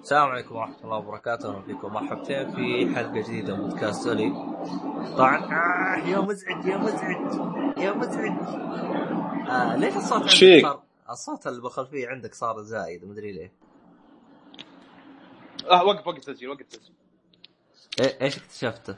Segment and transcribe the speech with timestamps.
[0.00, 4.30] السلام عليكم ورحمة الله وبركاته، أهلا فيكم مرحبتين في حلقة جديدة من بودكاست أولي.
[5.16, 7.34] طبعا آه يا مزعج يا مزعج
[7.78, 8.38] يا مزعج.
[9.50, 10.62] آه ليش الصوت عندك.
[10.62, 13.52] صار الصوت اللي بخلفيه عندك صار زايد مدري ليه.
[15.70, 16.94] آه وقف وقف تسجيل وقف تسجيل
[18.00, 18.96] إيه إيش اكتشفته؟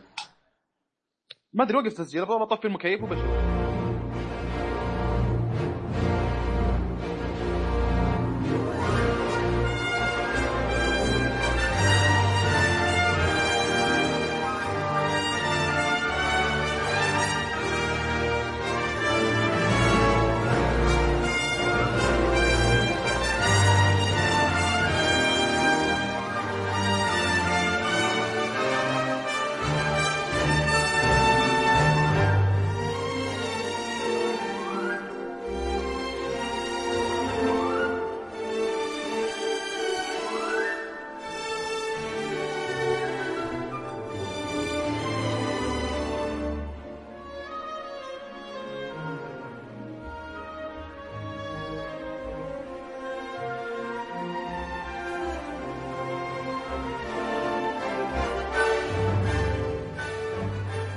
[1.53, 3.50] ما أدري وقف تسجيل أبغى أطفي المكيف وبشوف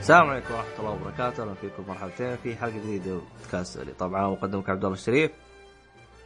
[0.03, 3.91] السلام عليكم ورحمة الله وبركاته، أهلا فيكم مرحبتين في حلقة جديدة من بودكاست أولي.
[3.91, 5.31] طبعا مقدمك عبد الله الشريف.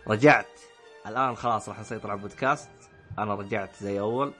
[0.08, 0.60] رجعت
[1.08, 2.70] الآن خلاص راح نسيطر على البودكاست.
[3.20, 4.32] أنا رجعت زي أول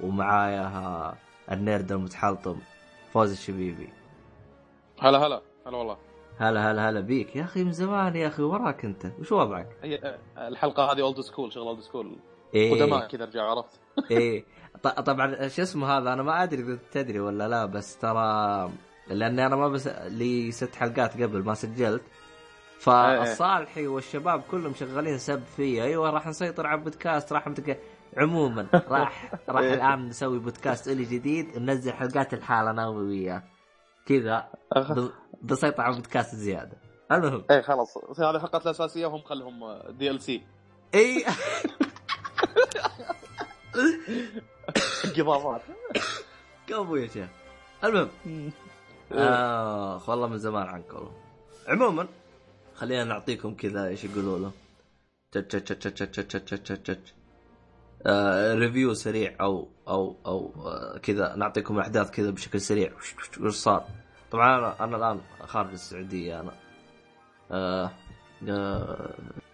[0.00, 1.14] ومعايا
[1.52, 2.58] ال nerd المتحلطم
[3.12, 3.88] فوز الشبيبي.
[5.00, 5.96] هلا هلا هلا والله
[6.38, 10.48] هلا هلا هلا بيك يا أخي من زمان يا أخي وراك أنت وش وضعك؟ آه،
[10.48, 12.16] الحلقة هذه old school شغل old school
[12.54, 14.44] إيه قدماء كذا رجع عرفت إيه
[14.82, 18.70] طبعا شو اسمه هذا؟ أنا ما أدري إذا تدري ولا لا بس ترى
[19.08, 22.02] لأني أنا ما بس لي ست حلقات قبل ما سجلت.
[22.78, 25.82] فالصالحي والشباب كلهم شغالين سب فيه.
[25.82, 27.80] أيوه راح نسيطر على البودكاست راح متك...
[28.16, 29.74] عموما راح راح إيه.
[29.74, 33.42] الآن نسوي بودكاست إلي جديد ننزل حلقات الحالة أنا وياه
[34.06, 34.48] كذا.
[35.42, 36.76] بسيطر على البودكاست زيادة.
[37.12, 37.44] المهم.
[37.50, 37.98] إيه خلاص.
[38.18, 40.42] هذه الحلقات الأساسية وهم خلهم DLC
[40.94, 41.24] إي.
[45.16, 45.62] قباضات
[46.66, 47.28] كفو يا شيخ.
[47.84, 48.08] المهم
[49.12, 51.10] آه، أخ والله من زمان عن كولو
[51.68, 52.08] عموما
[52.74, 54.52] خلينا نعطيكم كذا إيش يقولوا له.
[58.54, 61.34] ريفيو آه، سريع أو أو أو آه، كذا.
[61.36, 62.92] نعطيكم الأحداث كذا بشكل سريع.
[63.40, 63.84] وش صار؟
[64.30, 66.52] طبعا أنا أنا الآن خارج السعودية أنا.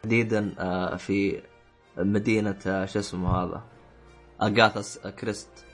[0.02, 0.54] تحديدا
[0.96, 1.42] في
[1.96, 3.62] مدينة شو اسمه هذا؟
[4.42, 5.66] اغاثا كريست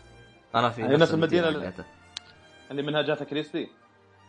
[0.54, 1.72] أنا في نفس المدينة اللي-.
[2.70, 3.68] اللي منها جاتا كريستي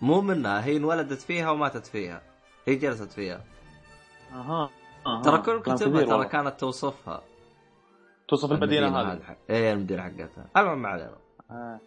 [0.02, 2.22] مو منها هي انولدت فيها وماتت فيها
[2.68, 3.44] هي جلست فيها
[4.34, 4.70] أها
[5.08, 5.22] أها.
[5.22, 6.26] ترى كل كتبها ترى.
[6.26, 7.24] كانت توصفها
[8.28, 9.38] توصف المدينة هذه.
[9.50, 11.18] إيه المدينة حقتها المهم ما علينا
[11.52, 11.80] آه.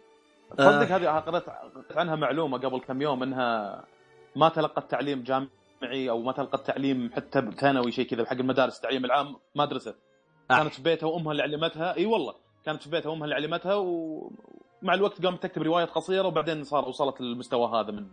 [0.57, 1.45] تصدق هذه قرأت
[1.95, 3.83] عنها معلومة قبل كم يوم إنها
[4.35, 9.05] ما تلقت تعليم جامعي أو ما تلقت تعليم حتى ثانوي شيء كذا حق المدارس التعليم
[9.05, 9.95] العام ما درست
[10.51, 10.57] أح.
[10.57, 12.35] كانت في بيتها وأمها اللي علمتها إي والله
[12.65, 17.21] كانت في بيتها وامها اللي علمتها ومع الوقت قامت تكتب روايات قصيرة وبعدين صار وصلت
[17.21, 18.07] للمستوى هذا من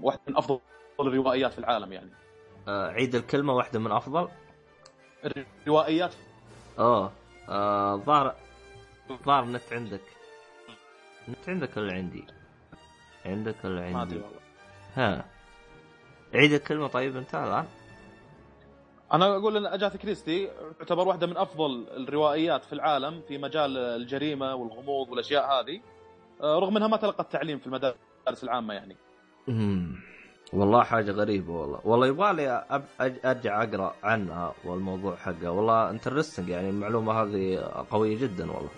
[0.00, 0.60] واحدة من أفضل
[1.00, 2.10] الروائيات في العالم يعني
[2.68, 4.28] آه عيد الكلمة واحدة من أفضل
[5.66, 6.14] الروائيات
[6.78, 7.12] اوه
[7.48, 8.34] آه، ظهر
[9.26, 10.00] ظهر نت عندك
[11.28, 12.24] نت عندك ولا عندي؟
[13.26, 14.40] عندك ولا ما أدري عندي؟ والله
[14.94, 15.24] ها
[16.34, 17.66] عيد الكلمة طيب انت الآن؟
[19.12, 20.48] أنا أقول إن اجاثا كريستي
[20.78, 25.80] تعتبر واحدة من أفضل الروائيات في العالم في مجال الجريمة والغموض والأشياء هذه
[26.42, 28.96] آه، رغم إنها ما تلقت تعليم في المدارس العامة يعني.
[30.52, 32.84] والله حاجة غريبة والله والله يبغالي أب...
[33.00, 33.18] أج...
[33.24, 37.58] أرجع أقرأ عنها والموضوع حقها والله interesting يعني المعلومة هذه
[37.90, 38.70] قوية جدا والله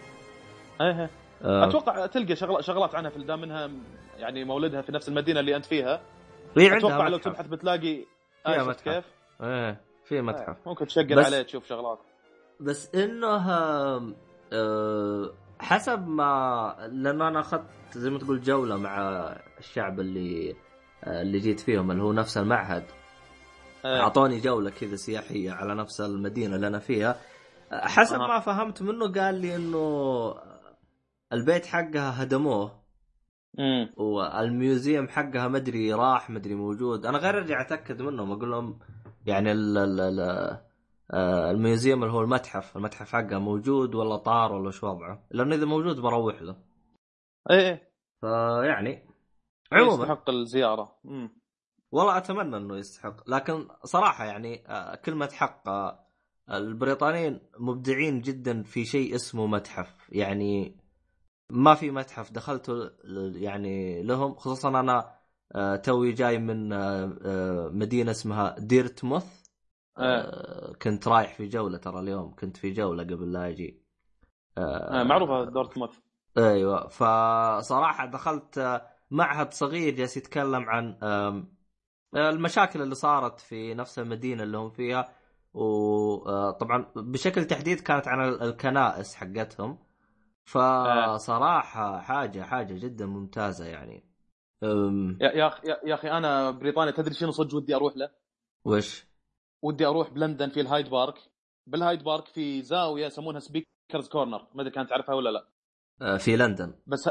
[0.81, 1.11] إيه إيه.
[1.43, 1.69] آه...
[1.69, 2.65] أتوقع تلقى شغل...
[2.65, 3.71] شغلات عنها في دام منها
[4.19, 6.01] يعني مولدها في نفس المدينة اللي أنت فيها
[6.57, 7.19] أتوقع لو.
[7.19, 8.05] تبحث بتلاقي
[8.47, 8.73] فيها آه،.
[8.73, 9.05] كيف؟
[9.43, 10.49] إيه في متحف.
[10.49, 11.99] آه، ممكن تشقل بس- عليه تشوف شغلات.
[12.61, 13.51] بس إنه
[14.53, 15.33] آه...
[15.59, 17.65] حسب ما لأن أنا أخذت
[17.95, 18.99] زي ما تقول جولة مع
[19.59, 20.57] الشعب اللي
[21.05, 22.85] آه، اللي جيت فيهم اللي هو نفس المعهد.
[23.85, 27.17] آه، أعطوني جولة كذا سياحية على نفس المدينة اللي أنا فيها.
[27.73, 28.19] حسب.
[28.19, 30.35] ما فهمت منه قال لي إنه
[31.33, 32.87] البيت حقها هدموه.
[33.97, 37.07] وال museum حقها مدري راح مدري موجود.
[37.07, 38.79] أنا غير أرجع أتأكد منهم أقول لهم
[39.27, 40.21] يعني ال ال ال
[41.11, 45.55] آه، ال museum اللي هو المتحف المتحف حقها موجود ولا طار ولا شو وضعه؟ لأنه
[45.55, 46.57] إذا موجود بروح له.
[47.51, 47.93] إيه إيه.
[48.21, 49.09] فيعني
[49.73, 50.03] عموما.
[50.03, 50.99] يستحق الزيارة.
[51.07, 51.31] امم
[51.93, 53.31] والله أتمنى إنه يستحق.
[53.31, 56.07] لكن صراحة يعني آه، كلمه حق آه،
[56.51, 60.09] البريطانيين مبدعين جدا في شيء اسمه متحف.
[60.09, 60.77] يعني
[61.51, 62.91] ما في متحف دخلته
[63.35, 65.16] يعني لهم خصوصا أنا
[65.85, 69.47] توي جاي من آه، آه، مدينة اسمها ديرتموث.
[70.83, 73.83] كنت رايح في جولة ترى اليوم كنت في جولة قبل لا أجي
[75.05, 75.99] معروفة دورتموث.
[76.39, 80.97] أيوه فصراحة دخلت معهد صغير جالس يتكلم عن
[82.17, 85.13] المشاكل اللي صارت في نفس المدينة اللي هم فيها.
[85.55, 89.79] وطبعا بشكل تحديد كانت عن الكنائس حقتهم.
[90.45, 94.06] فصراحة حاجة حاجة جدا ممتازة يعني.
[94.63, 95.19] أم...
[95.21, 98.11] يا يا أخي يا أخي أنا بريطانيا تدري شنو صدق ودي أروح له؟
[98.65, 99.07] وش؟
[99.63, 101.19] ودي أروح بلندن في الهايد بارك.
[101.67, 105.49] بالهايد بارك في زاوية يسمونها Speakers' Corner ما أدري كانت تعرفها ولا لا.
[106.03, 106.75] أه، في لندن.
[106.87, 107.11] بس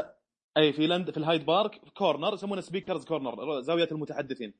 [0.56, 4.54] أي في لندن في الهايد بارك corner يسمونها Speakers' Corner زاوية المتحدثين.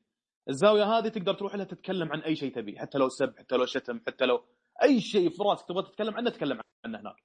[0.49, 3.65] الزاوية هذه تقدر تروح لها تتكلم عن أي شيء تبي حتى لو سب حتى لو
[3.65, 4.43] شتم حتى لو
[4.83, 7.15] أي شيء في راسك تبغى تتكلم عنه تتكلم عنه هناك.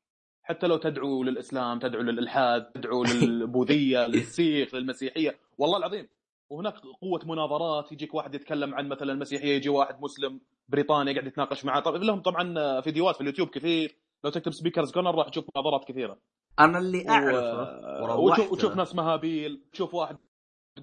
[0.43, 6.09] حتى لو تدعو للإسلام تدعو للإلحاد تدعو للبوذية للسيخ للمسيحية والله العظيم.
[6.51, 11.65] وهناك قوة مناظرات يجيك واحد يتكلم عن مثلا المسيحية يجي واحد مسلم بريطاني قاعد يتناقش
[11.65, 13.97] معاه طبعا لهم طبعا فيديوهات في اليوتيوب كثير.
[14.25, 16.19] لو تكتب Speakers' Corner راح تشوف مناظرات كثيرة.
[16.61, 18.31] أنا اللي أعرفه و...
[18.31, 20.17] وتشوف, وتشوف ناس مهابيل تشوف واحد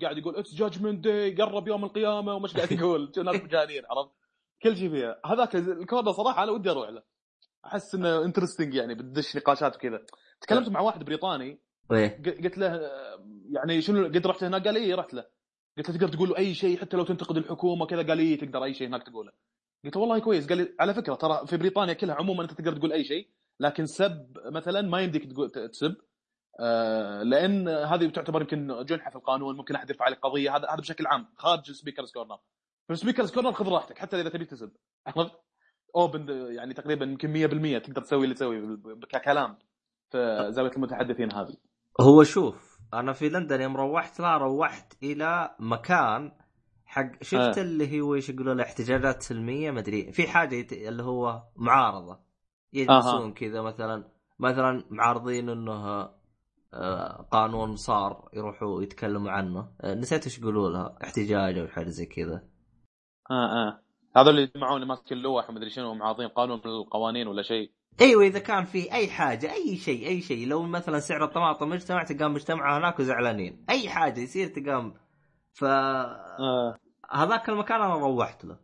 [0.01, 2.35] قاعد يقول it's judgment day قرب يوم القيامة.
[2.35, 3.11] ومش قاعد يقول.
[3.25, 4.11] ناس مجانين عرفت؟
[4.63, 5.19] كل شيء فيها.
[5.25, 7.03] هذاك ال corner صراحة أنا ودي أروح له.
[7.65, 10.05] أحس إنه interesting يعني بتدش نقاشات وكذا.
[10.41, 11.61] تكلمت مع واحد بريطاني
[11.91, 12.23] إيه.
[12.43, 12.89] قلت له
[13.51, 15.25] يعني شنو قد رحت هناك؟ قال اي رحت له.
[15.77, 18.63] قلت له تقدر تقول له أي شيء حتى لو تنتقد الحكومة كذا قال اي تقدر
[18.63, 19.31] أي شيء هناك تقوله.
[19.85, 20.49] قلت له والله كويس.
[20.49, 23.29] قال لي على فكرة ترى في بريطانيا كلها عموما أنت تقدر تقول أي شيء
[23.59, 25.23] لكن سب مثلا ما يمديك
[25.71, 25.95] تسب.
[26.59, 30.55] آه لأن هذه تعتبر يمكن جنحة في القانون ممكن أحد يرفع عليك قضية.
[30.55, 31.27] هذا هذا بشكل عام.
[31.35, 32.37] خارج ال Speakers' Corner
[32.87, 34.71] في ال Speakers' Corner خذ راحتك حتى إذا تبي تسب.
[35.07, 35.31] عرفت؟
[35.95, 38.77] open يعني تقريبا يمكن 100% تقدر تسوي اللي تسويه
[39.09, 39.57] ككلام
[40.09, 41.55] في زاوية المتحدثين هذه.
[42.01, 46.31] هو شوف أنا في لندن يوم روحت لا روحت إلى مكان
[46.85, 47.61] حق شفت آه.
[47.61, 50.73] اللي هو إيش يقولون احتجاجات سلمية ما أدري في حاجة يت...
[50.73, 52.19] اللي هو معارضة.
[52.73, 53.33] يجلسون آه.
[53.33, 56.09] كذا مثلا مثلا معارضين إنه
[56.73, 59.71] آه قانون صار يروحوا يتكلموا عنه.
[59.81, 62.43] آه نسيت إيش يقولوا لها احتجاج أو حاجة زي كذا.
[63.31, 63.88] آه آه.
[64.17, 67.71] هذول اللي يجمعون ماسك اللوح ومدري شنو معاطين قانون من القوانين ولا شيء.
[68.01, 70.47] أيوه اذا كان في أي حاجة أي شيء أي شيء.
[70.47, 73.65] لو مثلا سعر الطماطم مجتمع تقام مجتمع هناك وزعلانين.
[73.69, 74.93] أي حاجة يصير تقام.
[75.53, 76.75] ف آه.
[77.11, 78.57] هذاك المكان أنا روحت له.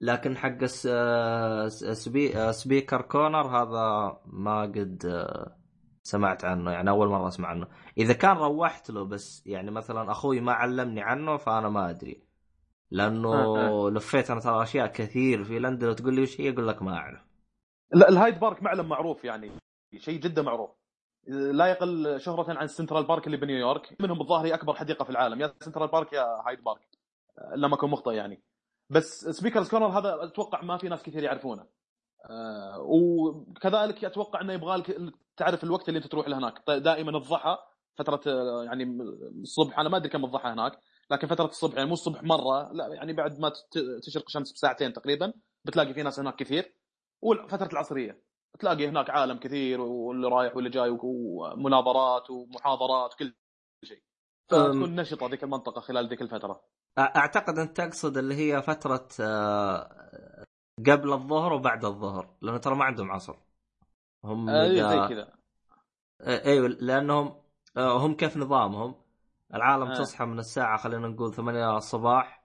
[0.00, 2.52] لكن حق Spea...
[2.52, 5.26] Speaker Corner هذا ما قد
[6.02, 6.70] سمعت عنه.
[6.70, 7.66] يعني أول مرة أسمع عنه.
[7.98, 12.27] إذا كان روحت له بس يعني مثلا أخوي ما علمني عنه فأنا ما أدري.
[12.90, 13.90] لأنه آه، آه.
[13.90, 17.20] لفيت أنا ترى أشياء كثير في لندن وتقول لي وش هي أقول لك ما أعرف.
[17.92, 19.50] لا الهايد بارك معلم معروف يعني
[19.98, 20.70] شيء جدا معروف.
[21.28, 23.96] لا يقل شهرة عن سنترال بارك اللي بنيويورك.
[24.00, 25.40] منهم الظاهر هي أكبر حديقة في العالم.
[25.40, 26.88] يا سنترال بارك يا هايد بارك
[27.56, 28.42] لما أكون مخطئ يعني.
[28.90, 31.66] بس Speakers' Corner هذا أتوقع ما في ناس كثير يعرفونه.
[32.30, 36.62] آه وكذلك أتوقع إنه يبغى لك تعرف الوقت اللي أنت تروح لهناك.
[36.68, 37.58] دائما الضحى
[37.98, 38.20] فترة
[38.64, 38.84] يعني
[39.42, 39.78] الصبح.
[39.78, 40.78] أنا ما أدري كم الضحى هناك.
[41.10, 43.52] لكن فترة الصبح يعني مو الصبح مرة لا يعني بعد ما
[44.02, 45.32] تشرق الشمس بساعتين تقريبا
[45.64, 46.74] بتلاقي في ناس هناك كثير.
[47.22, 48.22] وفتره العصرية
[48.58, 53.34] تلاقي هناك عالم كثير واللي رايح واللي جاي ومناظرات ومحاضرات وكل
[53.84, 54.02] شيء.
[54.50, 56.64] فتكون نشطة ذيك المنطقة خلال ذيك الفترة.
[56.98, 59.08] أعتقد انت تقصد اللي هي فترة
[60.86, 63.36] قبل الظهر وبعد الظهر لأنه ترى ما عندهم عصر.
[64.24, 65.32] هم أيوه زي كذا.
[66.20, 67.42] أيوه لأنهم
[67.76, 68.94] آه، هم كيف نظامهم؟
[69.54, 69.94] العالم آه.
[69.94, 72.44] تصحى من الساعة خلينا نقول 8 الصباح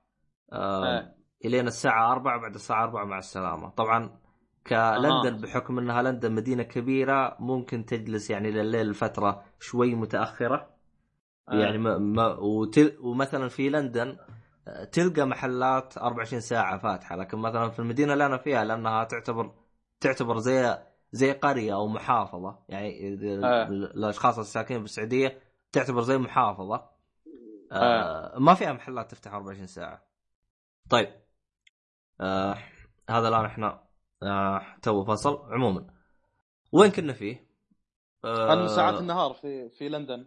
[0.53, 0.85] آه.
[0.85, 1.15] آه.
[1.45, 4.19] إلين الساعة 4 بعد الساعة 4 مع السلامة طبعا
[4.67, 5.41] كلندن آه.
[5.41, 10.69] بحكم إنها لندن مدينة كبيرة ممكن تجلس يعني لليل فترة شوي متأخرة
[11.49, 11.55] آه.
[11.55, 14.17] يعني ما ما وتل ومثلا في لندن
[14.67, 19.51] آه، تلقى محلات 24 ساعة فاتحة لكن مثلا في المدينة اللي أنا فيها لأنها تعتبر
[19.99, 20.77] تعتبر زي
[21.11, 23.67] زي قرية أو محافظة يعني آه.
[23.67, 25.39] الأشخاص الساكنين بالسعودية
[25.71, 26.92] تعتبر زي محافظة
[27.73, 28.39] آه.
[28.39, 30.05] ما فيها محلات تفتح 24 ساعة
[30.89, 31.09] طيب
[32.21, 32.57] آه
[33.09, 33.83] هذا الآن إحنا
[34.23, 35.87] آه تو فصل عموما
[36.71, 37.47] وين كنا فيه؟
[38.25, 40.25] آه ساعات النهار في في لندن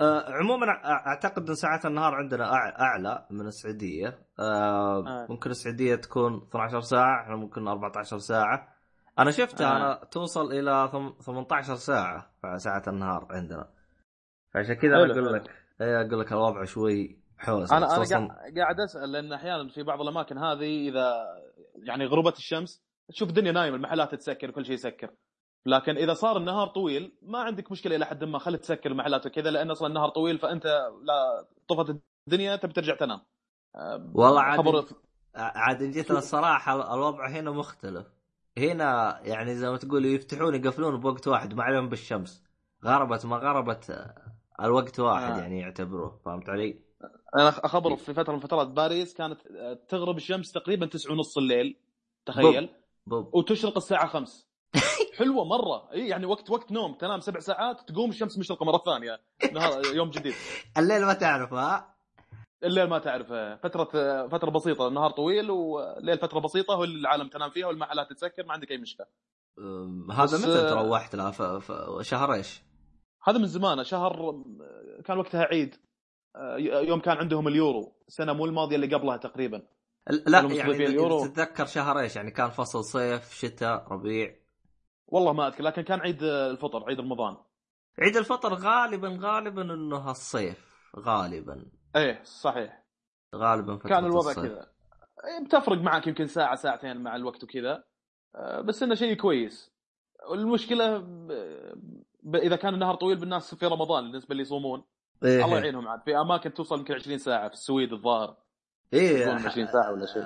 [0.00, 5.26] آه عموما أعتقد إن ساعات النهار عندنا أعلى من السعودية آه آه.
[5.30, 8.74] ممكن السعودية تكون 12 ساعة إحنا ممكن 14 ساعة
[9.18, 9.76] أنا شفتها آه.
[9.76, 10.90] أنا توصل إلى
[11.22, 13.68] 18 ساعة ساعه النهار عندنا
[14.54, 17.72] فعشان كذا أقول لك أقول لك الوضع شوي حوس.
[17.72, 21.14] أنا أنا قاعد أسأل لأن أحيانا في بعض الأماكن هذه إذا
[21.76, 25.10] يعني غربت الشمس تشوف الدنيا نايمة المحلات تسكر وكل شيء يسكر.
[25.66, 29.50] لكن إذا صار النهار طويل ما عندك مشكلة إلى حد ما خلي تسكر المحلات وكذا
[29.50, 30.66] لأن أصلا النهار طويل فأنت
[31.04, 31.96] لا طفت
[32.28, 33.20] الدنيا تبي ترجع تنام.
[34.14, 34.84] والله عاد خبر...
[35.34, 38.06] عاد جيت الصراحة الوضع هنا مختلف.
[38.58, 42.44] هنا يعني زي ما تقول يفتحون يقفلون بوقت واحد ما عليهم بالشمس.
[42.84, 43.90] غربت ما غربت
[44.60, 45.38] الوقت واحد آه.
[45.38, 46.78] يعني يعتبروه فهمت علي؟
[47.36, 49.40] أنا اخبرك في فترة من فترات باريس كانت
[49.88, 51.76] تغرب الشمس تقريبا 9 ونص الليل
[52.26, 52.66] تخيل
[53.06, 53.22] بوب.
[53.22, 53.34] بوب.
[53.34, 54.46] وتشرق الساعة 5
[55.18, 59.20] حلوة مرة إي يعني وقت وقت نوم تنام سبع ساعات تقوم الشمس مشرقة مرة ثانية
[59.52, 60.34] نهار يوم جديد
[60.78, 61.94] الليل ما تعرف ها
[62.64, 63.32] الليل ما تعرف
[63.62, 63.84] فترة
[64.28, 68.78] فترة بسيطة النهار طويل والليل فترة بسيطة والعالم تنام فيها والمحلات تسكر ما عندك أي
[68.78, 69.06] مشكلة
[70.12, 71.30] هذا متى تروحت له
[72.02, 72.62] شهر إيش؟
[73.24, 74.42] هذا من زمان شهر
[75.04, 75.76] كان وقتها عيد.
[76.36, 79.62] آه، يوم كان عندهم اليورو السنة مو الماضية اللي قبلها تقريبا.
[80.26, 81.26] لا يعني اليورو.
[81.26, 84.36] تتذكر شهر إيش؟ يعني كان فصل صيف شتاء ربيع.
[85.06, 87.36] والله ما أذكر لكن كان عيد الفطر عيد رمضان.
[87.98, 91.66] عيد الفطر غالبا غالبا إنه الصيف غالبا.
[91.96, 92.84] إيه صحيح.
[93.34, 94.70] غالبا كان الوضع كذا.
[95.24, 97.84] إيه، بتفرق معك يمكن ساعة ساعتين مع الوقت وكذا.
[98.36, 99.72] آه، بس إنه شيء كويس.
[100.32, 101.06] المشكلة.
[102.34, 104.84] إذا كان النهار طويل بالناس في رمضان بالنسبة اللي يصومون.
[105.24, 105.44] إيه.
[105.44, 106.00] الله يعينهم عاد.
[106.04, 108.36] في أماكن توصل يمكن 20 ساعة في السويد الظاهر.
[108.92, 109.26] إيه.
[109.26, 110.24] 20 ساعة ولا شيء.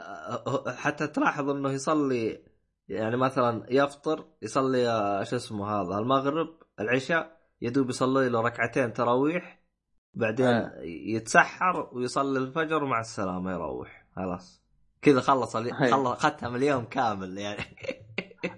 [0.77, 2.45] حتى تلاحظ إنه يصلي
[2.89, 4.85] يعني مثلا يفطر يصلي
[5.27, 9.63] شو اسمه هذا المغرب العشاء يدوب يصلي له ركعتين تراويح
[10.15, 10.81] بعدين آه.
[10.85, 14.07] يتسحر ويصلي الفجر ومع السلامة يروح.
[14.17, 14.63] خلاص.
[15.03, 17.65] كذا خلص خلص ختم اليوم كامل يعني.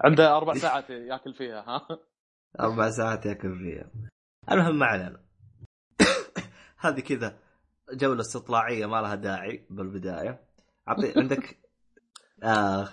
[0.04, 1.87] عنده أربع ساعات ياكل فيها ها؟
[2.61, 3.90] أربع ساعات ياكل فيها
[4.50, 5.21] المهم ما علينا.
[6.85, 7.38] هذه كذا
[7.92, 10.45] جولة استطلاعية ما لها داعي بالبداية.
[10.87, 11.59] عطي عندك
[12.42, 12.88] آه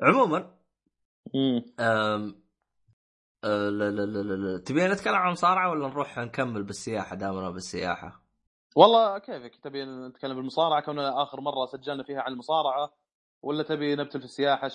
[0.00, 0.54] عموما
[1.78, 2.34] آه
[3.44, 8.20] لا لا لا لا تبي نتكلم عن مصارعة ولا نروح نكمل بالسياحة دامنا بالسياحة؟
[8.76, 12.92] والله كيفك تبي نتكلم بالمصارعة؟ كنا آخر مرة سجلنا فيها عن المصارعة
[13.42, 14.70] ولا تبي نبتل في السياحة؟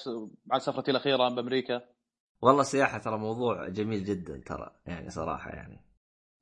[0.52, 1.82] عن سفرتي الأخيرة بأمريكا؟
[2.42, 5.86] والله السياحة ترى موضوع جميل جدا ترى يعني صراحة يعني.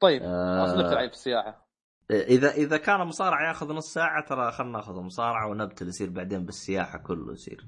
[0.01, 1.67] طيب آه نبتل في السياحة.
[2.11, 6.97] إذا إذا كان مصارعه ياخذ نص ساعة ترى خلينا ناخذ مصارعة ونبتل يصير بعدين بالسياحة
[6.97, 7.67] كله يصير.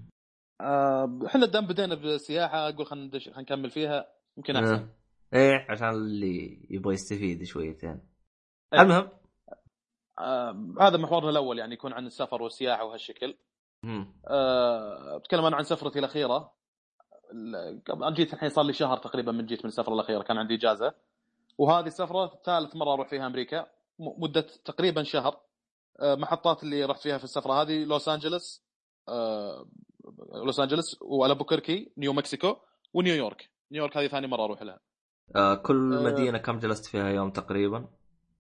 [0.61, 4.07] آه، إحنا دام بدينا بالسياحة أقول خلينا ندش خلينا نكمل فيها
[4.37, 4.89] يمكن أحسن.
[5.33, 8.01] إيه عشان اللي يبغى يستفيد شويتين.
[8.73, 8.81] أيه.
[8.81, 9.09] المهم.
[10.19, 13.37] آه هذا محورنا الأول يعني يكون عن السفر والسياحة وهالشكل.
[14.27, 16.58] آه بتكلم أنا عن سفرتي الأخيرة.
[17.31, 20.93] أنا جيت الحين صار لي شهر تقريبا من جيت من السفرة الأخيرة كان عندي إجازة.
[21.57, 23.67] وهذه السفرة ثالث مرة أروح فيها أمريكا
[23.99, 25.39] مدة تقريبا شهر.
[25.99, 28.63] آه محطات اللي رحت فيها في السفرة هذه لوس أنجلوس
[29.09, 29.65] آه
[30.45, 32.55] لوس أنجلوس والبوكركي نيو مكسيكو
[32.93, 34.79] ونيويورك نيويورك هذه ثاني مرة أروح لها.
[35.35, 37.87] آه كل آه مدينة كم جلست فيها يوم تقريبا؟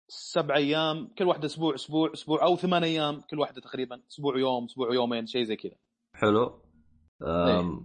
[0.09, 4.65] سبع أيام كل واحدة أسبوع أسبوع أسبوع أو ثمان أيام كل واحدة تقريبا أسبوع يوم
[4.65, 5.77] أسبوع يومين شيء زي كذا.
[6.15, 6.64] حلو.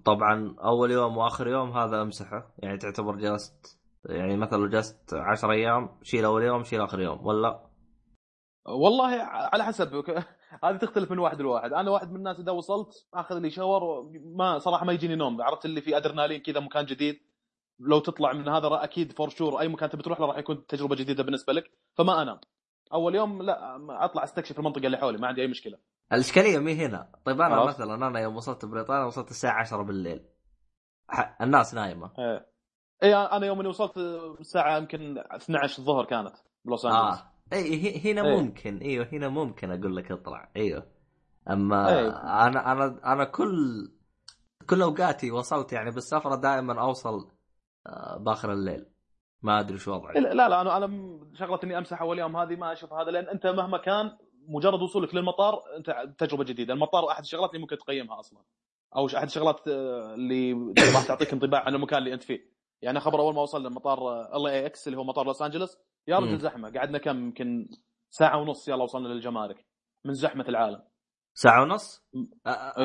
[0.06, 2.54] طبعا أول يوم وآخر يوم هذا أمسحه.
[2.58, 7.26] يعني تعتبر جلست يعني مثلا لو جلست 10 أيام شيل أول يوم شيل آخر يوم
[7.26, 7.70] ولا؟
[8.66, 10.04] والله على حسب.
[10.64, 11.74] هذه تختلف من واحد لواحد.
[11.74, 15.42] أنا واحد من الناس إذا وصلت آخذ لي shower ما صراحة ما يجيني نوم.
[15.42, 17.20] عرفت اللي في ادرينالين كذا مكان جديد.
[17.80, 20.96] لو تطلع من هذا أكيد for sure أي مكان تبي تروح له راح يكون تجربة
[20.96, 21.72] جديدة بالنسبة لك.
[21.96, 22.40] فما أنام.
[22.94, 25.78] أول يوم لا أطلع أستكشف المنطقة اللي حولي ما عندي أي مشكلة.
[26.14, 27.12] الإشكالية مو هنا.
[27.26, 27.82] طيب أنا عرفت.
[27.82, 30.26] مثلا أنا يوم وصلت بريطانيا وصلت الساعة 10 بالليل.
[31.42, 32.12] الناس نايمة.
[32.20, 32.50] إيه.
[33.04, 33.98] اي أنا يوم إني وصلت
[34.40, 36.34] الساعة يمكن 12 الظهر كانت
[36.66, 37.20] بلوس أنجلوس.
[37.20, 37.32] آه.
[37.54, 38.38] اي هنا أيه.
[38.42, 38.78] ممكن.
[38.78, 40.52] إيوه هنا ممكن أقول لك اطلع.
[40.56, 40.88] إيوه.
[41.50, 42.10] أما أيه.
[42.48, 43.92] أنا أنا أنا كل
[44.70, 47.32] كل أوقاتي وصلت يعني بالسفرة دائما أوصل
[47.88, 48.86] آه، باخر الليل.
[49.42, 50.22] ما أدري شو وضعي.
[50.22, 50.88] لا لا أنا أنا
[51.34, 54.12] شغلة إني أمسح أول يوم هذه ما أشوف هذا لأن أنت مهما كان
[54.50, 58.40] مجرد وصولك للمطار انت تجربة جديدة، المطار أحد الشغلات اللي ممكن تقيمها أصلا.
[58.96, 60.54] أو أحد الشغلات آه، اللي
[60.94, 62.60] راح تعطيك انطباع عن المكان اللي أنت فيه.
[62.82, 65.78] يعني خبرك أول ما وصلنا مطار LAX اللي هو مطار لوس أنجلوس
[66.08, 66.72] يا رجل زحمة.
[66.72, 67.70] قعدنا كم؟ يمكن
[68.10, 69.66] ساعة ونص يلا وصلنا للجمارك.
[70.06, 70.82] من زحمة العالم.
[71.34, 72.04] ساعة ونص؟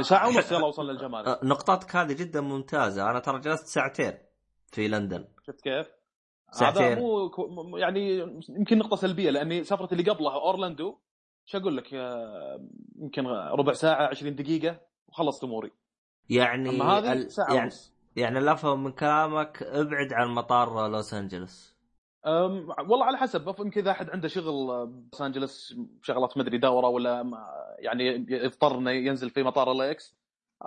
[0.00, 1.44] ساعة ونص يلا وصلنا للجمارك.
[1.44, 3.10] نقطتك هذه جدا ممتازة.
[3.10, 4.18] أنا ترى جلست ساعتين
[4.72, 5.24] في لندن.
[5.46, 5.86] شفت كيف؟
[6.50, 6.82] ساعتين.
[6.82, 8.18] هذا مو يعني
[8.48, 10.98] يمكن نقطة سلبية لأني سفرتي اللي قبلها أورلاندو
[11.46, 11.92] شو أقول لك؟
[12.96, 15.70] يمكن ربع ساعة 20 دقيقة وخلصت أموري.
[16.30, 17.94] يعني أما هذه ساعة يعني ونص.
[18.16, 21.74] يعني اللي افهم من كلامك ابعد عن مطار لوس أنجلوس.
[22.26, 27.30] والله على حسب يمكن إذا أحد عنده شغل بلوس أنجلوس شغلات مدري دورة ولا
[27.78, 30.16] يعني يضطر انه ينزل في مطار LAX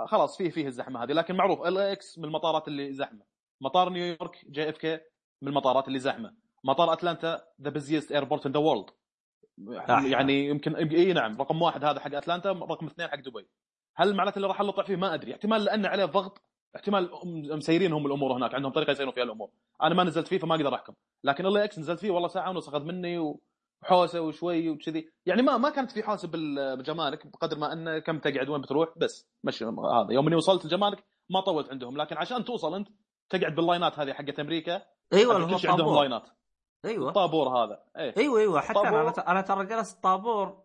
[0.06, 1.12] خلاص فيه فيه الزحمة هذه.
[1.12, 3.22] لكن معروف LAX من المطارات اللي زحمة.
[3.62, 5.00] مطار نيويورك JFK
[5.42, 6.34] من المطارات اللي زحمة.
[6.64, 8.90] مطار أتلانتا the busiest airport in the world
[9.88, 13.48] يعني يمكن إي نعم رقم واحد هذا حق أتلانتا رقم اثنين حق دبي.
[13.96, 15.34] هل معناته اللي راح نطلع فيه؟ ما أدري.
[15.34, 16.41] احتمال لأن عليه ضغط
[16.75, 17.10] احتمال
[17.58, 19.50] مسيرين هم الأمور هناك عندهم طريقة يسيرون فيها الأمور.
[19.84, 20.94] أنا ما نزلت فيه فما أقدر أحكم.
[21.24, 23.38] لكن LAX نزلت فيه والله ساعة ونص أخذ مني
[23.84, 25.10] وحوسة وشوي وكذي.
[25.25, 29.29] يعني ما ما كانت في حوسة بالجمارك بقدر ما أنه كم تقعد وين بتروح بس.
[29.44, 30.08] مشي هذا.
[30.10, 31.98] يوم إني وصلت الجمارك ما طولت عندهم.
[31.98, 32.88] لكن عشان توصل أنت
[33.29, 34.82] تقعد بال lines هذه حقت أمريكا
[35.13, 36.29] أيوه عندهم لاينات.
[36.88, 37.10] أيوه.
[37.10, 37.84] الطابور هذا.
[37.98, 38.13] إيه.
[38.17, 38.62] أيوه أيوه.
[38.62, 39.01] حتى طابور.
[39.01, 40.63] أنا أنا ترى جلست طابور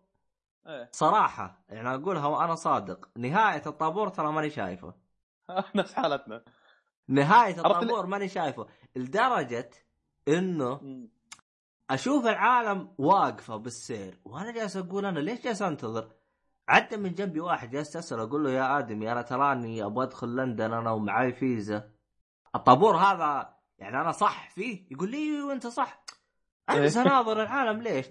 [0.67, 0.89] إيه.
[0.91, 1.63] صراحة.
[1.69, 3.09] يعني أقولها وأنا صادق.
[3.17, 4.93] نهاية الطابور ترى ماني شايفه.
[5.75, 6.43] نفس حالتنا.
[7.07, 8.67] نهاية الطابور ماني شايفه.
[8.95, 9.69] لدرجة
[10.27, 10.81] إنه
[11.89, 14.19] أشوف العالم واقفة بالسير.
[14.25, 16.11] وأنا جالس أقول أنا ليش جالس أنتظر؟
[16.69, 20.73] عدى من جنبي واحد جالس اسال أقول له يا ادمي أنا تراني أبغى أدخل لندن
[20.73, 21.89] أنا ومعاي فيزا.
[22.55, 26.02] الطابور هذا يعني أنا صح فيه؟ يقول لي وأنت صح.
[26.69, 28.05] أنا أناظر العالم ليش؟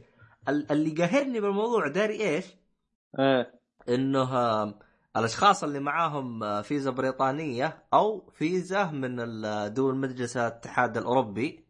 [0.48, 2.46] اللي قاهرني بالموضوع داري إيش؟
[3.18, 3.60] إيه.
[3.88, 4.62] إنه
[5.16, 9.16] الأشخاص اللي معاهم فيزا بريطانية أو فيزا من
[9.74, 11.66] دول مجلس الاتحاد الأوروبي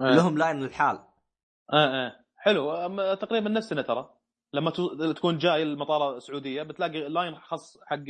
[0.00, 0.02] أه.
[0.02, 0.96] لهم line لحال.
[1.72, 2.74] آه آه حلو.
[3.14, 4.14] تقريبا نفسنا ترى.
[4.52, 4.70] لما
[5.16, 8.04] تكون جاي المطار السعودية بتلاقي line خاص حق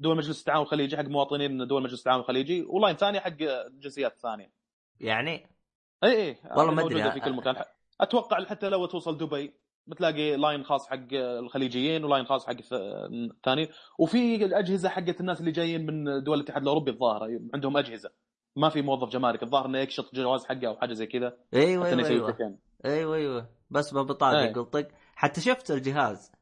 [0.00, 3.36] دول مجلس التعاون الخليجي حق مواطنين دول مجلس التعاون الخليجي و line ثاني حق
[3.70, 4.52] جنسيات ثانية.
[5.00, 5.53] يعني؟
[6.04, 7.56] اي اي والله ما أدري في كل مكان.
[8.00, 9.54] أتوقع حتى لو توصل دبي
[9.86, 13.68] بتلاقي line خاص حق الخليجيين و line خاص حق الثاني.
[13.98, 17.40] وفي الأجهزة حقت الناس اللي جايين من دول الاتحاد الأوروبي الظاهر.
[17.54, 18.10] عندهم أجهزة.
[18.56, 19.42] ما في موظف جمارك.
[19.42, 21.36] الظاهر إنه يكشط جواز حقه أو حاجة زي كذا.
[21.54, 22.58] أيوه أيوه أيوه.
[22.84, 23.48] أيوه أيوه.
[23.70, 24.50] بس ببطاقه أيوة.
[24.50, 26.32] يقول طق حتى شفت الجهاز.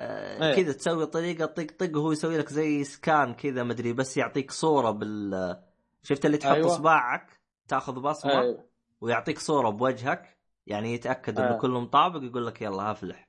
[0.00, 0.56] آه أيوة.
[0.56, 4.90] كذا تسوي طريقة طق طق وهو يسوي لك زي scan كذا مدري بس يعطيك صورة
[4.90, 5.56] بال
[6.02, 6.66] شفت اللي تحط أيوة.
[6.66, 8.73] اصبعك تاخذ بصمه أيوة.
[9.04, 11.58] ويعطيك صورة بوجهك يعني يتأكد إنه أيوة.
[11.58, 13.28] كله مطابق يقول لك يلا افلح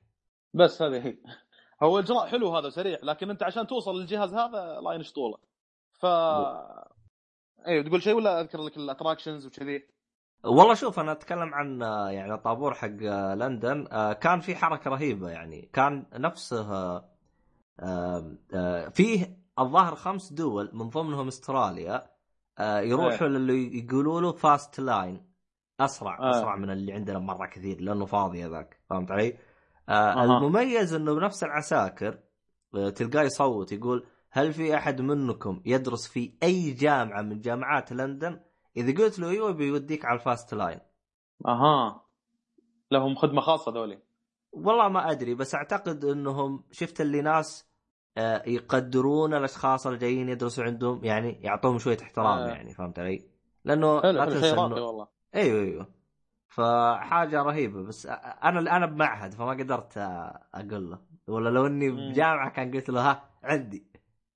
[0.54, 1.18] بس هذه هي.
[1.82, 5.38] هو الاجراء حلو هذا سريع لكن أنت عشان توصل للجهاز هذا line وش طوله
[5.92, 6.06] ف
[7.66, 9.88] أيوه تقول شيء ولا أذكر لك ال attractions وكذي؟
[10.44, 11.80] والله شوف أنا أتكلم عن
[12.12, 12.88] يعني الطابور حق
[13.34, 15.70] لندن كان في حركة رهيبة يعني.
[15.72, 16.98] كان نفسه
[18.94, 22.10] فيه الظاهر خمس دول من ضمنهم استراليا
[22.60, 25.35] يروحوا للي يقولوا له fast line
[25.80, 26.30] أسرع آه.
[26.30, 29.38] أسرع من اللي عندنا مرة كثير لأنه فاضي هذاك فهمت علي؟
[29.88, 32.18] آه المميز إنه بنفس العساكر
[32.72, 38.40] تلقاه يصوت يقول هل في أحد منكم يدرس في أي جامعة من جامعات لندن؟
[38.76, 40.80] إذا قلت له أيوه بيوديك على ال fast line.
[41.46, 42.06] أها
[42.90, 44.02] لهم خدمة خاصة ذولي.
[44.52, 47.70] والله ما أدري بس أعتقد إنهم شفت اللي ناس
[48.18, 52.48] آه، يقدرون الأشخاص اللي جايين يدرسوا عندهم يعني يعطوهم شوية احترام آه.
[52.48, 53.30] يعني فهمت علي؟
[53.64, 55.86] لأنه حلو لا تنسى إنه والله أيوه أيوه.
[56.48, 57.82] فحاجة رهيبة.
[57.82, 59.92] بس أنا أنا بمعهد فما قدرت
[60.54, 63.86] أقول له ولا لو إني بجامعة كان قلت له ها عندي.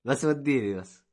[0.05, 1.03] بس وديني بس.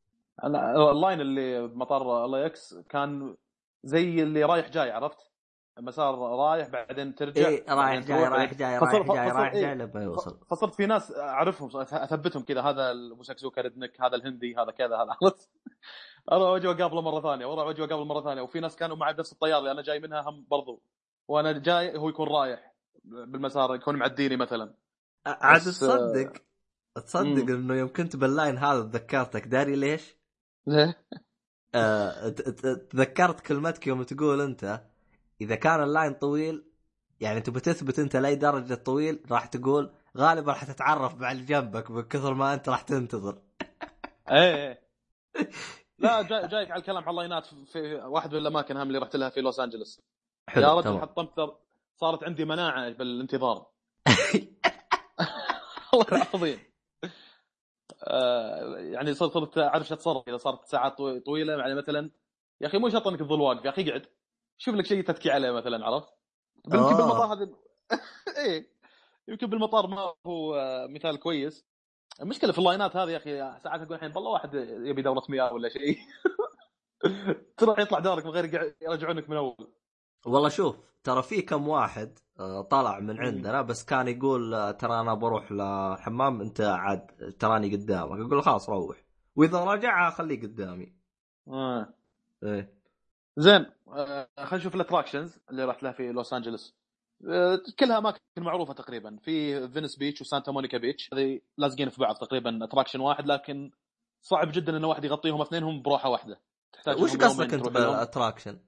[0.44, 3.36] أنا ال line اللي بمطار LAX كان
[3.84, 5.28] زي اللي رايح جاي عرفت؟
[5.80, 10.38] مسار رايح بعدين ترجع إيه رايح جاي رايح جاي رايح جاي رايح جاي لما يوصل
[10.50, 15.50] فصرت في ناس أعرفهم أثبتهم كذا هذا المسكسوكا redneck هذا الهندي هذا كذا هذا عرفت؟
[16.32, 19.32] أروح واجي اقابله مرة ثانية وأروح واجي اقابله مرة ثانية وفي ناس كانوا معي بنفس
[19.32, 20.82] الطياره اللي أنا جاي منها هم برضو
[21.28, 24.74] وأنا جاي هو يكون رايح بالمسار يكون معديني مثلا
[25.26, 26.32] عاد تصدق
[26.94, 30.16] تصدق إنه يوم كنت بال line هذا تذكرتك داري ليش؟
[30.66, 30.98] ليه؟
[31.74, 32.28] آه
[32.90, 34.80] تذكرت كلمتك يوم تقول أنت
[35.40, 36.64] إذا كان ال line طويل
[37.20, 41.90] يعني تبي تثبت أنت لأي درجة طويل راح تقول غالبا راح تتعرف مع اللي جنبك
[41.90, 43.38] من كثر ما أنت راح تنتظر
[44.30, 44.80] إيه, إيه.
[45.98, 49.28] لا جاي جايك على الكلام على اللاينات في واحد من الأماكن هم اللي رحت لها
[49.28, 50.00] في لوس أنجلوس.
[50.56, 51.56] يا رجل حطمت
[51.96, 53.66] صارت عندي مناعة بالانتظار.
[55.92, 56.58] والله العظيم.
[58.04, 60.28] آه يعني صرت صرت أعرف أتصرف.
[60.28, 62.10] إذا صارت ساعات طويلة يعني مثلا
[62.60, 64.06] يا أخي مو شرط انك تظل واقف يا أخي اقعد.
[64.58, 66.08] شوف لك شيء تتكي عليه مثلا عرفت؟
[66.66, 66.96] يمكن آه.
[66.96, 67.50] بالمطار هذا
[68.46, 68.70] إيه.
[69.28, 70.56] يمكن بالمطار ما هو
[70.88, 71.67] مثال كويس.
[72.22, 74.54] المشكلة في اللاينات هذه يا أخي ساعات أقول الحين والله واحد
[74.84, 75.98] يبي دوره مياه ولا شيء.
[77.58, 79.72] تروح يطلع دارك من غير يرجعونك من أول.
[80.26, 85.00] والله شوف ترى في كم واحد آه، طلع من عندنا بس كان يقول آه، ترى
[85.00, 87.06] أنا بروح لحمام أنت عاد
[87.38, 88.20] تراني قدامك.
[88.20, 88.96] أقول خلاص روح.
[89.36, 90.94] وإذا رجع خليه قدامي.
[91.48, 91.94] آه.
[92.42, 92.78] إيه.
[93.36, 96.77] زين آه خلينا نشوف ال attractions اللي رحت لها في لوس انجلوس
[97.78, 99.16] كلها اماكن معروفة تقريبا.
[99.22, 101.14] في Venice Beach و Santa Monica Beach.
[101.14, 103.70] هذه لازقين في بعض تقريبا attraction واحد لكن
[104.20, 106.40] صعب جدا إن واحد يغطيهم اثنينهم بروحة واحدة.
[106.72, 107.68] تحتاج وش قصدك أنت.
[107.68, 108.60] بال attraction؟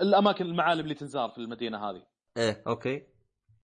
[0.00, 2.02] الأماكن المعالم اللي تنزار في المدينة هذه.
[2.36, 3.06] إيه أوكي.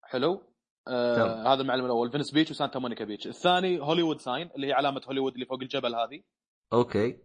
[0.02, 0.42] حلو.
[0.88, 1.52] آه.
[1.54, 2.10] هذا المعلم الأول.
[2.10, 3.26] Venice Beach و Santa Monica Beach.
[3.26, 6.22] الثاني Hollywood Sign اللي هي علامة هوليوود اللي فوق الجبل هذه.
[6.72, 7.18] أوكي.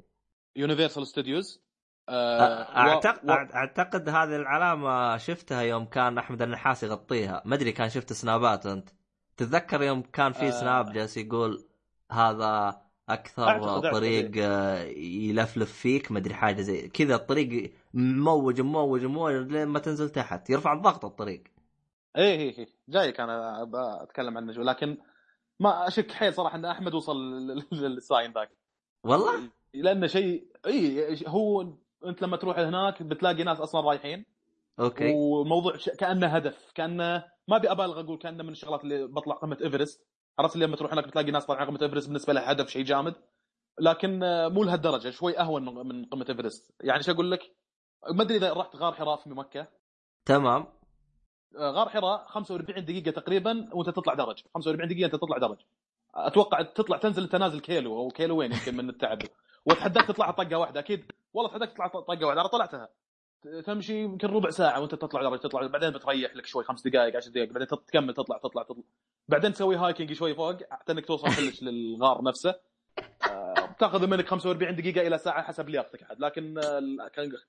[0.56, 1.64] Universal Studios
[2.12, 7.42] اعتقد أعتقد هذه العلامة شفتها يوم كان أحمد النحاس يغطيها.
[7.46, 8.90] ما أدري كان شفت سنابات أنت.
[9.38, 10.50] تتذكر يوم كان في آه.
[10.52, 11.66] سناب جالس يقول
[12.12, 17.16] هذا أكثر أعتقد- أعتقد طريق آه، يلفلف فيك ما أدري حاجة زي كذا.
[17.16, 20.50] الطريق مموج مموج مموج لين ما تنزل تحت.
[20.50, 21.44] يرفع الضغط الطريق.
[22.18, 22.68] إيه إيه إيه.
[22.90, 23.64] جايك أنا
[24.04, 24.98] أتكلم عنه شوي لكن
[25.60, 28.50] ما أشك حيل صراحة إن أحمد وصل لل- للساين ذاك.
[29.04, 31.74] والله؟ لأنه شيء اي هو
[32.06, 34.26] انت لما تروح هناك بتلاقي ناس أصلا رايحين.
[34.80, 35.14] أوكي.
[35.16, 35.90] وموضوع ش...
[35.90, 40.06] كأنه هدف كأنه ما أبي أبالغ أقول كأنه من الشغلات اللي بطلع قمة إيفرست.
[40.40, 43.16] عرفت لما تروح هناك بتلاقي ناس طالعين قمة إيفرست بالنسبة له هدف شيء جامد.
[43.80, 46.74] لكن آه، مو لهالدرجة شوي أهون من- قمة إيفرست.
[46.82, 47.56] يعني إيش أقول لك؟
[48.12, 49.68] ما أدري إذا رحت غار حراء في مكة.
[50.26, 50.66] تمام.
[51.58, 54.44] آه، غار حراء 45 دقيقة تقريبا وأنت تطلع درج.
[54.54, 55.58] 45 دقيقة أنت تطلع درج.
[56.16, 59.20] أتوقع تطلع تنزل أنت نازل كيلو أو كيلوين يمكن من التعب.
[59.66, 61.12] واتحداك تطلع طقة واحدة أكيد.
[61.34, 62.90] والله اتحداك تطلع طقة واحدة أنا طلعتها.
[63.66, 67.32] تمشي يمكن ربع ساعة وأنت تطلع درج تطلع بعدين بتريح لك شوي خمس دقائق 10
[67.32, 68.84] دقائق بعدين تكمل تطلع تطلع تطلع.
[69.30, 72.56] بعدين تسوي hiking شوي فوق حتى انك توصل كلش للغار نفسه.
[73.30, 76.62] آه، بتاخذ منك 45 دقيقة إلى ساعة حسب لياقتك عاد لكن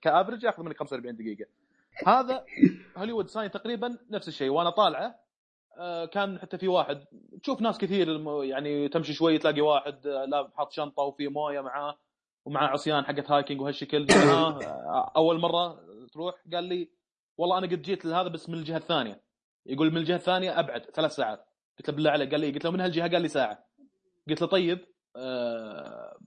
[0.02, 1.46] ك average ياخذ منك 45 دقيقة.
[2.06, 2.44] هذا
[2.98, 5.14] Hollywood Sign تقريبا نفس الشيء وأنا طالعه
[6.12, 7.04] كان حتى في واحد
[7.42, 11.98] تشوف ناس كثير يعني تمشي شوي تلاقي واحد آه، لا حاط شنطة وفي موية معاه
[12.44, 14.06] ومعاه عصيان حقت hiking وهالشكل.
[14.10, 15.80] ها آه، أول مرة
[16.12, 16.90] تروح قال لي
[17.38, 19.22] والله أنا قد جيت لهذا بس من الجهة الثانية.
[19.66, 21.46] يقول من الجهة الثانية أبعد ثلاث ساعات.
[21.78, 22.30] قلت له بالله عليك.
[22.30, 23.66] قال لي قلت له من هالجهة؟ قال لي ساعة.
[24.28, 26.18] قلت له طيب آه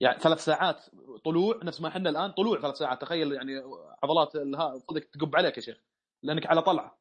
[0.00, 0.84] يعني ثلاث ساعات
[1.24, 3.00] طلوع نفس ما إحنا الآن طلوع ثلاث ساعات.
[3.00, 3.62] تخيل يعني
[4.02, 4.32] عضلات
[4.90, 5.80] صدق تقب عليك يا شيخ
[6.22, 6.99] لأنك على طلعة.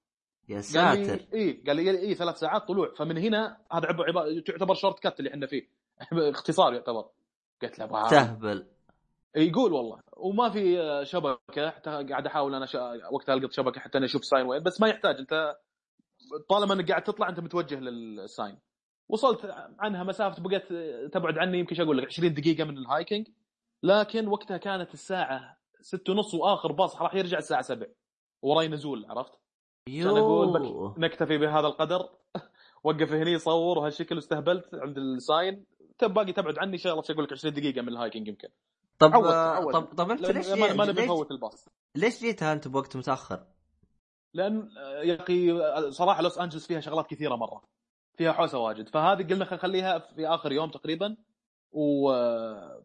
[0.49, 1.15] يا قال ساتر.
[1.15, 2.93] لي اي قال لي اي ثلاث ساعات طلوع.
[2.97, 5.69] فمن هنا هذا عب- عبا- تعتبر shortcut اللي إحنا فيه.
[6.35, 7.05] اختصار يعتبر.
[7.61, 8.09] قلت له "wow".
[8.09, 8.67] تهبل.
[9.35, 9.99] يقول والله.
[10.17, 11.69] وما في آه، شبكة.
[11.69, 13.07] حتى قاعد أحاول أنا شا...
[13.11, 14.63] وقتها ألقط شبكة حتى أنا أشوف sign وين.
[14.63, 15.15] بس ما يحتاج.
[15.19, 15.55] أنت
[16.49, 18.57] طالما إنك قاعد تطلع أنت متوجه لل sign
[19.09, 19.41] وصلت
[19.79, 20.67] عنها مسافة بقيت
[21.13, 21.59] تبعد عني.
[21.59, 23.27] يمكن شو أقول لك؟ 20 دقيقة من ال hiking.
[23.83, 27.87] لكن وقتها كانت الساعة 6 ونص وآخر باص راح يرجع الساعة 7
[28.41, 29.31] وراي نزول عرفت؟
[29.97, 32.09] كان أقول نكتفي بهذا القدر.
[32.83, 35.65] وقف هني صور وهالشكل واستهبلت عند ال sign.
[35.97, 38.47] تب باقي تبعد عني شغلة شو أقول لك 20 دقيقة من ال hiking يمكن.
[38.99, 39.73] طب عود- عود.
[39.73, 41.69] طب طب أنت ليش ما ما نبي نفوت الباص.
[41.95, 43.43] ليش جيتها انت بوقت متأخر؟
[44.33, 47.61] لأن آه، يا أخي آه، صراحة لوس أنجلس فيها شغلات كثيرة مرة.
[48.17, 48.89] فيها حوسة واجد.
[48.89, 51.17] فهذه قلنا خلينا نخليها في آخر يوم تقريبا.
[51.71, 52.83] و آه،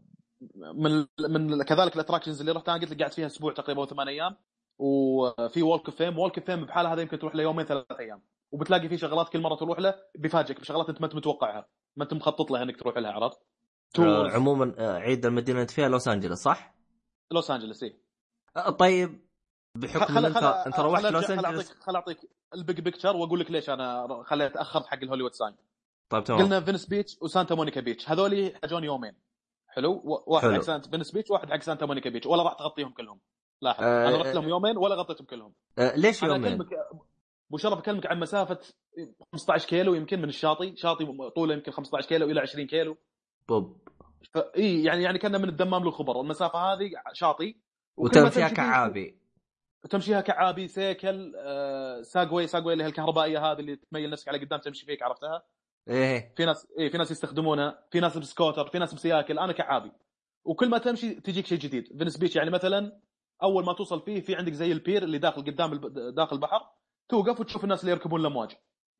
[0.75, 3.87] من من كذلك ال attractions اللي رحت أنا قلت لك قعدت فيها أسبوع تقريبا أو
[3.87, 4.37] ثمان أيام.
[4.79, 8.23] وفي Walk of Fame Walk of Fame بحالها هذا يمكن تروح له يومين ثلاث أيام.
[8.53, 11.67] وبتلاقي في شغلات كل مرة تروح له بيفاجئك بشغلات أنت ما أنت متوقعها.
[11.97, 13.39] ما أنت مخطط لها إنك تروح لها عرفت؟
[13.99, 16.75] آه عموما آه، عيد المدينة أنت فيها لوس انجلوس صح؟
[17.31, 17.97] لوس أنجلس اي
[18.57, 19.21] آه طيب
[19.75, 22.19] بحكم إن انت أنت روحت لوس خل اعطيك خل أعطيك
[22.55, 25.55] ال big picture وأقول لك ليش أنا خليت اخرت حق ال Hollywood Sign
[26.09, 26.43] طيب تمام.
[26.43, 28.11] قلنا Venice Beach و Santa Monica Beach.
[28.11, 29.15] هذول يحتاجون يومين.
[29.69, 30.55] حلو؟ واحد حلو.
[30.55, 32.27] حق سانتا Venice Beach واحد حق Santa Monica Beach.
[32.27, 33.21] ولا راح تغطيهم كلهم.
[33.65, 35.53] لاحظ آه، أنا رحت لهم يومين ولا غطيتهم كلهم.
[35.79, 36.59] آه ليش يومين؟
[37.49, 38.59] أبو شرف أكلمك عن مسافة
[39.33, 42.97] 15 كيلو يمكن من الشاطئ شاطئ طوله يمكن 15 كيلو إلى 20 كيلو.
[43.49, 43.77] بوب.
[44.57, 46.21] إي يعني يعني كنا من الدمام للخبر.
[46.21, 47.55] المسافة هذه شاطئ
[47.97, 49.19] وتمشيها كعابي.
[49.91, 54.61] تمشيها كعابي سيكل آه، Segway Segway اللي هي الكهربائية هذه اللي تميل نفسك على قدام
[54.61, 55.43] تمشي فيك عرفتها؟
[55.89, 56.33] إيه.
[56.37, 59.93] في ناس إي في ناس يستخدمونها في ناس بسكوتر في ناس بسياكل أنا كعابي.
[60.45, 61.99] وكل ما تمشي تجيك شيء جديد.
[61.99, 63.01] Venice Beach يعني مثلا
[63.45, 65.81] أول ما توصل فيه في عندك زي ال pier اللي داخل قدام.
[66.11, 66.61] داخل البحر
[67.09, 68.51] توقف وتشوف الناس اللي يركبون الأمواج.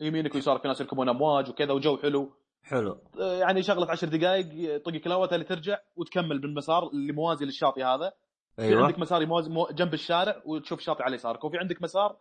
[0.01, 2.33] يمينك ويسارك في ناس يركبون أمواج وكذا وجو حلو.
[2.63, 2.99] حلو.
[3.21, 8.13] آه، يعني شغلة 10 دقائق طق كلاوة اللي ترجع وتكمل بالمسار اللي موازي للشاطئ هذا.
[8.57, 8.85] في أيوه.
[8.85, 9.69] عندك مسار يموز مو...
[9.73, 11.45] جنب الشارع وتشوف شاطئ على يسارك.
[11.45, 12.17] وفي عندك مسار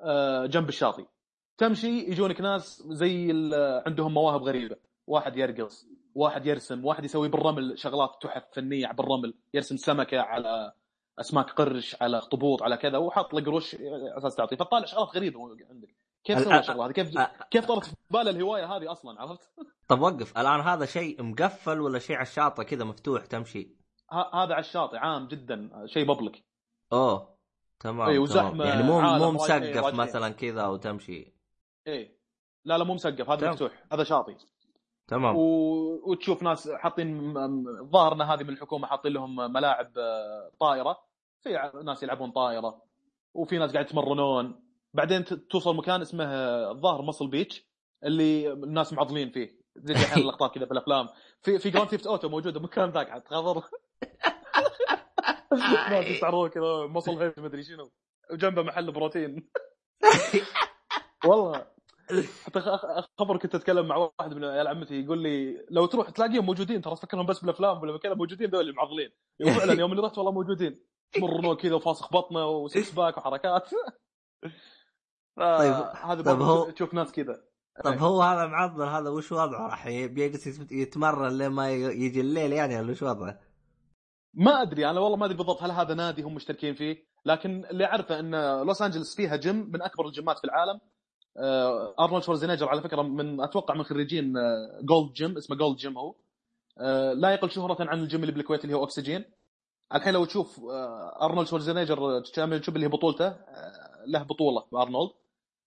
[0.00, 1.04] آه، جنب الشاطئ.
[1.58, 3.32] تمشي يجونك ناس زي
[3.86, 4.76] عندهم مواهب غريبة.
[5.06, 10.72] واحد يرقص واحد يرسم واحد يسوي بالرمل شغلات تحف فنية بالرمل يرسم سمكة على
[11.20, 15.40] اسماك قرش على اخطبوط على كذا وحاط له قروش على أساس تعطيه فطالع شغلات غريبة
[15.70, 15.96] عندك.
[16.24, 19.20] كيف ال- سوى أ- الشغله هذه كيف أ- كيف طرت في باله الهواية هذه أصلا
[19.20, 19.50] عرفت؟
[19.88, 20.38] طب وقف.
[20.38, 23.76] الآن هذا شيء مقفل ولا شيء على الشاطئ كذا مفتوح تمشي؟
[24.12, 26.44] هذا على الشاطئ عام جدا شيء بابليك.
[26.92, 27.36] أوه
[27.80, 28.22] تمام تمام.
[28.22, 29.94] وزحمة، يعني مو مو مسقف.
[29.94, 31.34] مثلا كذا وتمشي.
[31.86, 32.18] إيه.
[32.64, 33.50] لا لا مو مسقف هذا.
[33.50, 34.36] مفتوح هذا شاطئ.
[35.08, 35.36] تمام.
[35.36, 35.40] و...
[36.10, 37.34] وتشوف ناس حاطين
[37.90, 40.98] ظاهرنا هذه من الحكومة حاطين لهم ملاعب آه، طائرة.
[41.42, 42.82] في ناس يلعبون طائرة.
[43.34, 44.62] وفي ناس قاعد يتمرنون.
[44.94, 46.24] بعدين توصل مكان اسمه
[46.70, 47.66] الظاهر Muscle Beach
[48.04, 49.60] اللي الناس معضلين فيه.
[49.76, 51.08] زي الحين اللقطات كذا في الأفلام.
[51.42, 53.62] في في Grand Theft Auto موجوده مكان ذاك عاد تخبر
[55.90, 57.90] ناس يستعرضون كذا muscle head مدري شنو.
[58.30, 59.48] وجنبه محل بروتين.
[61.28, 61.66] والله.
[62.44, 66.46] حتى خ- خبر كنت أتكلم مع واحد من عيال عمتي يقول لي لو تروح تلاقيهم
[66.46, 69.10] موجودين ترى تفكرهم بس بالأفلام ولا كذا موجودين ذول اللي معضلين
[69.46, 70.80] وفعلا يوم اللي رحت والله موجودين.
[71.18, 73.68] يتمرنون كذا وفاسخ بطنه و six pack وحركات.
[75.36, 77.44] طيب- هذا طيب هو- برضه تشوف ناس كذا.
[77.84, 82.52] طب هو هذا معضل هذا وش وضعه راح بيجلس يت- يتمرن لين ما يجي الليل
[82.52, 83.40] يعني ولا وش وضعه؟
[84.34, 87.84] ما أدري أنا والله ما أدري بالضبط هل هذا نادي هم مشتركين فيه لكن اللي
[87.84, 90.80] أعرفه إن لوس أنجلس فيها جيم من أكبر الجيمات في العالم.
[92.00, 94.34] أرنولد شوارزنيجر على فكرة من أتوقع من خريجين
[94.82, 96.14] Gold's Gym اسمه Gold's Gym هو.
[96.78, 99.24] آه، لا يقل شهرة عن الجيم اللي بالكويت اللي هو اوكسجين
[99.94, 105.10] الحين لو تشوف آه، أرنولد شوارزنيجر championship اللي هي بطولته آه، له بطولة ارنولد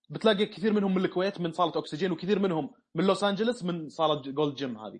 [0.10, 4.22] بتلاقي كثير منهم من الكويت من صالة اوكسجين وكثير منهم من لوس أنجلس من صالة
[4.22, 5.00] Gold's Gym هذه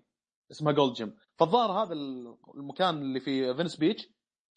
[0.50, 1.92] اسمها Gold's Gym فالظاهر هذا
[2.54, 4.08] المكان اللي في Venice Beach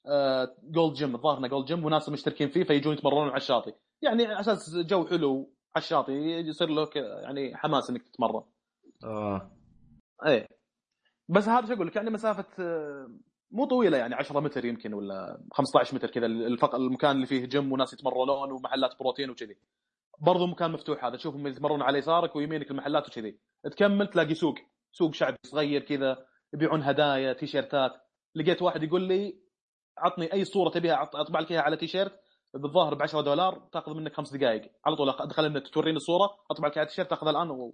[0.05, 3.73] آه، Gold's Gym الظاهر إنه Gold's Gym وناس مشتركين فيه فيجون يتمرنون على الشاطئ.
[4.01, 6.11] يعني على أساس جو حلو على الشاطئ
[6.47, 8.43] يصير له ك- يعني حماس إنك تتمرن.
[9.03, 9.51] آه.
[10.25, 10.47] إيه.
[11.29, 13.07] بس هذا شو أقول لك؟ يعني مسافة آه،
[13.51, 16.75] مو طويلة يعني 10 متر يمكن ولا 15 متر كذا الفق...
[16.75, 19.57] المكان اللي فيه جيم وناس يتمرنون ومحلات بروتين وكذي.
[20.19, 23.39] برضو مكان مفتوح هذا تشوفهم يتمرنون على يسارك ويمينك المحلات وكذي.
[23.63, 24.55] تكمل تلاقي سوق
[24.91, 27.91] سوق شعبي صغير كذا يبيعون هدايا تيشيرتات.
[28.35, 29.43] لقيت واحد يقول لي
[29.97, 32.19] عطني أي صورة تبيها أطبع لك إياها على تيشيرت.
[32.53, 36.67] بالظاهر ب 10 دولار تاخذ منك خمس دقائق على طول أدخل النت توريني الصورة أطبع
[36.67, 37.73] لك على التيشيرت تاخذها الآن و...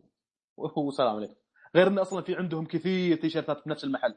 [0.58, 1.36] وسلام عليكم.
[1.76, 4.16] غير انه أصلا في عندهم كثير تيشيرتات بنفس المحل.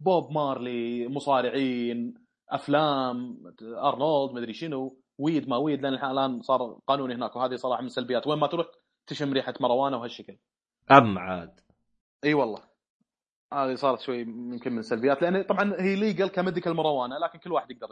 [0.00, 2.14] بوب مارلي مصارعين
[2.50, 7.86] أفلام أرنولد مدري شنو weed ما weed لأن الآن صار قانوني هناك وهذه صراحة من
[7.86, 8.26] السلبيات.
[8.26, 8.66] وين ما تروح
[9.06, 10.36] تشم ريحة marijuana وهالشكل.
[10.90, 11.60] أم عاد.
[12.24, 12.62] إي والله.
[13.52, 17.52] هذه صارت شوي يمكن من السلبيات لأن طبعا هي legal ك medical marijuana لكن كل
[17.52, 17.88] واحد يقدر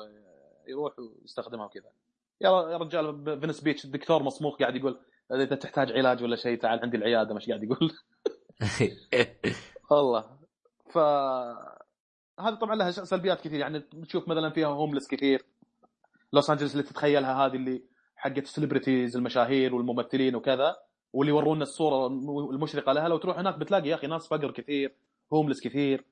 [0.70, 1.90] يروح ويستخدمها وكذا.
[2.40, 5.00] يا رجال Venice Beach الدكتور مصموخ قاعد يقول
[5.32, 7.34] إذا تحتاج علاج ولا شيء تعال عندي العيادة.
[7.34, 7.92] مش قاعد يقول.
[9.90, 10.38] والله.
[10.90, 10.98] ف
[12.40, 13.60] هذه طبعا لها سلبيات كثير.
[13.60, 15.44] يعني تشوف مثلا فيها homeless كثير.
[16.32, 17.82] لوس انجلس اللي تتخيلها هذه اللي
[18.16, 20.76] حقت ال celebrities المشاهير والممثلين وكذا
[21.12, 22.06] واللي يورونا الصورة
[22.50, 23.08] المشرقة لها.
[23.08, 24.96] لو تروح هناك بتلاقي يا أخي ناس فقر كثير
[25.32, 26.04] homeless كثير.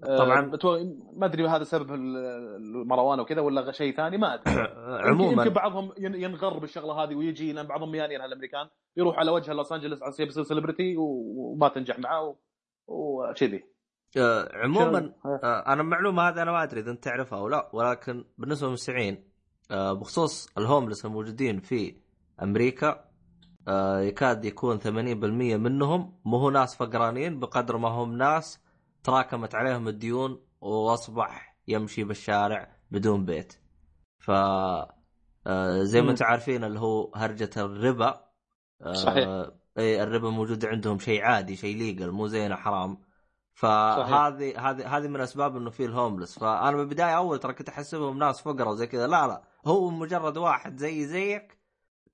[0.00, 0.40] طبعاً.
[0.64, 2.16] آه، ما أدري هذا سبب ال-
[2.56, 4.54] marijuana وكذا ولا شيء ثاني ما أدري
[5.08, 9.52] عموما يمكن بعضهم ين- ينغر بالشغله هذه ويجي لأن بعضهم ميانين هالأمريكان يروح على وجه
[9.52, 12.36] لوس أنجلس على يصير celebrity وما تنجح معاه
[12.86, 13.64] وكذي
[14.54, 15.12] عموما؟
[15.44, 19.24] آه، أنا المعلومة هذه أنا ما أدري إذا أنت تعرفها أو لا ولكن بالنسبة للمستمعين
[19.70, 21.96] آه، بخصوص الهوملس الموجودين في
[22.42, 23.04] أمريكا
[23.98, 24.84] يكاد يكون 80%
[25.56, 28.61] منهم مو ناس فقرانين بقدر ما هم ناس
[29.02, 33.52] تراكمت عليهم الديون واصبح يمشي بالشارع بدون بيت.
[34.18, 34.30] ف
[35.46, 36.02] آه، زي.
[36.02, 38.24] ما أنتم عارفين اللي هو هرجة الربا
[38.82, 39.46] آه، صحيح.
[39.78, 42.98] إي الربا موجود عندهم شيء عادي شيء ليجل مو زينا حرام
[43.54, 48.40] فهذه هذه هذه من أسباب إنه في الهوملس فأنا بالبداية أول ترى كنت احسبهم ناس
[48.40, 51.58] فقراء وزي كذا لا لا هو مجرد واحد زي زيك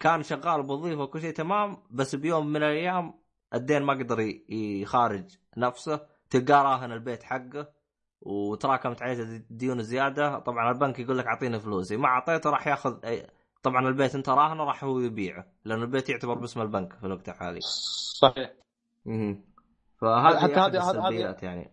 [0.01, 3.14] كان شغال بوظيفة وكل شيء تمام بس بيوم من الأيام
[3.55, 7.69] الدين ما قدر يخارج نفسه تلقاه راهن البيت حقه
[8.21, 10.38] وتراكمت عليه الديون زيادة.
[10.38, 11.97] طبعا البنك يقول لك أعطيني فلوسي.
[11.97, 12.97] ما أعطيته راح ياخذ
[13.62, 17.61] طبعا البيت انت راهنه راح هو يبيعه لأن البيت يعتبر باسم البنك في الوقت الحالي.
[18.21, 18.53] صحيح.
[19.07, 19.45] مهم.
[20.01, 21.73] فهذه حتى هذه- هذه- السلبيات يعني.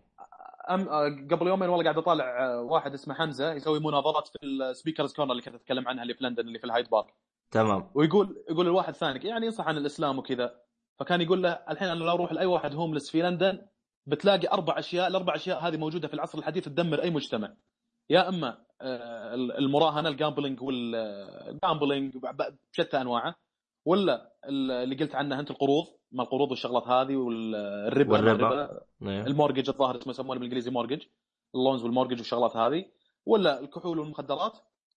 [0.70, 0.88] أم
[1.30, 5.32] قبل يومين والله قاعد أطالع آه، واحد اسمه حمزة يسوي مناظرات في ال Speakers' Corner
[5.32, 7.14] اللي كنت أتكلم عنها اللي في لندن اللي في ال Hyde Park.
[7.50, 7.90] تمام.
[7.94, 10.54] ويقول يقول الواحد ثاني يعني ينصح عن الإسلام وكذا.
[10.98, 13.62] فكان يقول له الحين أنا لو أروح لأي واحد homeless في لندن
[14.06, 17.54] بتلاقي أربع أشياء الأربع أشياء هذه موجودة في العصر الحديث تدمر أي مجتمع
[18.10, 22.14] يا إما آه، المراهنة ال gambling وال gambling
[22.72, 23.34] بشتى أنواعه
[23.86, 28.80] ولا اللي قلت عنه أنت القروض ما القروض والشغلات هذه والربا والربا.
[29.02, 29.26] إيه.
[29.26, 31.02] ال mortgage الظاهر اسمه يسمونه بالإنجليزي mortgage
[31.54, 32.84] ال loans وال mortgage والشغلات هذه
[33.26, 34.52] ولا الكحول والمخدرات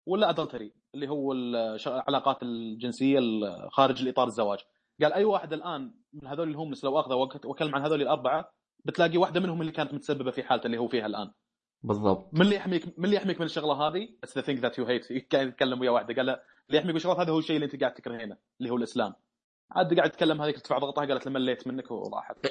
[0.06, 4.60] ولا adultery اللي هو العلاقات الجنسية ال- خارج الاطار الزواج
[5.02, 8.52] قال أي واحد الآن من هذول ال homeless لو اخذه وك- وكلم عن هذول الأربعة
[8.85, 11.31] بتلاقي واحدة منهم اللي كانت متسببة في حالته اللي هو فيها الآن.
[11.83, 12.29] بالضبط.
[12.33, 15.05] من اللي يحميك من اللي يحميك من الشغلة هذه؟ it's the thing that you hate
[15.13, 16.13] كان يتكلم ويا واحدة.
[16.15, 16.33] قال له
[16.67, 19.13] اللي يحميك من الشغلات هذا هو الشيء اللي انت قاعد تكرهينه اللي هو الإسلام.
[19.71, 22.35] عاد قاعد يتكلم هذيك تدفع ضغطها قالت له مليت منك وراحت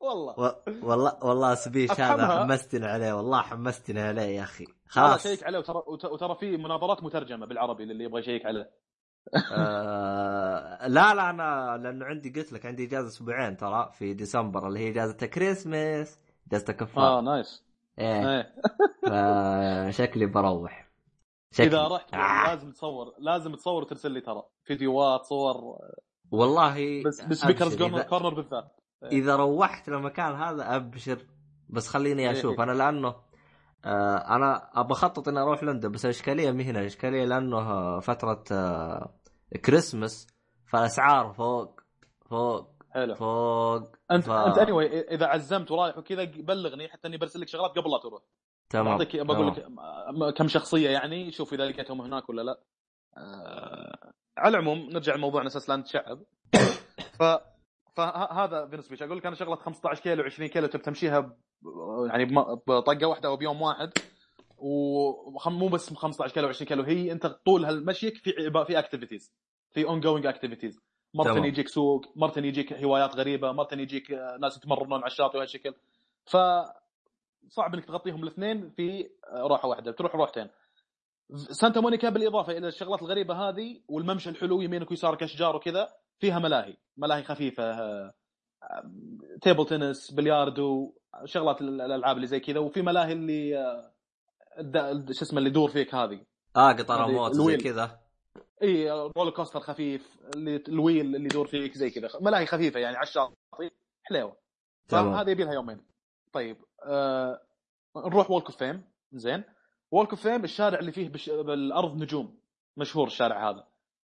[0.00, 0.56] والله.
[0.82, 2.26] والله والله سبيش هذا.
[2.42, 4.64] حمستني عليه والله حمستني عليه يا أخي.
[4.88, 5.22] خلاص.
[5.22, 8.70] شيك عليه وترى وت- وترى في مناظرات مترجمة بالعربي للي يبغى يشيك عليه.
[9.52, 14.78] آه لا لا أنا لأنه عندي قلت لك عندي إجازة أسبوعين ترى في ديسمبر اللي
[14.80, 17.64] هي إجازة كريسماس إجازة آه كفار nice.
[17.98, 18.52] إيه.
[19.06, 19.90] إيه.
[19.90, 20.88] فشكلي بروح.
[21.52, 21.66] شكلي.
[21.66, 22.48] إذا رحت آه.
[22.48, 24.42] لازم تصور لازم تصور وترسل لي ترى.
[24.64, 25.78] فيديوهات صور.
[26.30, 27.88] والله بس ب Speakers' أبشر.
[27.88, 28.76] Corner Corner بالذات.
[29.12, 31.18] إذا روحت للمكان هذا أبشر.
[31.68, 32.38] بس خليني إيه.
[32.38, 32.60] أشوف.
[32.60, 33.14] أنا لأنه
[33.84, 39.14] آه أنا ابى اخطط إني أروح لندن بس الإشكالية مي هنا الإشكالية لأنه فترة آه
[39.64, 40.26] كريسمس
[40.66, 41.80] فالاسعار فوق
[42.30, 43.14] فوق حلو.
[43.14, 47.70] فوق أنت ف- أنت اني إذا عزمت ورايح وكذا بلغني حتى إني برسل لك شغلات
[47.70, 48.22] قبل لا تروح.
[48.70, 48.98] تمام.
[48.98, 49.46] بعطيك بقول.
[49.48, 52.60] لك كم شخصية يعني شوف إذا لقيتهم هناك ولا لا.
[53.16, 56.22] آه، على العموم نرجع لموضوعنا أساس لا نتشعب
[57.18, 57.22] ف
[57.96, 59.06] فهذا بالنسبة لي.
[59.06, 61.36] أقول لك أنا شغلة 15 كيلو 20 كيلو تبي تمشيها.
[62.08, 62.24] يعني
[62.66, 63.90] بطقة واحدة أو بيوم واحد.
[64.58, 66.82] ومو بس 15 كيلو 20 كيلو.
[66.82, 68.32] هي أنت طول هالمشيك في
[68.66, 69.32] في activities
[69.70, 70.80] في ongoing activities
[71.14, 71.46] مرة.
[71.46, 75.74] يجيك سوق مرة يجيك هوايات غريبة مرة يجيك آه، ناس يتمرنون على الشاطئ وهالشكل
[76.24, 76.36] ف
[77.48, 80.48] صعب إنك تغطيهم الاثنين في روحه واحدة تروح روحتين.
[81.34, 85.88] سانتا مونيكا بالإضافة إلى الشغلات الغريبة هذه والممشى الحلو يمينك ويسارك أشجار وكذا
[86.20, 86.76] فيها ملاهي.
[86.96, 88.14] ملاهي خفيفة آه،
[89.42, 90.94] table tennis بلياردو
[91.24, 93.92] شغلات ال- الألعاب اللي زي كذا وفي ملاهي اللي آه،
[95.12, 96.20] شو اسمه اللي يدور فيك هذه.
[96.56, 97.56] آه قطار هذه موت زي.
[97.56, 98.00] كذا.
[98.62, 102.08] إي roller coaster خفيف اللي ال wheel اللي يدور فيك زي كذا.
[102.20, 103.34] ملاهي خفيفة يعني على الشاطئ
[104.02, 104.36] حليوه.
[104.88, 105.80] فهذه يبي لها يومين.
[106.32, 107.40] طيب آه
[107.96, 109.44] نروح Walk of Fame زين.
[109.90, 111.30] Walk of Fame الشارع اللي فيه بش...
[111.30, 112.38] بالأرض نجوم.
[112.76, 113.66] مشهور الشارع هذا.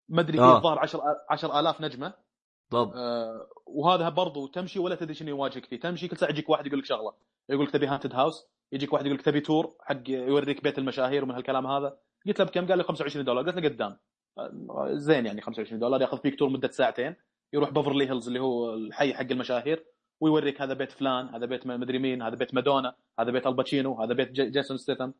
[0.08, 0.56] ما أدري فيه آه.
[0.56, 2.14] الظاهر 10 10000 نجمة.
[2.70, 5.80] طب آه وهذا برضو تمشي ولا تدري شنو يواجهك فيه.
[5.80, 7.12] تمشي كل ساعة يجيك واحد يقول لك شغلة.
[7.48, 11.24] يقول لك تبي haunted house يجيك واحد يقول لك تبي tour حق يوريك بيت المشاهير
[11.24, 11.98] ومن هالكلام هذا.
[12.26, 13.44] قلت له بكم؟ قال لي 25 دولار.
[13.46, 13.96] قلت له قدام.
[14.96, 17.14] زين يعني 25 دولار ياخذ فيك tour مدة ساعتين
[17.52, 19.84] يروح بفرلي هيلز اللي هو الحي حق المشاهير
[20.20, 24.14] ويوريك هذا بيت فلان هذا بيت مدري مين هذا بيت مادونا هذا بيت الباتشينو هذا
[24.14, 25.10] بيت جي- جيسون ستاثام.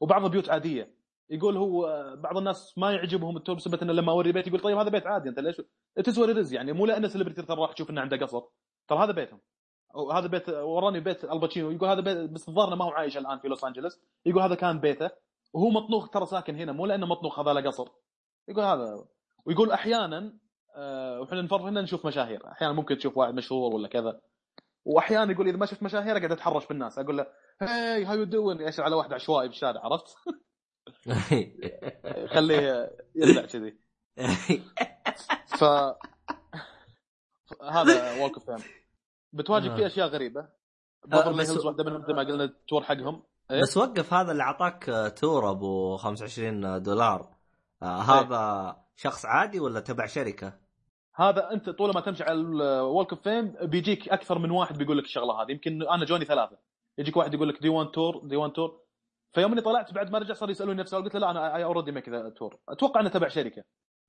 [0.00, 0.90] وبعض بيوت عادية.
[1.30, 4.78] يقول هو بعض الناس ما يعجبهم ال tour بسبب إنه لما أوري بيت يقول طيب
[4.78, 5.62] هذا بيت عادي أنت ليش؟
[6.04, 8.42] تسوى رز يعني مو لأنه celebrity ترى راح تشوف إنه عنده قصر.
[8.88, 9.40] ترى هذا بيتهم.
[9.94, 13.48] وهذا بيت وراني بيت الباتشينو يقول هذا بيت بس الظاهر ما هو عايش الآن في
[13.48, 15.10] لوس انجلوس يقول هذا كان بيته.
[15.52, 17.88] وهو مطنوخ ترى ساكن هنا مو لأنه مطنوخ هذا له قصر.
[18.48, 19.04] يقول هذا.
[19.46, 20.38] ويقول أحيانا
[20.76, 22.52] آه، وإحنا نفر هنا نشوف مشاهير.
[22.52, 24.20] أحيانا ممكن تشوف واحد مشهور ولا كذا.
[24.84, 26.98] واحيانا يقول إذا ما شفت مشاهير أقعد أتحرش بالناس.
[26.98, 27.26] أقول له
[27.62, 30.06] hi how you doing على واحد عشوائي بالشارع عرفت؟
[32.34, 33.76] خليه يرجع كذي.
[35.58, 35.64] ف
[37.64, 38.70] هذا Walk of Fame
[39.32, 40.48] بتواجه فيه أشياء غريبة.
[41.06, 43.22] بفرلي بس- هيلز واحدة منهم زي ما قلنا ال tour حقهم.
[43.50, 47.28] إيه؟ بس وقف هذا اللي أعطاك آه، tour ابو 25 دولار.
[47.82, 50.58] آه هذا شخص عادي ولا تبع شركة؟
[51.16, 54.98] هذا أنت طول ما تمشي على ال Walk of Fame بيجيك أكثر من واحد بيقول
[54.98, 55.50] لك الشغلة هذه.
[55.50, 56.58] يمكن أنا جوني ثلاثة.
[56.98, 58.81] يجيك واحد يقول لك do you want tour do you want tour
[59.32, 61.64] فيوم اني طلعت بعد ما رجع صار يسألوني نفس السؤال قلت له لا أنا I
[61.64, 63.64] already make the tour أتوقع أنه تبع شركة.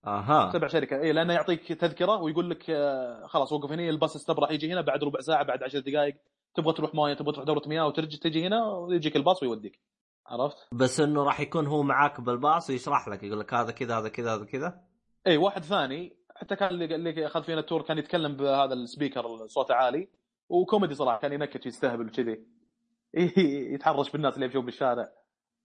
[0.05, 0.51] أها.
[0.51, 1.01] تبع شركة.
[1.01, 5.03] اي لأنه يعطيك تذكرة ويقول لك آه، خلاص وقف هنا الباص راح يجي هنا بعد
[5.03, 6.15] ربع ساعة بعد 10 دقائق
[6.55, 9.79] تبغى تروح مويه تبغى تروح دورة مياه وترجع تجي هنا ويجيك الباص ويوديك.
[10.27, 14.09] عرفت؟ بس إنه راح يكون هو معاك بالباص ويشرح لك يقول لك هذا كذا هذا
[14.09, 14.81] كذا هذا كذا؟
[15.27, 18.83] اي واحد ثاني حتى كان اللي اللي أخذ فينا ال tour كان يتكلم بهذا ال
[18.83, 20.07] speaker صوته عالي
[20.49, 22.45] وكوميدي صراحة كان ينكت ويستهبل وكذي.
[23.73, 25.12] يتحرش بالناس اللي يمشون بالشارع.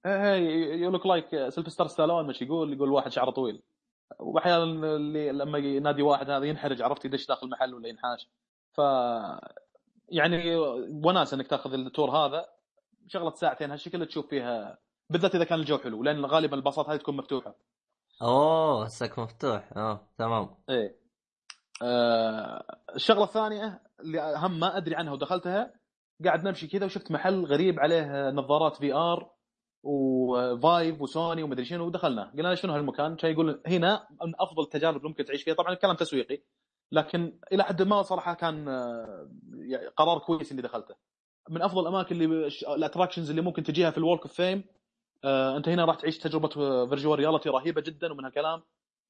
[0.06, 3.62] you look like سيلفستر ستالون مش يقول يقول واحد شعره طويل.
[4.20, 8.28] وأحيانا اللي لما ينادي واحد هذا ينحرج عرفت يدش داخل المحل ولا ينحاش.
[8.72, 8.80] ف
[10.08, 10.56] يعني
[11.04, 12.46] وناس إنك تأخذ ال tour هذا
[13.06, 14.78] شغلة ساعتين هالشكل تشوف فيها
[15.10, 17.54] بالذات إذا كان الجو حلو لأن غالبا الباصات هذه تكون مفتوحة.
[18.22, 19.70] أوه السقف مفتوح.
[19.76, 20.54] آه تمام.
[20.70, 20.96] إيه.
[21.82, 25.77] آه الشغلة الثانية اللي هم ما أدري عنها ودخلتها
[26.24, 29.30] قاعد نمشي كذا وشفت محل غريب عليه نظارات VR و
[29.82, 32.32] Vive وسوني ومدري شنو ودخلنا.
[32.36, 35.54] قلنا شنو هالمكان؟ كان يقول هنا من أفضل التجارب اللي ممكن تعيش فيها.
[35.54, 36.42] طبعا الكلام تسويقي
[36.92, 40.94] لكن إلى حد ما صراحة كان آه، يعني قرار كويس إني دخلته.
[41.50, 44.64] من أفضل الأماكن اللي ال attractions اللي ممكن تجيها في ال Walk of Fame
[45.24, 46.48] أنت هنا راح تعيش تجربة
[46.86, 48.62] virtual reality رهيبة جدا ومن هالكلام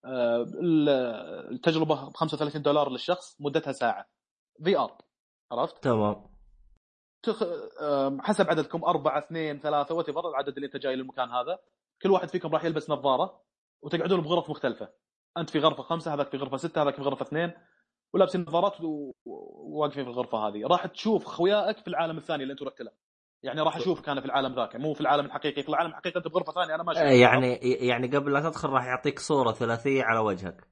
[0.04, 0.88] آه، ال-
[1.54, 4.06] التجربة ب 35 دولار للشخص مدتها ساعة.
[4.64, 4.98] VR
[5.52, 6.27] عرفت؟ تمام.
[7.22, 7.44] تخ...
[8.20, 11.58] حسب عددكم أربعة اثنين ثلاثة وات العدد اللي أنت جاي للمكان هذا
[12.02, 13.40] كل واحد فيكم راح يلبس نظارة
[13.82, 14.88] وتقعدون بغرف مختلفة.
[15.38, 17.52] أنت في غرفة خمسة هذاك في غرفة ستة هذاك في غرفة اثنين
[18.14, 18.72] ولابسين نظارات
[19.24, 20.66] وواقفين في الغرفة هذه.
[20.66, 22.90] راح تشوف خوياك في العالم الثاني اللي انت رحت له.
[23.42, 25.62] يعني راح اشوفك أنا في العالم ذاك مو في العالم الحقيقي.
[25.62, 28.86] في العالم الحقيقي أنت بغرفة ثانية أنا ما اشوفك يعني يعني قبل لا تدخل راح
[28.86, 30.68] يعطيك صورة ثلاثية على وجهك.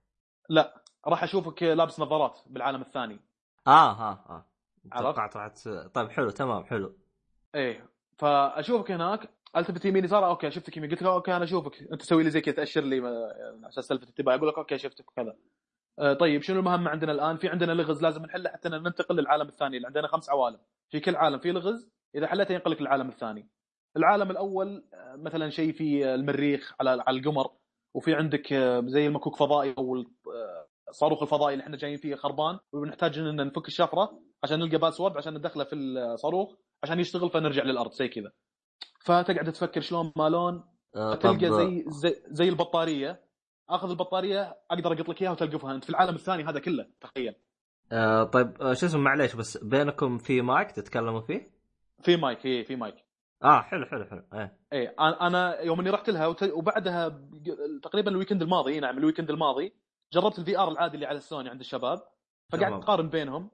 [1.07, 3.21] راح أشوفك لابس نظارات بالعالم الثاني.
[3.67, 4.56] آه ها آه.
[4.95, 5.68] راح تس...
[5.68, 6.97] طيب حلو تمام حلو.
[7.55, 9.30] إيه فأشوفك هناك.
[9.57, 10.91] التفت يمين يسار okay شفتك يمين.
[10.91, 11.82] قلت له okay أنا أشوفك.
[11.93, 15.09] أنت تسوي لي زي كذا تأشر لي على أساس تلفت انتباهي أقول لك okay شفتك
[15.09, 15.37] وكذا
[15.99, 19.76] آه طيب شنو المهمه عندنا الآن؟ في عندنا لغز لازم نحله حتى ننتقل للعالم الثاني.
[19.76, 20.59] اللي عندنا خمس عوالم.
[20.91, 21.91] في كل عالم في لغز.
[22.14, 23.49] إذا حلته ينقلك للعالم الثاني.
[23.97, 27.51] العالم الأول آه، مثلا شيء في المريخ على على القمر.
[27.95, 30.05] وفي عندك آه، زي المكوك فضائي أو
[30.87, 35.16] آه، الصاروخ الفضائي اللي إحنا جايين فيه خربان ونحتاج إن نفك الشفرة عشان نلقى باسورد
[35.16, 38.32] عشان ندخله في الصاروخ عشان يشتغل فنرجع للأرض زي كذا.
[39.05, 40.64] فتقعد تفكر شلون ما لون
[40.97, 43.20] آه تلقى زي زي زي البطارية.
[43.70, 47.34] آخذ البطارية أقدر أقط لك إياها وتلقفها أنت في العالم الثاني هذا كله تخيل.
[47.93, 51.51] آه طيب آه شو اسمه معليش بس بينكم في مايك تتكلموا فيه؟
[52.03, 52.95] في مايك إيه في مايك.
[53.45, 54.59] آه حلو حلو حلو إيه.
[54.72, 57.09] إيه أنا يوم إني رحت لها وت- وبعدها
[57.82, 59.72] تقريبا ال weekend الماضي نعم ال weekend الماضي
[60.13, 61.99] جربت ال VR العادي اللي على السوني عند الشباب
[62.53, 62.83] فقاعد تمام.
[62.83, 63.51] اقارن بينهم.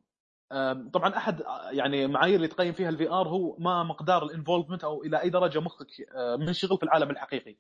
[0.93, 5.03] طبعا أحد يعني معايير اللي تقيم فيها ال VR هو ما مقدار ال involvement أو
[5.03, 5.87] إلى أي درجة مخك
[6.39, 7.57] منشغل في العالم الحقيقي.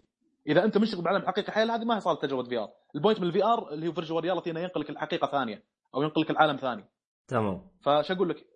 [0.47, 3.27] إذا أنت منشغل بالعالم الحقيقي حيل هذه ما هي صارت تجربة VR ال point من
[3.27, 5.65] ال VR اللي هو virtual reality إنه ينقلك الحقيقة ثانية
[5.95, 6.85] أو ينقلك العالم ثاني.
[7.29, 7.67] تمام.
[7.81, 8.47] فش أقول لك؟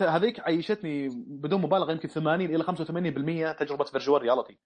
[0.00, 2.62] هذيك عيشتني بدون مبالغة يمكن 80 إلى
[3.52, 4.58] 85% تجربة virtual reality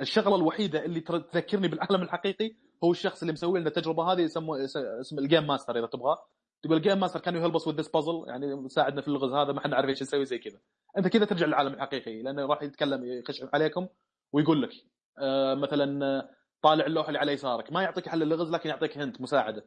[0.00, 4.76] الشغلة الوحيدة اللي تذكرني بالعالم الحقيقي هو الشخص اللي مسوي لنا التجربه هذه يسموه يس-
[4.76, 6.16] اسم ال game master إذا تبغى
[6.62, 9.52] تقول ال game master كان ي help us with puzzle يعني ساعدنا في اللغز هذا
[9.52, 10.58] ما إحنا نعرف إيش نسوي زي كذا.
[10.98, 13.86] أنت كذا ترجع للعالم الحقيقي لأنه راح يتكلم يخش عليكم
[14.32, 14.70] ويقول لك
[15.18, 16.28] آه مثلا آه،
[16.62, 17.72] طالع اللوحة اللي على يسارك.
[17.72, 19.64] ما يعطيك حل اللغز لكن يعطيك hint مساعدة.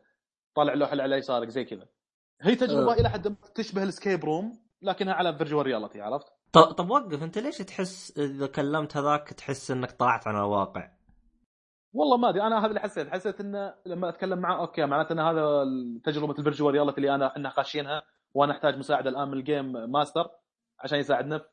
[0.55, 1.86] طالع اللوحة اللي على يسارك زي كذا.
[2.41, 2.99] هي تجربة أه.
[2.99, 7.24] إلى حد ما تشبه ال escape room لكنها على virtual reality عرفت؟ طب طب وقف
[7.24, 10.91] انت ليش تحس إذا كلمت هذاك تحس إنك طلعت عن الواقع؟
[11.93, 15.20] والله ما أدري أنا هذا اللي حسيت حسيت إنه لما أتكلم معه okay معناته إن
[15.20, 15.66] هذا
[16.04, 19.91] تجربة ال virtual reality اللي انا إحنا خاشينها وأنا أحتاج مساعدة الآن من ال game
[19.91, 20.30] master
[20.80, 21.45] عشان يساعدنا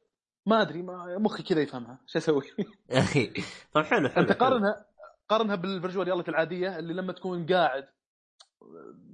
[0.47, 2.43] ما أدري ما مخي كذا يفهمها شو أسوي؟
[2.91, 3.33] يا أخي
[3.75, 4.33] طب حلو حلو أنت.
[4.33, 4.87] قارنها
[5.29, 7.89] قارنها بال virtual reality العادية اللي لما تكون قاعد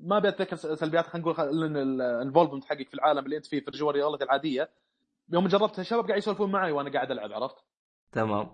[0.03, 3.69] ما ابي اتذكر سلبيات خلينا نقول ال involvement حقك في العالم اللي أنت فيه في
[3.69, 4.71] ال virtual reality العادية
[5.33, 7.57] يوم جربتها الشباب قاعد يسولفون معي وأنا قاعد ألعب عرفت؟
[8.13, 8.49] تمام.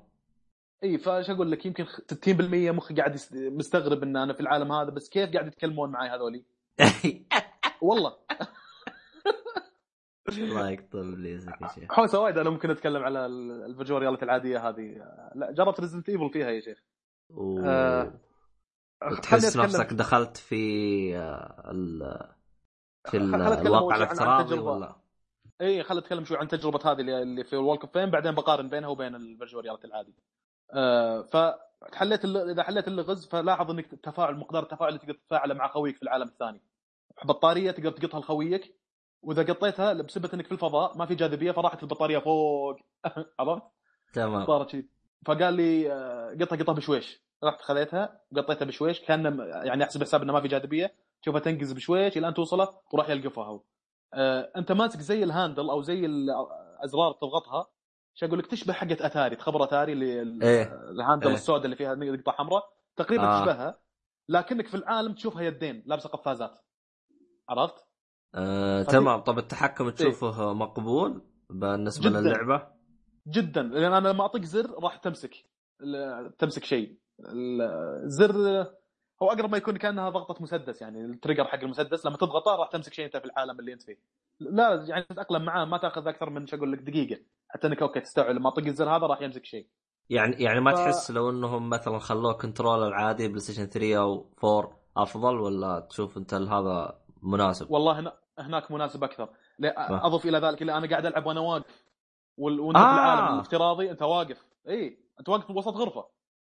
[0.84, 5.08] إي فايش أقول لك؟ يمكن 60% مخي قاعد مستغرب إن أنا في العالم هذا بس
[5.08, 6.44] كيف قاعد يتكلمون معي هذولي؟
[7.82, 8.16] والله.
[10.28, 11.92] الله يقطع ابليسك يا شيخ.
[11.92, 14.96] حوسة وايد أنا ممكن أتكلم على ال virtual reality العادية هذه.
[15.34, 16.78] لا جربت Resident Evil فيها يا شيخ.
[19.00, 20.56] خلني تحس نفسك دخلت في
[21.16, 22.18] آه، ال...
[23.10, 24.58] في ال- الواقع الافتراضي.
[24.58, 24.96] ولا؟
[25.62, 28.68] إي خل اتكلم شوي عن تجربة هذه اللي في ال Walk of Fame بعدين بقارن
[28.68, 30.14] بينها وبين ال virtual reality العادي.
[30.74, 35.96] آه فحليت إذا حليت اللغز فلاحظ إنك التفاعل مقدار التفاعل اللي تقدر تتفاعله مع خويك
[35.96, 36.60] في العالم الثاني.
[37.24, 38.74] بطاريه تقدر تقطها لخويك
[39.22, 42.76] وإذا قطيتها بسبب إنك في الفضاء ما في جاذبية فراحت البطارية فوق
[43.40, 43.62] عرفت؟
[44.14, 44.86] تمام صارت شيء
[45.26, 50.32] فقال لي آه، قطها قطها بشويش رحت خذيتها وقطيتها بشويش كان يعني أحسب حساب إنه
[50.32, 53.60] ما في جاذبية تشوفها تنقز بشويش إلى أن توصله وراح يلقفها هو
[54.56, 57.66] أنت ماسك زي ال handle أو زي الازرار تضغطها
[58.14, 60.90] شو أقول لك تشبه حقة أتاري تخبر أتاري اللي ال- إيه.
[60.90, 61.34] ال handle إيه.
[61.34, 62.62] السوداء اللي فيها نقطه حمراء
[62.96, 63.40] تقريبا آه.
[63.40, 63.78] تشبهها
[64.28, 66.58] لكنك في العالم تشوفها يدين لابسة قفازات
[67.48, 67.86] عرفت؟
[68.34, 72.20] آه، تمام طب التحكم تشوفه مقبول بالنسبة جداً.
[72.20, 72.68] للعبة
[73.28, 75.34] جدا لأن أنا لما اطق زر راح تمسك
[76.38, 76.98] تمسك شيء
[78.04, 78.66] الزر
[79.22, 82.68] هو أقرب ما يكون كأنها ضغطة مسدس يعني ال trigger حق المسدس لما تضغطه راح
[82.68, 83.98] تمسك شيء أنت في العالم اللي أنت فيه
[84.40, 88.00] لا يعني تتأقلم معاه ما تأخذ أكثر من شو أقول لك دقيقة حتى إنك okay
[88.00, 89.66] تستوعب لما أطق الزر هذا راح يمسك شيء
[90.10, 94.80] يعني يعني ما ف- تحس لو إنهم مثلا خلوه control العادي PlayStation 3 أو 4
[94.96, 100.06] أفضل ولا تشوف أنت هذا مناسب؟ والله هنا هناك مناسب أكثر لا.
[100.06, 101.84] أضف إلى ذلك اللي أنا قاعد ألعب وأنا واقف
[102.36, 102.80] وال- وانت آه.
[102.80, 106.08] في العالم الافتراضي أنت واقف اي أنت واقف وسط غرفة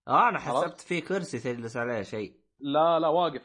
[0.08, 3.42] آه أنا؟ حسبت في كرسي تجلس عليه شيء لا لا واقف.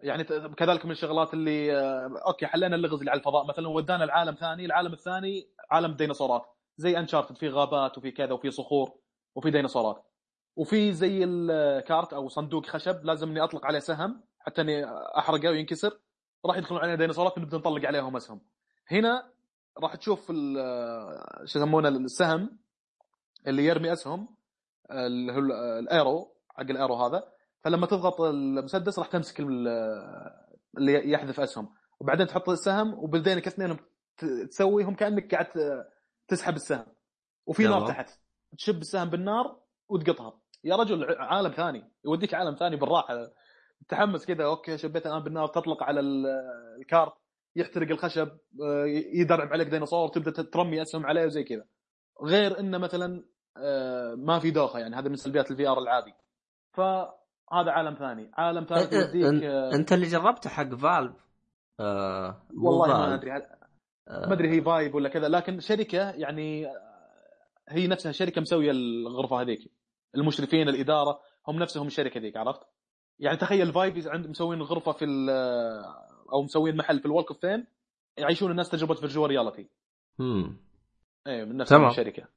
[0.00, 0.24] يعني
[0.56, 3.46] كذلك من الشغلات اللي آه، okay حلينا اللغز اللي على الفضاء.
[3.46, 6.42] مثلا ودانا العالم ثاني العالم الثاني عالم الديناصورات
[6.76, 8.92] زي Uncharted في غابات وفي كذا وفي صخور
[9.34, 10.04] وفي ديناصورات.
[10.56, 14.84] وفي زي ال crate أو صندوق خشب لازم إني أطلق عليه سهم حتى إني
[15.18, 15.98] أحرقه وينكسر.
[16.46, 18.40] راح يدخلون علينا ديناصورات ونبدا نطلق عليهم أسهم.
[18.90, 19.32] هنا
[19.78, 22.58] راح تشوف آه، شو يسمونه السهم
[23.46, 24.28] اللي يرمي أسهم
[24.90, 27.31] اللي هو ال- ال arrow حق ال arrow هذا.
[27.64, 29.68] فلما تضغط المسدس راح تمسك ال-
[30.78, 31.74] اللي يحذف أسهم.
[32.00, 33.76] وبعدين تحط السهم وبدينك اثنينهم
[34.50, 35.46] تسويهم كأنك قاعد
[36.28, 36.86] تسحب السهم.
[37.46, 38.20] وفي نار تحت.
[38.58, 40.40] تشب السهم بالنار وتقطها.
[40.64, 41.92] يا رجل عالم ثاني.
[42.04, 43.14] يوديك عالم ثاني بالراحة.
[43.88, 45.48] تحمس كذا okay شبيت الآن بالنار.
[45.48, 46.00] تطلق على
[46.80, 47.12] ال crate
[47.56, 48.28] يحترق الخشب
[48.62, 48.84] آه،
[49.14, 51.64] يدرب عليك ديناصور تبدأ ترمي أسهم عليه وزي كذا.
[52.22, 53.24] غير إنه مثلا
[53.56, 54.96] آه، ما في دوخة يعني.
[54.96, 56.14] هذا من سلبيات ال VR العادي.
[57.52, 61.26] فهذا عالم ثاني عالم ثالث يوديك آه أنت اللي جربته حق Valve
[61.80, 66.66] آه والله ما أدري آه ما أدري هي Vive ولا كذا لكن شركة يعني
[67.68, 69.70] هي نفسها شركة مسوية الغرفة هذيك
[70.14, 72.60] المشرفين الإدارة هم نفسهم الشركة ذيك عرفت؟
[73.18, 75.06] يعني تخيل Vive عند مسوين غرفة في
[76.32, 77.64] أو مسوين محل في ال Walk of
[78.18, 79.68] يعيشون الناس تجربة virtual reality.
[80.20, 80.56] امم
[81.26, 82.28] إيه من نفس الشركة.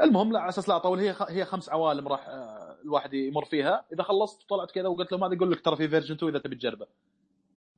[0.00, 3.84] المهم لا على أساس لا أطول هي هي خمس عوالم راح آه، الواحد يمر فيها
[3.92, 6.56] إذا خلصت طلعت كذا وقلت له ما يقول لك ترى في version 2 إذا تبي
[6.56, 6.86] تجربه.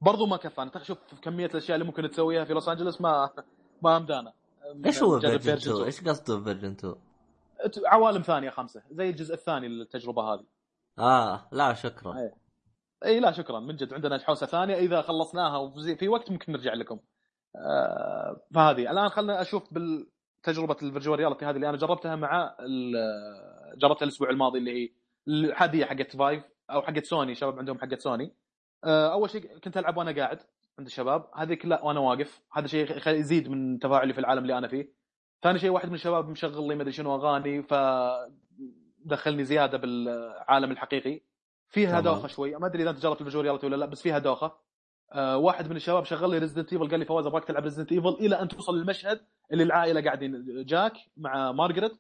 [0.01, 3.31] برضو ما كفى انت شوف كمية الأشياء اللي ممكن تسويها في لوس انجلوس ما
[3.83, 4.33] ما أمدانا
[4.87, 6.97] إيش هو version 2؟ إيش قصده version 2؟
[7.87, 10.45] عوالم ثانية خمسة زي الجزء الثاني للتجربة هذه.
[10.99, 12.19] آه لا شكرا.
[12.19, 12.33] اي
[13.05, 17.01] إي لا شكرا من جد عندنا حوسة ثانية إذا خلصناها وفي وقت ممكن نرجع لكم.
[17.57, 19.73] آه فهذه الآن خلنا أشوف
[20.47, 22.57] بالتجربه ال virtual reality هذه اللي أنا جربتها مع
[23.77, 24.91] جربتها الأسبوع الماضي اللي هي
[25.29, 28.35] العاديه حقت Vive أو حقت سوني شباب عندهم حقت سوني.
[28.85, 30.39] آه أول شيء كنت ألعب وأنا قاعد
[30.79, 31.31] عند الشباب.
[31.35, 32.41] هذيك لا وأنا واقف.
[32.53, 34.93] هذا شيء يزيد من تفاعلي في العالم اللي أنا فيه.
[35.43, 37.75] ثاني شيء واحد من الشباب مشغل لي ما أدري شنو أغاني ف
[38.99, 41.21] دخلني زيادة بالعالم الحقيقي.
[41.69, 42.57] فيها دوخة شوي.
[42.57, 44.67] ما أدري إذا أنت جربت ال virtual reality ولا لا بس فيها دوخة.
[45.13, 48.09] أه واحد من الشباب شغل لي Resident Evil قال لي فواز أبغاك تلعب Resident Evil
[48.09, 49.21] إلى أن توصل للمشهد
[49.53, 51.93] اللي العائلة قاعدين جاك مع مارغريت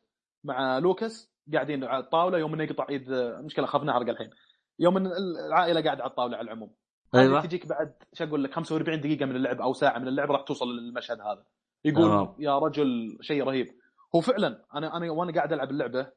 [0.44, 3.10] مع لوكاس قاعدين على الطاولة يوم إنه يقطع إيد
[3.44, 4.30] مشكلة اخاف نحرق الحين
[4.78, 5.06] يوم إن
[5.46, 6.74] العائلة قاعدة على الطاولة على العموم.
[7.14, 7.40] أيوه.
[7.40, 10.66] تجيك بعد شو أقول لك 45 دقيقة من اللعب أو ساعة من اللعب راح توصل
[10.66, 11.44] للمشهد هذا.
[11.84, 12.36] يقول أوه.
[12.38, 13.66] يا رجل شيء رهيب.
[14.14, 16.12] هو فعلا أنا أنا وأنا قاعد ألعب اللعبة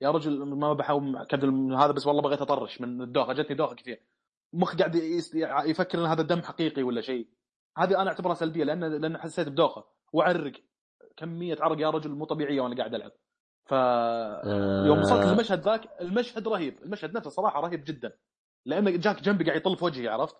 [0.00, 4.02] يا رجل ما بحاول كذل هذا بس والله بغيت أطرش من الدوخة جتني دوخة كثير.
[4.52, 4.94] مخ قاعد
[5.66, 7.28] يفكر إن هذا دم حقيقي ولا شيء.
[7.78, 9.97] هذه أنا أعتبرها سلبية لأن لأن حسيت بدوخة.
[10.12, 10.52] وعرق
[11.16, 13.12] كمية عرق يا رجل مو طبيعية وأنا قاعد ألعب.
[13.66, 13.72] ف
[14.86, 15.32] يوم وصلت آه.
[15.32, 16.82] للمشهد ذاك المشهد رهيب.
[16.82, 18.12] المشهد نفسه صراحة رهيب جدا.
[18.66, 20.36] لأن جاك جنبي قاعد يطل في وجهي عرفت؟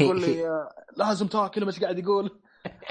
[0.00, 1.66] يقول لي لازم تاكل.
[1.66, 2.40] مش قاعد يقول.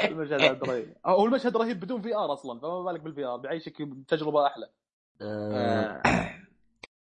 [0.04, 0.98] المشهد رهيب.
[1.06, 3.78] هو المشهد رهيب بدون VR أصلا فما بالك بال VR بيعيشك
[4.08, 4.70] تجربة أحلى.
[5.22, 6.02] أه...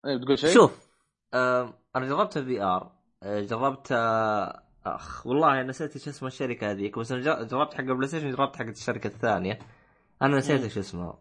[0.05, 0.17] أه...
[0.17, 0.89] بتقول شيء؟ شوف
[1.35, 1.75] أه...
[1.97, 2.93] أنا جربت ال VR
[3.23, 3.93] آه، جربت
[4.87, 8.65] أخ والله نسيت إيش اسم الشركة هذيك بس أنا جربت حق ال PlayStation جربت حق
[8.65, 9.59] الشركة الثانية.
[10.23, 11.19] أنا نسيت إيش اسمها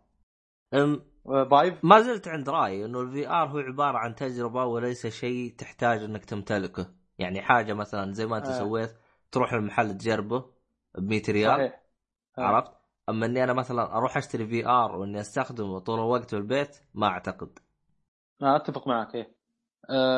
[1.25, 6.03] Vive ما زلت عند رأيي إنه ال VR هو عبارة عن تجربة وليس شيء تحتاج
[6.03, 6.93] إنك تمتلكه.
[7.19, 8.59] يعني حاجة مثلا زي ما أنت آه.
[8.59, 8.95] سويت
[9.31, 10.39] تروح المحل تجربه
[10.95, 11.57] ب 100 ريال.
[11.57, 11.81] صحيح.
[12.37, 12.41] آه.
[12.41, 12.71] عرفت؟
[13.09, 17.59] أما إني أنا مثلا أروح أشتري VR وإني أستخدمه طول الوقت في البيت ما أعتقد.
[18.41, 19.40] آه أتفق معك إيه.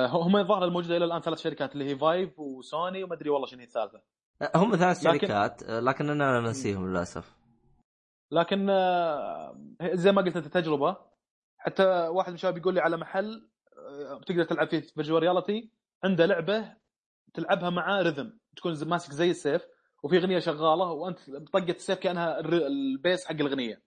[0.07, 3.59] هم الظاهر الموجودة إلى الآن ثلاث شركات اللي هي Vive وسوني وما أدري والله شنو
[3.59, 4.01] هي الثالثة.
[4.41, 5.19] آه، هم ثلاث لكن...
[5.19, 7.35] شركات آه، لكن أنا نسيهم للأسف.
[8.31, 9.57] لكن آه،
[9.93, 10.97] زي ما قلت أنت تجربة
[11.57, 13.49] حتى واحد من الشباب يقول لي على محل
[14.21, 15.71] بتقدر تلعب فيه virtual reality
[16.03, 16.73] عنده لعبة
[17.33, 19.67] تلعبها مع rhythm تكون ماسك زي السيف
[20.03, 21.19] وفي أغنية شغالة وأنت
[21.53, 23.81] طقه السيف كأنها ال bass حق الأغنية.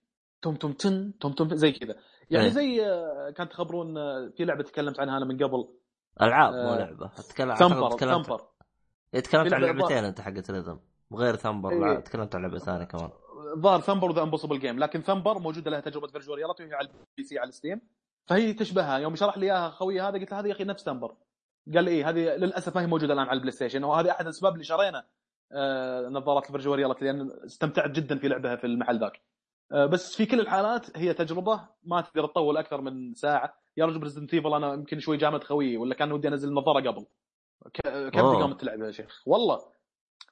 [0.47, 1.94] تم تم تن تم تم زي كذا
[2.30, 2.51] يعني.
[2.51, 2.76] زي
[3.36, 3.94] كانت تخبرون
[4.30, 5.68] في لعبه تكلمت عنها أنا من قبل
[6.22, 8.40] العاب مو لعبه اتكلم Thumper Thumper
[9.12, 10.78] تكلمت عن لعبتين انت حقت rhythm
[11.11, 12.01] وغير Thumper إيه.
[12.01, 13.11] تكلمت عن لعبه ثانية كمان
[13.59, 17.28] ظهر Thumper The Impossible Game لكن Thumper موجوده لها تجربه virtual reality وهي على ال
[17.28, 17.80] PC على ال Steam
[18.26, 21.14] فهي تشبهها يوم شرح لي اياها خوي هذا قلت له هذه يا أخي نفس Thumper
[21.74, 24.64] قال إيه هذه للاسف ما هي موجوده الان على ال PlayStation وهذه احد الاسباب اللي
[24.64, 25.07] شرينا
[26.11, 29.20] نظارات ال virtual reality لأن استمتعت جدا في لعبها في المحل ذاك
[29.70, 33.62] بس في كل الحالات هي تجربة ما تقدر تطول أكثر من ساعة.
[33.76, 36.90] يا رجل ب Resident Evil أنا يمكن شوي جامد خويي ولا كان ودي أنزل النظارة
[36.90, 37.06] قبل.
[38.12, 39.58] كم قامت تلعب يا شيخ؟ والله.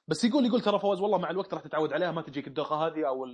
[0.07, 3.07] بس يقول يقول ترى فوز والله مع الوقت راح تتعود عليها ما تجيك الدوخه هذه
[3.07, 3.27] أو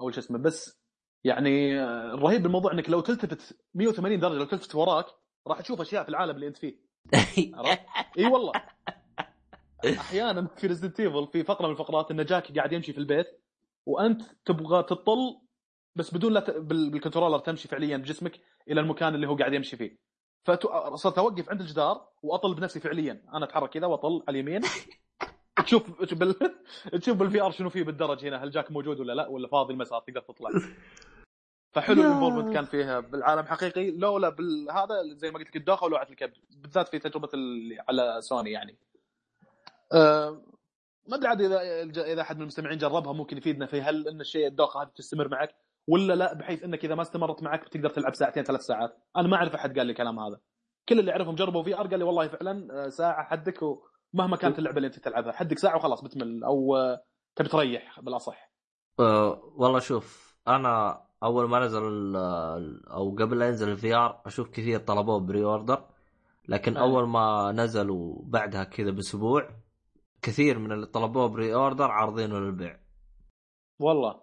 [0.00, 0.38] أو شو اسمه.
[0.38, 0.82] بس
[1.24, 5.06] يعني آه، الرهيب بالموضوع إنك لو تلتفت 180 درجة لو تلتفت وراك
[5.46, 6.76] راح تشوف أشياء في العالم اللي أنت فيه.
[8.18, 8.52] إي والله.
[9.98, 13.41] أحيانا في Resident Evil في فقرة من الفقرات إن جاك قاعد يمشي في البيت
[13.86, 15.40] وأنت تبغى تطل
[15.96, 16.50] بس بدون لا ت...
[16.50, 19.98] بال controller تمشي فعليا بجسمك إلى المكان اللي هو قاعد يمشي فيه.
[20.44, 23.22] فصرت أوقف عند الجدار وأطل بنفسي فعليا.
[23.34, 24.62] أنا أتحرك كذا وأطل على اليمين.
[25.64, 26.34] تشوف بال...
[27.00, 28.44] تشوف بال VR شنو فيه بالدرج هنا.
[28.44, 30.50] هل جاك موجود ولا لا؟ ولا فاضي المسار تقدر تطلع.
[31.72, 33.00] فحلو ال involvement كان فيها.
[33.00, 36.36] بالعالم حقيقي لولا بالهذا زي ما قلت لك الدوخه ولوعه الكبد.
[36.50, 38.78] بالذات في تجربة اللي على سوني يعني.
[39.92, 40.42] أه
[41.08, 44.46] ما أدري عاد اذا اذا أحد من المستمعين جربها ممكن يفيدنا في هل إن الشيء
[44.46, 45.54] الدوخة هذه تستمر معك
[45.88, 48.98] ولا لا بحيث إنك إذا ما استمرت معك بتقدر تلعب ساعتين ثلاث ساعات.
[49.16, 50.40] أنا ما أعرف أحد قال لي الكلام هذا.
[50.88, 54.76] كل اللي أعرفهم جربوا VR قال لي والله فعلا آه، ساعة حدك ومهما كانت اللعبة
[54.76, 55.32] اللي أنت تلعبها.
[55.32, 56.44] حدك ساعة وخلاص بتمل.
[56.44, 57.02] أو آه،
[57.36, 58.52] تبي تريح بالأصح.
[59.00, 62.16] أه والله شوف أنا أول ما نزل
[62.90, 65.84] أو قبل لا ينزل ال VR أشوف كثير طلبوه pre-order
[66.48, 66.80] لكن أه.
[66.80, 69.48] أول ما نزل وبعدها كذا بأسبوع
[70.22, 72.80] كثير من اللي طلبوه pre-order عارضينه للبيع
[73.80, 74.22] والله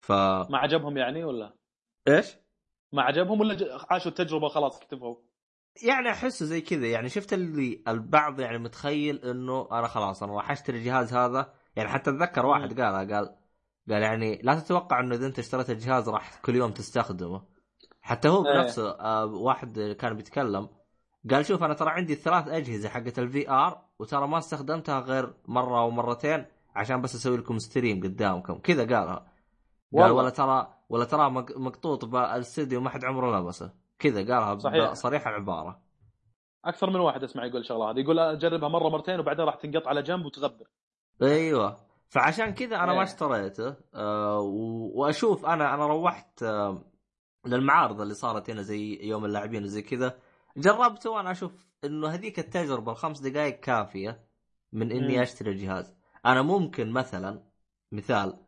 [0.00, 1.56] ف ما عجبهم يعني ولا
[2.08, 2.36] إيش؟
[2.92, 5.16] ما عجبهم ولا عاشوا التجربة خلاص اكتفوا؟
[5.82, 10.50] يعني احسه زي كذا يعني شفت اللي البعض يعني متخيل إنه أنا خلاص أنا راح
[10.50, 13.36] أشتري الجهاز هذا يعني حتى أتذكر واحد قالها قال
[13.90, 17.42] قال يعني لا تتوقع إنه إذا أنت اشتريت الجهاز راح كل يوم تستخدمه
[18.00, 18.52] حتى هو إيه.
[18.52, 20.68] بنفسه آه واحد كان بيتكلم
[21.30, 25.80] قال شوف أنا ترى عندي ثلاث أجهزة حقت ال VR وترى ما استخدمتها غير مرة
[25.80, 28.58] أو مرتين عشان بس أسوي لكم ستريم قدامكم.
[28.58, 29.32] كذا قالها.
[29.96, 34.92] قال ولا ترى ولا ترى مقطوط بالاستديو ما حد عمره لبسه كذا قالها صحيح.
[34.92, 35.80] صريح العباره
[36.64, 38.00] أكثر من واحد اسمع يقول الشغلة هذه.
[38.00, 40.66] يقول أجربها مرة مرتين وبعدين راح تنقط على جنب وتغبر.
[41.22, 41.76] أيوه.
[42.08, 43.02] فعشان كذا أنا ما إيه.
[43.02, 43.74] اشتريته.
[43.94, 44.38] أه
[44.94, 46.84] وأشوف أنا أنا روحت أه
[47.46, 50.18] للمعارض اللي صارت هنا زي يوم اللاعبين وزي كذا.
[50.56, 54.26] جربته وأنا أشوف إنه هذيك التجربة الخمس دقائق كافية
[54.72, 55.20] من إني م.
[55.20, 55.96] أشتري الجهاز.
[56.26, 57.42] أنا ممكن مثلا
[57.92, 58.38] مثال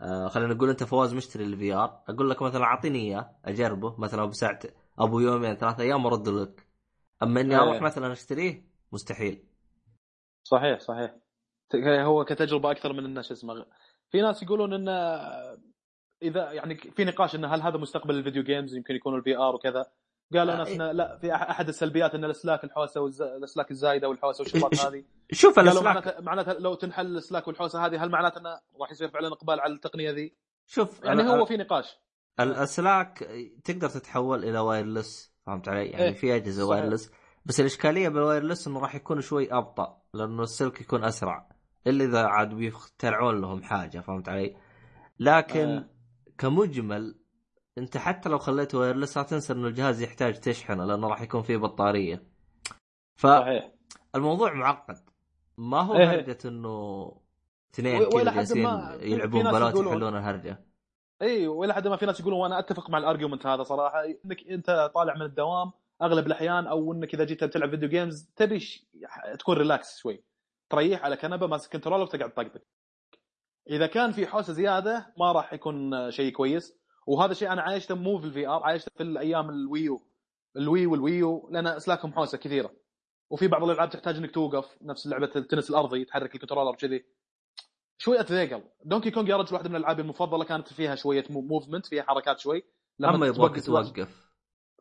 [0.00, 4.24] آه خلينا نقول أنت فواز مشتري ال VR أقول لك مثلا أعطيني إياه أجربه مثلا
[4.24, 4.58] بساعه
[4.98, 6.66] أبو يومين ثلاثة أيام وارد لك.
[7.22, 9.44] أما إني أروح مثلا أشتريه مستحيل.
[10.42, 11.14] صحيح صحيح.
[11.74, 13.66] هو كتجربة أكثر من الناس اسمه
[14.10, 14.92] في ناس يقولون إنه
[16.22, 19.54] إذا يعني في نقاش إنه هل هذا مستقبل ال video games يمكن يكون ال VR
[19.54, 19.86] وكذا.
[20.34, 20.92] قالوا آه ناس إيه.
[20.92, 26.20] لا في أحد السلبيات إن الاسلاك الحوسة والاسلاك الزايدة والحوسة والشغلات هذه شوف الاسلاك معناتها
[26.20, 30.10] معناتها لو تنحل الاسلاك والحوسة هذه هل معناته إنه راح يصير فعلا إقبال على التقنية
[30.10, 31.98] ذي؟ شوف يعني هو في نقاش
[32.40, 33.28] الاسلاك
[33.64, 37.10] تقدر تتحول إلى wireless فهمت علي؟ يعني إيه؟ في أجهزة wireless
[37.44, 41.48] بس الإشكالية بال wireless إنه راح يكون شوي أبطأ لأنه السلك يكون أسرع
[41.86, 44.56] إلا إذا عاد بيخترعون لهم حاجة فهمت علي؟
[45.20, 45.88] لكن آه.
[46.38, 47.25] كمجمل
[47.78, 51.56] انت حتى لو خليته wireless لا تنسى انه الجهاز يحتاج تشحنة لأنه راح يكون فيه
[51.56, 52.22] بطارية.
[53.14, 53.72] ف صحيح.
[54.14, 54.96] الموضوع معقد.
[55.58, 56.10] ما هو إيه.
[56.10, 57.12] هرجة إنه
[57.74, 58.66] اثنين كذا جالسين
[59.00, 60.66] يلعبون بلوت يحلون الهرجة.
[61.22, 64.04] إي وإلى حد ما في ناس يقولون وأنا أتفق مع ال argument هذا صراحة.
[64.04, 65.72] إنك أنت طالع من الدوام
[66.02, 68.60] أغلب الأحيان أو إنك إذا جيت تلعب video games تبي
[69.38, 70.24] تكون relax شوي.
[70.70, 72.62] تريح على كنبة ماسك control وتقعد تطقطق.
[73.70, 76.76] إذا كان في حوسة زيادة ما راح يكون شيء كويس.
[77.06, 80.00] وهذا الشيء أنا عايشته مو في ال VR عايشته في الأيام ال Wii U
[80.56, 82.70] ال Wii وال Wii U لأن أسلاكهم حوسة كثيرة.
[83.30, 87.04] وفي بعض الألعاب تحتاج إنك توقف نفس لعبة التنس الأرضي تحرك ال controller كذي
[87.98, 92.02] شوي اتذيقل Donkey Kong يا رجل واحدة من الالعاب المفضلة كانت فيها شوية movement فيها
[92.02, 92.62] حركات شوي.
[92.98, 94.26] لما يبغاك توقف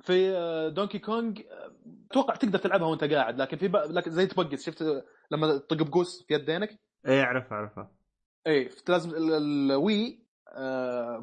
[0.01, 0.33] في
[0.75, 1.41] Donkey Kong
[2.11, 6.33] أتوقع تقدر تلعبها وأنت قاعد لكن في لكن زي تبقس شفت لما تطق بقوس في
[6.33, 7.91] يدينك؟ اي اعرف أعرفها.
[8.47, 10.24] اي لازم ال Wii آه،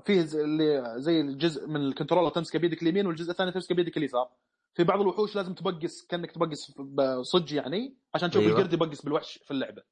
[0.05, 4.30] فيه اللي زي الجزء من ال controller تمسكه بيدك اليمين والجزء الثاني تمسكه بيدك اليسار.
[4.74, 6.72] في بعض الوحوش لازم تبقس كأنك تبقس
[7.22, 8.59] صج يعني عشان تشوف أيوة.
[8.59, 9.83] القرد يبقس بالوحش في اللعبة.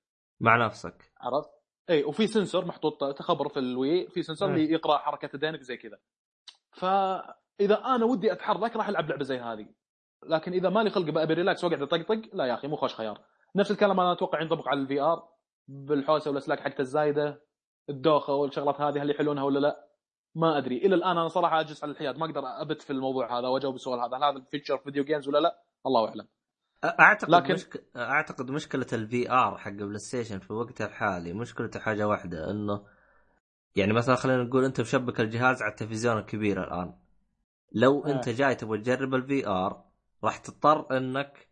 [0.41, 1.13] مع نفسك.
[1.21, 1.51] عرفت؟
[1.91, 5.77] إي وفي sensor محطوط تخبر في ال Wii في sensor اللي يقرأ حركة يدينك زي
[5.77, 5.99] كذا.
[6.73, 9.67] فإذا أنا ودي أتحرك راح ألعب لعبة زي هذه.
[10.27, 13.21] لكن إذا مالي خلق ابي relax وأقعد أطقطق لا يا أخي مو خوش خيار.
[13.57, 15.29] نفس الكلام أنا أتوقع ينطبق على ال VR
[15.69, 17.50] بالحوسة والاسلاك حقته الزايدة.
[17.91, 19.87] الدوخة والشغلات هذه هل يحلونها ولا لا؟
[20.35, 20.77] ما أدري.
[20.77, 22.19] إلى الآن أنا صراحة أجلس على الحياد.
[22.19, 24.17] ما أقدر أبت في الموضوع هذا وأجاوب السؤال هذا.
[24.17, 26.27] هل هذا future في video games ولا لا؟ الله أعلم.
[26.85, 27.55] أعتقد لكن...
[27.55, 27.85] مشك...
[27.97, 32.87] أعتقد مشكلة ال VR حق PlayStation في وقتها الحالي مشكلته حاجة واحدة إنه
[33.77, 36.95] يعني مثلا خلينا نقول أنت مشبك الجهاز على التلفزيون الكبير الآن.
[37.73, 38.11] لو آه.
[38.11, 39.85] أنت جاي تبغى تجرب ال VR
[40.25, 41.49] راح تضطر إنك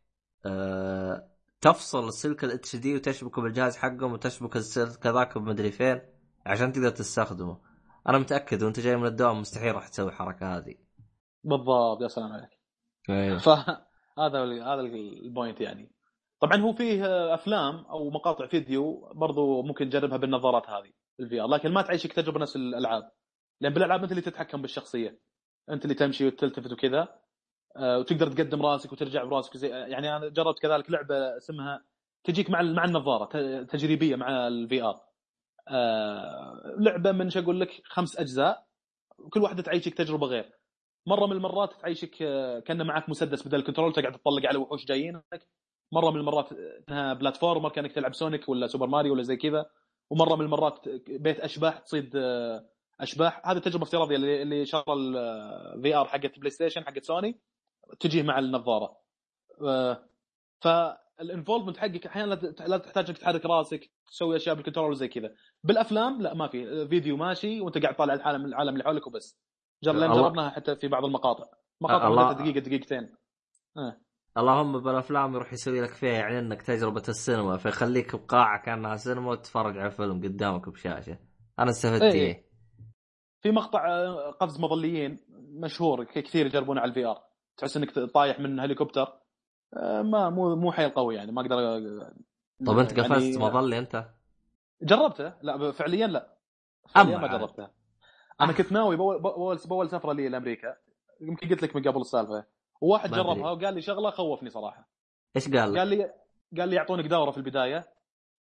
[0.47, 1.29] آه
[1.61, 6.01] تفصل السلك ال HD وتشبكه بالجهاز حقهم وتشبك السلك كذاك بمدري فين.
[6.47, 7.59] عشان تقدر تستخدمه.
[8.09, 10.75] أنا متأكد وأنت جاي من الدوام مستحيل راح تسوي الحركة هذه.
[11.45, 12.51] بالضبط يا سلام عليك.
[13.11, 13.87] أيوه فهذا
[14.73, 15.93] هذا ال point يعني.
[16.41, 21.73] طبعا هو فيه أفلام أو مقاطع فيديو برضو ممكن تجربها بالنظارات هذه ال VR لكن
[21.73, 23.11] ما تعيشك تجربة نفس الألعاب.
[23.61, 25.21] لأن بالألعاب أنت اللي تتحكم بالشخصية.
[25.71, 27.09] أنت اللي تمشي وتلتفت وكذا
[27.77, 31.85] آه، وتقدر تقدم راسك وترجع براسك زي يعني أنا جربت كذلك لعبة اسمها
[32.25, 35.08] تجيك مع مع النظارة تجريبية مع ال VR
[35.71, 38.67] آه، لعبة من شو أقول لك خمس أجزاء.
[39.31, 40.53] كل واحدة تعيشك تجربة غير.
[41.07, 44.85] مرة من المرات تعيشك آه، كان معك مسدس بدل ال control تقعد تطلق على وحوش
[44.85, 45.49] جايينك.
[45.93, 49.67] مرة من المرات إنها platformer كأنك تلعب سونيك ولا سوبر ماريو ولا زي كذا.
[50.11, 52.69] ومرة من المرات بيت أشباح تصيد آه،
[53.01, 53.49] أشباح.
[53.49, 57.41] هذه تجربه افتراضية اللي شرى ال VR حقت PlayStation حقت سوني
[58.01, 58.97] تجيه مع النظارة.
[59.63, 60.05] آه،
[61.19, 62.35] فال involvement حقك أحيانا
[62.67, 65.31] لا تحتاج إنك تحرك راسك تسوي أشياء بال control زي كذا.
[65.65, 66.89] بالأفلام لا ما في.
[66.89, 69.39] فيديو ماشي وأنت قاعد طالع العالم العالم اللي حولك وبس.
[69.85, 71.45] جربناها حتى في بعض المقاطع.
[71.81, 73.15] مقاطع الله- دقيقه دقيقتين.
[73.77, 73.97] آه.
[74.39, 79.79] اللهم بالأفلام يروح يسوي لك فيها يعني إنك تجربة السينما فيخليك بقاعة كأنها سينما وتتفرج
[79.79, 81.19] على فيلم قدامك بشاشة.
[81.59, 82.13] أنا استفدت إيه.
[82.13, 82.49] إيه.
[83.43, 85.19] في مقطع آه، قفز مظليين
[85.63, 87.19] مشهور كثير يجربونه على ال VR.
[87.57, 89.13] تحس إنك طايح من هليكوبتر.
[90.03, 92.13] ما مو مو حيل قوي يعني ما أقدر آه،
[92.67, 94.05] طب انت يعني- قفزت مظلي انت؟
[94.83, 96.37] جربته لا فعليا لا
[96.89, 97.41] فعليا أما ما عاد.
[97.41, 97.71] جربتها
[98.41, 99.21] أنا كنت ناوي بأول,
[99.69, 100.77] بأول سفرة لي لأمريكا
[101.21, 102.45] يمكن قلت لك من قبل السالفة
[102.81, 103.11] وواحد.
[103.11, 104.89] جربها وقال لي شغلة خوفني صراحة
[105.37, 106.13] إيش قال؟ قال لي
[106.59, 107.89] قال لي يعطونك دورة في البداية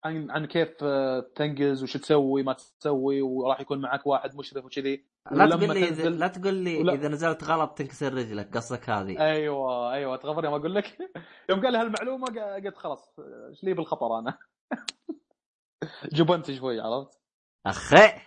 [0.03, 5.05] عن عن كيف آه، تنقز وش تسوي ما تسوي وراح يكون معك واحد مشرف وكذي
[5.31, 9.19] لا تقول لي تنزل- لا تقول لي ولا- إذا نزلت غلط تنكسر رجلك قصدك هذه.
[9.19, 10.97] أيوه أيوه تغفر يوم أقول لك.
[11.49, 12.27] يوم قال لي هالمعلومه
[12.65, 13.15] قلت خلاص
[13.49, 14.37] إيش لي بالخطر أنا؟
[16.13, 17.19] جبنت شوي عرفت؟
[17.65, 18.21] أخي!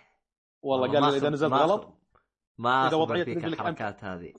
[0.61, 1.97] والله قال ما لي إذا نزلت ما غلط
[2.57, 4.33] ما إذا أخبر وضعية فيك رجلك الحركات هذه.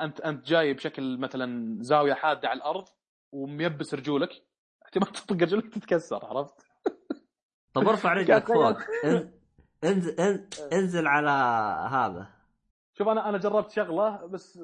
[0.00, 2.84] انت أنت جاي بشكل مثلا زاوية حادة على الأرض
[3.32, 4.30] وميبس رجولك
[4.84, 6.54] احتمال تطق رجولك تتكسر عرفت؟
[7.74, 8.46] طب ارفع رجلك.
[8.52, 8.78] فوق.
[9.86, 11.30] انزل ان- انزل على
[11.96, 12.28] هذا.
[12.98, 14.58] شوف أنا أنا جربت شغلة بس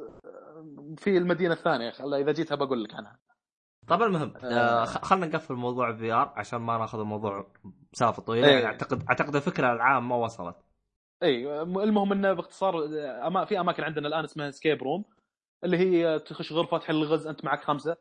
[0.96, 3.18] في المدينة الثانية خل- إذا جيتها بقول لك عنها.
[3.88, 4.46] طب المهم آه.
[4.46, 7.46] آه خ- خلنا نقفل موضوع VR عشان ما ناخذ الموضوع
[7.92, 8.48] مسافة طويلة.
[8.48, 10.56] يعني اعتقد أعتقد الفكرة العامة وصلت.
[11.22, 12.74] اي المهم إنه باختصار
[13.26, 15.04] أما في أماكن عندنا الآن اسمها escape room
[15.64, 17.96] اللي هي تخش غرفة تحل الغز أنت معك خمسة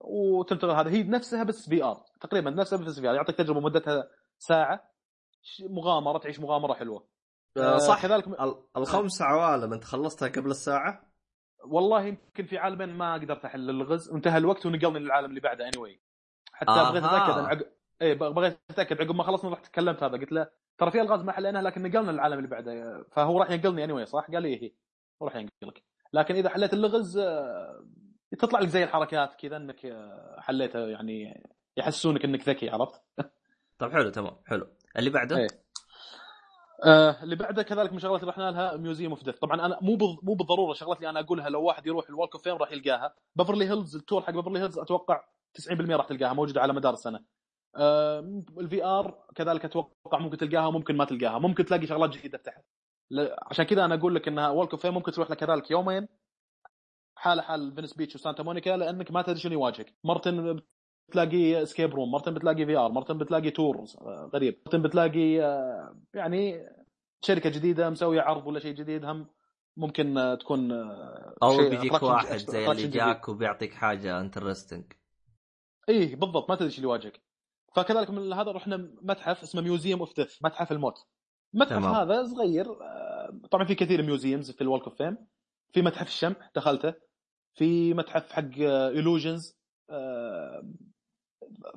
[0.00, 0.90] وتنتقل هذا.
[0.90, 4.08] هي نفسها بس VR تقريبا نفسها بس VR يعطيك تجربة مدتها
[4.38, 4.90] ساعة.
[5.70, 7.06] مغامرة تعيش مغامرة حلوة.
[7.56, 11.08] آه، صح كذلك ال- الخمس عوالم انت خلصتها قبل الساعة؟
[11.64, 14.10] والله يمكن في عالمين ما قدرت أحل الغز.
[14.10, 15.98] وانتهى الوقت ونقلني للعالم اللي بعده anyway.
[16.52, 16.90] حتى آها.
[16.90, 17.66] بغيت أتأكد عقب
[18.02, 20.18] اي بغيت أتأكد عقب ما خلصنا رحت تكلمت هذا.
[20.18, 23.02] قلت له ترى في ألغاز ما حليناها لكن نقلنا للعالم اللي بعده.
[23.12, 24.74] فهو راح ينقلني anyway صح؟ قال لي إيه
[25.22, 25.82] راح ينقلك.
[26.12, 27.86] لكن إذا حليت اللغز آه،
[28.38, 31.46] تطلع لك زي الحركات كذا إنك آه، حليتها يعني
[31.76, 33.02] يحسسونك إنك ذكي عرفت؟
[33.78, 34.66] طب حلو تمام حلو.
[34.98, 35.48] اللي بعده؟ إيه.
[36.84, 39.96] آه اللي بعده كذلك من الشغلات اللي رحنا لها Museum of Death طبعا أنا مو
[40.22, 43.14] مو بالضرورة الشغلات اللي أنا أقولها لو واحد يروح ال Walk of Fame راح يلقاها.
[43.36, 45.24] بفرلي هيلز ال tour حق بفرلي هيلز أتوقع
[45.54, 47.20] 90% راح تلقاها موجودة على مدار السنة.
[47.76, 51.38] آه ال VR كذلك أتوقع ممكن تلقاها وممكن ما تلقاها.
[51.38, 52.64] ممكن تلاقي شغلات جديدة تحت.
[53.50, 56.08] عشان كذا أنا أقول لك انها Walk of ممكن تروح لك كذلك يومين.
[57.16, 59.94] حاله حال فينس بيتش وسانتا مونيكا لأنك ما تدري شنو يواجهك.
[60.04, 60.60] مرتين
[61.08, 64.58] بتلاقي escape room مرتين بتلاقي VR مرتين بتلاقي tour آه، غريب.
[64.66, 66.68] مرتين بتلاقي آه، يعني
[67.24, 69.26] شركة جديدة مسوية عرض ولا شيء جديد هم
[69.76, 70.72] ممكن آه، تكون
[71.42, 72.88] أو بيجيك واحد زي اللي.
[72.88, 74.84] جاك وبيعطيك حاجة interesting
[75.88, 77.20] إيه بالضبط ما تدري إيش اللي يواجهك.
[77.76, 80.94] فكذلك من هذا رحنا متحف اسمه Museum of Death متحف الموت.
[81.54, 81.94] المتحف تمام.
[81.94, 82.66] هذا صغير
[83.50, 85.16] طبعا في كثير museums في ال Walk of Fame
[85.72, 86.94] في متحف الشمع دخلته.
[87.54, 89.58] في متحف حق illusions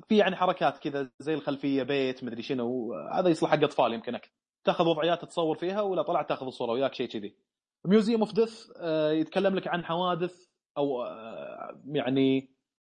[0.08, 4.32] في يعني حركات كذا زي الخلفية بيت مدري شنو هذا يصلح حق أطفال يمكن أكثر.
[4.64, 7.36] تأخذ وضعيات تصور فيها ولا طلعت تأخذ الصورة وياك شيء كذي.
[7.84, 8.66] Museum of Death
[9.12, 10.46] يتكلم لك عن حوادث
[10.78, 12.54] أو آه، يعني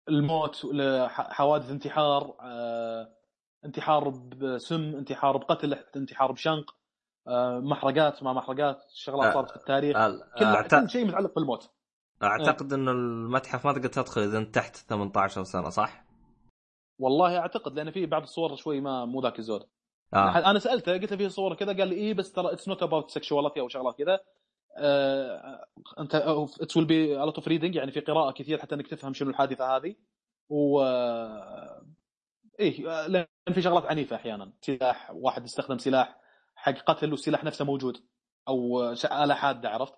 [0.09, 0.65] الموت
[1.09, 3.09] حوادث انتحار آه،
[3.65, 6.75] انتحار بسم انتحار بقتل انتحار بشنق
[7.27, 9.97] آه، محرقات ما محرقات شغلات صارت في التاريخ.
[9.97, 11.69] أعت- كل شيء متعلق بالموت.
[12.23, 16.06] أعتقد إنه المتحف ما تقدر تدخل إذا أنت تحت 18 سنة صح؟
[16.99, 19.63] والله أعتقد لأن في بعض الصور شوي ما مو ذاك الزود.
[20.13, 20.51] آه.
[20.51, 23.11] أنا سألته قلت له في صور كذا قال لي إيه بس ترى it's not about
[23.11, 24.19] sexuality أو شغلات كذا.
[24.77, 25.65] آه،
[25.99, 26.15] أنت
[26.61, 29.75] it's will be lot of reading يعني في قراءة كثير حتى إنك تفهم شنو الحادثة
[29.75, 29.95] هذه.
[30.49, 31.85] و آه،
[32.59, 34.53] إيه آه، لأن في شغلات عنيفة أحيانا.
[34.61, 36.17] سلاح واحد يستخدم سلاح
[36.55, 37.97] حق قتل والسلاح نفسه موجود.
[38.47, 39.93] أو آه، آلة حادة عرفت؟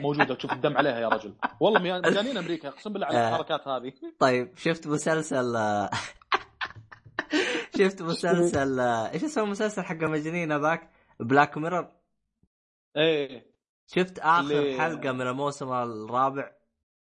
[0.00, 1.34] موجودة تشوف الدم عليها يا رجل.
[1.60, 3.28] والله مجانين أمريكا أقسم بالله على آه.
[3.28, 3.92] الحركات هذه.
[4.18, 5.56] طيب شفت مسلسل
[7.78, 11.92] شفت مسلسل إيش اسمه المسلسل حق المجانين هذاك؟ Black Mirror
[12.96, 13.46] إيه.
[13.86, 16.52] شفت آخر اللي- حلقة من الموسم الرابع؟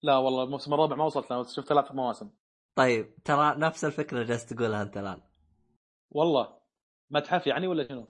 [0.02, 2.30] لا والله الموسم الرابع ما وصلت له شفت ثلاث مواسم.
[2.74, 5.20] طيب ترى نفس الفكرة جالس تقولها أنت الآن.
[6.10, 6.60] والله.
[7.10, 8.08] متحف يعني ولا شنو؟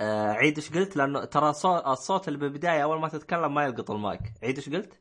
[0.00, 3.90] آه عيد إيش قلت؟ لأنه ترى صوت الصوت اللي بالبداية أول ما تتكلم ما يلقط
[3.90, 4.20] المايك.
[4.42, 5.00] عيد إيش قلت؟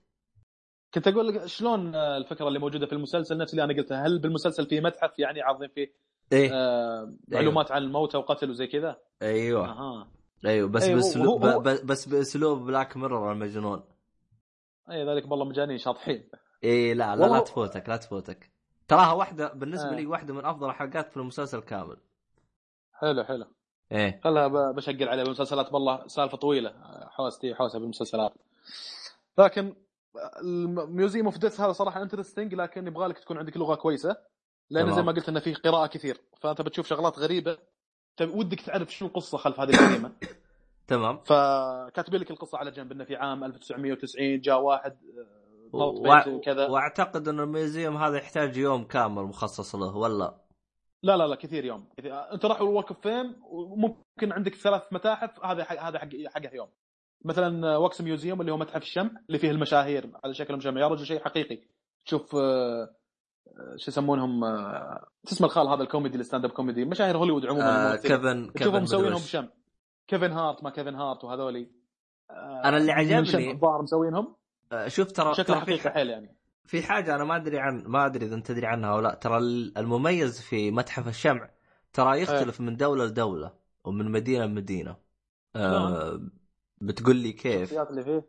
[0.94, 4.20] كنت أقول لك شلون آه، الفكرة اللي موجودة في المسلسل نفس اللي أنا قلتها؟ هل
[4.22, 5.94] بالمسلسل في متحف يعني عارضين فيه
[6.34, 6.50] إيه.
[6.54, 9.70] آه معلومات عن الموتى وقتل وزي كذا؟ أيوه.
[9.70, 10.08] أها.
[10.46, 13.84] أيوه بس أيوة، باسلوب هو- بس بأسلوب Black Mirror المجنون.
[14.92, 16.30] اي ذلك والله مجانين شاطحين.
[16.64, 18.52] اي لا لا والله- لا تفوتك لا تفوتك.
[18.88, 19.96] تراها واحدة بالنسبة آه.
[19.96, 21.98] لي واحدة من أفضل الحلقات في المسلسل كامل
[22.94, 23.46] حلو حلو.
[23.92, 24.22] إيه.
[24.24, 26.70] خلها ب- بشقل عليه بالمسلسلات والله سالفة طويلة.
[26.70, 28.34] آه، حوستي حوسة بالمسلسلات.
[29.38, 29.76] لكن
[30.44, 34.16] ال Museum of Death هذا صراحة interesting لكن يبغى لك تكون عندك لغة كويسة.
[34.70, 34.92] لأن.
[34.96, 37.58] زي ما قلت انه فيه قراءة كثير فأنت بتشوف شغلات غريبة
[38.22, 40.12] ودك تعرف شنو القصة خلف هذه الجريمه
[40.88, 41.18] تمام.
[41.24, 46.44] فكاتبين لك القصة على جنب انه في عام 1990 جاء واحد آه، ضبط وع- بيت
[46.44, 50.38] كذا وأعتقد إن ال museum هذا يحتاج يوم كامل مخصص له ولا؟
[51.04, 51.88] لا لا لا كثير يوم.
[51.98, 52.14] كثير.
[52.34, 56.50] أنت راح ال Walk of Fame وممكن عندك ثلاث متاحف هذا حق هذا حق حقه
[56.54, 56.68] يوم.
[57.26, 61.06] مثلا wax museum اللي هو متحف الشمع اللي فيه المشاهير على شكل مشمع يا رجل
[61.06, 61.60] شيء حقيقي.
[62.06, 62.96] تشوف آه، آه،
[63.76, 67.96] شو يسمونهم آه، اسمه الخال هذا الكوميدي ال stand-up comedy مشاهير هوليوود عموما آه.
[67.96, 69.14] كيفن كيفن تشوفهم مسوينهم.
[69.22, 69.48] بشمع
[70.08, 71.72] كيفن هارت ما كيفن هارت وهذولي.
[72.32, 74.36] آه، أنا اللي عجبني- الظاهر مسوينهم.
[74.72, 76.36] آه شوف ترى شكله حقيقي حيل يعني.
[76.66, 79.14] في حاجة أنا ما أدري عن ما أدري إذا أنت تدري عنها أو لا.
[79.16, 79.38] ترى
[79.78, 81.50] المميز في متحف الشمع
[81.94, 83.54] ترى يختلف من دولة لدولة
[83.86, 84.96] ومن مدينة لمدينة.
[85.56, 86.22] آه
[86.82, 88.26] بتقول لي كيف؟ اللي فيه.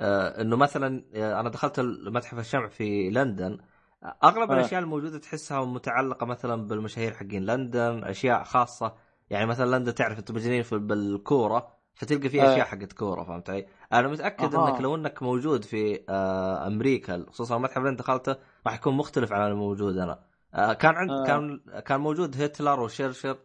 [0.00, 3.52] آه إنه مثلا آه، أنا دخلت متحف الشمع في لندن.
[3.52, 3.69] آه،
[4.04, 4.54] أغلب آه.
[4.54, 8.94] الأشياء الموجودة تحسها متعلقة مثلا بالمشاهير حقين لندن أشياء خاصة
[9.30, 12.52] يعني مثلا لندن تعرف أنتم مجانين في بالكورة فتلقى فيها آه.
[12.52, 14.68] أشياء حقت كورة فهمت علي؟ أنا متأكد أها.
[14.68, 18.36] إنك لو إنك موجود في آه أمريكا خصوصا المتحف اللي أنت دخلته
[18.66, 20.24] راح يكون مختلف عن الموجود أنا
[20.54, 21.26] آه كان عند آه.
[21.26, 23.38] كان كان موجود هتلر وشرشر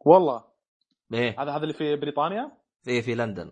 [0.00, 0.44] والله
[1.12, 3.50] إيه هذا هذا اللي في بريطانيا في في لندن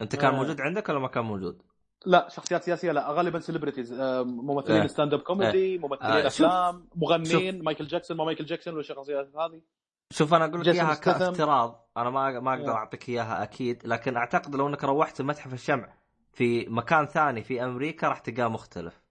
[0.00, 0.36] أنت كان آه.
[0.36, 1.62] موجود عندك ولا ما كان موجود؟
[2.06, 3.92] لا شخصيات سياسية لا غالبا celebrities
[4.26, 4.86] ممثلين إيه.
[4.86, 9.60] stand-up comedy ممثلين آه، شوف- أفلام مغنيين مايكل جاكسون ما مايكل جاكسون والشخصيات هذه
[10.10, 10.94] شوف أنا أقول لك إياها.
[10.94, 12.76] كافتراض أنا ما ما أقدر إيه.
[12.76, 15.88] أعطيك إياها أكيد لكن أعتقد لو إنك روحت متحف الشمع
[16.32, 19.02] في مكان ثاني في أمريكا راح تلقاه مختلف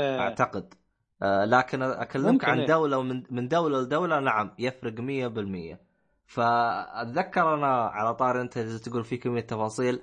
[0.00, 0.20] إيه.
[0.20, 0.74] أعتقد
[1.22, 2.66] آه لكن أكلمك عن إيه.
[2.66, 5.78] دولة ومن من دولة لدولة نعم يفرق 100%
[6.26, 10.02] فأتذكر أنا على طار أنت تقول في كميه تفاصيل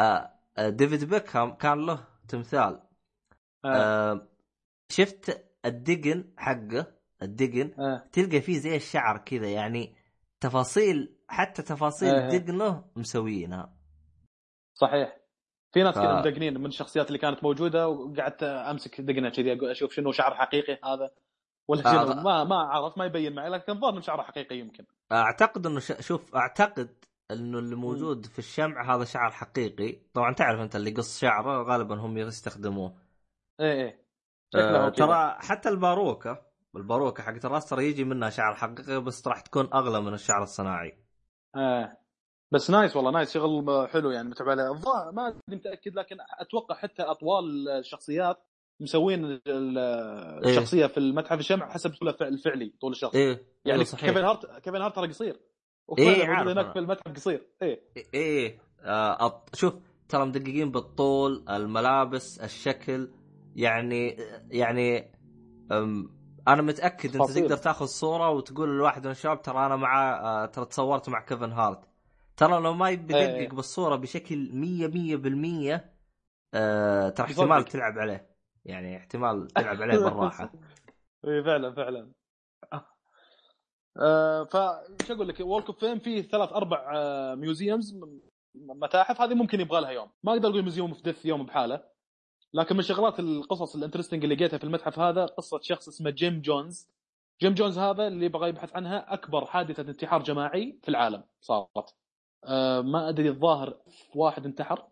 [0.00, 2.82] آه آه، ديفيد بيكهام كان له تمثال
[3.64, 3.68] آه.
[3.68, 4.28] آه
[4.88, 6.86] شفت الدقن حقه
[7.22, 8.08] الدقن آه.
[8.12, 9.96] تلقى فيه زي الشعر كذا يعني
[10.40, 12.38] تفاصيل حتى تفاصيل إيه.
[12.38, 13.74] دقنه مسوينها
[14.74, 15.16] صحيح
[15.72, 19.92] في ناس ف- كذا مدقنين من الشخصيات اللي كانت موجودة وقعدت أمسك دقنه كذي أشوف
[19.92, 21.10] شنو شعر حقيقي هذا
[21.68, 25.66] ولا آه، ما ما اعرف ما يبين معي لكن الظاهر انه شعره حقيقي يمكن أعتقد
[25.66, 25.92] إنه ش...
[26.00, 29.98] شوف أعتقد إنه اللي موجود في الشمع هذا شعر حقيقي.
[30.14, 32.94] طبعا تعرف أنت اللي قص شعره غالبا هم يستخدموه.
[33.60, 34.04] إيه إيه.
[34.54, 34.88] آه.
[34.88, 36.42] ترى حتى الباروكة
[36.76, 40.98] الباروكة حقت الراس ترى يجي منها شعر حقيقي بس راح تكون أغلى من الشعر الصناعي.
[41.56, 41.96] آه.
[42.52, 43.34] بس nice والله nice.
[43.34, 44.70] شغل حلو يعني متعب عليه.
[44.70, 48.44] الظاهر ما أدري متاكد لكن أتوقع حتى أطوال الشخصيات
[48.80, 49.78] مسوين ال-
[50.48, 53.14] الشخصية في المتحف الشمع حسب طوله الفعلي طول الشخص.
[53.14, 54.10] إيه يعني إيه صحيح.
[54.10, 55.34] كيفن هارت كيفن هارت ترى قصير.
[55.34, 55.40] إيه،
[55.88, 56.72] وفعلا عارف موجود هناك.
[56.72, 57.80] في المتحف قصير إيه
[58.14, 59.56] إيه آه أط...
[59.56, 59.74] شوف
[60.08, 63.10] ترى مدققين بالطول الملابس الشكل
[63.56, 64.16] يعني
[64.50, 65.12] يعني
[65.72, 66.18] أم
[66.48, 67.30] أنا متأكد أنت.
[67.30, 71.52] تقدر تاخذ صورة وتقول لواحد من الشباب ترى أنا مع آه ترى تصورت مع كيفن
[71.52, 71.80] هارت
[72.36, 72.92] ترى لو ما إيه.
[72.92, 75.80] يدقق بالصورة بشكل 100 100%
[76.54, 77.26] آه ترى.
[77.26, 78.30] احتمال تلعب عليه
[78.64, 80.52] يعني احتمال تلعب عليه بالراحة
[81.24, 82.12] اي فعلا فعلا
[83.98, 88.00] آه وش أقول لك و Walk of Fame فيه ثلاث أربع آه museums
[88.54, 89.20] متاحف.
[89.20, 90.10] هذه ممكن يبغى لها يوم.
[90.22, 91.84] ما أقدر أقول Museum of Death يوم بحاله.
[92.54, 96.40] لكن من شغلات القصص ال interesting اللي لقيتها في المتحف هذا قصة شخص اسمه جيم
[96.40, 96.88] جونز
[97.42, 101.94] جيم جونز هذا اللي بغى يبحث عنها أكبر حادثة انتحار جماعي في العالم صارت.
[102.44, 103.76] آه ما أدري الظاهر
[104.14, 104.88] واحد انتحر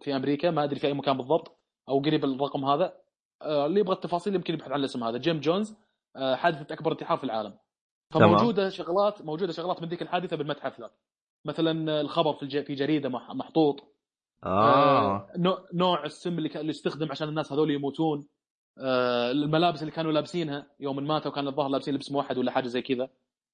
[0.00, 2.96] في أمريكا ما أدري في أي مكان بالضبط أو قريب الرقم هذا.
[3.42, 5.18] اللي يبغى التفاصيل يمكن يبحث عن الاسم هذا.
[5.18, 5.74] جيم جونز
[6.16, 7.58] حادثة أكبر انتحار في العالم.
[8.12, 10.90] فموجودة شغلات موجودة شغلات من ذيك الحادثة بالمتحف ذا
[11.44, 13.84] مثلا الخبر في في جريدة مح- محطوط.
[14.44, 15.28] آه.
[15.36, 18.26] نوع- نوع السم اللي اللي استخدم عشان الناس هذول يموتون.
[18.78, 22.82] آه، الملابس اللي كانوا لابسينها يوم ماتوا كان الظاهر لابسين لبس موحد ولا حاجة زي
[22.82, 23.08] كذا.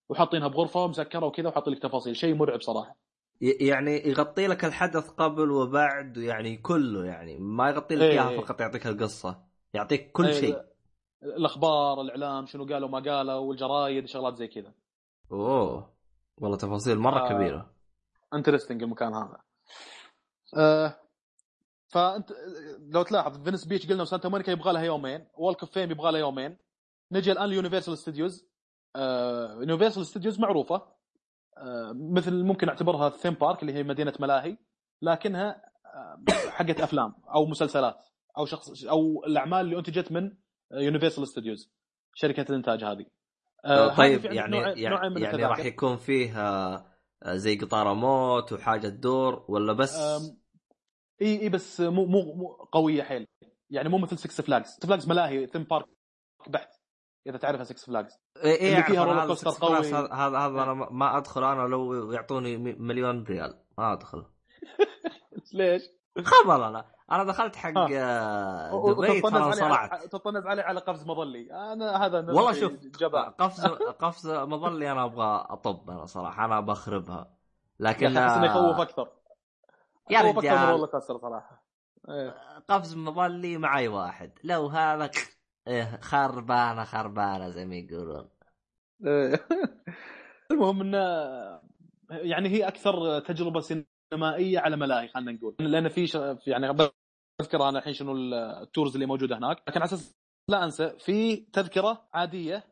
[0.08, 2.16] وحاطينها بغرفة مسكره وكذا وحاطين لك تفاصيل.
[2.16, 2.96] شيء مرعب صراحة.
[3.40, 8.40] يعني يغطي لك الحدث قبل وبعد يعني كله يعني ما يغطي لك إيه، إياها إيه.
[8.40, 9.38] فقط يعطيك القصة
[9.74, 10.58] يعطيك كل إيه، شيء.
[11.22, 14.72] الأخبار الإعلام شنو قالوا ما قالوا والجرايد شغلات زي كذا.
[15.32, 15.92] أوه
[16.38, 17.28] والله تفاصيل مرة آه.
[17.28, 17.70] كبيرة.
[18.34, 19.40] interesting المكان هذا.
[20.56, 20.94] آه
[21.88, 22.32] فأنت
[22.78, 26.12] لو تلاحظ Venice Beach قلنا وسانتا مونيكا يبغى لها يومين و Walk of Fame يبغى
[26.12, 26.56] لها يومين.
[27.12, 28.48] نجي الآن ل Universal Studios
[29.60, 30.82] Universal Studios معروفة.
[31.56, 34.56] آه مثل ممكن أعتبرها theme park اللي هي مدينة ملاهي
[35.02, 38.04] لكنها آه حقت أفلام أو مسلسلات
[38.38, 40.32] أو شخص أو الأعمال اللي أنتجت من
[40.72, 41.70] Universal Studios
[42.14, 43.06] شركة الإنتاج هذه.
[43.64, 46.84] آه طيب يعني نوع يعني, يعني راح يكون فيها
[47.26, 49.96] زي قطار موت وحاجة تدور ولا بس؟
[51.22, 53.26] إي إي بس مو مو, مو قوية حيل.
[53.70, 55.86] يعني مو مثل 6 Flags 6 Flags ملاهي theme park
[56.48, 56.68] بحت
[57.26, 59.76] إذا تعرفها 6 Flags إي إي اللي فيها roller coaster قوي.
[59.88, 64.24] هذا هذا أنا ما أدخل أنا لو يعطوني مليون ريال ما أدخل.
[65.54, 65.82] ليش؟
[66.24, 66.97] خبر أنا.
[67.12, 70.04] أنا دخلت حق آه، دبي ترى صرعت.
[70.04, 71.52] تطنز علي على قفز مظلي.
[71.52, 73.66] أنا هذا والله شوف جبع قفز
[74.02, 77.34] قفز مظلي أنا أبغى أطب أنا صراحة أنا بخربها.
[77.80, 79.08] لكن أحس إنه يخوف أكثر.
[80.10, 81.02] يا رجال.
[81.02, 81.64] صراحة.
[82.08, 82.34] إيه.
[82.68, 84.32] قفز مظلي معي واحد.
[84.44, 85.10] لو هذا
[85.68, 88.28] إيه خربانة خربانة زي ما يقولون.
[89.06, 89.46] إيه.
[90.50, 90.98] المهم إنه
[92.10, 93.60] يعني هي أكثر تجربة
[94.10, 95.54] سينمائيه على ملاهي خلينا نقول.
[95.58, 96.08] لأن في
[96.46, 96.70] يعني
[97.40, 98.16] اذكر أنا الحين شنو
[98.62, 100.14] التورز اللي موجودة هناك لكن على أساس
[100.48, 102.64] لا أنسى في تذكرة عادية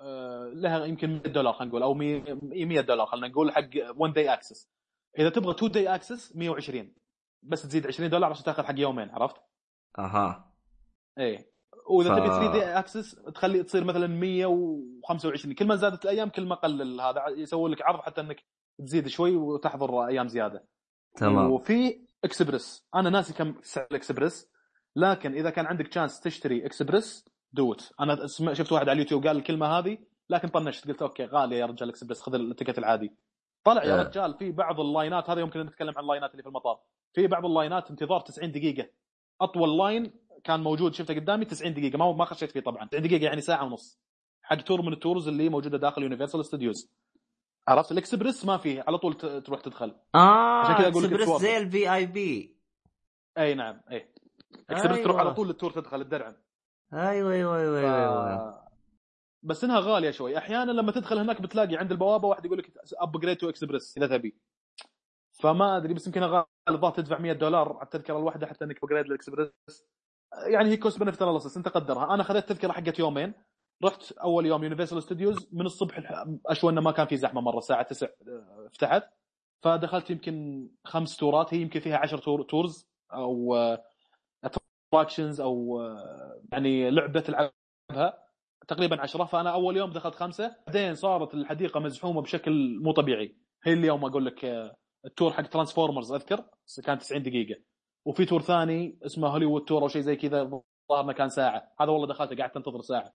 [0.00, 4.32] آه، لها يمكن 100 دولار خلينا نقول أو 100 دولار خلينا نقول حق 1 day
[4.32, 4.70] access
[5.18, 6.94] إذا تبغى 2 day access 120
[7.42, 9.36] بس تزيد 20 دولار عشان تاخذ حق يومين عرفت؟
[9.98, 10.52] أها.
[11.18, 11.52] إيه.
[11.90, 12.18] وإذا ف...
[12.18, 17.00] تبي 3 day access تخلي تصير مثلا 125 كل ما زادت الأيام كل ما قل
[17.00, 18.44] هذا يسوون لك عرض حتى إنك
[18.78, 20.64] تزيد شوي وتحضر أيام زيادة.
[21.16, 21.50] تمام.
[21.50, 24.48] وفي اكسبرس أنا ناسي كم سعر الاكسبرس
[24.96, 29.36] لكن إذا كان عندك chance تشتري express do it أنا شفت واحد على اليوتيوب قال
[29.36, 29.98] الكلمة هذه
[30.30, 33.12] لكن طنشت قلت okay غالية يا رجال اكسبرس خذ ال ticket العادي.
[33.64, 36.30] طلع يا رجال في بعض ال line ات هذا يمكن نتكلم عن ال line ات
[36.30, 36.80] اللي في المطار.
[37.12, 38.88] في بعض ال line ات انتظار 90 دقيقة.
[39.40, 40.12] أطول line
[40.44, 41.98] كان موجود شفته قدامي 90 دقيقة.
[41.98, 42.88] ما ما خشيت فيه طبعا.
[42.88, 44.00] 90 دقيقة يعني ساعة ونص.
[44.42, 46.90] حق tour من ال tours اللي موجودة داخل Universal Studios
[47.68, 49.94] عرفت؟ الاكسبرس ما فيه على طول تروح تدخل.
[50.14, 52.56] آه عشان كذا أقول لك زي ال VIP
[53.38, 54.12] أي نعم أي.
[54.70, 55.04] اكسبرس أيوة.
[55.04, 56.36] تروح على طول لل tour تدخل الدرعم
[56.92, 58.68] أيوه أيوه أيوه أيوه, أيوة.
[59.42, 60.38] بس إنها غالية شوي.
[60.38, 64.36] أحيانا لما تدخل هناك بتلاقي عند البوابة واحد يقول لك upgrade to express اذا تبي
[65.42, 69.16] فما أدري بس يمكن غالي تدفع 100 دولار على التذكرة الواحدة حتى إنك upgrade لل
[69.16, 69.50] express
[70.46, 72.14] يعني هي cost benefit analysis أنت قدرها.
[72.14, 73.34] أنا خذيت تذكره حقت يومين.
[73.84, 77.82] رحت أول يوم Universal Studios من الصبح أشوى إنه ما كان في زحمة مرة الساعة
[77.82, 79.02] 9 آه، فتحت
[79.62, 83.56] فدخلت يمكن خمس tour ات هي يمكن فيها 10 tour tours أو
[84.44, 88.22] attractions آه، أو آه، يعني لعبة تلعبها
[88.68, 90.56] تقريبا 10 فأنا أول يوم دخلت خمسة.
[90.66, 93.36] بعدين صارت الحديقة مزحومة بشكل مو طبيعي.
[93.64, 94.44] هي اليوم أقول لك
[95.04, 96.44] ال tour حق Transformers أذكر؟
[96.84, 97.60] كان 90 دقيقة.
[98.04, 101.72] وفي tour ثاني اسمه Hollywood tour أو شيء زي كذا ظهرنا كان ساعة.
[101.80, 103.12] هذا والله دخلت قعدت أنتظر ساعة.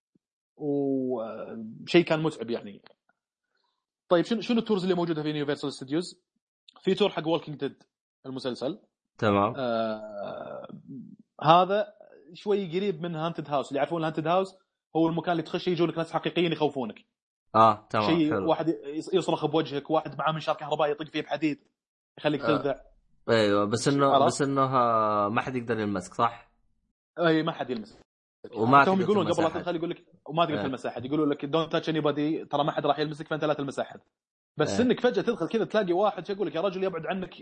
[0.58, 2.82] وشيء كان متعب يعني.
[4.10, 6.22] طيب شنو شنو ال tours اللي موجودة في Universal Studios؟
[6.82, 7.84] في tour حق Walking Dead
[8.26, 8.80] المسلسل.
[9.18, 9.53] تمام.
[9.58, 10.68] آه
[11.43, 11.88] هذا
[12.34, 14.56] شوي قريب من haunted house اللي يعرفون haunted house
[14.95, 17.05] هو المكان اللي تخش يجونك ناس حقيقيين يخوفونك.
[17.55, 18.76] آه تمام شيء واحد
[19.14, 21.64] يصرخ بوجهك واحد معاه منشار كهربائي يطق فيه بحديد
[22.18, 22.82] يخليك آه.
[23.30, 24.68] أيوه بس انه بس إنه
[25.30, 26.51] ما حد يقدر يلمسك صح؟
[27.20, 27.97] أي ما حد يلمسك.
[28.55, 31.06] وما هم يقولون قبل لا تدخل يقول لك وما تقدر تلمس أحد.
[31.06, 34.00] يقولوا لك don't touch anybody ترى ما حد راح يلمسك فأنت لا تلمس أحد.
[34.58, 37.36] بس إنك فجأة تدخل كذا تلاقي واحد يقول لك يا رجل يبعد عنك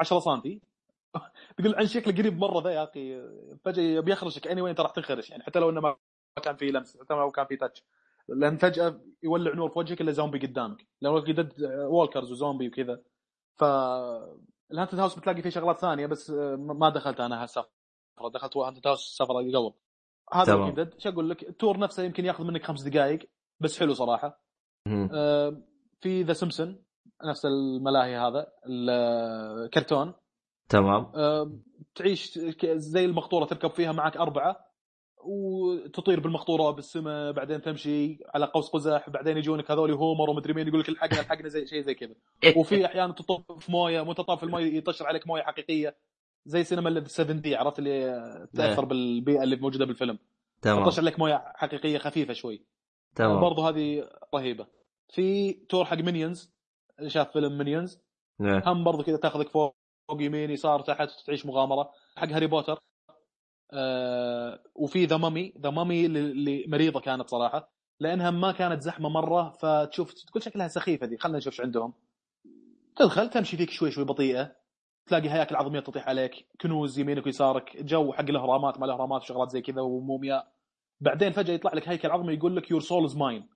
[0.00, 0.40] 10 سم
[1.58, 3.22] تقول عن شكله قريب مرة ذا يا أخي.
[3.64, 5.30] فجأة بيخرشك اني وين أنت راح تنخرش.
[5.30, 5.96] يعني حتى لو إنه ما
[6.42, 7.84] كان في لمس حتى لو كان في touch
[8.28, 10.86] لأن فجأة يولع نور في وجهك إلا زومبي قدامك.
[11.02, 13.00] لو قدد walkers وزومبي وكذا.
[13.56, 13.64] ف
[14.72, 17.70] ال haunted house بتلاقي فيه شغلات ثانية بس ما دخلت أنا هالسفرة.
[18.34, 19.72] دخلت haunted house السفرة قبل.
[20.32, 23.18] هذا وكيدد شو أقول لك؟ ال tour نفسه يمكن ياخذ منك خمس دقائق
[23.60, 24.42] بس حلو صراحة.
[25.12, 25.62] آه
[26.00, 26.84] في ذا سمسون
[27.24, 30.14] نفس الملاهي هذا الكرتون
[30.68, 31.12] تمام.
[31.14, 31.52] آه
[31.94, 34.66] تعيش زي المقطورة تركب فيها معك أربعة
[35.26, 40.80] وتطير بالمقطورة بالسماء بعدين تمشي على قوس قزح بعدين يجونك هذول هومر ومدري مين يقول
[40.80, 42.14] لك الحقنا الحقنا زي شيء زي كذا.
[42.56, 45.96] وفي أحيانا تطوف في موية وانت طاف في الموية يطشر عليك موية حقيقية.
[46.46, 48.88] زي سينما 7 دي عرفت اللي تأثر إيه.
[48.88, 50.18] بالبيئة اللي موجودة بالفيلم.
[50.62, 50.88] تمام.
[50.88, 52.64] لك موية حقيقية خفيفة شوي.
[53.14, 53.40] تمام.
[53.40, 54.66] برضو هذه رهيبة.
[55.08, 56.50] في tour حق Minions
[57.06, 57.98] شاف فيلم Minions
[58.40, 58.62] إيه.
[58.66, 59.76] هم برضو كذا تاخذك فوق
[60.20, 61.90] يمين يسار تحت تعيش مغامرة.
[62.16, 62.78] حق هاري بوتر.
[63.72, 67.72] آه وفي The Mummy The Mummy اللي مريضة كانت صراحة.
[68.00, 71.18] لأنها ما كانت زحمة مرة فتشوف تقول شكلها سخيفة ذي.
[71.18, 71.92] خلينا نشوف إيش عندهم.
[72.96, 74.65] تدخل تمشي فيك شوي شوي بطيئة.
[75.06, 79.60] تلاقي هياكل عظمية تطيح عليك كنوز يمينك ويسارك جو حق الأهرامات ما الأهرامات وشغلات زي
[79.60, 80.52] كذا ومومياء
[81.00, 83.48] بعدين فجأة يطلع لك هيكل عظمي يقول لك your soul is mine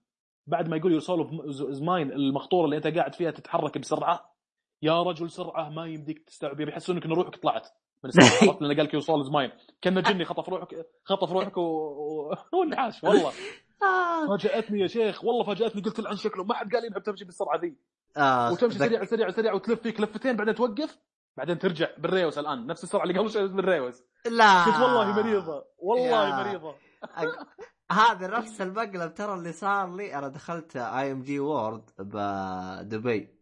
[0.46, 4.34] بعد ما يقول your soul is mine المقطورة اللي أنت قاعد فيها تتحرك بسرعة
[4.82, 7.68] يا رجل سرعة ما يمديك تستوعب يحسونك إن روحك طلعت.
[8.04, 9.50] من السرعه لأنه قال لك your soul is mine
[9.82, 12.34] كأن جني خطف روحك خطف روحك و...
[12.52, 13.32] ونعاش والله.
[13.82, 14.28] آه.
[14.28, 17.76] فاجأتني يا شيخ والله فاجأتني قلت الآن شكله ما حد قال ينعم تمشي بالسرعة ذي.
[18.16, 18.52] آه.
[18.52, 20.98] وتمشي سريع سريع سريع وتلف فيك لفتين بعدين توقف.
[21.36, 22.66] بعدين ترجع بال reverse الآن.
[22.66, 24.02] نفس السرعة اللي قبل شوي بال reverse.
[24.30, 24.64] لا.
[24.64, 25.64] قلت والله مريضة.
[25.78, 26.44] والله يا.
[26.44, 26.74] مريضة.
[27.04, 27.46] أق-
[27.92, 30.14] هذا نفس المقلب ترى اللي صار لي.
[30.18, 33.40] أنا دخلت I M G World بدبي.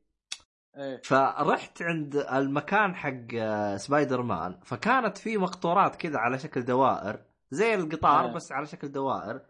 [0.77, 1.01] إيه.
[1.05, 7.25] فرحت عند المكان حق آه، سبايدر مان فكانت في مقطورات كذا على شكل دوائر.
[7.51, 8.33] زي القطار آه.
[8.33, 9.41] بس على شكل دوائر.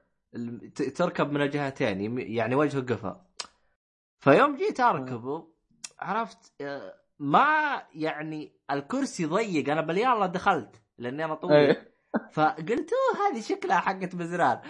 [0.97, 2.19] تركب من الجهتين.
[2.19, 3.25] يعني وجهه قفا.
[4.21, 5.49] فيوم جيت أركبه
[6.01, 6.53] عرفت
[7.19, 11.55] ما يعني الكرسي ضيق أنا بل يلا دخلت لأني أنا طويل.
[11.55, 11.89] إيه.
[12.35, 14.61] فقلت أوه هذه شكلها حقت مزران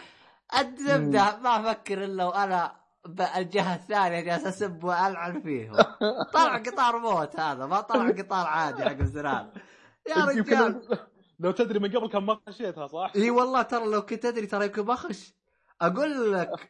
[0.61, 2.77] الزبده ما أفكر إلا وأنا
[3.07, 5.77] بالجهة الثانية جالس أسب وألعن فيهم.
[6.35, 9.51] طلع قطار موت هذا ما طلع قطار عادي حق مزران
[10.09, 10.83] يا رجال.
[11.41, 14.65] لو- تدري من قبل كان ما خشيتها صح؟ إي والله ترى لو كنت أدري ترى
[14.67, 15.35] يمكن بخش
[15.81, 16.69] أقول لك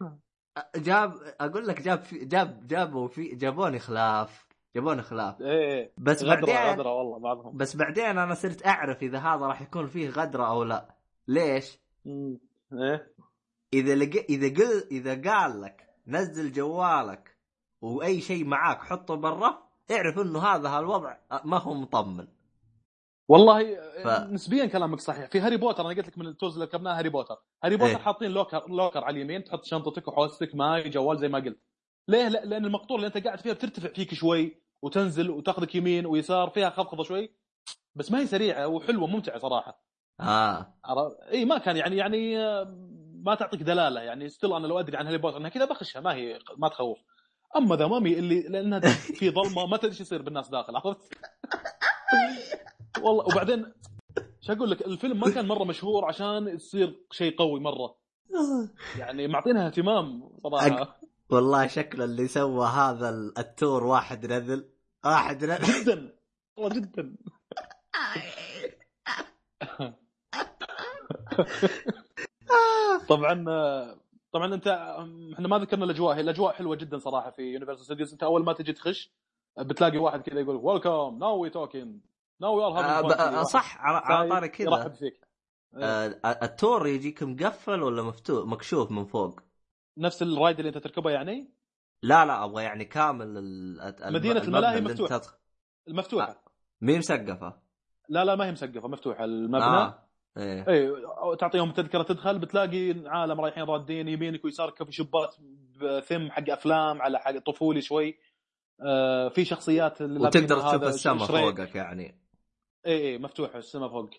[0.76, 4.47] جاب أقول لك جاب في جاب جابوا في جابوني خلاف.
[4.76, 5.40] جابوني خلاف.
[5.40, 7.56] إيه بس غدرة بعدين غدرة والله بعضهم.
[7.56, 10.94] بس بعدين أنا صرت أعرف إذا هذا راح يكون فيه غدرة أو لا.
[11.28, 12.38] ليش؟ مم.
[12.72, 13.14] إيه.
[13.72, 14.24] إذا لق...
[14.30, 17.36] إذا قل إذا قال لك نزل جوالك
[17.82, 22.26] وأي شيء معاك حطه برا اعرف إنه هذا هالوضع ما هو مطمن.
[23.28, 25.30] والله ف- نسبيا كلامك صحيح.
[25.30, 27.36] في هاري بوتر أنا قلت لك من ال tours اللي ركبناها هاري بوتر.
[27.64, 27.96] هاري بوتر إيه.
[27.96, 31.58] حاطين locker locker على اليمين تحط شنطتك وحوستك ماي جوال زي ما قلت.
[32.08, 36.50] ليه؟ لا لأن المقطور اللي أنت قاعد فيها بترتفع فيك شوي وتنزل وتاخذك يمين ويسار
[36.50, 37.30] فيها خفضة شوي.
[37.94, 39.82] بس ما هي سريعة وحلوة ممتعه صراحة.
[40.20, 40.74] آه؟
[41.32, 42.64] إي ما كان يعني يعني آه،
[43.24, 44.28] ما تعطيك دلالة يعني.
[44.28, 46.98] still أنا لو أدري عن هاري بوتر أنها كذا بخشها ما هي ما تخوف.
[47.56, 51.14] أما The Mummy اللي لأنها في ظلمة ما تدري إيش يصير بالناس داخل عرفت؟
[53.02, 53.72] والله وبعدين
[54.40, 57.96] شو أقول لك؟ الفيلم ما كان مرة مشهور عشان يصير شيء قوي مرة.
[58.98, 61.00] يعني معطينها اهتمام صراحة.
[61.30, 64.70] والله شكله اللي سوى هذا ال- ال tour واحد نذل
[65.04, 66.16] واحد نذل جدا.
[66.56, 67.16] والله جدا.
[73.08, 73.44] طبعا
[74.32, 74.66] طبعا أنت
[75.34, 76.16] إحنا ما ذكرنا الأجواء.
[76.16, 79.12] هي الأجواء حلوة جدا صراحة في Universal Studios أنت أول ما تجي تخش
[79.58, 82.00] بتلاقي واحد كذا يقول welcome now we talking
[82.40, 84.70] now we are صح على طاري كذا.
[84.70, 85.20] يرحب فيك.
[85.74, 86.06] آه
[86.42, 89.40] ال tour يجيك مقفل ولا مفتوح؟ مكشوف من فوق.
[89.98, 91.50] نفس ال ride اللي انت تركبه يعني؟
[92.02, 95.18] لا لا أبغى يعني كامل الم- المبنى الملاهي مفتوحة.
[95.18, 95.36] تدخل-
[95.88, 96.42] المفتوحة.
[96.80, 97.56] مي مسقفة.
[98.08, 99.24] لا لا ما هي مسقفة مفتوحة.
[99.24, 100.68] المبنى؟ آه إيه.
[100.68, 100.92] اي
[101.36, 105.34] تعطيهم تذكرة تدخل بتلاقي عالم رايحين رادين يمينك ويسارك كافي شبات
[106.04, 108.18] ثم حق أفلام على حق طفولي شوي.
[108.86, 111.56] آه في شخصيات وتقدر تشوف هذا السماء شريك.
[111.56, 112.20] فوقك يعني.
[112.86, 114.10] اي اي مفتوحه السماء فوق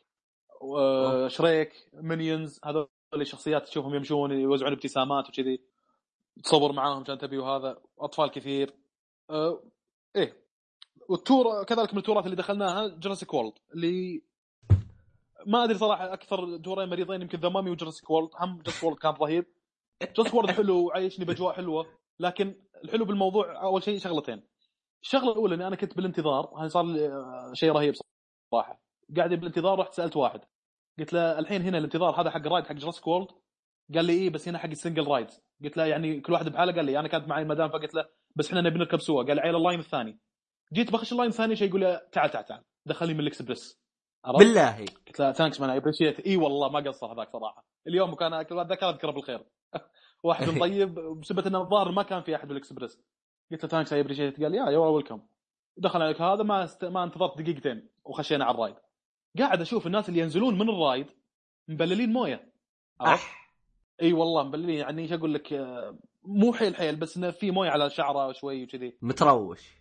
[0.78, 1.28] آه.
[1.28, 5.68] Shrek Minions هذول الشخصيات تشوفهم يمشون يوزعون ابتسامات وكذي.
[6.44, 8.74] تصور معاهم عشان تبي وهذا أطفال كثير.
[9.30, 9.64] آه
[10.16, 10.50] إيه.
[11.10, 14.24] وال tour كذلك من ال tour ات اللي دخلناها Jurassic World اللي
[15.48, 18.84] ما أدري صراحة أكثر tour ين مريضين يمكن The Mummy و Jurassic World هم Jurassic
[18.84, 19.46] World كان رهيب.
[20.16, 21.86] Jurassic World حلو وعايشني بأجواء حلوة
[22.20, 24.43] لكن الحلو بالموضوع أول شيء شغلتين.
[25.04, 27.93] الشغلة الأولى اني أنا كنت بالانتظار هذا صار آه، شيء رهيب
[28.51, 28.82] صراحة.
[29.18, 30.42] قاعد بالانتظار رحت سألت واحد.
[31.00, 33.32] قلت له الحين هنا الانتظار هذا حق ال ride حق Jurassic World
[33.96, 35.28] قال لي إيه بس هنا حق ال single ride
[35.64, 38.06] قلت له يعني كل واحد بحاله قال لي أنا كانت معي المدام فقلت له
[38.36, 39.24] بس إحنا نبي نركب سوا.
[39.24, 40.20] قال عيل ال line الثاني.
[40.74, 42.64] جيت بخش ال line الثاني شيء يقول لي تعال تعال تعال.
[42.86, 43.80] دخلني من الاكسبرس؟
[44.38, 44.86] بالله.
[45.08, 47.66] قلت له thanks man I appreciate إي والله ما قصر هذاك صراحة.
[47.88, 49.46] اليوم كان ذاك أذكره بالخير.
[50.24, 53.02] واحد طيب بسبب إنه الظاهر ما كان في أحد بالاكسبرس
[53.52, 55.21] قلت له thanks I appreciate قال yeah you're welcome
[55.78, 56.86] دخل عليك هذا ما است...
[56.86, 58.76] ما انتظرت دقيقتين وخشينا على ال ride
[59.40, 61.08] قاعد أشوف الناس اللي ينزلون من ال ride
[61.68, 62.54] مبللين موية؟
[63.02, 63.49] أح.
[64.01, 64.78] إي والله مبللين.
[64.78, 68.63] يعني إيش أقول لك آه، مو حيل حيل بس إنه في موية على شعره شوي
[68.63, 68.97] وكذي.
[69.01, 69.80] متروش.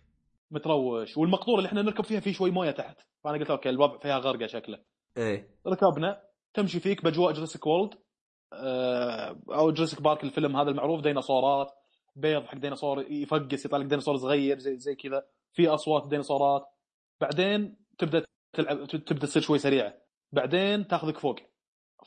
[0.51, 1.17] متروش.
[1.17, 3.01] والمقطوره اللي إحنا نركب فيها في شوي موية تحت.
[3.23, 4.79] فأنا قلت أوكي الوضع فيها غرقة شكله.
[5.17, 5.49] إيه.
[5.67, 6.21] ركبنا
[6.53, 7.93] تمشي فيك بأجواء Jurassic World
[8.53, 11.71] آه، أو Jurassic Park الفيلم هذا المعروف ديناصورات
[12.15, 15.25] بيض حق ديناصور يفقس يطلع لك ديناصور صغير زي زي كذا.
[15.53, 16.65] في أصوات ديناصورات.
[17.21, 19.93] بعدين تبدأ تلعب تبدأ تصير شوي سريعة.
[20.31, 21.35] بعدين تاخذك فوق.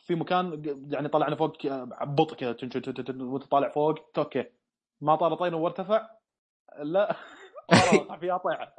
[0.02, 2.56] في مكان يعني طلعنا فوق آه، ببطء كذا
[3.20, 4.44] وانت طالع فوق أوكي
[5.00, 6.10] ما طار طينا وارتفع
[6.82, 7.16] لا
[7.92, 8.76] والله فيها طيحة.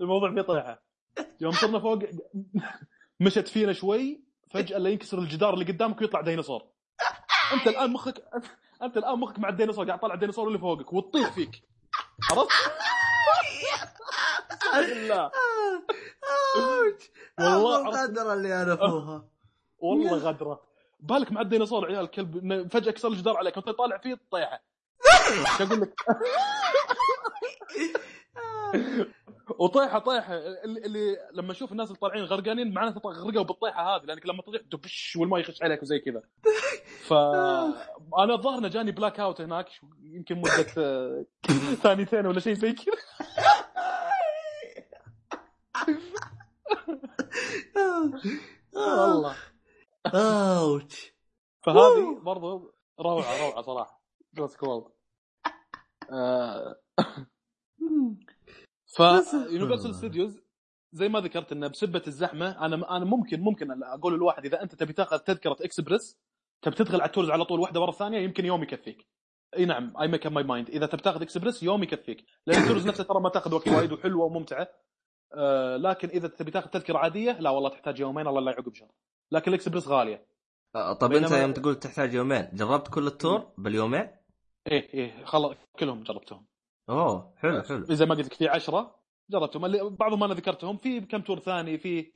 [0.00, 0.82] الموضوع فيه طيحة.
[1.40, 1.98] يوم صرنا فوق
[3.20, 4.20] مشت فينا شوي
[4.50, 6.62] فجأة لا ينكسر الجدار اللي قدامك ويطلع ديناصور.
[7.52, 8.24] أنت الآن مخك
[8.82, 11.62] أنت الآن مخك مع الديناصور قاعد طالع الديناصور اللي فوقك وتطيح فيك.
[12.30, 12.50] عرفت؟
[15.08, 15.30] لا
[17.38, 19.24] والله الغدره اللي أنا فوها
[19.80, 20.60] والله غدرة.
[21.00, 24.62] بالك مع الديناصور عيال الكلب فجأة كسر الجدار عليك وانت طالع فيه تطيحه.
[25.30, 25.94] إيش أقول لك
[29.58, 30.34] وطيحه طيحه.
[30.34, 34.62] اللي, اللي لما أشوف الناس اللي طالعين غرقانين معناته غرقوا بالطيحة هذه لأنك لما تطيح
[34.72, 36.22] دبش والماء يخش عليك وزي كذا.
[37.08, 37.12] ف
[38.18, 39.66] أنا الظاهر جاني blackout هناك
[40.02, 40.66] يمكن مدة
[41.82, 42.94] ثانيتين ولا شيء زي كذا.
[48.72, 49.36] والله.
[50.06, 51.12] ouch
[51.66, 54.02] فهذه برضو روعة روعة صراحة.
[54.34, 54.84] Jurassic World
[58.96, 59.00] ف
[59.50, 60.40] Universal Studios
[60.92, 64.92] زي ما ذكرت إنه بسبة الزحمة أنا أنا ممكن ممكن أقول للواحد إذا أنت تبي
[64.92, 66.18] تاخذ تذكرة اكسبرس
[66.62, 69.06] تبي تدخل على ال tours على طول واحدة ورا الثانية يمكن يوم يكفيك.
[69.56, 72.24] إي نعم I make my mind إذا تبي تاخذ اكسبرس يوم يكفيك.
[72.46, 74.68] لأن ال tours نفسها ترى ما تاخذ وقت وايد وحلوة وممتعة.
[75.34, 78.90] آه لكن إذا تبي تاخذ تذكرة عادية لا والله تحتاج يومين الله لا يعقب شهر
[79.32, 80.26] لكن الاكسبرس غالية.
[80.74, 84.08] آه طب انت يوم تقول تحتاج يومين جربت كل ال tour باليومين؟
[84.70, 86.46] إيه إيه خلاص كلهم جربتهم.
[86.90, 87.84] أوه حلو حلو.
[87.84, 89.00] زي ما قلت لك في 10
[89.30, 89.64] جربتهم.
[89.64, 92.12] اللي بعضهم أنا ذكرتهم في كم tour ثاني في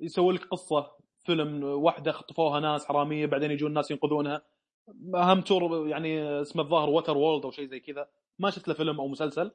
[0.00, 0.92] يسوي لك قصة
[1.26, 4.42] فيلم واحدة خطفوها ناس حرامية بعدين يجون الناس ينقذونها.
[5.14, 8.08] أهم tour يعني اسمه الظاهر Water World أو شيء زي كذا.
[8.38, 9.50] ما شفت له فيلم أو مسلسل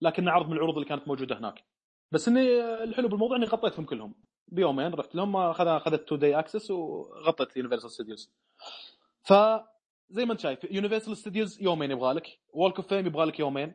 [0.00, 1.64] لكنه عرض من العروض اللي كانت موجودة هناك.
[2.12, 4.14] بس إني الحلو بالموضوع إني غطيتهم كلهم.
[4.52, 8.32] بيومين رحت لهم اخذ أخذت two day access وغطيت Universal Studios
[9.22, 9.32] ف
[10.10, 13.40] زي ما أنت شايف Universal Studios يومين يبغى لك و Walk of Fame يبغى لك
[13.40, 13.74] يومين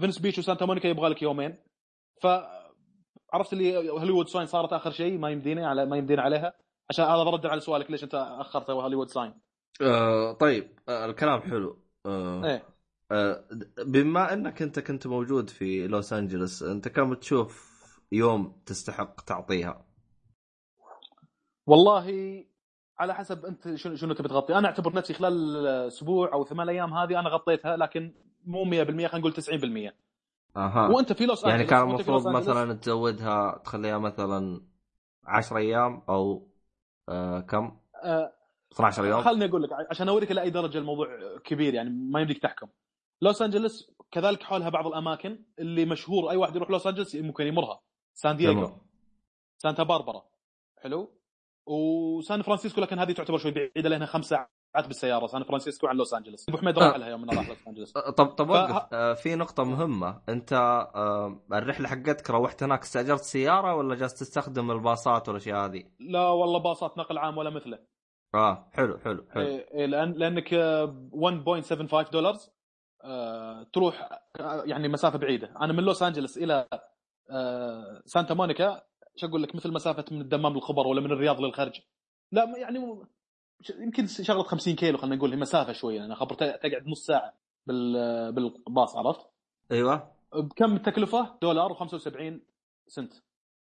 [0.00, 1.56] Venice Beach وسانتا مونيكا يبغى لك يومين.
[2.22, 2.26] ف
[3.32, 6.54] عرفت اللي هوليوود sign صارت آخر شيء ما يمدينا على ما يمدينا عليها.
[6.90, 9.34] عشان هذا برد على سؤالك ليش أنت أخرت هوليوود sign
[9.82, 11.82] آه طيب آه الكلام حلو.
[12.06, 12.62] آه إيه.
[13.12, 13.44] آه
[13.86, 17.76] بما إنك أنت كنت موجود في لوس انجلوس أنت كم تشوف
[18.12, 19.85] يوم تستحق تعطيها؟
[21.66, 22.06] والله
[22.98, 24.58] على حسب انت شنو شنو تبي تغطي.
[24.58, 28.14] أنا اعتبر نفسي خلال أسبوع أو ثمان أيام هذه أنا غطيتها لكن
[28.44, 29.92] مو 100% خلينا نقول 90%
[30.56, 30.88] أها.
[30.88, 34.60] وانت في لوس يعني كان المفروض مثلا تزودها تخليها مثلا
[35.24, 36.48] 10 أيام أو
[37.08, 38.32] آه كم؟ آه
[38.72, 41.08] 12 يوم؟ خلني أقول لك عشان أوريك لأي درجة الموضوع
[41.44, 42.66] كبير يعني ما يمديك تحكم.
[43.22, 47.80] لوس انجلوس كذلك حولها بعض الأماكن اللي مشهور أي واحد يروح لوس انجلوس ممكن يمرها.
[48.14, 48.70] سان دييغو.
[49.58, 50.22] سانتا باربرا.
[50.82, 51.15] حلو؟
[51.66, 56.14] وسان فرانسيسكو لكن هذه تعتبر شوي بعيدة لأنها خمس ساعات بالسيارة سان فرانسيسكو عن لوس
[56.14, 56.98] أنجلوس أبو حميد راح آه.
[56.98, 58.94] لها يوم راح لوس أنجلوس آه، طب طب وقف ف...
[58.94, 64.70] آه في نقطة مهمة، أنت آه الرحلة حقتك روحت هناك استأجرت سيارة ولا جالس تستخدم
[64.70, 67.78] الباصات والأشياء هذه؟ لا والله باصات نقل عام ولا مثله.
[68.34, 69.42] آه حلو حلو حلو.
[69.42, 72.36] إيه إيه لأن لأنك 1.75 دولار
[73.04, 74.08] آه تروح
[74.40, 76.66] آه، يعني مسافة بعيدة، أنا من لوس أنجلوس إلى
[77.30, 78.82] آه سانتا مونيكا
[79.16, 81.80] شو أقول لك مثل مسافة من الدمام للخبر ولا من الرياض للخرج.
[82.32, 83.04] لا يعني
[83.78, 87.34] يمكن شغله 50 كيلو خلينا نقول هي مسافة شوية أنا خبر تقعد نص ساعة
[87.66, 89.26] بال بالباص عرفت؟
[89.72, 92.32] أيوه بكم التكلفه؟ دولار و75
[92.86, 93.12] سنت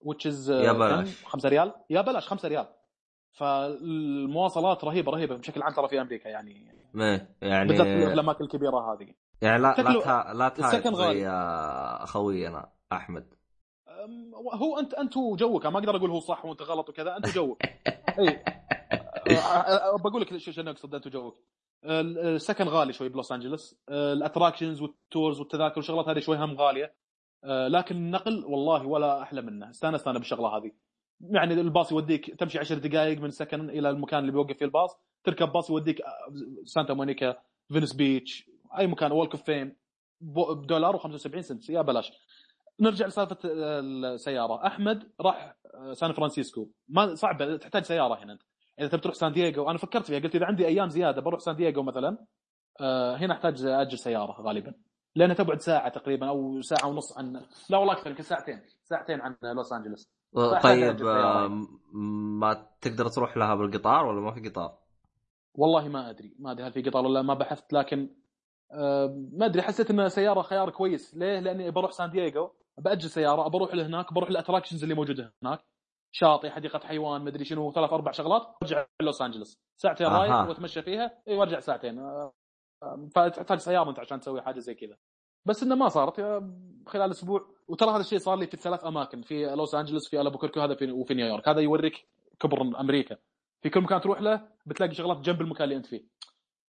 [0.03, 2.67] which is يا بلاش 5 ريال يا بلاش 5 ريال
[3.31, 6.73] فالمواصلات رهيبة رهيبة بشكل عام ترى في أمريكا يعني
[7.41, 9.75] يعني بالذات في الأماكن الكبيرة هذه يعني لا.
[9.77, 10.33] لا تها...
[10.33, 13.33] لا السكن غالي زي خوينا أحمد
[14.53, 17.61] هو انت أنت وجوك ما أقدر أقول هو صح وأنت غلط وكذا أنت وجوك.
[18.19, 18.43] إي.
[20.03, 21.43] بقول لك شو أقصد أنت وجوك.
[21.85, 26.95] السكن غالي شوي بلوس انجلوس ال attractions وال tours والتذاكر والشغلات هذه شوي هم غاليه
[27.67, 29.69] لكن النقل والله ولا أحلى منه.
[29.69, 30.71] استانست أنا بالشغلة هذه.
[31.21, 34.97] يعني الباص يوديك تمشي 10 دقائق من سكن إلى المكان اللي بيوقف فيه الباص.
[35.23, 36.01] تركب باص يوديك
[36.65, 37.37] سانتا مونيكا
[37.73, 39.75] Venice Beach أي مكان Walk of Fame
[40.21, 41.69] بدولار و75 سنت.
[41.69, 42.11] يا بلاش.
[42.79, 44.67] نرجع لسالفة السيارة.
[44.67, 45.55] أحمد راح
[45.91, 46.69] سان فرانسيسكو.
[46.89, 48.33] ما صعب تحتاج سيارة هنا.
[48.33, 48.41] انت
[48.79, 50.19] إذا تبي تروح سان دييغو أنا فكرت فيها.
[50.19, 52.25] قلت إذا عندي أيام زيادة بروح سان دييغو مثلا.
[52.81, 54.73] آه هنا أحتاج اجر سيارة غالبا.
[55.15, 58.61] لأنها تبعد ساعة تقريبا أو ساعة ونص عن لا والله أكثر يمكن ساعتين.
[58.83, 60.11] ساعتين عن لوس أنجلوس.
[60.63, 61.65] طيب آه
[62.23, 64.77] ما تقدر تروح لها بالقطار ولا ما في قطار؟
[65.53, 66.35] والله ما أدري.
[66.39, 67.73] ما أدري هل في قطار ولا ما بحثت.
[67.73, 68.09] لكن
[68.71, 69.61] آه ما أدري.
[69.61, 71.15] حسيت إن سيارة خيار كويس.
[71.15, 72.53] ليه؟ لأني بروح سان دييغو.
[72.77, 75.59] باجر سيارة بروح لهناك بروح ال attractions اللي موجودة هناك.
[76.11, 78.55] شاطئ حديقة حيوان مدري شنو ثلاث أربع شغلات.
[78.63, 81.21] أرجع لوس انجلوس ساعتين رايح وأتمشى فيها.
[81.27, 82.01] إي وأرجع ساعتين.
[83.15, 84.97] فتحتاج سيارة أنت عشان تسوي حاجة زي كذا.
[85.45, 86.19] بس إنه ما صارت
[86.87, 87.55] خلال أسبوع.
[87.67, 89.21] وترى هذا الشيء صار لي في ثلاث أماكن.
[89.21, 91.49] في لوس انجلوس في البوكركي وهذا في وفي نيويورك.
[91.49, 92.07] هذا يوريك
[92.39, 93.17] كبر أمريكا.
[93.61, 96.03] في كل مكان تروح له بتلاقي شغلات جنب المكان اللي أنت فيه.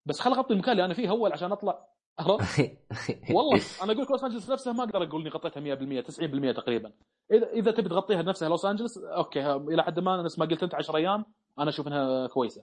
[0.06, 1.89] بس خل أغطي المكان اللي أنا فيه أول عشان أطلع
[3.36, 6.05] والله أنا أقول لك لوس أنجلوس نفسها ما أقدر أقول إني غطيتها 100%
[6.53, 6.93] 90% تقريبا.
[7.32, 10.74] إذا إذا تبي تغطيها نفسها لوس أنجلوس أوكي إلى حد ما نفس ما قلت أنت
[10.74, 11.24] 10 أيام
[11.59, 12.62] أنا أشوف إنها كويسة.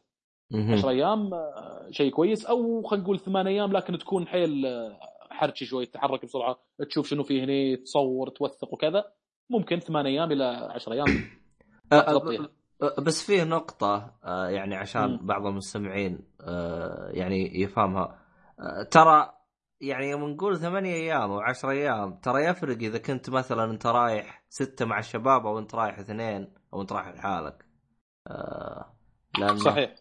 [0.54, 5.00] 10 أيام آه، شيء كويس أو خلينا نقول ثمان أيام لكن تكون حيل آه،
[5.30, 6.60] حركي شوي تتحرك بسرعة
[6.90, 9.06] تشوف شنو فيه هنا تصور توثق وكذا.
[9.50, 11.06] ممكن ثمان أيام إلى 10 أيام.
[13.06, 16.20] بس فيه نقطة يعني عشان بعض المستمعين
[17.14, 18.20] يعني يفهمها.
[18.92, 19.35] ترى
[19.88, 24.44] يعني يوم نقول ثمانية أيام أو 10 أيام ترى يفرق إذا كنت مثلا أنت رايح
[24.50, 27.66] ستة مع الشباب أو أنت رايح اثنين أو أنت رايح لحالك.
[29.40, 29.96] لأن صحيح.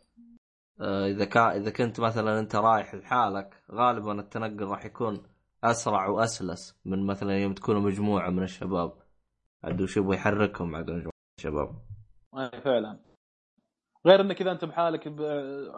[0.83, 5.23] إذا كان إذا كنت مثلا أنت رايح لحالك غالبا التنقل راح يكون
[5.65, 8.93] أسرع وأسلس من مثلا يوم تكونوا مجموعة من الشباب.
[9.65, 11.75] عاد وش يبغى يحركهم عاد مجموعه الشباب؟
[12.39, 12.99] أي فعلا.
[14.07, 15.09] غير إنك إذا أنت بحالك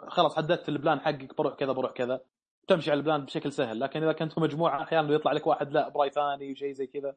[0.07, 2.21] خلاص حددت البلان حقك بروح كذا بروح كذا.
[2.67, 6.09] تمشي على البلان بشكل سهل لكن إذا كنت مجموعة أحيانا يطلع لك واحد لا برأي
[6.09, 7.15] ثاني شيء زي كذا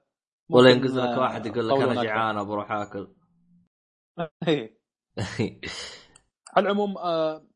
[0.51, 3.09] ولا ينقز لك واحد يقول لك أنا جعان بروح آكل.
[6.56, 7.47] على العموم آه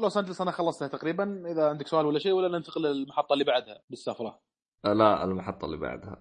[0.00, 1.42] لوس أنجلس أنا خلصتها تقريبا.
[1.50, 4.40] إذا عندك سؤال ولا شيء ولا ننتقل للمحطة اللي بعدها بالسفرة؟
[4.84, 6.20] لا المحطة اللي بعدها.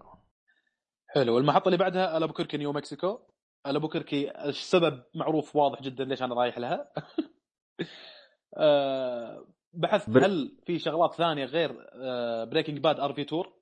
[1.07, 1.37] حلو.
[1.37, 3.19] المحطة اللي بعدها البوكركي نيو مكسيكو.
[3.67, 6.91] البوكركي السبب معروف واضح جدا ليش أنا رايح لها.
[8.57, 10.25] آه، بحثت بر...
[10.25, 11.89] هل في شغلات ثانية غير
[12.45, 13.53] Breaking Bad RV Tour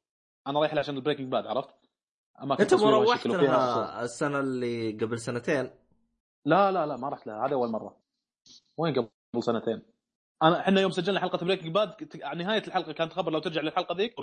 [0.48, 1.76] أنا رايح عشان ال Breaking Bad عرفت؟
[2.60, 5.69] أنت ما روحت لها السنة اللي قبل سنتين.
[6.45, 7.98] لا لا لا ما رحت لها هذا أول مرة.
[8.77, 9.10] وين قبل
[9.44, 9.81] سنتين؟
[10.44, 14.15] أنا إحنا يوم سجلنا حلقة Breaking Bad نهاية الحلقة كانت خبر لو ترجع للحلقة ذيك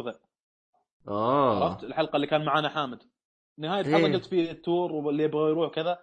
[1.09, 1.65] آه.
[1.65, 3.03] عرفت؟ الحلقة اللي كان معانا حامد.
[3.59, 4.13] نهاية الحلقة.
[4.13, 5.99] قلت فيه ال tour واللي يبغى يروح كذا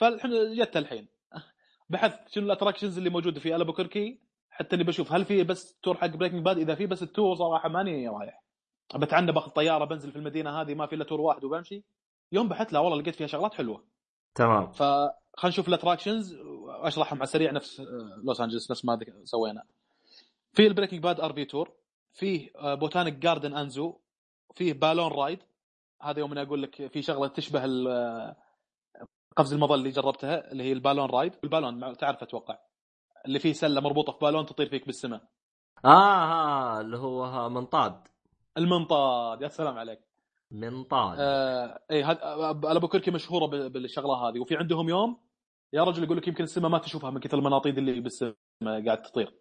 [0.00, 1.08] فالحين جت الحين.
[1.88, 4.27] بحثت شنو ال attractions اللي موجودة في البوكركي
[4.58, 7.36] حتى اني بشوف هل في بس tour حق Breaking Bad إذا في بس ال tour
[7.36, 8.42] صراحة ماني رايح.
[8.94, 11.84] بتعنى باخذ طيارة بنزل في المدينة هذه ما في إلا tour واحد وبمشي.
[12.32, 13.84] يوم بحثت لا والله لقيت فيها شغلات حلوة.
[14.34, 14.72] تمام.
[14.72, 15.12] فخلينا
[15.44, 17.82] نشوف ال attractions وأشرحهم على السريع نفس
[18.24, 19.62] لوس انجلس نفس ما سوينا.
[20.52, 21.72] في ال Breaking Bad RV Tour
[22.12, 23.98] فيه botanic garden and zoo
[24.54, 25.38] فيه balloon ride
[26.02, 27.60] هذا يوم أنا أقول لك في شغلة تشبه
[29.36, 32.58] قفز المظلي اللي جربتها اللي هي ال balloon ride ال balloon تعرف أتوقع.
[33.26, 35.20] اللي فيه سلة مربوطة في balloon تطير فيك بالسماء
[35.84, 38.08] آه, آه اللي هو منطاد.
[38.56, 40.00] المنطاد يا سلام عليك.
[40.50, 41.16] منطاد.
[41.20, 44.40] آه اي هذا البوكركي مشهورة بالشغلة هذه.
[44.40, 45.20] وفي عندهم يوم
[45.72, 49.34] يا رجل يقول لك يمكن السماء ما تشوفها من كثر المناطيد اللي بالسماء قاعد تطير.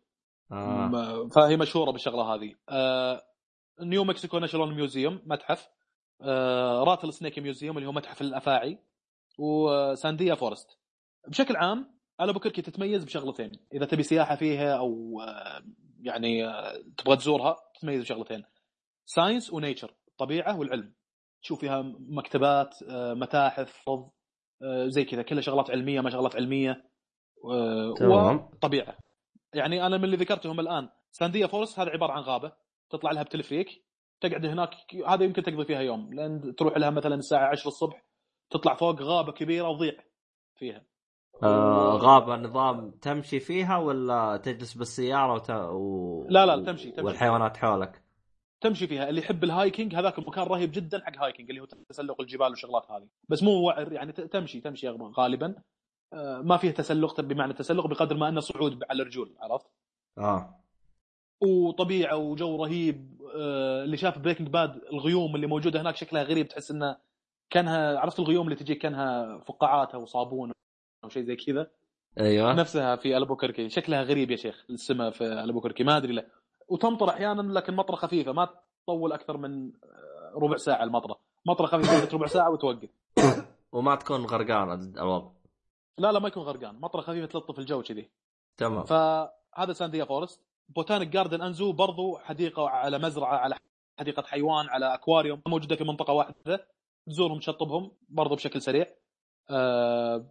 [0.52, 1.28] آه.
[1.36, 2.56] فهي مشهورة بالشغلة هذه.
[2.70, 3.22] آه
[3.82, 5.70] New Mexico National Museum متحف.
[6.22, 8.80] آه Rattlesnake Museum اللي هو متحف الأفاعي.
[9.40, 10.80] و Sandia Forest.
[11.28, 13.52] بشكل عام البوكركي تتميز بشغلتين.
[13.74, 15.64] إذا تبي سياحة فيها أو آه،
[16.02, 18.44] يعني آه، تبغى تزورها تتميز بشغلتين.
[19.06, 20.94] science و nature الطبيعه والعلم.
[21.42, 23.90] تشوف فيها مكتبات آه، متاحف
[24.86, 26.84] زي كذا كلها شغلات علمية ما شغلات علمية
[27.98, 28.50] تمام.
[28.54, 28.98] وطبيعة.
[29.54, 30.90] يعني أنا من اللي ذكرتهم الآن.
[31.12, 32.52] Sandia Forest هذا عبارة عن غابة
[32.90, 33.68] تطلع لها بتلفريك
[34.22, 34.70] تقعد هناك
[35.08, 36.14] هذا يمكن تقضي فيها يوم.
[36.14, 38.04] لأن تروح لها مثلا الساعة 10 الصبح
[38.50, 39.94] تطلع فوق غابة كبيرة وضيع
[40.56, 40.86] فيها.
[41.44, 45.50] آه غابة نظام تمشي فيها ولا تجلس بالسيارة وت...
[45.50, 46.26] و...
[46.30, 47.02] لا لا تمشي, تمشي.
[47.06, 48.04] والحيوانات حولك؟
[48.62, 49.10] تمشي فيها.
[49.10, 52.92] اللي يحب ال hiking هذاك المكان رهيب جدا حق hiking اللي هو تسلق الجبال والشغلات
[52.92, 53.08] هذه.
[53.30, 55.56] بس مو وعر يعني تمشي تمشي غالبا.
[56.14, 59.68] آه ما فيه تسلق بمعنى تسلق بقدر ما أنه صعود على الرجول عرفت؟
[60.18, 60.64] آه.
[61.42, 66.72] وطبيعه وجو رهيب آه اللي شاف Breaking Bad الغيوم اللي موجودة هناك شكلها غريب تحس
[66.72, 66.98] إنه
[67.50, 70.52] كانها عرفت الغيوم اللي تجيك كانها فقاعات أو صابون
[71.04, 71.72] أو شيء زي كذا.
[72.20, 72.54] أيوه.
[72.54, 76.26] نفسها في البوكركي شكلها غريب يا شيخ السماء في البوكركي ما أدري له
[76.68, 78.50] وتمطر أحيانا لكن مطرة خفيفة ما
[78.84, 79.72] تطول أكثر من
[80.36, 81.20] ربع ساعة المطرة.
[81.46, 82.90] مطرة خفيفة ربع ساعة وتوقف.
[83.74, 85.32] وما تكون غرقانة الوضع.
[85.98, 86.76] لا لا ما يكون غرقان.
[86.80, 88.10] مطرة خفيفة تلطف الجو كذي.
[88.58, 88.84] تمام.
[88.84, 90.42] فهذا Sandia Forest.
[90.70, 93.56] Botanic garden and zoo برضو حديقة على مزرعة على
[94.00, 96.68] حديقة حيوان على أكواريوم موجودة في منطقة واحدة.
[97.08, 98.88] تزورهم تشطبهم برضو بشكل سريع.
[99.50, 100.26] آه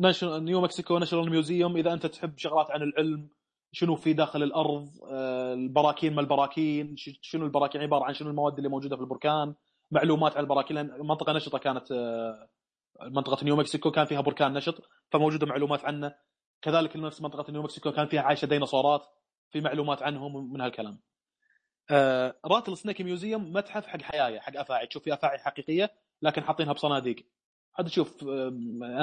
[0.00, 1.76] New Mexico National Museum.
[1.76, 3.28] إذا أنت تحب شغلات عن العلم
[3.72, 8.68] شنو في داخل الأرض؟ آه البراكين ما البراكين؟ شنو البراكين؟ عبارة عن شنو المواد اللي
[8.68, 9.54] موجودة في البركان؟
[9.90, 12.48] معلومات عن البراكين لأن منطقة نشطة كانت آه
[13.02, 16.14] منطقة نيو مكسيكو كان فيها بركان نشط فموجودة معلومات عنه.
[16.62, 19.02] كذلك نفس منطقة نيو مكسيكو كان فيها عايشة ديناصورات
[19.50, 21.00] في معلومات عنهم من هالكلام.
[21.90, 24.86] آه Rattlesnake Museum متحف حق حيايه حق أفاعي.
[24.86, 25.90] تشوف فيه أفاعي حقيقية
[26.22, 27.26] لكن حاطينها بصناديق.
[27.76, 28.48] هذا تشوف آه،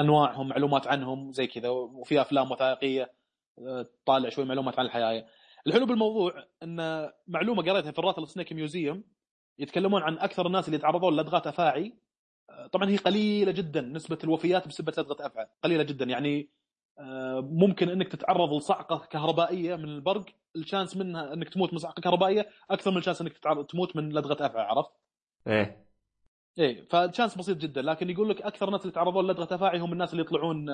[0.00, 3.12] أنواعهم معلومات عنهم زي كذا وفي أفلام وثائقية
[3.58, 5.26] آه، طالع شوي معلومات عن الحيايه
[5.66, 9.04] الحلو بالموضوع إن معلومة قريتها في ال Rattlesnake Museum
[9.58, 11.98] يتكلمون عن أكثر الناس اللي يتعرضون لدغات أفاعي.
[12.50, 16.04] آه، طبعا هي قليلة جدا نسبة الوفيات بسبب لدغه افعى قليلة جدا.
[16.04, 16.50] يعني
[17.42, 20.24] ممكن إنك تتعرض لصعقة كهربائية من البرق
[20.56, 23.38] ال chance منها إنك تموت من صعقة كهربائية أكثر من ال chance إنك
[23.68, 24.90] تموت من لدغه افعى عرفت؟
[25.46, 25.89] إيه.
[26.60, 29.92] إيه ف chance بسيط جدا لكن يقول لك أكثر الناس اللي تعرضون لدغه افاعي هم
[29.92, 30.66] الناس اللي يطلعون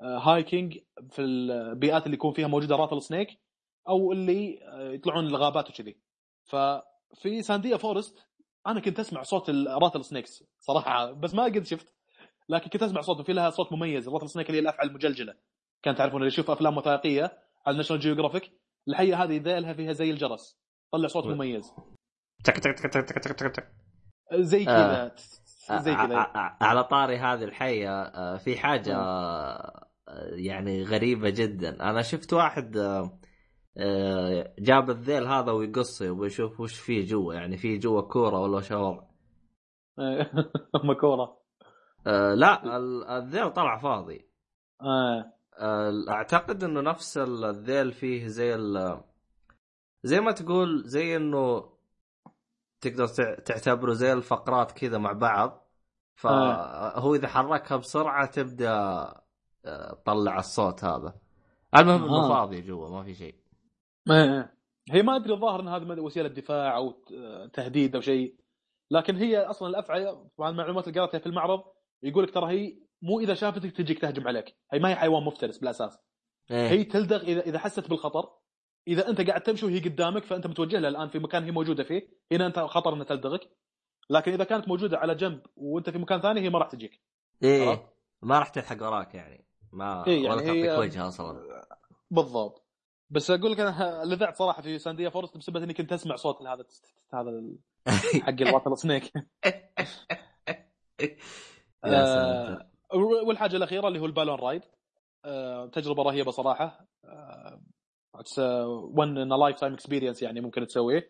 [0.00, 0.78] hiking
[1.10, 3.28] في البيئات اللي يكون فيها موجوده rattlesnake
[3.88, 4.60] أو اللي
[4.94, 5.96] يطلعون الغابات وكذي
[6.44, 8.26] ففي Sandia Forest
[8.66, 11.94] أنا كنت اسمع صوت ال rattlesnakes صراحة بس ما قد شفت
[12.48, 15.34] لكن كنت اسمع صوت وفي لها صوت مميز ال rattlesnake اللي هي الافعى المجلجله
[15.82, 18.52] كان تعرفون اللي يشوف افلام وثائقيه على ناشونال جيوغرافيك
[18.88, 20.58] الحيه هذه ذيلها فيها زي الجرس
[20.92, 21.72] طلع صوت مميز
[22.44, 23.83] تك تك تك تك تك تك تك
[24.32, 25.12] زي كذا
[25.70, 25.78] آه.
[25.78, 26.26] زي كذا.
[26.60, 29.86] على طاري هذه الحية آه، في حاجة آه،
[30.30, 31.90] يعني غريبة جدا.
[31.90, 32.70] أنا شفت واحد
[34.58, 38.96] جاب الذيل هذا ويقصه ويشوف وش فيه جوا يعني فيه جوا كورة ولا شوض
[40.84, 41.38] ما كوره
[42.34, 42.76] لا
[43.18, 44.28] الذيل طلع فاضي.
[46.08, 48.58] أعتقد إنه نفس الذيل فيه زي
[50.04, 51.73] زي ما تقول زي إنه
[52.84, 55.64] تقدر تعتبره زي الفقرات كذا مع بعض.
[56.14, 58.70] فهو إذا حركها بسرعة تبدأ
[59.66, 61.14] آه، تطلع الصوت هذا.
[61.76, 63.34] المهم إنه فاضي جوا ما في شيء.
[64.90, 66.90] هي ما أدري الظاهر إن هذه وسيلة دفاع أو
[67.52, 68.36] تهديد أو شيء.
[68.90, 71.64] لكن هي أصلا الأفعى طبعا المعلومات اللي قرأتها في المعرض
[72.02, 74.56] يقول لك ترى هي مو إذا شافتك تجيك تهجم عليك.
[74.72, 75.98] هي ما هي حيوان مفترس بالأساس.
[76.50, 76.68] إيه.
[76.68, 78.28] هي تلدغ اذا إذا حست بالخطر
[78.88, 82.08] إذا أنت قاعد تمشي وهي قدامك فأنت متوجه لها الآن في مكان هي موجودة فيه.
[82.32, 83.50] هنا أنت خطر إنها تلدغك.
[84.10, 87.00] لكن إذا كانت موجودة على جنب وأنت في مكان ثاني هي ما راح تجيك.
[87.42, 89.46] إيه ما راح تلحق وراك يعني.
[89.72, 91.64] ما إيه يعني ولا تعطيك وجهها أصلا.
[92.10, 92.64] بالضبط.
[93.10, 96.64] بس أقول لك أنا لذعت صراحة في Sandia Forest بسبب إني كنت أسمع صوت هذا
[97.14, 97.42] هذا
[98.26, 99.12] حق ال rattlesnake.
[101.84, 102.66] آه
[103.26, 104.62] والحاجة الأخيرة اللي هو ال balloon ride.
[105.24, 106.86] آه تجربة رهيبة صراحة.
[107.04, 107.53] آه
[108.98, 111.08] one in lifetime experience يعني ممكن تسويه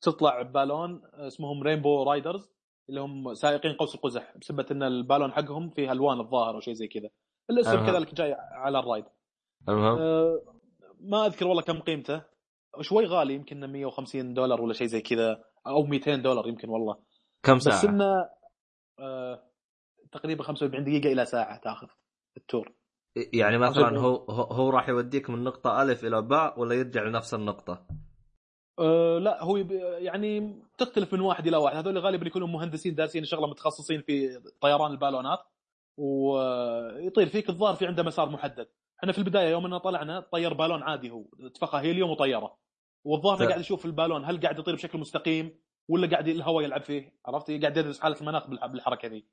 [0.00, 2.50] تطلع بالون اسمهم Rainbow Riders
[2.88, 6.88] اللي هم سائقين قوس قزح بسبب إن البالون حقهم فيه ألوان الظاهر أو شيء زي
[6.88, 7.08] كذا
[7.50, 7.86] الاسم أه.
[7.86, 9.04] كذلك جاي على ال ride
[9.68, 10.42] أه.
[11.00, 12.22] ما أذكر والله كم قيمته
[12.80, 16.96] شوي غالي يمكن 150 دولار ولا شيء زي كذا أو 200 دولار يمكن والله
[17.42, 18.28] كم ساعة؟ بس إنه
[18.98, 19.42] أه
[20.12, 21.86] تقريبا 45 دقيقة إلى ساعة تأخذ
[22.36, 22.72] ال tour
[23.32, 27.86] يعني مثلا هو هو راح يوديك من نقطة ألف إلى باء ولا يرجع لنفس النقطة؟
[28.78, 29.56] أه لا هو
[29.98, 31.76] يعني تختلف من واحد إلى واحد.
[31.76, 35.38] هذول غالبا يكونوا مهندسين دارسين شغلة متخصصين في طيران البالونات.
[35.98, 38.68] ويطير فيك الظاهر في عنده مسار محدد.
[38.98, 41.24] إحنا في البداية يوم اننا طلعنا طير بالون عادي هو.
[41.54, 42.56] تفخه هيليوم وطيرة.
[43.04, 47.12] والظاهر قاعد يشوف البالون هل قاعد يطير بشكل مستقيم ولا قاعد الهواء يلعب فيه.
[47.26, 49.26] عرفت؟ قاعد يدرس حالة المناخ بالحركة ذي.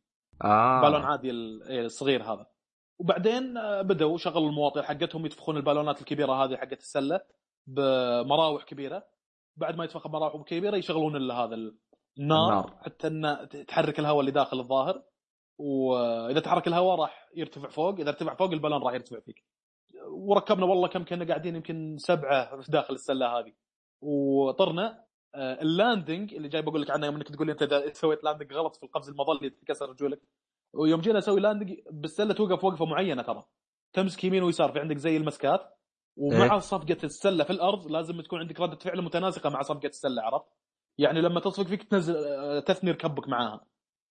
[0.43, 0.81] آه.
[0.81, 2.52] بالون عادي إيه، الصغير هذا.
[2.99, 7.21] وبعدين آه، بدأوا شغلوا المواطير حقتهم يتفخون البالونات الكبيرة هذه حقت السلة
[7.67, 9.07] بمراوح كبيرة.
[9.57, 11.73] بعد ما يتفخ مراوح كبيرة يشغلون هذا النار,
[12.17, 12.77] النار.
[12.81, 15.03] حتى إنه تحرك الهواء اللي داخل الظاهر.
[15.57, 19.43] واذا تحرك الهواء راح يرتفع فوق إذا ارتفع فوق البالون راح يرتفع فيك.
[20.07, 23.53] وركبنا والله كم كنا قاعدين يمكن سبعة في داخل السلة هذه.
[24.01, 25.03] وطرنا
[25.35, 28.23] آه، ال landing اللي جاي بقول لك عنه يوم إنك تقول لي أنت إذا سويت
[28.23, 30.21] landing غلط في القفز المظلي تكسر رجولك
[30.73, 33.43] ويوم جينا نسوي landing بالسلة توقف وقفة معينة ترى.
[33.93, 35.61] تمسك يمين ويسار في عندك زي المسكات
[36.17, 40.21] ومع إيه؟ صفقة السلة في الأرض لازم تكون عندك ردة فعل متناسقة مع صفقة السلة
[40.21, 40.45] عرفت؟
[40.97, 42.15] يعني لما تصفق فيك تنزل
[42.61, 43.65] تثني ركبك معاها.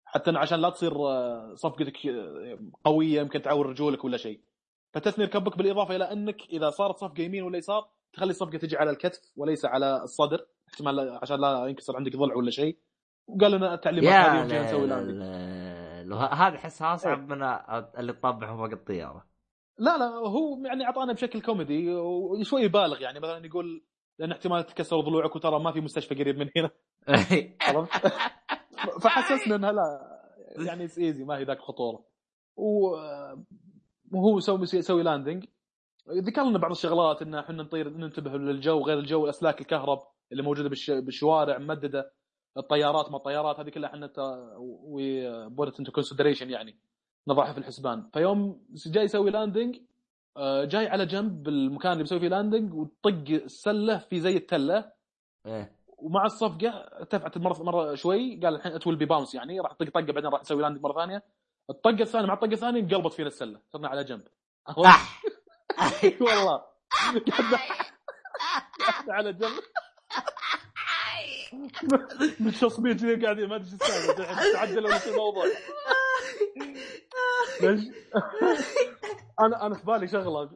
[0.04, 4.40] حتى عشان لا تصير آه، صفقتك آه، قوية يمكن تعور رجولك ولا شيء.
[4.94, 8.90] فتثني ركبك بالإضافة إلى إنك إذا صارت صفقة يمين ولا يسار تخلي الصفقة تجي على
[8.90, 12.78] الكتف وليس على الصدر احتمال عشان لا ينكسر عندك ضلع ولا شيء.
[13.26, 15.51] وقال لنا التعليمات هذه نسوي لاندنج
[16.14, 17.36] هذا احسها اصعب إيه.
[17.36, 17.42] من
[17.98, 19.26] اللي تطبعه فوق الطيارة.
[19.78, 23.20] لا لا هو يعني أعطانا بشكل كوميدي وشوي يبالغ يعني.
[23.20, 23.84] مثلا يقول
[24.18, 26.70] لأن احتمال تتكسر ضلوعك وترى ما في مستشفى قريب من هنا.
[29.02, 30.18] فحسسنا إنها لا
[30.66, 32.04] يعني it's easy ما هي ذاك الخطورة.
[32.56, 35.44] وهو يسوي يسوي landing
[36.10, 39.98] ذكر لنا بعض الشغلات إن إحنا نطير ننتبه للجو غير الجو أسلاك الكهرب
[40.32, 42.12] اللي موجودة بالشوارع ممددة.
[42.56, 44.10] الطيارات ما الطيارات هذه كلها إحنا
[44.58, 46.76] we put into consideration يعني
[47.28, 48.10] نضعها في الحسبان.
[48.12, 49.78] فيوم جاي يسوي landing
[50.36, 54.92] آه، جاي على جنب المكان اللي بيسوي فيه landing وطق السلة في زي التلة.
[55.46, 55.76] إيه.
[55.98, 59.90] ومع الصفقة ارتفعت مره مرة شوي قال الحين it will be bounce يعني راح طق
[59.90, 61.22] طقة بعدين راح نسوي landing مرة ثانية.
[61.70, 64.22] الطقة الثانية مع الطقة الثانية انقلبت فينا السلة صرنا على جنب.
[66.20, 66.62] والله.
[69.08, 69.60] على جنب.
[72.40, 75.44] متصمين كذا قاعدين ما ادري إيش السالفة الحين تعدلوا ولا شيء الموضوع
[77.62, 77.80] ليش؟
[79.40, 80.46] أنا أنا في بالي شغلة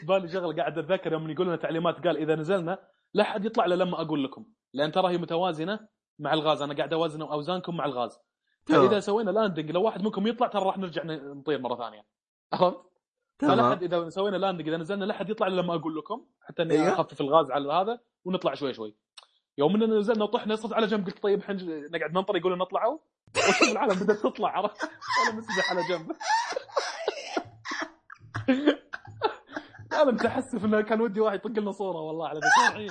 [0.00, 2.78] في بالي شغلة قاعد أتذكر يوم يقول لنا تعليمات قال إذا نزلنا
[3.14, 5.88] لا أحد يطلع إلا لما أقول لكم لأن ترى هي متوازنة
[6.18, 8.18] مع الغاز أنا قاعد اوزن أوزانكم مع الغاز
[8.66, 8.88] تمام.
[8.88, 12.06] فإذا سوينا لاندنج لو واحد منكم يطلع ترى راح نرجع نطير مرة ثانية
[12.52, 12.76] عرفت؟
[13.38, 16.26] فلا تمام حد إذا سوينا لاندنج إذا نزلنا لا حد يطلع إلا لما أقول لكم
[16.40, 16.92] حتى إني أيوه.
[16.92, 18.96] أخفف الغاز على هذا ونطلع شوي شوي
[19.58, 21.64] يوم إننا نزلنا وطحنا صرت على جنب قلت طيب حنج...
[21.64, 22.98] نقعد ننطر يقولون نطلعوا
[23.36, 26.12] وشوف العالم بدأت تطلع عرفت وأنا مسبح على جنب
[29.92, 32.90] أنا متحسف إنه كان ودي واحد يطق لنا صورة والله على بس الحين.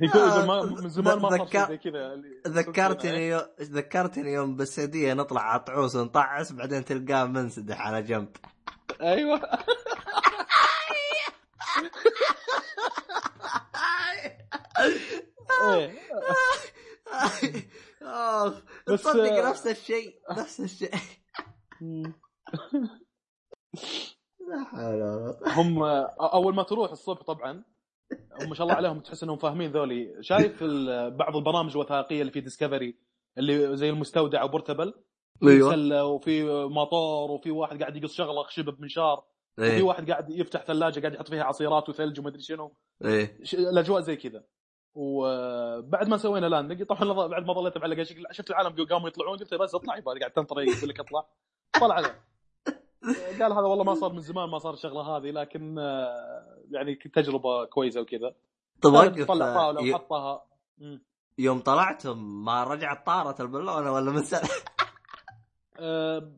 [0.00, 3.46] يقول ما من زمان ما صار زي كذا ذكرتني.
[3.60, 8.28] ذكرتني يوم بالسعودية نطلع عطعوس ونطعس بعدين تلقاه منسدح على جنب
[9.00, 9.40] أيوه
[18.88, 20.94] بس- تصدق نفس الشيء نفس الشيء.
[25.46, 25.82] هم
[26.20, 27.64] أول ما تروح الصبح طبعا
[28.40, 30.16] هم ما شاء الله عليهم تحس انهم فاهمين ذولي.
[30.20, 30.64] شايف
[31.12, 32.98] بعض البرامج الوثائقية اللي في Discovery
[33.38, 34.94] اللي زي المستودع و portable
[35.42, 36.04] أيوه.
[36.04, 39.24] وفي مطار وفي واحد قاعد يقص شغلة خشب بمنشار.
[39.58, 42.72] وفي إيه واحد قاعد يفتح ثلاجة قاعد يحط فيها عصيرات وثلج ومدري شنو.
[43.04, 43.38] إيه.
[43.44, 44.44] ش- الأجواء زي كذا.
[44.94, 49.54] وبعد ما سوينا landing طبعا بعد ما ظليت معلق شكل شفت العالم قاموا يطلعون قلت
[49.54, 51.24] بس اطلع يبا قاعد تنطر يقول لك اطلع.
[51.80, 52.14] طلع له
[53.40, 57.64] قال هذا والله ما صار من زمان ما صار الشغله هذه لكن آه، يعني تجربة
[57.64, 58.34] كويسة وكذا.
[58.82, 60.44] طب وقف طلع طاوله ي- وحطها.
[61.38, 64.22] يوم طلعتم ما رجعت طارت البالونة ولا من
[65.80, 66.32] آه،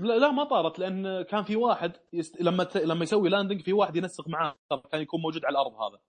[0.00, 2.42] لا لا ما طارت لأن كان في واحد يست...
[2.42, 2.76] لما ت...
[2.76, 4.54] لما يسوي landing في واحد ينسق معاه
[4.92, 6.00] كان يكون موجود على الأرض هذا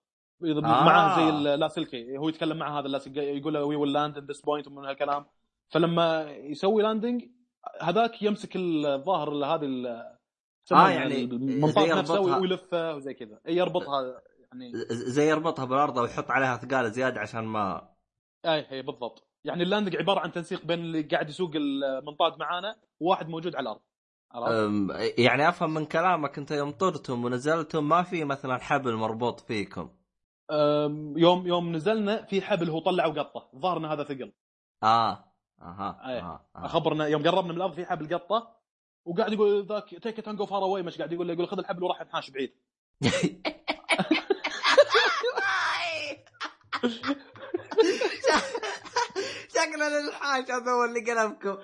[0.58, 0.60] آه.
[0.84, 4.40] معاه زي اللاسلكي هو يتكلم مع هذا اللاسلكي يقول له we will land in this
[4.40, 5.26] point ومن هالكلام
[5.68, 7.24] فلما يسوي landing
[7.80, 9.86] هذاك يمسك الظاهر ال- هذه ال-
[10.72, 12.20] آه، يعني المنطاد زي نفسه.
[12.20, 14.22] ويلفه وزي كذا يربطها
[14.52, 17.88] يعني زي يربطها بالأرض ويحط عليها ثقال زيادة عشان ما
[18.46, 22.76] إي هي بالضبط يعني ال landing عبارة عن تنسيق بين اللي قاعد يسوق المنطاد معانا
[23.00, 23.80] وواحد موجود على الأرض.
[25.18, 29.90] يعني أفهم من كلامك أنت يوم طرتم ونزلتم ما في مثلا حبل مربوط فيكم.
[31.16, 33.50] يوم يوم نزلنا في حبل هو طلع وقطه.
[33.54, 34.32] الظاهر ان هذا ثقل
[34.82, 35.24] آه
[35.62, 36.18] أها أيه.
[36.20, 36.66] أها آه.
[36.66, 38.56] أخبرنا يوم قربنا من الأرض في حبل قطه
[39.06, 41.26] وقاعد يقول ذاك take it go far away مش قاعد يقول.
[41.26, 42.52] له يقول خذ الحبل وراح انحاش بعيد.
[49.66, 51.56] شكلنا الحاج هذا هو اللي قلبكم.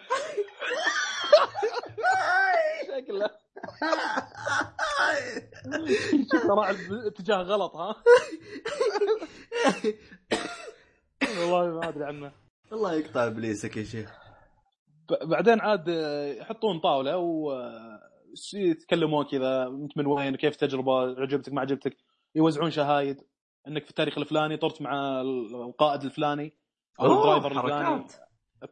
[2.87, 3.31] شكله.
[6.33, 6.71] شكله راح
[7.07, 7.97] اتجاه غلط ها؟
[11.39, 12.33] والله ما أدري عنه.
[12.73, 14.19] الله يقطع إبليسك يا شيخ.
[15.23, 15.89] بعدين عاد
[16.39, 17.53] يحطون طاولة و
[18.55, 21.97] يتكلمون كذا أنت من وين كيف تجربة عجبتك ما عجبتك؟
[22.35, 23.21] يوزعون شهايد.
[23.69, 26.62] إنك في التاريخ الفلاني طرت مع القائد الفلاني.
[27.01, 28.07] أو أوه، ال driver الفلاني.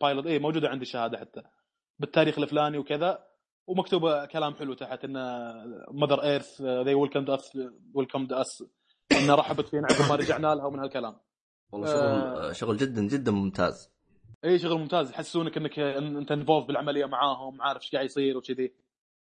[0.01, 1.42] pilot إي موجودة عندي الشهاده حتى.
[1.98, 3.26] بالتاريخ الفلاني وكذا
[3.66, 5.12] ومكتوبة كلام حلو تحت on
[5.92, 7.59] mother earth they welcome us
[7.94, 8.64] welcome us
[9.12, 11.16] ان رحبت فينا عقب ما رجعنا لها ومن هالكلام.
[11.72, 12.52] والله شغل آه.
[12.52, 13.90] شغل جدا جدا ممتاز.
[14.44, 15.10] اي شغل ممتاز.
[15.10, 18.74] يحسسونك إنك إن أنت انفولف بالعملية معاهم عارف إيش قاعد يصير وكذي.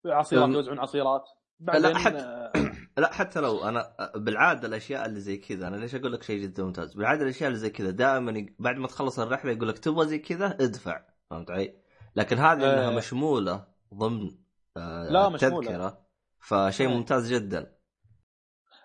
[0.07, 0.49] عصيرات.
[0.49, 1.25] يوزعون عصيرات.
[1.61, 2.59] بعدين لا، حتى-
[2.99, 6.65] لا حتى لو أنا بالعادة الأشياء اللي زي كذا أنا ليش أقول لك شيء جدا
[6.65, 10.19] ممتاز بالعادة الأشياء اللي زي كذا دائما بعد ما تخلص الرحلة يقول لك تبغى زي
[10.19, 11.75] كذا ادفع فهمت علي؟
[12.17, 12.97] لكن هذه إنها آه.
[12.97, 13.65] مشمولة
[13.95, 14.31] ضمن
[14.77, 15.59] آه، لا، مشمولة.
[15.59, 16.07] التذكرة
[16.39, 16.91] فشيء آه.
[16.91, 17.79] ممتاز جدا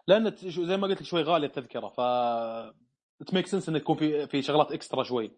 [0.07, 2.02] لأن زي ما قلت لك شوي غالية التذكرة ف
[3.27, 5.31] it make sense انه يكون في في شغلات extra شوي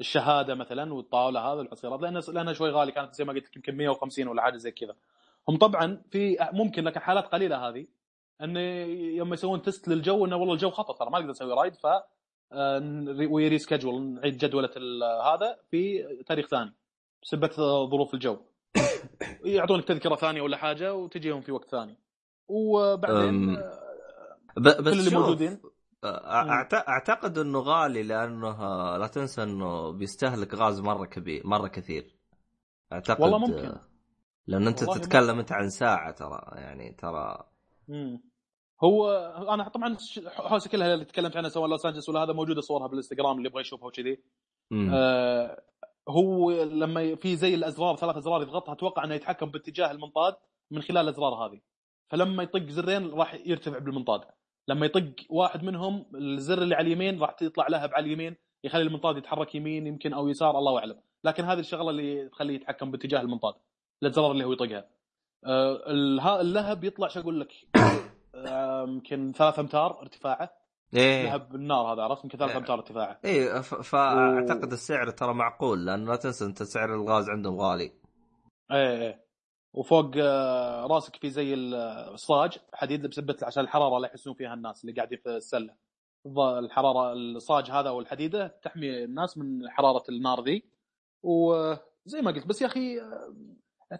[0.00, 3.76] الشهادة مثلا والطاولة هذا العصيرات لأن لأنها شوي غالي كانت زي ما قلت لك يمكن
[3.76, 4.94] 150 ولا حاجة زي كذا
[5.48, 7.86] هم طبعا في ممكن لكن حالات قليلة هذه
[8.42, 8.60] إنه
[9.16, 11.86] يوم يسوون test للجو إنه والله الجو خطر ترى ما نقدر نسوي ride ف
[13.30, 16.74] we reschedule نعيد جدولة ال- هذا في تاريخ ثاني
[17.22, 17.50] بسبه
[17.90, 18.38] ظروف الجو.
[19.44, 21.98] يعطونك تذكرة ثانية ولا حاجة وتجيهم في وقت ثاني.
[22.48, 23.80] وبعدين آه،
[24.56, 25.60] بس كل اللي موجودين.
[26.04, 32.14] آه، أعتقد إنه غالي لأنه آه، لا تنسى إنه بيستهلك غاز مرة كبير مرة كثير.
[32.92, 33.66] أعتقد والله ممكن.
[33.66, 33.80] آه،
[34.46, 37.53] لأن أنت تتكلم أنت عن ساعة ترى يعني ترى
[37.88, 38.22] مم.
[38.84, 39.10] هو
[39.48, 39.96] أنا طبعا
[40.26, 43.60] حوسه كلها اللي تكلمت عنها سواء لوس انجلس ولا هذا موجودة صورها بالإنستغرام اللي يبغى
[43.60, 44.22] يشوفها وكذي.
[44.94, 45.62] آه
[46.08, 50.36] هو لما في زي الأزرار ثلاث أزرار يضغطها أتوقع إنه يتحكم باتجاه المنطاد
[50.70, 51.60] من خلال الأزرار هذه.
[52.10, 54.20] فلما يطق زرين راح يرتفع بالمنطاد.
[54.68, 59.16] لما يطق واحد منهم الزر اللي على اليمين راح تطلع لهب على اليمين يخلي المنطاد
[59.16, 61.00] يتحرك يمين يمكن أو يسار الله أعلم.
[61.24, 63.54] لكن هذه الشغلة اللي تخليه يتحكم باتجاه المنطاد
[64.04, 64.88] الزرار اللي هو يطقها.
[65.44, 65.90] آه
[66.40, 67.52] اللهب يطلع شو أقول لك؟
[68.86, 70.64] يمكن ثلاث أمتار ارتفاعه.
[70.94, 71.24] إيه.
[71.24, 72.58] لهب النار هذا عرفت؟ يمكن ثلاث إيه.
[72.58, 73.18] أمتار ارتفاعه.
[73.24, 74.74] إيه فأعتقد و...
[74.74, 77.92] السعر ترى معقول لأن لا تنسى أنت سعر الغاز عندهم غالي.
[78.72, 79.24] إيه إيه.
[79.72, 84.96] وفوق آه، راسك في زي الصاج حديد بسبة عشان الحرارة اللي يحسون فيها الناس اللي
[84.96, 85.74] قاعدين في السلة.
[86.38, 90.64] الحرارة الصاج هذا والحديدة تحمي الناس من حرارة النار ذي.
[91.22, 93.00] وزي ما قلت بس يا أخي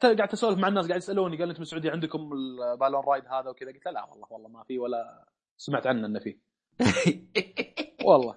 [0.03, 3.87] قاعد اسولف مع الناس قاعد يسألوني قال انت السعودية عندكم البالون رايد هذا وكذا؟ قلت
[3.87, 6.39] لا والله والله ما في ولا سمعت عنه إنه فيه
[8.09, 8.35] والله.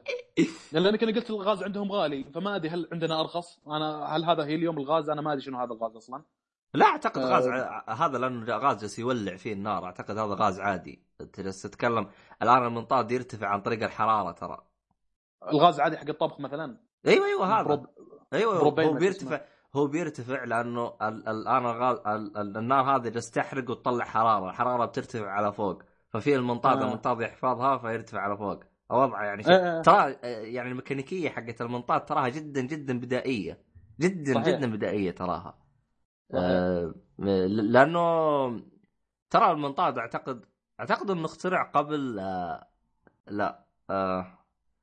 [0.71, 4.55] لانك أنا قلت الغاز عندهم غالي فما أدري هل عندنا أرخص؟ أنا هل هذا هي
[4.55, 6.23] اليوم الغاز؟ أنا ما أدري شنو هذا الغاز أصلا.
[6.73, 7.83] لا أعتقد غاز أه.
[7.87, 11.03] هذا لأنه غاز جالس يولع فيه النار أعتقد هذا غاز عادي.
[11.21, 12.09] أنت جالس تتكلم
[12.41, 14.67] الآن المنطاد يرتفع عن طريق الحرارة ترى.
[15.51, 16.77] الغاز عادي حق الطبخ مثلا؟
[17.07, 17.63] أيوه أيوه هذا.
[17.63, 17.87] بروب...
[18.33, 19.41] أيوه هو بيرتفع.
[19.77, 21.65] هو بيرتفع لأنه الآن
[22.37, 26.85] النار هذه جالس تحرق وتطلع حرارة الحراره بترتفع على فوق ففي المنطاد آه.
[26.85, 29.81] المنطاد يحفظها فيرتفع على فوق وضعه يعني شيء آه.
[29.81, 30.11] ترى
[30.53, 33.61] يعني الميكانيكية حقت المنطاد تراها جدا جدا بدائية
[33.99, 34.47] جدا صحيح.
[34.47, 35.57] جدا بدائية تراها
[36.33, 38.47] آه لأنه
[39.29, 40.45] ترى المنطاد اعتقد
[40.79, 42.67] أعتقد إنه اخترع قبل آه
[43.27, 44.37] لا آه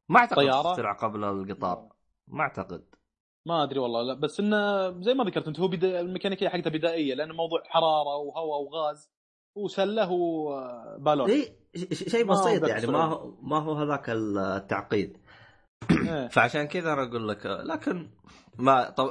[0.08, 1.92] ما أعتقد طيارة؟ اخترع قبل القطار
[2.28, 2.93] ما أعتقد
[3.46, 7.14] ما أدري والله لا بس إنه زي ما ذكرت أنت هو بدا الميكانيكية حقته بدائية
[7.14, 9.10] لأنه موضوع حرارة وهواء وغاز
[9.56, 11.56] وسله وبالون اي
[11.92, 15.16] شيء بسيط يعني ما هو ما هو هذاك التعقيد
[16.08, 16.28] إيه.
[16.28, 18.10] فعشان كذا أنا أقول لك لكن
[18.58, 19.06] ما طب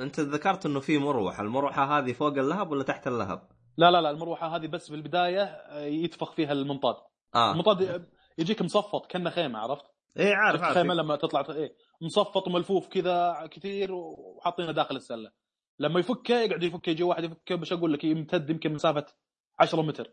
[0.00, 4.10] أنت ذكرت إنه في مروحة، المروحة هذه فوق اللهب ولا تحت اللهب؟ لا لا لا
[4.10, 6.96] المروحة هذه بس في البداية يتفخ في المنطاد.
[7.34, 7.52] آه.
[7.52, 8.06] المنطاد
[8.38, 9.84] يجيك مصفط كأنه خيمة عرفت؟
[10.16, 15.30] إيه عارف عارف خيمه لما تطلع إيه مصفط وملفوف كذا كثير وحاطينه داخل السلة.
[15.78, 19.06] لما يفكه يقعد يفكه يجي واحد يفكه بش أقول لك يمتد يمكن مسافة
[19.60, 20.10] 10 متر.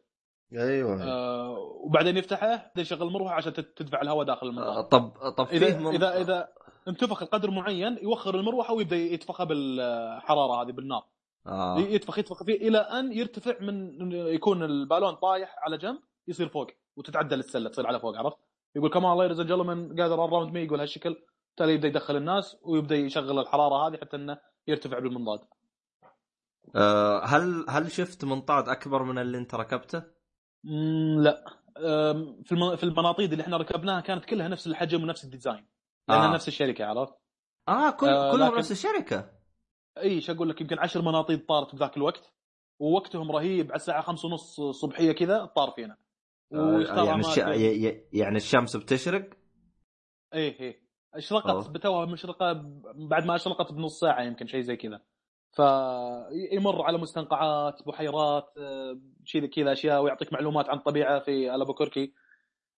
[0.53, 4.77] أيوه آه وبعدين يفتحه يشغل المروحه عشان تدفع الهواء داخل المنطاد.
[4.77, 5.87] آه طب طب اذا من...
[5.87, 6.47] اذا إذا
[6.87, 11.03] انتفخ القدر معين يوخر المروحة ويبدأ يتفخها بالحرارة هذه بالنار
[11.47, 11.79] آه.
[11.79, 17.39] يتفخ يتفخ فيه إلى أن يرتفع من يكون البالون طايح على جنب يصير فوق وتتعدل
[17.39, 18.37] السلة تصير على فوق عرفت؟
[18.75, 21.15] يقول come on ladies and gentlemen gather around me يقول هالشكل
[21.51, 24.37] بالتالي يبدأ يدخل الناس ويبدأ يشغل الحرارة هذه حتى إنه
[24.67, 25.39] يرتفع بالمنضاد.
[26.75, 30.03] أه هل هل شفت منطاد أكبر من اللي أنت ركبته؟
[31.17, 31.45] لا
[32.43, 35.67] في في المناطيد اللي إحنا ركبناها كانت كلها نفس الحجم ونفس ال design.
[36.07, 36.33] لأنها آه.
[36.33, 37.13] نفس الشركة عرفت؟
[37.67, 38.57] آه كل آه كلهم لكن...
[38.57, 39.31] نفس الشركة
[39.97, 42.33] إي إيش أقول لك يمكن عشر مناطيد طارت بذاك الوقت
[42.79, 45.97] ووقتهم رهيب على الساعة خمسة ونص صبحية كذا طار فينا
[46.53, 47.37] آه يعني, الش...
[48.13, 49.29] يعني الشمس بتشرق؟
[50.33, 52.53] إيه إيه اشرقت بتوها مشرقة
[52.95, 55.01] بعد ما اشرقت بنص ساعة يمكن شيء زي كذا.
[55.51, 62.13] فيمر على مستنقعات بحيرات آه، شيء كذا أشياء ويعطيك معلومات عن الطبيعه في Albuquerque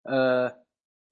[0.07, 0.63] آه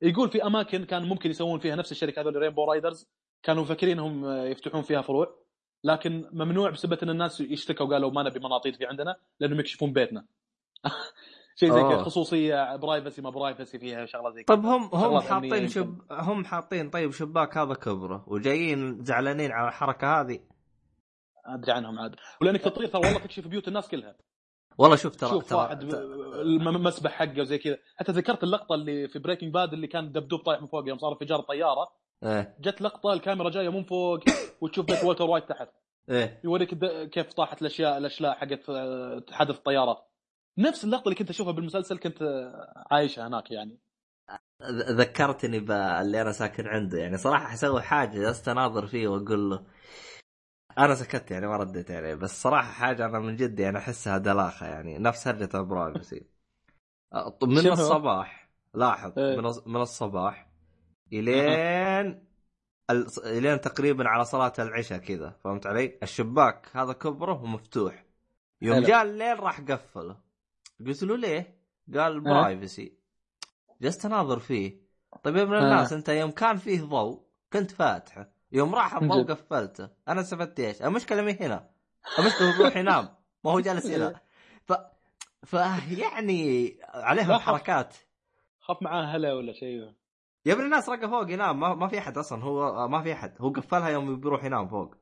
[0.02, 3.10] يقول في أماكن كان ممكن يسوون فيها نفس الشركة هذول Rainbow Riders
[3.44, 5.42] كانوا مفكرين انهم يفتحون فيها فروع.
[5.84, 10.26] لكن ممنوع بسبب أن الناس يشتكوا قالوا ما نبي مناطيد في عندنا لأنهم يكشفون بيتنا.
[11.56, 14.56] شيء زي كذا خصوصية privacy ما privacy فيها شغلة زي كذا.
[14.56, 20.22] طيب هم هم حاطين شب هم حاطين طيب شباك هذا كبرة وجايين زعلانين على الحركة
[20.22, 20.40] هذه؟
[21.46, 22.16] أدري عنهم عاد.
[22.42, 24.16] ولأنك تطير ترى والله تكشف بيوت الناس كلها.
[24.78, 25.84] والله شوف ترى شوف واحد
[26.44, 27.78] المسبح حقه وزي كذا.
[27.98, 31.12] حتى ذكرت اللقطة اللي في Breaking Bad اللي كان دبدوب طايح من فوق يوم صار
[31.12, 31.92] انفجار الطياره
[32.24, 32.58] إيه.
[32.60, 34.20] جت لقطة الكاميرا جاية من فوق
[34.62, 35.70] وتشوف بيت والتر وايت تحت.
[36.10, 36.42] إيه.
[36.44, 36.76] يوريك
[37.10, 40.11] كيف طاحت الأشياء الأشلاء حقت آه، حدث الطيارات
[40.58, 42.52] نفس اللقطة اللي كنت أشوفها بالمسلسل كنت
[42.92, 43.80] عايشها هناك يعني.
[44.72, 47.18] ذكرتني باللي أنا ساكن عنده يعني.
[47.18, 49.66] صراحة حسوي حاجة جلست أناظر فيه وأقول له
[50.78, 52.16] أنا سكت يعني ما رديت عليه.
[52.16, 54.98] بس صراحة حاجة أنا من جد يعني أحسها دلاخة يعني.
[54.98, 56.26] نفس هرجة ال privacy
[57.44, 59.20] من الصباح لاحظ.
[59.20, 60.48] من من الصباح
[61.14, 62.28] إلين
[63.26, 68.06] إلين تقريبا على صلاة العشاء كذا فهمت علي؟ الشباك هذا كبره ومفتوح.
[68.62, 70.31] يوم جاء الليل راح قفله.
[70.88, 71.62] قلت له ليه؟
[71.94, 72.98] قال برايفسي
[73.82, 74.82] جلست أناظر فيه.
[75.24, 78.32] طيب يا ابن الناس أنت يوم كان فيه ضوء كنت فاتحه.
[78.52, 79.90] يوم راح الضوء قفلته.
[80.08, 81.70] أنا استفدت إيش؟ المشكلة مي هنا.
[82.20, 83.10] المشكلة هو يروح ينام.
[83.44, 84.20] ما هو جالس هنا.
[84.68, 84.74] ف
[85.46, 87.34] فيعني عليهم.
[87.40, 87.96] حركات.
[88.60, 89.94] خاف معاه هلا ولا شيء.
[90.46, 91.60] يا ابن الناس رقى فوق ينام.
[91.60, 92.44] ما, ما في أحد أصلا.
[92.44, 93.36] هو ما في أحد.
[93.42, 94.96] هو قفلها يوم بيروح ينام فوق.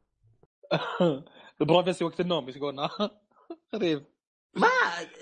[1.62, 2.90] البروفيسي وقت النوم يقولون
[3.76, 4.06] غريب.
[4.56, 4.68] ما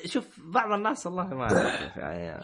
[0.05, 1.47] شوف بعض الناس والله ما
[1.95, 2.43] يعني.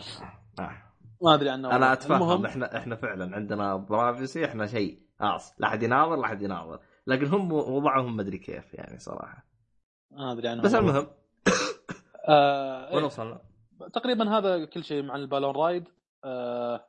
[0.60, 0.94] آه.
[1.22, 5.68] ما أدري عنه أنا أتفهم المهم إحنا إحنا فعلا عندنا برايفسي إحنا شيء خلاص لا
[5.68, 6.80] أحد يناظر لا أحد يناظر.
[7.08, 9.46] لكن هم وضعهم مدري كيف يعني صراحة.
[10.12, 11.08] ما أدري عنه بس المهم.
[12.30, 13.06] آه وين إيه.
[13.06, 13.42] وصلنا؟
[13.94, 15.90] تقريبا هذا كل شيء مع ال balloon ride.
[16.24, 16.86] آه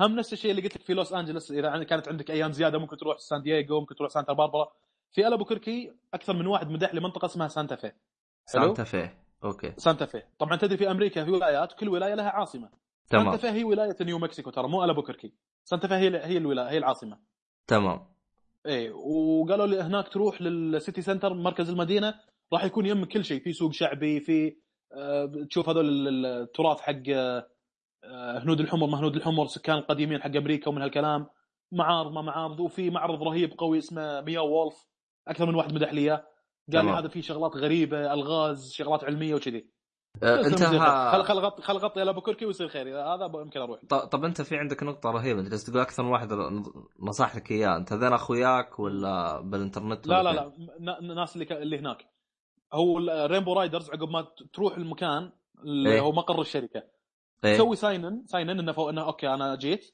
[0.00, 2.96] هم نفس الشيء اللي قلت لك في لوس انجلوس إذا كانت عندك أيام زيادة ممكن
[2.96, 4.68] تروح سان دييغو ممكن تروح سانتا باربرا.
[5.12, 7.92] في البوكركي أكثر من واحد مدح لمنطقة اسمها سانتا في؟
[8.46, 9.72] سانتا فيه okay.
[9.76, 12.68] سانتا في طبعا تدري في أمريكا في ولايات كل ولاية لها عاصمة.
[13.10, 13.24] تمام.
[13.24, 15.32] سانتا في هي ولاية نيو مكسيكو ترى مو البوكركي
[15.64, 17.18] سانتا في هي هي الولايه هي العاصمة.
[17.66, 18.00] تمام.
[18.66, 22.14] إيه وقالوا لي هناك تروح لل city center مركز المدينة
[22.52, 23.40] راح يكون يمك كل شيء.
[23.42, 24.56] في سوق شعبي في
[24.96, 27.46] آه، تشوف هذول ال- التراث حق آه،
[28.38, 31.26] هنود الحمر ما هنود الحمر سكان القديمين حق أمريكا ومن هالكلام.
[31.72, 32.60] معارض ما معارض.
[32.60, 34.74] وفي معرض رهيب قوي اسمه Meow Wolf
[35.28, 36.24] أكثر من واحد مدح لي إياه.
[36.72, 36.90] قال لي.
[36.92, 39.74] هذا فيه شغلات غريبة ألغاز شغلات علمية وكذي.
[40.22, 40.70] آه، أنت الموسيقى.
[41.12, 41.22] خل ها...
[41.22, 43.00] خل غطي خل غطي البوكركي ويصير خير.
[43.00, 43.80] هذا يمكن أروح.
[43.88, 45.40] ط- طب أنت في عندك نقطة رهيبة.
[45.40, 46.28] أنت تقول أكثر من واحد
[47.00, 47.76] نصح لك إياه.
[47.76, 52.06] أنت هذين أخوياك ولا بالإنترنت لا ولا لا؟ لا الناس اللي ك- اللي هناك.
[52.72, 55.32] هو Rainbow Ryders عقب ما تروح المكان
[55.64, 56.00] اللي إيه.
[56.00, 56.82] هو مقر الشركة.
[57.44, 57.54] إيه.
[57.54, 59.90] تسوي sign in sign in إنه فوق إنه okay أنا جيت.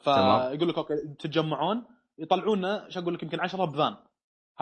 [0.00, 1.84] فيقول لك okay تتجمعون
[2.18, 3.96] يطلعون شو أقول لك يمكن 10 بفان.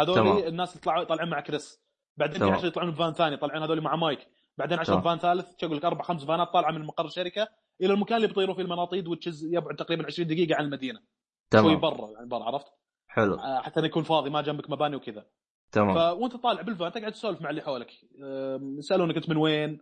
[0.05, 0.27] تمام.
[0.27, 1.83] هذول الناس اللي طلعوا طالعين مع كريس.
[2.17, 2.53] بعدين في تمام.
[2.55, 4.29] 10 يطلعون بفان ثاني طالعين هذول مع مايك.
[4.59, 5.01] بعدين 10 تمام.
[5.01, 7.49] بفان ثالث أقول لك أربع خمس فانات طالعة من مقر الشركة
[7.81, 10.99] إلى المكان اللي بيطيروا فيه المناطيد which is يبعد تقريبا 20 دقيقة عن المدينة.
[11.55, 11.81] شوي تمام.
[11.81, 12.67] برا يعني برا عرفت؟
[13.09, 13.35] حلو.
[13.35, 15.27] آه، حتى يكون فاضي ما جنبك مباني وكذا.
[15.73, 15.95] تمام.
[15.95, 17.91] فأنت طالع بالفان تقعد تسولف مع اللي حولك.
[18.79, 19.81] يسألونك أنت من وين.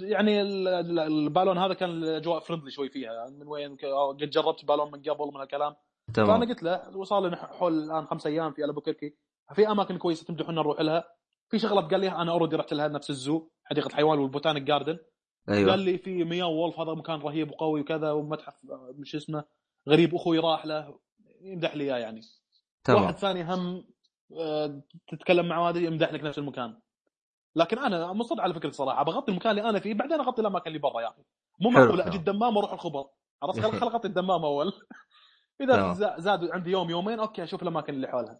[0.00, 3.26] يعني ال- ال- البالون هذا كان الأجواء friendly شوي فيها.
[3.30, 5.74] من وين؟ أو قد جربت بالون من قبل من هالكلام.
[6.14, 9.14] فأنا تمام قلت له وصار لنا حول الآن خمس أيام في البوكركي
[9.54, 11.04] في أماكن كويسة تمدحون نروح لها.
[11.48, 14.62] في شغلات قال لي أنا already رحت لها نفس ال zoo حديقة الحيوان وال botanic
[14.62, 14.98] garden
[15.48, 18.54] قال أيوه لي في Meow Wolf هذا مكان رهيب وقوي وكذا ومتحف
[18.94, 19.44] مش اسمه
[19.88, 20.98] غريب أخوي راح له
[21.40, 22.20] يمدح لي إياه يعني.
[22.84, 23.02] تمام.
[23.02, 23.84] واحد ثاني هم
[24.38, 26.78] آه، تتكلم معه هذا يمدح لك نفس المكان.
[27.56, 30.78] لكن أنا مصر على فكرة صراحة بغطي المكان اللي أنا فيه بعدين أغطي الأماكن اللي
[30.78, 31.22] برا يا أخي.
[31.60, 32.00] مو معقول.
[32.00, 33.06] أجي الدمام وأروح الخبر.
[33.42, 34.72] عرفت؟ خل أغطي الدمام أول.
[35.60, 38.38] إذا زاد عندي يوم يومين okay أشوف الأماكن اللي حولها.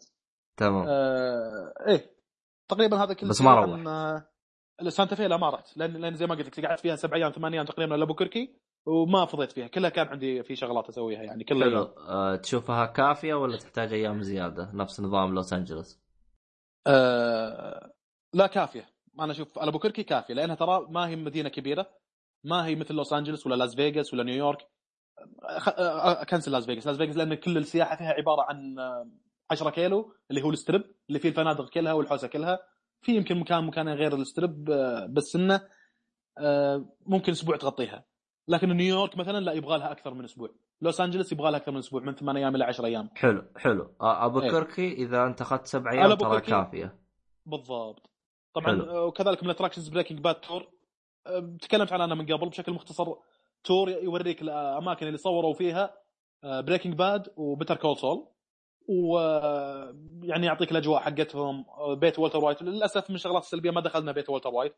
[0.57, 0.85] تمام.
[0.89, 2.17] آه إيه
[2.69, 3.87] تقريبا هذا كله بس ما روحت.
[3.87, 4.27] آه،
[4.89, 7.31] سانتا في لا ما رحت لأن لأن زي ما قلت لك قعدت فيها سبع أيام
[7.31, 9.67] ثمان أيام تقريبا البوكركي وما فضيت فيها.
[9.67, 11.83] كلها كان عندي في شغلات أسويها يعني كلها حلو.
[11.83, 16.01] أه تشوفها كافية ولا تحتاج أيام زيادة؟ نفس نظام لوس أنجلوس.
[16.87, 17.93] آه
[18.35, 18.89] لا كافية.
[19.21, 21.87] أنا أشوف البوكركي كافية لأنها ترى ما هي مدينة كبيرة.
[22.45, 24.59] ما هي مثل لوس أنجلوس ولا لاس فيغاس ولا نيويورك.
[25.59, 25.69] خ...
[25.69, 26.87] آه، cancel لاس فيغاس.
[26.87, 29.11] لاس فيغاس لأن كل السياحة فيها عبارة عن آه،
[29.51, 32.59] 10 كيلو اللي هو ال strip اللي فيه الفنادق كلها والحوسة كلها.
[33.01, 35.61] في يمكن مكان مكانين غير ال strip آه، بس إنه
[36.39, 38.05] آه، ممكن أسبوع تغطيها.
[38.49, 40.49] لكن نيويورك مثلا لا يبغى لها أكثر من أسبوع.
[40.81, 43.11] لوس انجلوس يبغى لها أكثر من أسبوع من ثمان أيام إلى 10 أيام.
[43.15, 43.95] حلو حلو.
[44.01, 44.51] ابو إيه.
[44.51, 46.41] كركي إذا أنت أخذت سبع أيام ترى.
[46.41, 46.99] كافية.
[47.47, 48.11] بالضبط.
[48.55, 48.85] طبعا حلو.
[48.85, 50.69] آه، وكذلك من ال attractions Breaking Bad tour
[51.27, 53.15] آه، تكلمت عنها أنا من قبل بشكل مختصر.
[53.65, 55.95] tour يوريك الأماكن اللي صوروا فيها
[56.45, 58.29] Breaking Bad و Better Call Saul
[58.89, 61.65] ويعني يعطيك الأجواء حقتهم.
[61.69, 62.63] آه، بيت والتر وايت.
[62.63, 64.75] للأسف من الشغلات السلبية ما دخلنا بيت والتر وايت.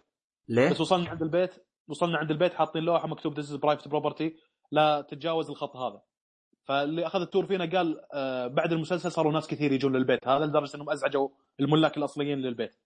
[0.49, 1.55] ليه؟ بس وصلنا عند البيت
[1.89, 4.37] وصلنا عند البيت حاطين لوحة مكتوب this private property
[4.71, 6.03] لا تتجاوز الخط هذا.
[6.65, 10.29] فاللي أخذ ال tour فينا قال آه، بعد المسلسل صاروا ناس كثير يجون للبيت.
[10.29, 11.29] هذا لدرجة إنهم أزعجوا
[11.61, 12.77] الملاك الأصليين للبيت.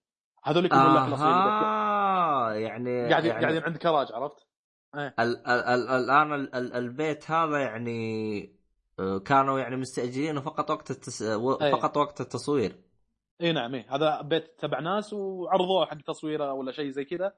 [0.44, 1.82] هذول يكونوا الملاك الأصليين للبيت.
[2.70, 4.46] يعني قاعدين يعني قاعدين عند كراج عرفت؟
[4.94, 8.61] ال الآن ال ال البيت هذا يعني آه،
[9.24, 11.22] كانوا يعني مستأجرينه فقط وقت التس...
[11.22, 11.72] و- أي.
[11.72, 12.76] فقط وقت التصوير.
[13.40, 13.94] إي نعم إيه.
[13.94, 17.32] هذا بيت تبع ناس وعرضوه حق تصويره ولا شيء زي كذا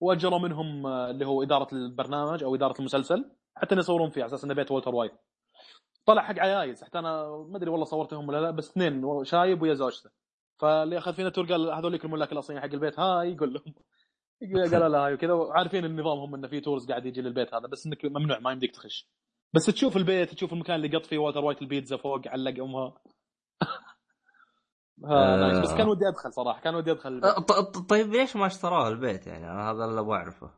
[0.00, 4.44] وأجروا منهم آه، اللي هو إدارة البرنامج أو إدارة المسلسل حتى يصورون فيه على أساس
[4.44, 5.12] إنه بيت والتر وايت
[6.06, 9.74] طلع حق عيايز حتى أنا ما أدري والله صورتهم ولا لا بس اثنين شايب ويا
[9.74, 10.10] زوجته.
[10.58, 12.98] فاللي أخذ فينا tour قال هذوليك الملاك الأصليين حق البيت.
[13.00, 13.74] hi يقول لهم.
[14.72, 17.86] قال لا hi وكذا وعارفين النظام هم إنه في tours قاعد يجي للبيت هذا بس
[17.86, 19.08] إنك ممنوع ما يمديك تخش.
[19.54, 22.94] بس تشوف البيت تشوف المكان اللي قط فيه والتر وايت البيتزا فوق علق أمها.
[25.04, 25.58] ها، nice.
[25.58, 27.24] بس كان ودي أدخل صراحة كان ودي أدخل البيت.
[27.30, 30.50] آه، ط- طيب ليش ما اشتروه البيت يعني؟ أنا هذا اللي أبغى أعرفه.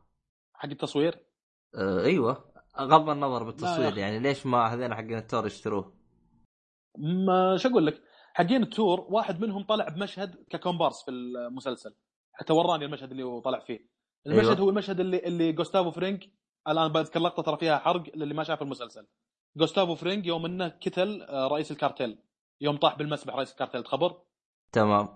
[0.53, 1.25] حق التصوير؟
[1.75, 2.53] آه إيوه.
[2.79, 5.93] غض النظر بالتصوير يعني ليش ما هذين حقين ال tour يشتروه؟
[7.27, 8.01] ما شو أقول لك؟
[8.33, 11.95] حقين ال tour واحد منهم طلع بمشهد ككومبارس في المسلسل.
[12.33, 13.79] حتى وراني المشهد اللي هو طلع فيه.
[14.27, 14.59] المشهد أيوة.
[14.59, 16.23] هو المشهد اللي اللي جوستافو فرينج
[16.67, 19.07] الآن بذكر لقطة ترى فيها حرق للي ما شاف المسلسل.
[19.57, 22.17] جوستافو فرينج يوم إنه قتل آه، رئيس الكارتيل.
[22.61, 24.21] يوم طاح بالمسبح رئيس الكارتيل تخبر؟
[24.71, 25.07] تمام.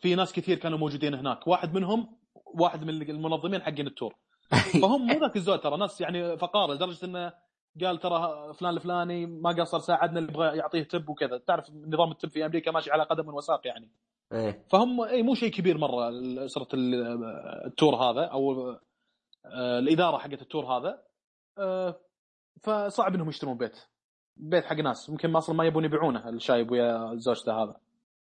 [0.00, 1.46] في ناس كثير كانوا موجودين هناك.
[1.46, 4.14] واحد منهم واحد من المنظمين حقين ال tour.
[4.82, 7.32] فهم مو ذاك الزود ترى ناس يعني فقارة لدرجة إنه
[7.80, 11.38] قال ترى فلان الفلاني ما قصر ساعدنا اللي يبغى يعطيه tip وكذا.
[11.38, 13.90] تعرف نظام ال tip في أمريكا ماشي على قدم وساق يعني.
[14.32, 14.64] إيه.
[14.70, 16.10] فهم اي مو شيء كبير مرة
[16.44, 18.76] اسره ال tour هذا أو
[19.46, 21.02] الإدارة حقت ال tour هذا
[21.58, 22.00] آه،
[22.62, 23.76] فصعب إنهم يشترون بيت
[24.36, 27.76] بيت حق ناس يمكن ما أصلا ما يبون يبيعونه الشايب ويا زوجته هذا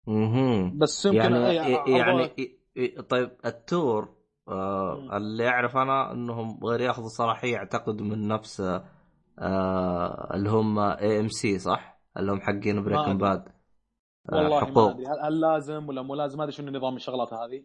[0.08, 0.78] مهم.
[0.78, 4.18] بس يمكن يعني عرضه- يعني إيه- طيب ال tour.
[4.48, 8.62] آه اللي أعرف أنا إنهم غير يأخذوا صلاحية اعتقد من نفس
[9.40, 13.18] آه اللي هم AMC صح؟ اللي هم حقين Breaking.
[13.18, 13.44] Bad
[14.32, 17.64] والله ما حقوق أدري هل, لازم ولا مو لازم ما أدري شنو نظام الشغلات هذه.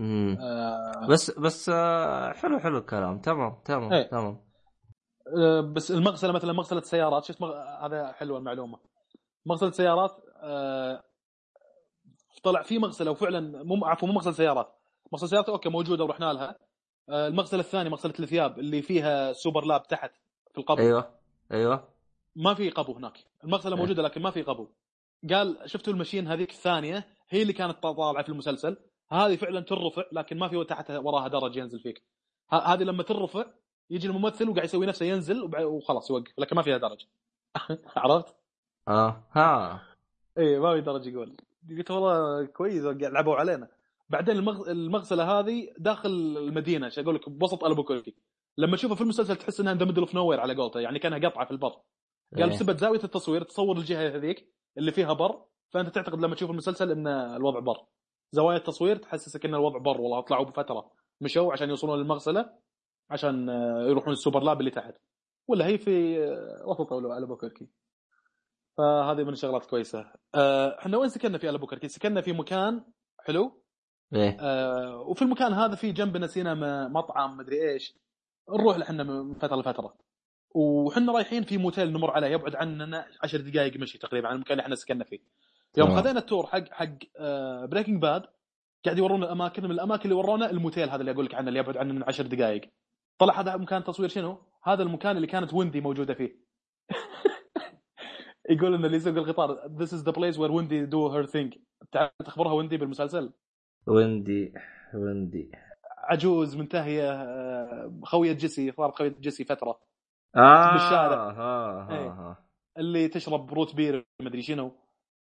[0.00, 3.18] آه بس بس آه حلو حلو الكلام.
[3.18, 4.08] تمام تمام إيه.
[4.08, 4.40] تمام.
[5.38, 7.54] آه، بس المغسلة مثلا مغسلة سيارات شفت مغ...
[7.56, 8.78] هذا حلوة المعلومة.
[9.46, 10.10] مغسلة سيارات
[10.42, 11.02] آه،
[12.42, 14.74] طلع في مغسلة وفعلا مو عفوا مو مغسلة سيارات.
[15.12, 16.56] مغسلة سيارات أوكي موجودة ورحنا لها.
[17.08, 20.12] آه، المغسلة الثانية مغسلة الثياب اللي فيها super lab تحت
[20.52, 20.82] في القبو.
[20.82, 21.10] أيوه
[21.52, 21.88] أيوه.
[22.36, 23.18] ما في قبو هناك.
[23.44, 23.80] المغسلة إيه.
[23.80, 24.68] موجودة لكن ما في قبو.
[25.30, 28.76] قال شفتوا ال machine هذيك الثانية؟ هي اللي كانت طالعة في المسلسل.
[29.12, 32.02] هذه فعلا ترفع لكن ما في تحت وراها درج ينزل فيك.
[32.50, 33.44] هذه لما ترفع
[33.90, 37.04] يجي الممثل وقاعد يسوي نفسه ينزل وخلاص يوقف لكن ما فيها درج
[37.96, 38.34] عرفت؟
[38.88, 39.82] آه ها.
[40.38, 41.36] إي ما في درج يقول.
[41.70, 43.68] قلت والله كويس لعبوا علينا.
[44.08, 44.70] بعدين المغ...
[44.70, 48.14] المغسلة هذه داخل المدينة إيش أقول لك بوسط ألبوكركي
[48.58, 51.44] لما تشوفها في المسلسل تحس إنها the middle of nowhere على قولته يعني كأنها قطعة
[51.44, 51.76] في البر.
[52.36, 52.50] قال.
[52.50, 57.06] بسبب زاوية التصوير تصور الجهة هذيك اللي فيها بر فأنت تعتقد لما تشوف المسلسل إن
[57.06, 57.86] الوضع بر.
[58.32, 60.90] زوايا التصوير تحسسك إن الوضع بر والله طلعوا بفترة.
[61.20, 62.50] مشوا عشان يوصلون للمغسلة
[63.10, 64.94] عشان آه، يروحون ال super lab اللي تحت.
[65.48, 67.68] ولا هي في آه، وسط ألبوكركي
[68.78, 70.12] فهذه من الشغلات كويسة.
[70.34, 72.84] آه، إحنا وين سكننا في ألبوكركي؟ سكننا في مكان
[73.18, 73.62] حلو.
[74.40, 77.94] آه، وفي المكان هذا في جنبنا سينما مطعم مدري إيش.
[78.50, 79.94] نروح لحنا من فترة لفترة.
[80.54, 84.62] وحنا رايحين في موتيل نمر عليه يبعد عننا 10 دقائق مشي تقريبا عن المكان اللي
[84.62, 85.18] إحنا سكننا فيه.
[85.76, 85.96] يوم.
[85.96, 86.88] خذينا ال tour حق حق
[87.64, 88.22] Breaking Bad
[88.84, 91.76] قاعد يورونا الأماكن من الأماكن اللي ورونا الموتيل هذا اللي أقول لك عنه اللي يبعد
[91.76, 92.70] عننا من 10 دقائق
[93.18, 96.36] طلع هذا مكان تصوير شنو؟ هذا المكان اللي كانت ويندي موجودة فيه
[98.50, 101.58] يقول ان اللي يسوق القطار this is the place where Wendy do her thing
[101.92, 103.32] تعرف تخبرها ويندي بالمسلسل
[103.86, 104.54] ويندي
[104.94, 105.50] ويندي
[105.98, 109.80] عجوز منتهية آه، خوية جيسي صارت خوية جيسي فترة
[110.36, 111.30] آه بالشارع.
[111.30, 112.08] ها ها إيه.
[112.08, 112.44] ها
[112.78, 114.72] اللي تشرب root beer مدري شنو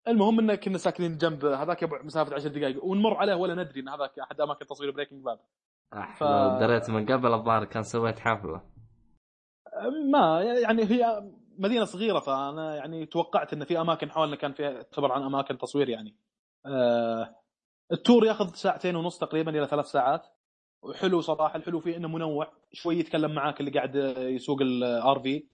[0.07, 4.19] المهم إن كنا ساكنين جنب هذاك مسافة 10 دقائق ونمر عليه ولا ندري إن هذاك
[4.19, 5.39] أحد أماكن تصوير Breaking Bad
[6.17, 6.23] ف...
[6.59, 8.61] دريت من قبل الظاهر كان سويت حفلة.
[10.11, 15.11] ما يعني هي مدينة صغيرة فأنا يعني توقعت إن في أماكن حولنا كان فيها تعتبر
[15.11, 16.15] عن أماكن تصوير يعني.
[16.65, 17.35] آه
[17.91, 20.27] ال tour ياخذ ساعتين ونص تقريبا إلى ثلاث ساعات.
[20.83, 25.47] وحلو صراحة الحلو فيه إنه منوع شوي يتكلم معاك اللي قاعد يسوق ال RV.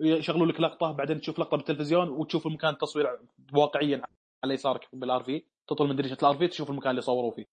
[0.00, 3.18] يشغلوا لك لقطة بعدين تشوف لقطة بالتلفزيون وتشوف المكان التصوير
[3.52, 4.02] واقعيا
[4.44, 7.46] على يسارك بال RV تطل من دريشه ال RV تشوف المكان اللي صوروا فيه.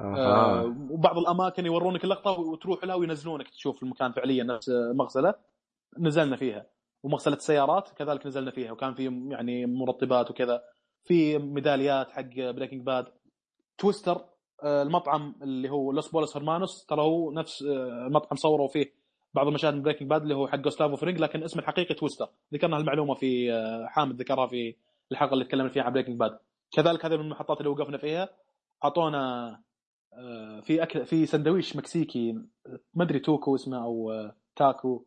[0.00, 0.76] آه آه.
[0.90, 5.34] وبعض الأماكن يورونك اللقطة وتروح لها وينزلونك تشوف المكان فعليا نفس مغسله
[5.98, 6.66] نزلنا فيها.
[7.02, 10.62] ومغسله السيارات كذلك نزلنا فيها وكان في يعني مرطبات وكذا.
[11.04, 13.06] في ميداليات حق Breaking Bad
[13.78, 14.24] Twisters
[14.64, 18.97] المطعم اللي هو Los Pollos Hermanos ترى هو نفس آه، المطعم صوروا فيه.
[19.38, 22.76] بعض المشاهد من Breaking Bad اللي هو حق جوستافو فرينج لكن اسمه الحقيقي Twisters ذكرنا
[22.76, 24.74] هالمعلومة في آه، حامد ذكرها في
[25.12, 26.38] الحلقة اللي تكلمنا فيها عن Breaking Bad
[26.72, 28.28] كذلك هذه من المحطات اللي وقفنا فيها.
[28.84, 29.50] أعطونا
[30.12, 32.32] آه، في أكل في سندويش مكسيكي
[32.94, 35.04] ما أدري توكو اسمه أو آه، تاكو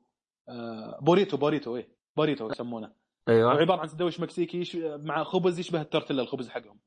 [1.01, 2.91] بوريتو بوريتو إيه بوريتو يسمونه.
[3.29, 3.51] أيوه.
[3.51, 4.63] عبارة عن سندويش مكسيكي
[4.97, 6.79] مع خبز يشبه التورتيلا الخبز حقهم.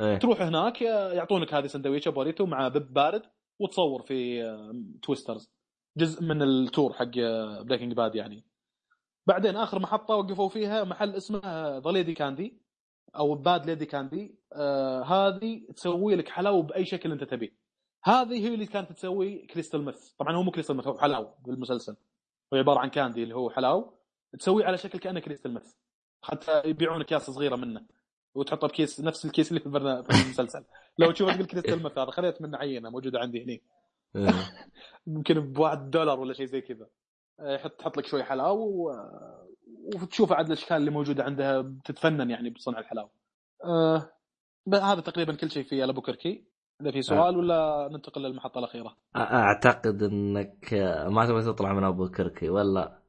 [0.00, 0.16] إيه.
[0.16, 3.22] تروح هناك يعطونك هذه سندويشة بوريتو مع بيب بارد
[3.58, 4.42] وتصور في
[5.02, 5.57] Twisters
[5.98, 7.10] جزء من ال tour حق
[7.62, 8.44] Breaking Bad يعني.
[9.26, 11.40] بعدين آخر محطة وقفوا فيها محل اسمه
[11.78, 12.62] The Lady Candy
[13.16, 17.56] أو Bad Lady Candy آه هذه تسوي لك حلاوة بأي شكل أنت تبيه.
[18.04, 21.96] هذه هي اللي كانت تسوي crystal meth طبعا هو مو crystal meth هو حلاو بالمسلسل.
[22.54, 23.94] هو عبارة عن candy اللي هو حلاو
[24.38, 25.74] تسويه على شكل كأنه crystal meth
[26.22, 27.86] حتى يبيعون اكياس صغيرة منه.
[28.34, 30.64] وتحطه بكيس نفس الكيس اللي في المسلسل.
[30.98, 33.62] لو تشوف تقول كريستال ميث هذا خذيت منه عينة موجودة عندي هني.
[34.16, 34.26] إيه.
[35.06, 36.86] يمكن بواحد دولار ولا شيء زي كذا
[37.40, 38.92] آه، يحط تحط لك شوي حلاوة و-
[40.02, 43.10] وتشوف عاد الأشكال اللي موجودة عندها تتفنن يعني بصنع الحلاوة.
[43.64, 44.10] آه
[44.66, 46.44] ب- هذا تقريبا كل شيء في البوكركي
[46.80, 50.74] إذا في سؤال ولا ننتقل للمحطة الأخيرة؟ أعتقد إنك
[51.08, 53.02] ما تبغى تطلع من أبو كركي ولا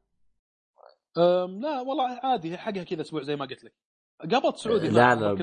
[1.47, 3.73] لا والله عادي حقها كذا أسبوع زي ما قلت لك
[4.21, 5.33] قبض سعودي لا لا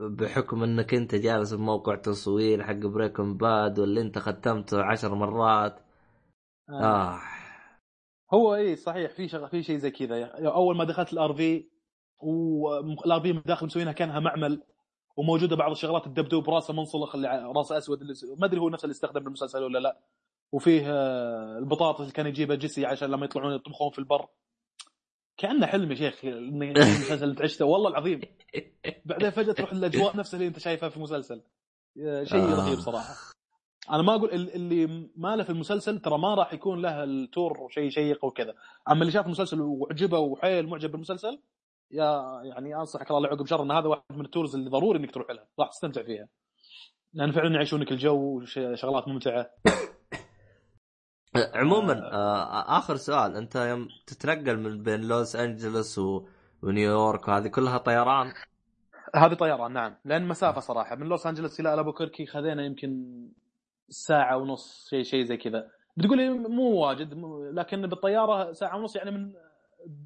[0.00, 5.80] بحكم انك انت جالس بموقع تصوير حق بريكون باد واللي انت ختمته عشر مرات
[6.68, 6.82] آه.
[6.82, 7.20] آه.
[8.34, 9.46] هو اي صحيح في شغ...
[9.46, 11.68] في شيء زي كذا أول ما دخلت الار في
[12.18, 14.62] والار في داخل مسوينها كأنها معمل
[15.16, 18.92] وموجودة بعض الشغلات الدبدوب راسه منصلخ اللي راسه أسود اللي ما أدري هو نفس اللي
[18.92, 19.98] استخدم بالمسلسل ولا لا
[20.52, 24.26] وفيه آه، البطاطس اللي كان يجيبها جيسي عشان لما يطلعون يطبخون في البر
[25.40, 27.64] كأنه حلم يا شيخ المسلسل اللي تعيشه.
[27.64, 28.20] والله العظيم.
[29.04, 31.42] بعدين فجأة تروح الاجواء نفسها اللي أنت شايفها في المسلسل.
[32.22, 32.54] شيء آه.
[32.54, 33.14] رهيب صراحة.
[33.90, 37.68] أنا ما أقول اللي ما له في المسلسل ترى ما راح يكون له ال tour
[37.70, 38.54] شيء شيق وكذا.
[38.90, 41.42] أما اللي شاف المسلسل وعجبه وحيل معجب بالمسلسل
[41.90, 45.10] يا يعني أنصحك الله عقب شر إن هذا واحد من ال tours اللي ضروري إنك
[45.10, 46.28] تروح لها راح تستمتع فيها.
[47.12, 49.50] لأن فعلا يعيشونك الجو وشغلات ممتعة.
[51.36, 52.78] عموما آه.
[52.78, 56.26] آخر سؤال أنت يوم تتنقل من بين لوس أنجلوس و...
[56.62, 58.32] ونيويورك وهذه كلها طيران؟
[59.14, 59.96] هذه طيران نعم.
[60.04, 60.96] لأن مسافة صراحة.
[60.96, 63.06] من لوس أنجلوس إلى البوكركي خذينا يمكن
[63.88, 65.70] ساعة ونص شيء شيء زي كذا.
[65.96, 67.14] بتقولي مو واجد
[67.52, 69.32] لكن بالطيارة ساعة ونص يعني من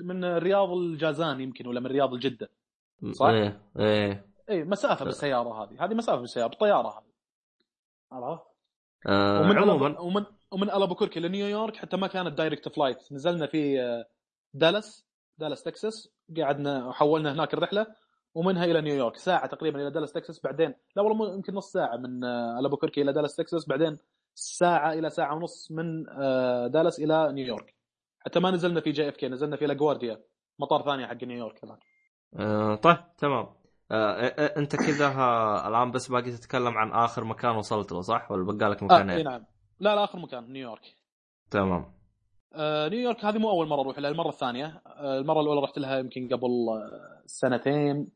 [0.01, 2.51] من رياض الجازان يمكن ولا من رياض الجدة.
[3.13, 4.27] صح؟ إيه إيه.
[4.49, 5.85] إيه مسافة بالسيارة هذه.
[5.85, 7.15] هذه مسافة بالسيارة بالطيارة هذه.
[8.13, 8.43] عرفت؟
[9.07, 10.25] آه ومن عموما ومن
[10.55, 13.79] ومن البوكركي لنيويورك حتى ما كانت direct flight نزلنا في
[14.55, 15.07] دالاس
[15.39, 16.09] دالاس تكساس
[16.39, 17.87] قعدنا حولنا هناك الرحلة
[18.35, 22.25] ومنها إلى نيويورك ساعة تقريبا إلى دالاس تكساس بعدين لا والله يمكن نص ساعة من
[22.25, 23.99] آه، البوكركي إلى دالاس تكساس بعدين
[24.35, 27.75] ساعة إلى ساعة ونص من آه، دالاس إلى نيويورك
[28.21, 30.21] حتى ما نزلنا في JFK نزلنا في لاجوارديا
[30.59, 31.79] مطار ثاني حق نيويورك هذاك.
[32.37, 33.47] آه طيب تمام.
[33.91, 34.27] آه
[34.57, 35.09] أنت كذا
[35.69, 39.23] الآن بس باقي تتكلم عن آخر مكان وصلت له صح؟ ولا بقى لك مكان آه
[39.23, 39.45] نعم.
[39.81, 40.97] لا لا آخر مكان نيويورك.
[41.51, 41.95] تمام.
[42.55, 44.83] آه نيويورك هذه مو أول مرة أروح لها المرة الثانية.
[44.87, 48.09] آه المرة الأولى رحت لها يمكن قبل آه، سنتين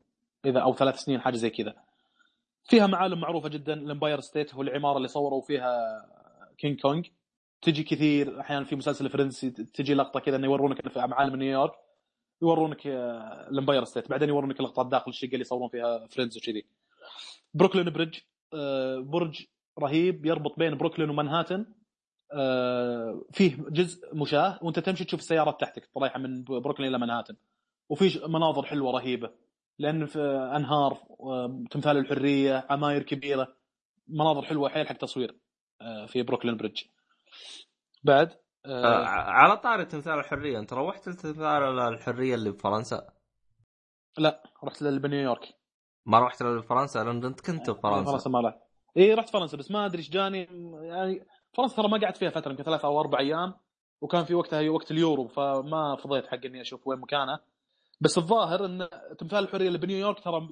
[0.45, 1.75] إذا أو ثلاث سنين حاجة زي كذا.
[2.63, 6.05] فيها معالم معروفة جدا ال Empire State هو العمارة اللي صوروا فيها
[6.57, 7.07] King Kong.
[7.61, 11.73] تجي كثير أحيانا في مسلسل Friends تجي لقطة كذا إنه يورونك في معالم نيويورك
[12.41, 14.09] يورونك ال Empire State.
[14.09, 16.65] بعدين يورونك لقطات داخل الشقة اللي يصورون فيها Friends وكذي.
[17.53, 18.19] Brooklyn Bridge
[18.99, 19.45] برج
[19.79, 21.65] رهيب يربط بين بروكلين ومنهاتن.
[22.33, 27.35] آه، فيه جزء مشاة وانت تمشي تشوف السيارات تحتك رايحه من بروكلين إلى منهاتن.
[27.89, 29.31] وفي مناظر حلوة رهيبة.
[29.79, 30.19] لأن في
[30.55, 30.97] أنهار
[31.71, 33.55] تمثال الحرية عماير كبيرة.
[34.07, 35.39] مناظر حلوة حيل حق تصوير
[36.07, 36.83] في Brooklyn Bridge.
[38.03, 38.31] بعد
[38.65, 43.09] آه, آه على طاري تمثال الحرية انت روحت لتمثال الحرية اللي بفرنسا؟
[44.17, 45.53] لا رحت لنيويورك
[46.05, 48.11] ما رحت لفرنسا؟ لأن أنت كنت بفرنسا.
[48.11, 48.68] فرنسا ما رحت.
[48.97, 50.47] إي رحت فرنسا بس ما أدري إيش جاني
[50.81, 53.53] يعني فرنسا ترى ما قعدت فيها فترة يمكن ثلاث أو أربع أيام
[54.01, 57.39] وكان في وقتها وقت اليورو فما فضيت حق إني أشوف وين مكانه
[58.01, 58.87] بس الظاهر إن
[59.17, 60.47] تمثال الحرية اللي بنيويورك ترى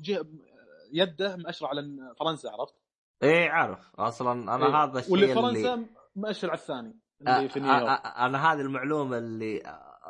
[0.94, 1.82] يده مأشر على
[2.20, 2.76] فرنسا عرفت؟
[3.24, 4.84] إيه عارف أصلا أنا إيه.
[4.84, 5.86] هذا الشيء واللي فرنسا.
[6.16, 9.64] مأشر على الثاني اللي في نيويورك أنا هذه المعلومة اللي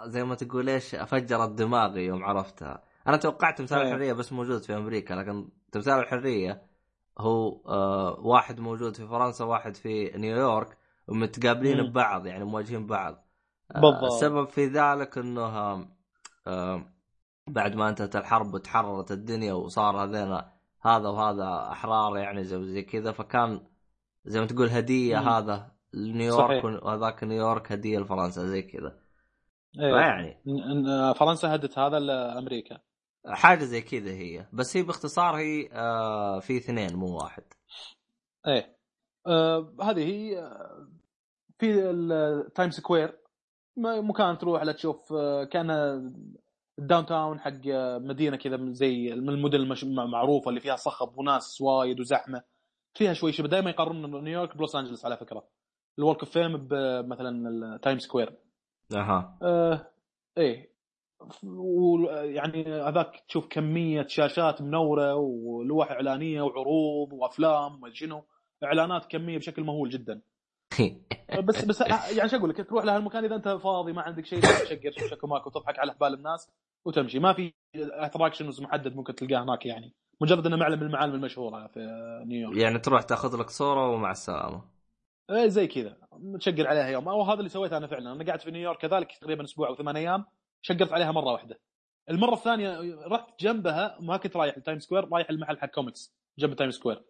[0.06, 3.82] زي ما تقول إيش فجرت دماغي يوم عرفتها أنا توقعت تمثال.
[3.82, 6.68] الحرية بس موجود في أمريكا لكن تمثال الحرية
[7.18, 10.78] هو آه واحد موجود في فرنسا واحد في نيويورك
[11.08, 13.28] ومتقابلين ببعض يعني مواجهين بعض.
[13.76, 14.04] آه بالضبط.
[14.04, 15.86] السبب في ذلك إنه
[16.48, 16.82] آه
[17.48, 20.42] بعد ما انتهت الحرب وتحررت الدنيا وصار هذين
[20.82, 23.62] هذا وهذا أحرار يعني زي, زي كذا فكان
[24.26, 25.28] زي ما تقول هدية مم.
[25.30, 29.00] هذا نيويورك وهذاك نيويورك هدية لفرنسا زي كذا.
[29.80, 29.96] إيه.
[29.96, 30.38] يعني
[31.14, 32.80] فرنسا هدت هذا لأمريكا.
[33.28, 34.46] حاجة زي كذا هي.
[34.54, 37.44] بس هي باختصار هي آه في اثنين مو واحد.
[38.48, 38.78] إيه.
[39.28, 40.88] آه هذه هي آه،
[41.60, 43.18] في ال Time Square
[43.78, 45.72] مكان تروح لتشوف آه كان
[46.80, 52.00] ال downtown حق آه، مدينة كذا زي من المدن المعروفه اللي فيها صخب وناس وايد
[52.00, 52.44] وزحمة.
[52.94, 55.48] فيها شوي شبه دائما يقارنون نيويورك بلوس أنجلس على فكرة.
[56.00, 58.38] ال Walk of Fame مثلا ال Time Square
[58.96, 59.38] أها.
[59.42, 59.92] آه
[60.38, 60.77] إيه.
[61.44, 68.24] ويعني هذاك تشوف كمية شاشات منورة ولوح إعلانية وعروض وأفلام وما شنو.
[68.64, 70.22] إعلانات كمية بشكل مهول جدا.
[71.48, 71.82] بس بس
[72.18, 75.50] يعني شو أقول لك تروح لهالمكان إذا أنت فاضي ما عندك شيء تشقر شكو ماكو
[75.50, 76.52] وتضحك على أحبال الناس
[76.86, 77.20] وتمشي.
[77.20, 79.94] ما في attractions محدد ممكن تلقاه هناك يعني.
[80.22, 81.80] مجرد إنه معلم من المعالم المشهورة في
[82.26, 82.58] نيويورك.
[82.58, 84.62] يعني تروح تاخذ لك صورة ومع السلامة.
[85.30, 85.98] إيه زي كذا.
[86.40, 87.10] تشقر عليها يوم.
[87.10, 88.12] أو هذا اللي سويته أنا فعلا.
[88.12, 90.26] أنا قاعد في نيويورك كذلك تقريبا أسبوع أو ثمان أيام.
[90.62, 91.60] شقرت عليها مرة واحدة.
[92.10, 96.52] المرة الثانية رحت جنبها ما كنت رايح ال Time Square رايح المحل حق كوميكس جنب
[96.52, 97.04] ال Time Square.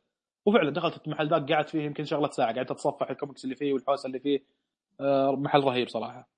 [0.45, 4.07] وفعلا دخلت المحل ذاك قعدت فيه يمكن شغلة ساعة قعدت أتصفح الكوميكس اللي فيه والحوسة
[4.07, 4.45] اللي فيه.
[4.99, 6.29] آه، محل رهيب صراحة.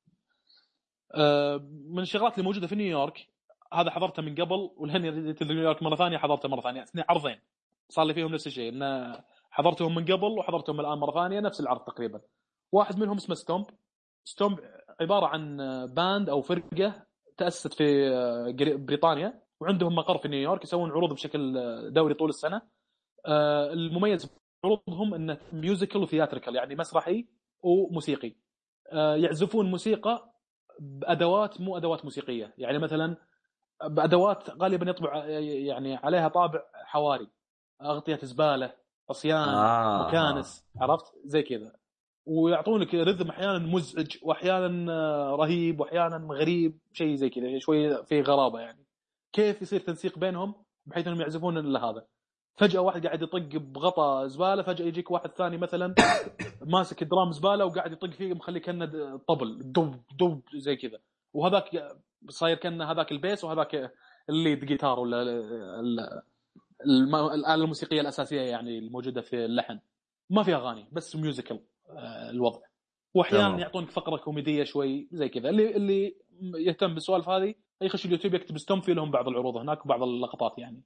[1.15, 3.27] آه، من الشغلات اللي موجودة في نيويورك
[3.73, 6.83] هذا حضرته من قبل والهني جيت نيويورك مرة ثانية حضرته مرة ثانية.
[6.83, 7.39] اثنين عرضين.
[7.89, 9.19] صار لي فيهم نفس الشيء انه
[9.51, 12.21] حضرتهم من قبل وحضرتهم الآن مرة ثانية نفس العرض تقريبا.
[12.71, 13.65] واحد منهم اسمه Stomp.
[14.23, 14.59] Stomp
[15.01, 15.57] عبارة عن
[15.95, 17.05] band أو فرقة
[17.37, 18.09] تأسست في
[18.77, 21.53] بريطانيا وعندهم مقر في نيويورك يسوون عروض بشكل
[21.93, 22.61] دوري طول السنة.
[23.25, 24.29] آه، المميز
[24.63, 27.27] عروضهم إنه musical و theatrical يعني مسرحي
[27.61, 28.35] وموسيقي.
[28.91, 30.33] آه، يعزفون موسيقى
[30.79, 32.53] بأدوات مو أدوات موسيقية.
[32.57, 33.17] يعني مثلا
[33.83, 37.27] بأدوات غالبا يطبع يعني عليها طابع حواري.
[37.81, 38.73] أغطية زبالة
[39.09, 40.07] عصيان آه.
[40.07, 41.78] مكانس عرفت؟ زي كذا.
[42.29, 48.85] ويعطونك rhythm أحيانا مزعج وأحيانا رهيب وأحيانا غريب شيء زي كذا شوي في غرابة يعني.
[49.33, 52.05] كيف يصير تنسيق بينهم؟ بحيث إنهم يعزفون إلا هذا.
[52.57, 55.95] فجأة واحد قاعد يطق بغطا زبالة فجأة يجيك واحد ثاني مثلا
[56.61, 60.99] ماسك drum زبالة وقاعد يطق فيه مخليه كأنه طبل دب دب زي كذا.
[61.33, 61.97] وهذاك
[62.29, 63.91] صاير كأنه هذاك ال bass وهذاك
[64.29, 65.21] ال lead guitar ولا
[66.85, 69.79] الآلة الموسيقية الأساسية يعني الموجودة في اللحن.
[70.29, 71.61] ما في أغاني بس musical آه،
[72.29, 72.59] الوضع.
[73.13, 75.49] وأحيانا يعطونك فقرة كوميدية شوي زي كذا.
[75.49, 76.15] اللي اللي
[76.67, 79.57] يهتم بالسوالف هذه يخش اليوتيوب يكتب Stomp في لهم بعض العروض.
[79.57, 80.83] هناك وبعض اللقطات يعني.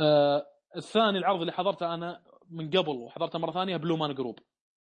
[0.00, 0.46] آه
[0.76, 4.38] الثاني العرض اللي حضرته أنا من قبل وحضرته مرة ثانية Blue Man Group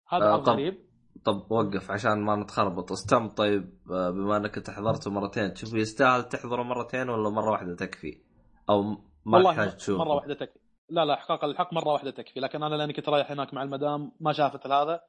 [0.09, 0.90] هذا آه عرض طب غريب.
[1.24, 2.93] طب وقف عشان ما نتخربط.
[2.93, 7.74] Stomp طيب آه، بما أنك أنت حضرته مرتين تشوف يستاهل تحضره مرتين ولا مرة واحدة
[7.77, 8.22] تكفي؟
[8.70, 8.82] أو
[9.27, 10.59] ما تحتاج تشوف مرة واحدة تكفي.
[10.91, 12.41] لا لا احقاق الحق مرة واحدة تكفي.
[12.41, 15.01] لكن أنا لأني كنت رايح هناك مع المدام ما شافت هذا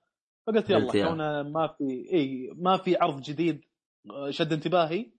[0.47, 3.61] فقلت يلا كونه ما في إي ما في عرض جديد
[4.11, 5.11] آه، شد انتباهي.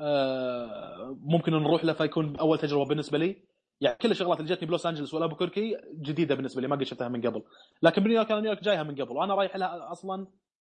[0.00, 3.42] آه، ممكن نروح له فيكون أول تجربة بالنسبة لي.
[3.80, 7.26] يعني كل الشغلات اللي جتني بلوس أنجلس والابوكركي جديدة بالنسبة لي ما قد شفتها من
[7.26, 7.42] قبل.
[7.82, 10.26] لكن بنيويورك أنا نيويورك جايها من قبل وأنا رايح لها أصلا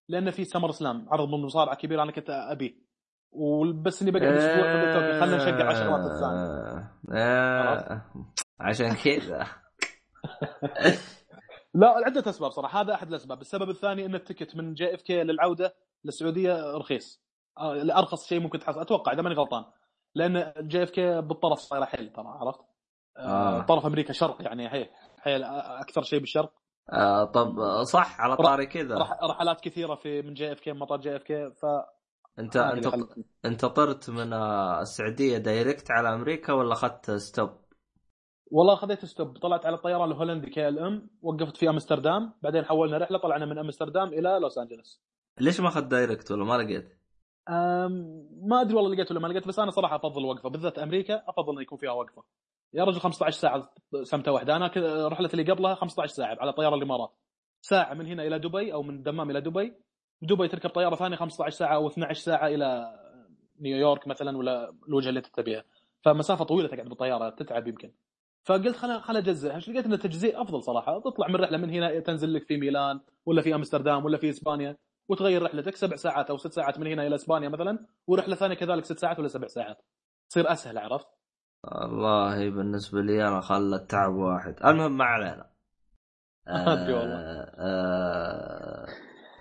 [0.08, 2.88] لأن في سمر سلام عرض من المصارعه كبير أنا كنت ابيه
[3.32, 6.92] وبس إني بقعد أسبوع خلينا نشجع على الشغلات الثانية.
[7.12, 8.02] آه،
[8.60, 9.46] عشان كذا.
[11.74, 12.80] لا عده أسباب صراحة.
[12.80, 13.40] هذا أحد الأسباب.
[13.40, 15.74] السبب الثاني إن ال ticket من JFK للعودة
[16.04, 17.22] للسعودية رخيص.
[17.58, 18.80] آه، ارخص شيء ممكن تحصل.
[18.80, 19.64] أتوقع إذا ماني غلطان.
[20.14, 22.60] لأن JFK بالطرف صايره حيل ترى عرفت؟
[23.18, 23.62] آه.
[23.62, 26.52] طرف أمريكا شرق يعني هي حيل أكثر شيء بالشرق.
[26.92, 28.96] آه طب صح على طاري كذا.
[29.22, 31.66] رحلات كثيرة في من جي إف كي مطار جي إف كي ف
[32.38, 32.86] أنت أنت
[33.44, 37.50] انت طرت من السعودية direct على أمريكا ولا أخذت stop؟
[38.50, 42.32] والله خذيت stop طلعت على الطيران الهولندي KLM وقفت في أمستردام.
[42.42, 45.02] بعدين حولنا رحلة طلعنا من أمستردام إلى لوس أنجلوس.
[45.40, 46.98] ليش ما اخذت direct ولا ما لقيت؟
[48.42, 51.52] ما أدري والله لقيت ولا ما لقيت بس أنا صراحة أفضل وقفة بالذات أمريكا أفضل
[51.52, 52.24] انه يكون فيها وقفة.
[52.74, 53.70] يا رجل 15 ساعة
[54.02, 54.56] سمتة واحدة.
[54.56, 54.66] أنا
[55.08, 57.12] رحله اللي قبلها 15 ساعة على طيارة الإمارات.
[57.60, 59.74] ساعة من هنا إلى دبي أو من الدمام إلى دبي.
[60.22, 62.98] دبي تركب طيارة ثانية 15 ساعة أو 12 ساعة إلى
[63.60, 65.64] نيويورك مثلا ولا الوجهة اللي أنت تبيها.
[66.04, 67.92] فمسافة طويلة تقعد بالطيارة تتعب يمكن.
[68.44, 72.34] فقلت خل خل اجزئ لقيت إن التجزئ أفضل صراحة؟ تطلع من رحلة من هنا تنزل
[72.34, 74.76] لك في ميلان ولا في أمستردام ولا في إسبانيا
[75.08, 78.84] وتغير رحلتك سبع ساعات أو ست ساعات من هنا إلى إسبانيا مثلا ورحلة ثانية كذلك
[78.84, 79.82] ست ساعات ولا سبع ساعات.
[80.30, 81.06] تصير أسهل عرفت؟
[81.64, 84.56] والله بالنسبة لي أنا خلى التعب واحد.
[84.64, 85.50] المهم ما علينا.
[86.48, 88.86] آه آه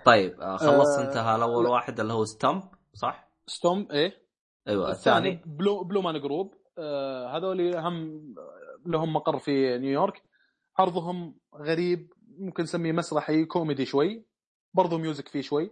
[0.04, 2.62] طيب آه خلصت آه انتهى الأول واحد اللي هو Stomp
[2.94, 4.28] صح؟ Stomp إيه؟
[4.68, 6.54] أيوه الثاني Blue Blue Man Group.
[6.78, 8.34] آه هذول هم
[8.88, 10.22] لهم مقر في نيويورك.
[10.78, 14.24] عرضهم غريب ممكن نسميه مسرحي كوميدي شوي.
[14.74, 15.70] برضو music فيه شوي.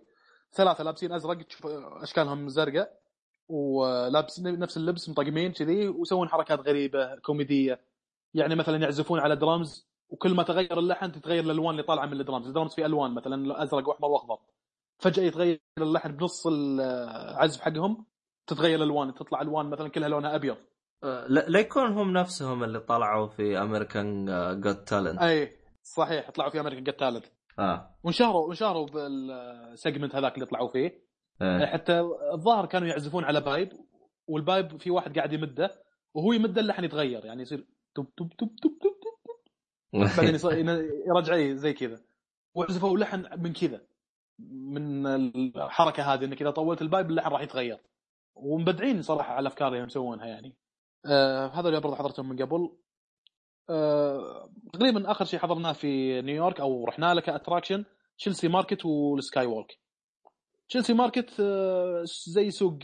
[0.53, 1.67] ثلاثة لابسين أزرق تشوف
[2.03, 3.01] أشكالهم زرقاء
[3.49, 7.81] ولابس نفس اللبس مطقمين كذي ويسوون حركات غريبة كوميدية.
[8.35, 12.24] يعني مثلا يعزفون على درامز وكل ما تغير اللحن تتغير الألوان اللي طالعة من ال
[12.24, 12.47] drums.
[12.47, 14.39] ال drums في ألوان مثلا ازرق وأحمر وأخضر.
[14.99, 18.05] فجأة يتغير اللحن بنص العزف حقهم
[18.47, 20.57] تتغير الألوان تطلع ألوان مثلا كلها لونها أبيض.
[21.29, 24.27] لا يكون هم نفسهم اللي طلعوا في America's
[24.61, 27.27] Got Talent أي صحيح طلعوا في America's Got Talent
[27.59, 27.99] آه.
[28.05, 31.07] وانشهروا وانشهروا بال segment هذاك اللي طلعوا فيه.
[31.43, 31.67] آه.
[31.67, 32.01] حتى
[32.33, 33.73] الظاهر كانوا يعزفون على pipe
[34.29, 35.83] وال pipe في واحد قاعد يمده
[36.15, 37.25] وهو يمده اللحن يتغير.
[37.25, 38.97] يعني يصير توب توب توب توب توب
[40.19, 40.69] بعدين
[41.07, 42.01] يرجع زي كذا.
[42.55, 43.81] وعزفوا لحن من كذا
[44.73, 47.79] من الحركة هذه انك اذا طولت ال pipe اللحن راح يتغير.
[48.35, 50.57] ومبدعين صراحة على الافكار اللي يسوونها يعني.
[51.07, 52.77] آه اللي برضه حضرتهم من قبل.
[53.71, 57.85] آه تقريبا آخر شيء حضرناه في نيويورك أو رحنا له ك attraction
[58.19, 59.79] Chelsea Market وال skywalk
[60.69, 62.79] Chelsea Market آه زي سوق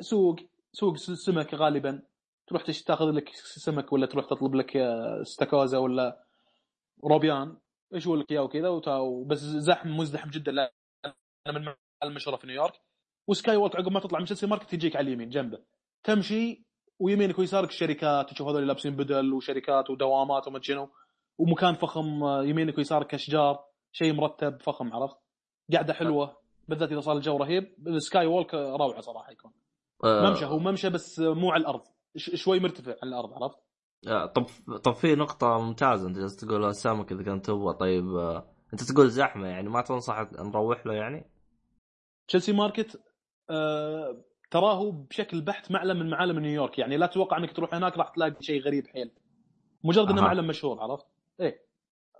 [0.00, 0.36] سوق
[0.72, 2.02] سوق سمك غالبا.
[2.46, 6.24] تروح تاخذ لك سمك ولا تروح تطلب لك استاكوزا ولا
[7.04, 7.56] روبيان.
[7.94, 10.72] إيش لك إياه وكذا وتا- بس زحم مزدحم جدا لا
[11.46, 12.80] أنا من المشهورة في نيويورك.
[13.26, 15.58] و skywalk عقب ما تطلع من Chelsea Market تجيك على اليمين جنبه.
[16.04, 16.64] تمشي
[17.02, 20.88] ويمينك ويسارك الشركات تشوف هذول لابسين بدل وشركات ودوامات وما شنو.
[21.38, 23.58] ومكان فخم آه، يمينك ويسارك اشجار
[23.92, 25.16] شيء مرتب فخم عرفت؟
[25.72, 26.36] قاعدة حلوة
[26.68, 27.74] بالذات إذا صار الجو رهيب.
[27.86, 29.52] ال skywalk روعة صراحة يكون.
[30.04, 31.82] آه، ممشى هو ممشى بس مو على الأرض.
[32.16, 33.58] ش- شوي مرتفع عن الأرض عرفت؟
[34.08, 34.46] آه، طب
[34.84, 37.74] طب في نقطة ممتازة أنت جالس تقول السمك إذا كان تبغى.
[37.74, 41.30] طيب آه، أنت تقول زحمة يعني ما تنصح نروح له يعني؟
[42.28, 43.00] تشيلسي ماركت
[43.50, 48.08] آه تراه بشكل بحت معلم من معالم نيويورك يعني لا تتوقع إنك تروح هناك راح
[48.08, 49.10] تلاقي شيء غريب حيل
[49.84, 50.22] مجرد إنه.
[50.22, 51.06] معلم مشهور عرفت؟
[51.40, 51.66] إيه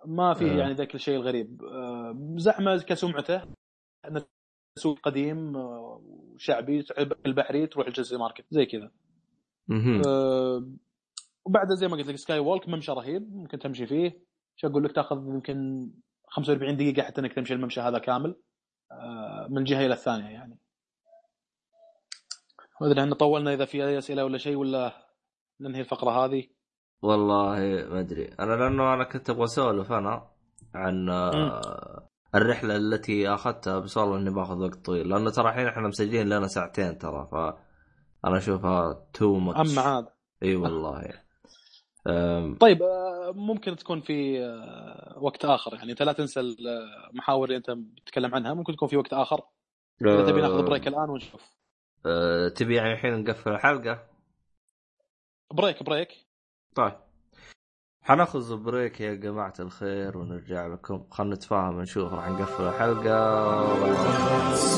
[0.06, 0.56] ما فيه آه.
[0.56, 3.42] يعني ذاك الشيء الغريب آه زحمة كسمعته
[4.08, 4.24] إنه
[4.78, 8.90] سوق قديم آه، وشعبي تعب البحري تروح الجزء ماركت زي كذا.
[10.06, 10.68] آه
[11.44, 14.22] وبعدها زي ما قلت لك سكاي وولك ممشى رهيب ممكن تمشي فيه
[14.56, 15.90] شو أقول لك تأخذ يمكن
[16.28, 18.36] 45 دقيقة حتى إنك تمشي الممشى هذا كامل
[18.92, 20.61] آه من جهه إلى الثانية يعني
[22.80, 24.92] ما ادري إحنا طولنا إذا في أي أسئلة ولا شيء ولا
[25.60, 26.46] ننهي الفقرة هذه.
[27.02, 27.58] والله
[27.90, 28.24] ما أدري.
[28.40, 30.28] أنا لأنه أنا كنت أبغى أسولف أنا
[30.74, 35.08] عن آه، الرحلة التي أخذتها بس والله إني باخذ وقت طويل.
[35.08, 37.34] لأنه ترى الحين إحنا مسجلين لنا ساعتين ترى ف
[38.24, 40.06] أنا أشوفها too much أما عاد.
[40.42, 41.22] إي والله.
[42.06, 45.74] أم، طيب آه، ممكن تكون في آه، وقت آخر.
[45.74, 46.40] يعني أنت لا تنسى
[47.10, 48.54] المحاور اللي أنت بتتكلم عنها.
[48.54, 49.40] ممكن تكون في وقت آخر.
[50.02, 51.61] إذا تبي ناخذ break الآن ونشوف.
[52.06, 54.06] أه، تبي يعني الحين نقفل الحلقة؟
[55.52, 56.26] break break.
[56.74, 56.92] طيب.
[58.02, 61.06] حناخذ بريك يا جماعة الخير ونرجع لكم.
[61.10, 64.72] خلنا نتفاهم نشوف راح نقفل الحلقة ولا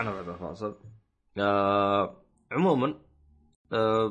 [0.00, 0.76] رجعنا بعد الفاصل
[1.38, 2.16] آه
[2.52, 2.94] عموما
[3.72, 4.10] آه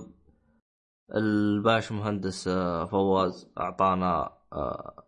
[1.16, 5.04] الباش مهندس آه فواز أعطانا آه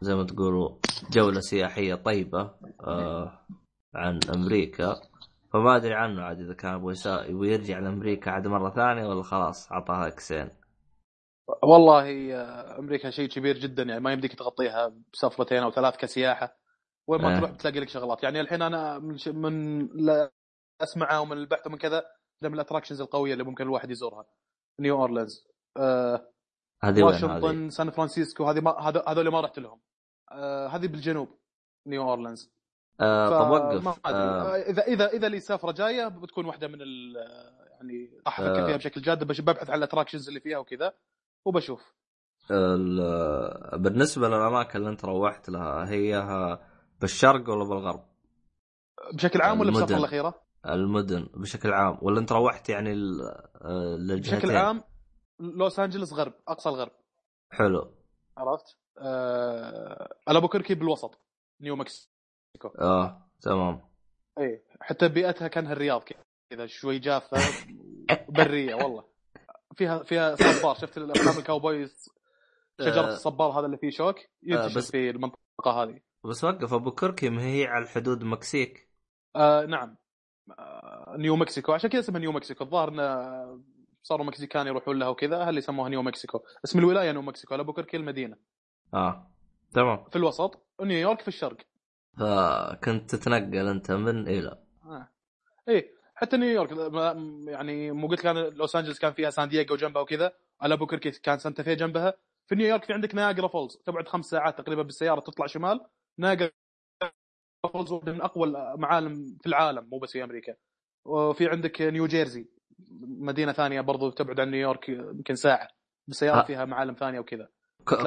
[0.00, 0.78] زي ما تقولوا
[1.10, 2.50] جولة سياحية طيبة
[2.80, 3.46] آه
[3.94, 4.96] عن أمريكا.
[5.52, 9.22] فما أدري عنه عاد إذا كان يبغى يسا- يبغى يرجع لأمريكا عاد مرة ثانية ولا
[9.22, 10.48] خلاص عطاها إكسين.
[11.62, 16.56] والله آه، أمريكا شيء كبير جدا يعني ما يمديك تغطيها بسفرتين أو ثلاث كسياحة.
[17.08, 17.38] وين ما آه.
[17.38, 19.28] تروح بتلاقي لك شغلات يعني الحين أنا من, ش...
[19.28, 20.32] من لا
[20.82, 22.04] اسمعه ومن البحث ومن كذا
[22.42, 24.26] ده من ال attractions القوية اللي ممكن الواحد يزورها
[24.80, 25.46] نيو اورلينز
[25.76, 26.28] آه
[26.82, 29.80] هذه؟ واشنطن سان فرانسيسكو هذه ما هذو- هذول ما رحت لهم
[30.32, 31.28] آه هذه بالجنوب
[31.86, 32.50] نيو اورلينز
[33.00, 34.06] آه طب وقف.
[34.06, 37.16] آه آه اذا اذا إذا لي سفرة جاية بتكون واحدة من ال
[37.70, 38.66] يعني راح أفكر آه.
[38.66, 40.92] فيها بشكل جاد بش- ببحث عن ال attractions اللي فيها وكذا
[41.44, 41.94] وبشوف
[42.50, 46.16] ال- بالنسبة للأماكن اللي أنت روحت لها هي
[47.06, 48.04] بالشرق ولا بالغرب؟
[49.14, 49.80] بشكل عام ولا المدن.
[49.80, 51.98] بالسفره الأخيرة؟ المدن بشكل عام.
[52.02, 54.82] ولا انت روحت يعني آه، للجهتين؟ بشكل عام
[55.40, 56.92] لوس انجلوس غرب أقصى الغرب.
[57.52, 57.94] حلو.
[58.36, 61.20] عرفت؟ آه البوكركي بالوسط
[61.60, 62.68] نيو مكسيكو.
[62.80, 63.80] آه تمام.
[64.38, 66.02] اي حتى بيئتها كانها الرياض
[66.50, 67.36] كذا شوي جافة
[68.28, 69.04] برية والله.
[69.76, 70.74] فيها فيها صبار.
[70.74, 72.08] شفت الأفلام ال cowboys
[72.80, 73.08] شجرة آه.
[73.08, 76.00] الصبار هذا اللي فيه شوك؟ ينتشر بس- في المنطقة هذه.
[76.26, 78.90] بس وقف البوكركي ما هي على الحدود المكسيك
[79.36, 79.96] آه نعم.
[80.58, 81.72] آه نيو مكسيكو.
[81.72, 82.64] عشان كذا اسمها نيو مكسيكو.
[82.64, 83.62] الظاهر انه
[84.02, 86.40] صاروا Mexican يروحون لها وكذا هل يسموها نيو مكسيكو.
[86.64, 88.36] اسم الولاية نيو مكسيكو البوكركي المدينة.
[88.94, 89.30] آه
[89.72, 90.04] تمام.
[90.10, 91.56] في الوسط ونيويورك في الشرق.
[92.18, 94.58] فكنت تتنقل أنت من إلى.
[94.84, 95.08] آه.
[95.68, 96.70] إيه حتى نيويورك
[97.48, 100.32] يعني مو قلت كان لوس أنجلس كان فيها سان دييغو جنبها وكذا
[100.64, 102.14] البوكركي كان سانتا في جنبها.
[102.46, 105.80] في نيويورك في عندك Niagara Falls تبعد خمس ساعات تقريبا بالسيارة تطلع شمال.
[106.18, 106.50] Niagara
[107.72, 110.54] Falls من أقوى المعالم في العالم مو بس في أمريكا.
[111.04, 112.48] وفي عندك نيو جيرسي
[113.00, 115.68] مدينة ثانية برضو تبعد عن نيويورك يمكن ساعة
[116.08, 116.44] بالسياره آه.
[116.44, 117.48] فيها معالم ثانية وكذا.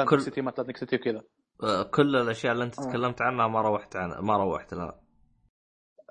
[0.10, 1.24] كل city ما Atlantic City وكذا.
[1.64, 2.90] آه، كل الأشياء اللي أنت آه.
[2.90, 5.02] تكلمت عنها ما روحت عنها ما روحت لها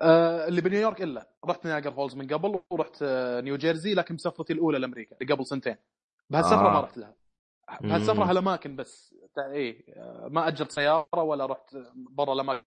[0.01, 1.29] آه اللي بنيويورك إلا.
[1.45, 5.45] رحت Niagara Falls من قبل ورحت آه نيو جيرسي لكن بسفرتي الأولى لأمريكا اللي قبل
[5.45, 5.75] سنتين.
[6.29, 6.73] بهالسفرة آه.
[6.73, 7.15] ما رحت لها.
[7.81, 8.29] بهالسفره مم.
[8.29, 9.15] هالأماكن بس.
[9.37, 12.63] آه، ما أجرت سيارة ولا رحت برا الأماكن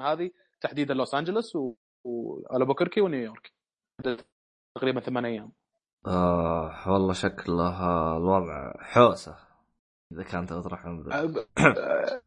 [0.00, 0.30] هذه.
[0.60, 1.58] تحديدا لوس أنجلوس
[2.04, 3.52] والبوكركي ونيويورك.
[4.76, 5.52] تقريبا ثمان أيام.
[6.06, 9.36] آه والله شكله آه، الوضع حوسة.
[10.12, 10.52] إذا كانت.
[10.52, 10.62] آه،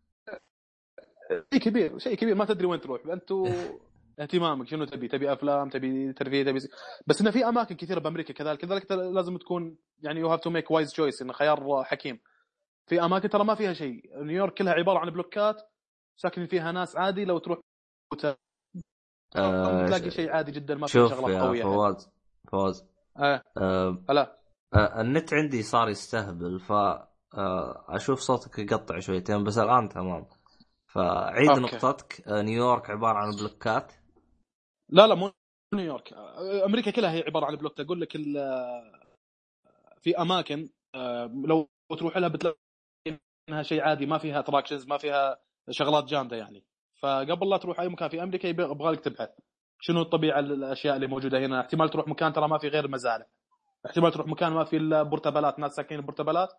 [1.53, 2.35] شيء كبير شيء كبير.
[2.35, 3.01] ما تدري وين تروح.
[3.05, 3.47] انتو
[4.19, 6.59] اهتمامك شنو تبي؟ تبي أفلام؟ تبي ترفيه؟ تبي
[7.07, 10.71] بس إنه في أماكن كثيرة بأمريكا كذلك كذلك لازم تكون يعني you have to make
[10.71, 12.19] wise choice إنه خيار حكيم.
[12.87, 14.23] في أماكن ترى ما فيها شيء.
[14.23, 15.55] نيويورك كلها عبارة عن بلوكات
[16.17, 17.59] ساكن فيها ناس عادي لو تروح
[19.35, 21.63] آه، تلاقي شيء عادي جدا ما شغلات يا قوية.
[21.63, 22.09] فواز
[22.51, 22.85] فواز.
[23.17, 23.41] آه.
[23.57, 24.39] آه لا
[24.73, 30.25] آه النت عندي صار يستهبل ف آه أشوف صوتك يقطع شويتين بس الآن تمام.
[30.87, 31.61] فعيد أوكي.
[31.61, 32.27] نقطتك.
[32.27, 33.93] آه نيويورك عبارة عن بلوكات.
[34.89, 35.31] لا لا مو
[35.73, 36.13] نيويورك.
[36.65, 37.79] أمريكا كلها هي عبارة عن بلوك.
[37.79, 38.17] أقول لك
[40.01, 42.57] في أماكن آه، لو تروح لها بتلاقي
[43.49, 45.37] انها شيء عادي ما فيها attractions ما فيها
[45.69, 46.63] شغلات جامدة يعني.
[47.01, 49.29] فقبل لا تروح أي مكان في أمريكا يبغى لك تبحث.
[49.81, 53.25] شنو الطبيعة الأشياء اللي موجودة هنا؟ احتمال تروح مكان ترى ما في غير مزارع.
[53.85, 56.49] احتمال تروح مكان ما في إلا portableات ناس ساكنين portableات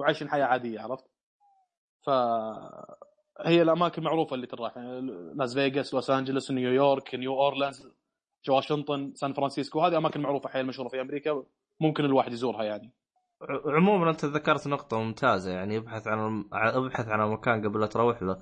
[0.00, 1.04] وعايشين حياة عادية عرفت؟
[2.06, 2.10] ف
[3.44, 4.76] هي الأماكن المعروفة اللي تروح.
[4.76, 5.00] يعني
[5.34, 7.88] لاس فيغاس لوس انجلوس نيويورك نيو اورلينز
[8.48, 9.80] واشنطن سان فرانسيسكو.
[9.80, 11.42] هذه أماكن معروفة حيل مشهورة في أمريكا
[11.80, 12.92] ممكن الواحد يزورها يعني.
[13.66, 18.38] عموما أنت ذكرت نقطة ممتازة يعني ابحث عن ابحث عن المكان قبل لا تروح له.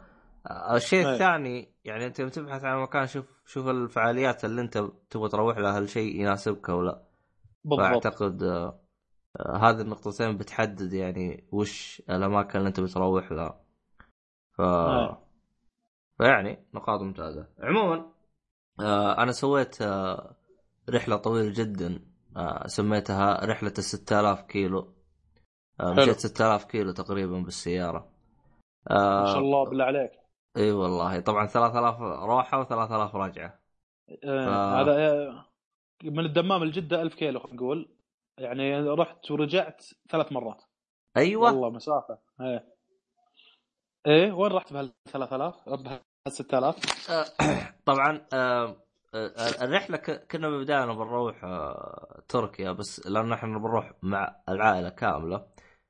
[0.50, 1.08] آه، الشيء.
[1.08, 5.88] الثاني يعني أنت تبحث عن مكان شوف شوف الفعاليات اللي أنت تبغى تروح لها هل
[5.88, 7.02] شيء يناسبك أو لا.
[7.64, 7.86] بالضبط.
[7.86, 8.80] فأعتقد آه،
[9.40, 13.67] آه، هذه النقطتين بتحدد يعني وش الأماكن اللي أنت بتروح لها.
[14.58, 15.16] ف أي.
[16.18, 17.46] فيعني نقاط ممتازة.
[17.60, 18.12] عموما
[18.80, 20.36] آه أنا سويت آه
[20.90, 22.04] رحلة طويلة جدا
[22.36, 24.94] آه سميتها رحلة ال 6000 كيلو.
[25.80, 25.92] آه.
[25.92, 28.12] مشيت 6000 كيلو تقريبا بالسيارة.
[28.90, 30.12] آه ما شاء الله بالله عليك.
[30.56, 31.20] إي والله.
[31.20, 33.60] طبعا 3000 روحه و3000 رجعة.
[34.24, 35.44] آه، ف- هذا آه،
[36.04, 37.88] من الدمام لجده 1000 كيلو خلينا نقول.
[38.38, 40.62] يعني رحت ورجعت ثلاث مرات.
[41.16, 41.42] أيوه.
[41.52, 42.18] والله مسافة.
[42.40, 42.77] إيه.
[44.06, 47.24] إيه وين رحت بهال 3000 بهال 6000 آه،
[47.84, 48.76] طبعا آه،
[49.14, 49.96] آه، الرحلة
[50.30, 55.46] كنا بدانا بنروح آه، تركيا بس لأن إحنا بنروح مع العائلة كاملة.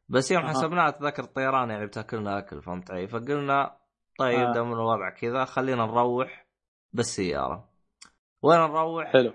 [0.08, 0.46] بس يوم.
[0.46, 3.76] حسبناها تذكر الطيران يعني بتأكلنا أكل فهمت علي؟ فقلنا
[4.18, 4.52] طيب.
[4.52, 6.46] دام الوضع كذا خلينا نروح
[6.92, 7.68] بالسيارة.
[8.42, 9.32] وين نروح؟ حلو.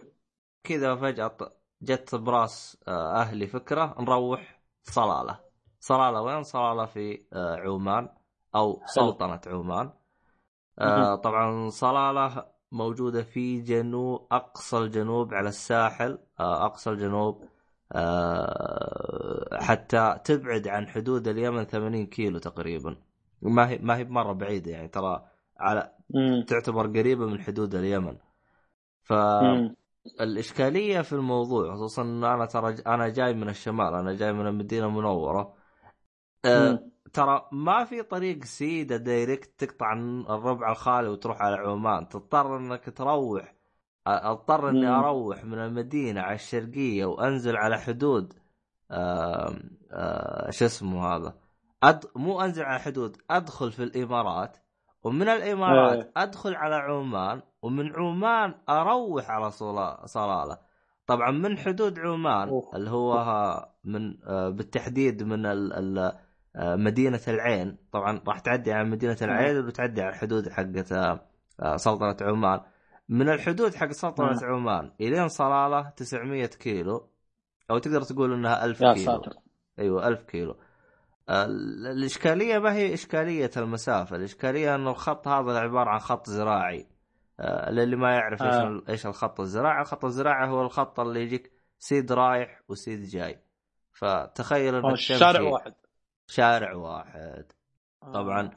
[0.63, 1.37] كذا فجأة
[1.81, 5.39] جت براس أهلي فكرة نروح صلالة.
[5.79, 7.25] صلالة وين؟ صلالة في
[7.65, 8.09] عمان.
[8.55, 9.91] أو سلطنة عمان
[10.79, 11.15] آه.
[11.15, 17.43] طبعا صلالة موجودة في جنوب أقصى الجنوب على الساحل آه أقصى الجنوب
[17.91, 22.95] آه حتى تبعد عن حدود اليمن 80 كيلو تقريبا
[23.41, 25.25] ما هي ما هي مره بعيدة يعني ترى
[25.57, 25.91] على.
[26.47, 28.17] تعتبر قريبة من حدود اليمن
[29.03, 29.13] ف.
[30.21, 34.85] الإشكالية في الموضوع خصوصا ان أنا ترى أنا جاي من الشمال أنا جاي من المدينة
[34.85, 35.53] المنورة
[36.45, 36.83] آه.
[37.13, 39.93] ترى ما في طريق سيدة دايركت تقطع
[40.29, 43.53] الربع الخالي وتروح على عمان تضطر إنك تروح
[44.07, 44.87] أضطر إني.
[44.87, 48.33] أروح من المدينة على الشرقية وأنزل على حدود
[50.49, 51.33] شو اسمه هذا
[51.83, 52.05] أد...
[52.15, 54.57] مو أنزل على حدود أدخل في الإمارات
[55.03, 56.11] ومن الإمارات إيه.
[56.17, 60.57] أدخل على عمان ومن عمان أروح على صلا- صلالة
[61.07, 62.49] طبعا من حدود عمان.
[62.75, 63.13] اللي هو
[63.83, 64.13] من
[64.55, 65.73] بالتحديد من ال...
[65.73, 66.11] ال...
[66.55, 67.77] آه، مدينة العين.
[67.91, 71.19] طبعا راح تعدي على مدينة العين وبتعدي على الحدود حقت آه،
[71.59, 72.59] آه، سلطنة عمان.
[73.09, 74.53] من الحدود حق سلطنة مم.
[74.55, 77.09] عمان إلين صلالة 900 كيلو.
[77.71, 79.05] أو تقدر تقول إنها 1000 يا كيلو.
[79.05, 79.33] ساتر.
[79.79, 80.55] أيوه 1000 كيلو.
[81.29, 84.15] ال- الإشكالية ما هي إشكالية المسافة.
[84.15, 86.87] الإشكالية انه الخط هذا عبارة عن خط زراعي.
[87.39, 88.81] آه، للي ما يعرف آه.
[88.89, 89.81] إيش الخط الزراعي.
[89.81, 93.39] الخط الزراعي هو الخط اللي يجيك سيد رايح وسيد جاي.
[93.91, 95.73] فتخيل انك شارع تمشي واحد.
[96.33, 97.45] شارع واحد.
[98.13, 98.49] طبعا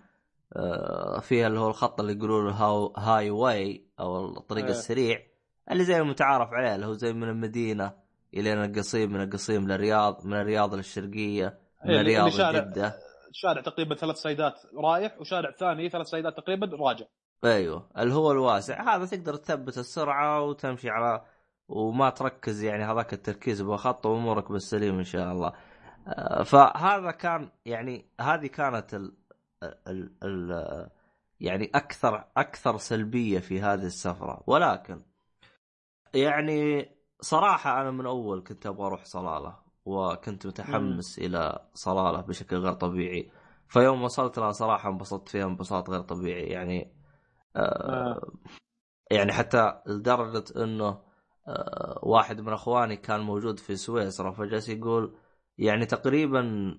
[0.56, 4.70] آه، فيها اللي هو الخط اللي يقولون له هاي واي أو الطريق إيه.
[4.70, 5.26] السريع
[5.70, 7.92] اللي زي المتعارف عليه اللي هو زي من المدينة
[8.34, 12.98] إلى القصيم من القصيم للرياض من الرياض للشرقية من إيه، الرياض لجدة.
[13.32, 17.06] شارع تقريبا ثلاث سيدات رايح وشارع ثاني ثلاث سيدات تقريبا راجع.
[17.44, 18.96] أيوه اللي هو الواسع.
[18.96, 21.24] هذا تقدر تثبت السرعة وتمشي على
[21.68, 25.48] وما تركز يعني هذاك التركيز بخط وأمورك بالسليم إن شاء الله.
[25.48, 25.54] آه،
[26.44, 29.16] فهذا كان يعني هذه كانت ال
[29.62, 30.90] ال ال
[31.40, 34.42] يعني أكثر أكثر سلبية في هذه السفرة.
[34.46, 35.02] ولكن
[36.14, 42.72] يعني صراحة أنا من أول كنت أبغى أروح صلالة وكنت متحمس إلى صلالة بشكل غير
[42.72, 43.30] طبيعي.
[43.68, 46.46] فيوم وصلت لها صراحة انبسطت فيها انبساط غير طبيعي.
[46.46, 46.96] يعني
[47.56, 48.32] آه
[49.10, 51.02] يعني حتى لدرجة إنه
[51.48, 55.16] آه واحد من إخواني كان موجود في سويسرا فجالس يقول
[55.58, 56.74] يعني تقريبا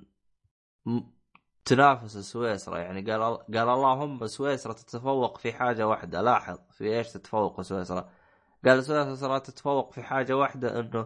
[1.66, 2.78] تنافس سويسرا.
[2.78, 6.22] يعني قال قال اللهم سويسرا تتفوق في حاجة واحدة.
[6.22, 8.10] لاحظ في إيش تتفوق سويسرا؟
[8.66, 11.06] قال سويسرا تتفوق في حاجة واحدة إنه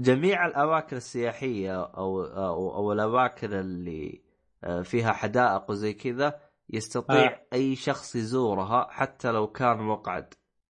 [0.00, 4.22] جميع الأماكن السياحية أو أو, أو الأماكن اللي
[4.64, 6.40] آه، فيها حدائق وزي كذا
[6.70, 7.46] يستطيع آه.
[7.52, 10.34] أي شخص يزورها حتى لو كان مقعد.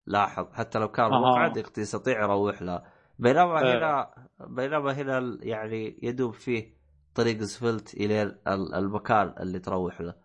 [0.08, 1.22] لاحظ حتى لو كان آه.
[1.22, 2.93] مقعد يستطيع يروح لها.
[3.20, 3.78] بينما آه.
[3.78, 4.14] هنا
[4.48, 6.74] بينما هنا يعني يدوب فيه
[7.16, 10.16] طريق اسفلت إلى ال- المكان اللي تروح له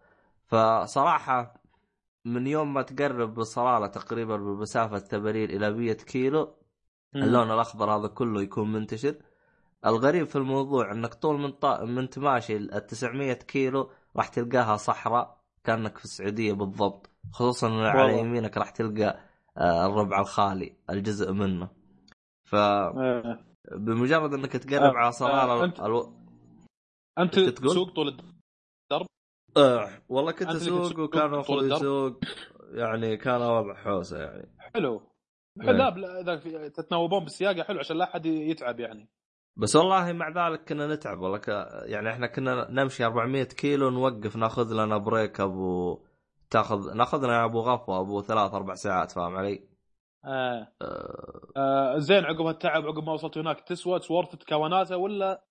[0.47, 1.63] فصراحة
[2.25, 6.55] من يوم ما تقرب بالصلاله تقريبا بمسافه 80 إلى 100 كيلو
[7.15, 9.15] اللون الأخضر هذا كله يكون منتشر
[9.87, 11.85] الغريب في الموضوع إنك طول من طا...
[11.85, 18.19] من انت ماشي ال 900 كيلو راح تلقاها صحراء كأنك في السعودية بالضبط خصوصا على.
[18.19, 19.19] يمينك راح تلقى
[19.59, 21.69] آه، الربع الخالي الجزء منه
[22.51, 24.41] فبمجرد إيه.
[24.41, 26.13] إنك تقرب آه، على صلاله آه، أنت- ألو...
[27.19, 28.39] أنت؟ تسوق طول الد-
[29.57, 32.21] آه والله كنت أسوق وكان أخوي الدرب؟ يسوق
[32.73, 35.01] يعني كان وضع حوسة يعني حلو
[35.61, 35.67] إيه.
[35.67, 39.09] حلو لا إذا تتناوبون بالسياقه حلو عشان لا أحد يتعب يعني
[39.57, 41.49] بس والله مع ذلك كنا نتعب والله ك...
[41.85, 45.99] يعني إحنا كنا نمشي 400 كيلو نوقف ناخذ لنا بريك ابو
[46.51, 49.68] تاخذ ناخذ لنا أبو غفوة أبو ثلاث أربع ساعات فاهم علي؟
[50.29, 50.73] آه.
[50.83, 51.53] أه...
[51.57, 55.45] آه زين عقب هالتعب عقب ما وصلت هناك تسوى تورثت كوناتها ولا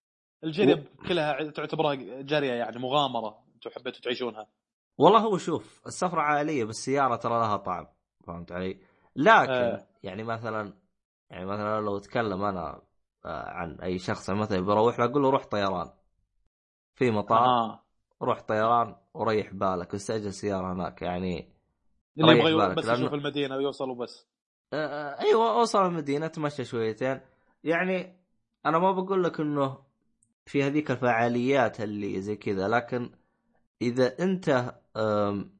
[0.43, 4.47] الجريه كلها تعتبرها جريه يعني مغامرة أنتم حبيتوا تعيشونها
[4.97, 7.87] والله هو شوف السفرة عائلية بالسياره ترى لها طعم
[8.27, 8.79] فهمت علي؟
[9.15, 9.87] لكن آه.
[10.03, 10.73] يعني مثلا
[11.29, 12.81] يعني مثلا لو أتكلم أنا
[13.25, 15.89] آه، عن أي شخص مثلا بروح له أقول له روح طيران
[16.95, 17.83] في مطار آه
[18.21, 21.53] روح طيران وريح بالك واستأجر سيارة هناك يعني
[22.17, 24.27] اللي يبغى بس يشوف المدينة ويوصل وبس
[24.73, 27.19] آه، أيوه أوصل المدينة تمشى شويتين.
[27.63, 28.17] يعني
[28.65, 29.77] أنا ما بقول لك إنه
[30.45, 33.11] في هذيك الفعاليات اللي زي كذا لكن
[33.81, 35.57] إذا أنت آم،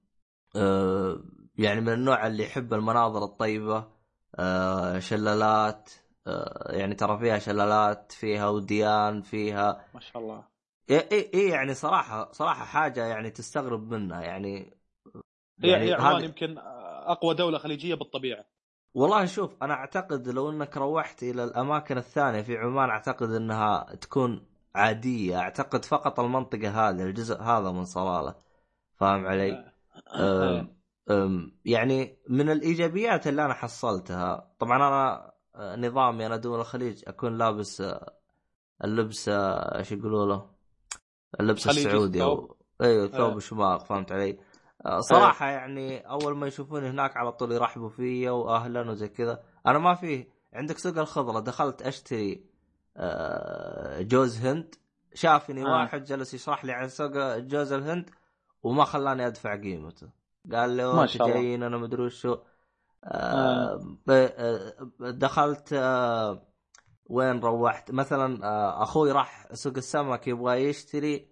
[0.56, 1.20] آه،
[1.58, 3.88] يعني من النوع اللي يحب المناظر الطيبة
[4.36, 5.90] آه، شلالات
[6.28, 10.44] آه، يعني ترى فيها شلالات فيها وديان فيها ما شاء الله.
[10.90, 11.00] إي
[11.34, 14.78] إي يعني صراحة صراحة حاجة يعني تستغرب منها يعني
[15.64, 16.58] هي يعني هي عمان هذه- يمكن
[17.08, 18.46] أقوى دولة خليجية بالطبيعة.
[18.98, 24.46] والله شوف أنا أعتقد لو إنك روحت إلى الأماكن الثانية في عمان أعتقد إنها تكون
[24.76, 28.36] عادية أعتقد فقط المنطقة هذه الجزء هذا من صلالة
[28.96, 29.72] فاهم علي؟
[30.16, 30.78] أم
[31.12, 37.38] أم يعني من الإيجابيات اللي أنا حصلتها طبعا أنا آه، نظامي أنا دول الخليج أكون
[37.38, 38.14] لابس آه،
[38.84, 40.50] اللبس آه، إيش يقولوا له؟
[41.40, 42.58] اللبس السعودي أو.
[42.82, 43.40] أيوه ثوب آه.
[43.40, 44.40] شماغ فهمت علي؟
[44.88, 49.80] آه، صراحة يعني أول ما يشوفوني هناك على طول يرحبوا فيا واهلا وزي كذا أنا
[49.80, 52.46] ما في عندك سوق الخضرة دخلت أشتري
[52.98, 54.76] آه، جوز هند
[55.14, 55.72] شافني آه.
[55.72, 58.10] واحد جلس يشرح لي عن سوق جوز الهند
[58.64, 60.10] وما خلاني أدفع قيمته
[60.52, 61.38] قال لي ما شاء الله.
[61.40, 62.38] جايين أنا مدري وشو
[63.04, 63.80] آه.
[64.10, 66.48] آه، آه، دخلت آه،
[67.06, 71.28] وين روحت مثلا آه، أخوي راح سوق السمك يبغى يشتري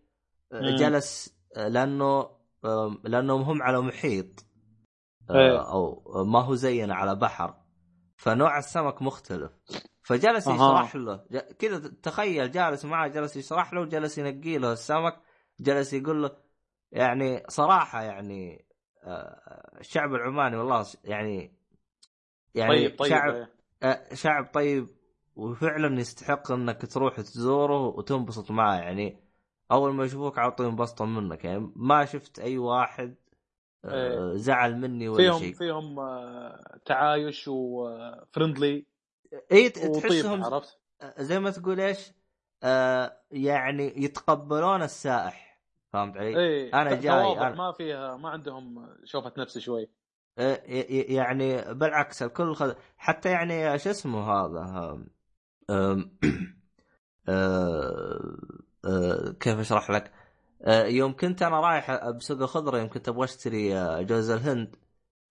[0.52, 0.76] آه،.
[0.76, 2.35] جلس آه، لأنه آه،
[3.04, 4.46] لأنهم هم على محيط
[5.30, 5.72] آه، إيه.
[5.72, 7.56] أو ما هو زينا على بحر
[8.18, 9.52] فنوع السمك مختلف
[10.02, 10.48] فجلس.
[10.48, 11.26] يشرح له
[11.60, 15.22] كذا تخيل جالس معه جلس يشرح له وجلس ينقي له السمك
[15.60, 16.32] جلس يقول له
[16.92, 18.66] يعني صراحة يعني
[19.04, 21.60] آه، الشعب العماني والله يعني
[22.56, 23.48] يعني طيب طيب شعب.
[23.84, 24.88] آه، شعب طيب
[25.36, 29.25] وفعلا يستحق إنك تروح تزوره وتنبسط معه يعني
[29.72, 33.16] أول ما يشوفوك على طول ينبسطوا منك يعني ما شفت أي واحد
[33.86, 34.38] آه، إيه.
[34.38, 38.86] زعل مني ولا فيهم شيء فيهم آه، تعايش وفرندلي
[39.52, 40.80] إي ت- وطيب تحسهم عرفت؟
[41.20, 42.12] زي ما تقول إيش
[42.64, 45.60] آه يعني يتقبلون السائح
[45.94, 49.90] فهمت علي؟ إيه أنا ت- جاي، أنا- ما فيها ما عندهم شوفة نفس شوي
[50.38, 50.62] آه،
[51.14, 52.76] يعني بالعكس الكل خد...
[52.98, 54.60] حتى يعني شو اسمه هذا
[55.70, 56.04] آه،
[57.30, 58.38] آه،
[59.40, 60.12] كيف أشرح لك؟
[60.62, 64.76] آه، يوم كنت أنا رايح بسوق الخضرة يوم كنت أبغى أشتري آه، جوز الهند.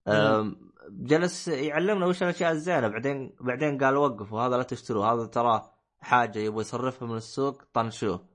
[0.07, 5.71] آم، جلس يعلمنا وش الأشياء الزينة بعدين بعدين قال وقفوا هذا لا تشتروه هذا ترى
[6.01, 8.25] حاجة يبغى يصرفها من السوق طنشوه.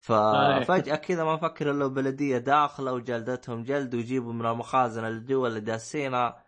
[0.00, 6.44] ففجاه كذا ما نفكر إلا بلديه داخلة وجلدتهم جلد ويجيبوا من المخازن الجوا اللي داسينها.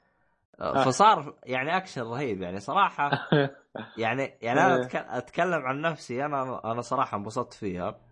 [0.60, 3.10] آه، فصار يعني اكشن رهيب يعني صراحة.
[3.98, 7.88] يعني يعني أنا أتكلم عن نفسي أنا أنا صراحة انبسطت فيها.
[7.88, 8.05] آه،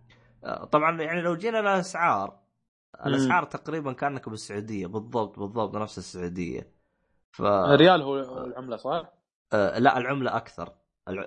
[0.71, 2.39] طبعا يعني لو جينا للأسعار
[3.05, 6.71] الأسعار تقريبا كأنك بالسعودية بالضبط بالضبط نفس السعودية
[7.31, 9.13] ف ريال هو العملة صح؟
[9.53, 10.73] آه لا العملة أكثر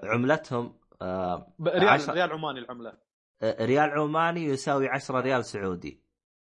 [0.04, 2.92] عملتهم آه ريال عشر- ريال عماني العملة
[3.42, 6.00] آه، ريال عماني يساوي 10 ريال سعودي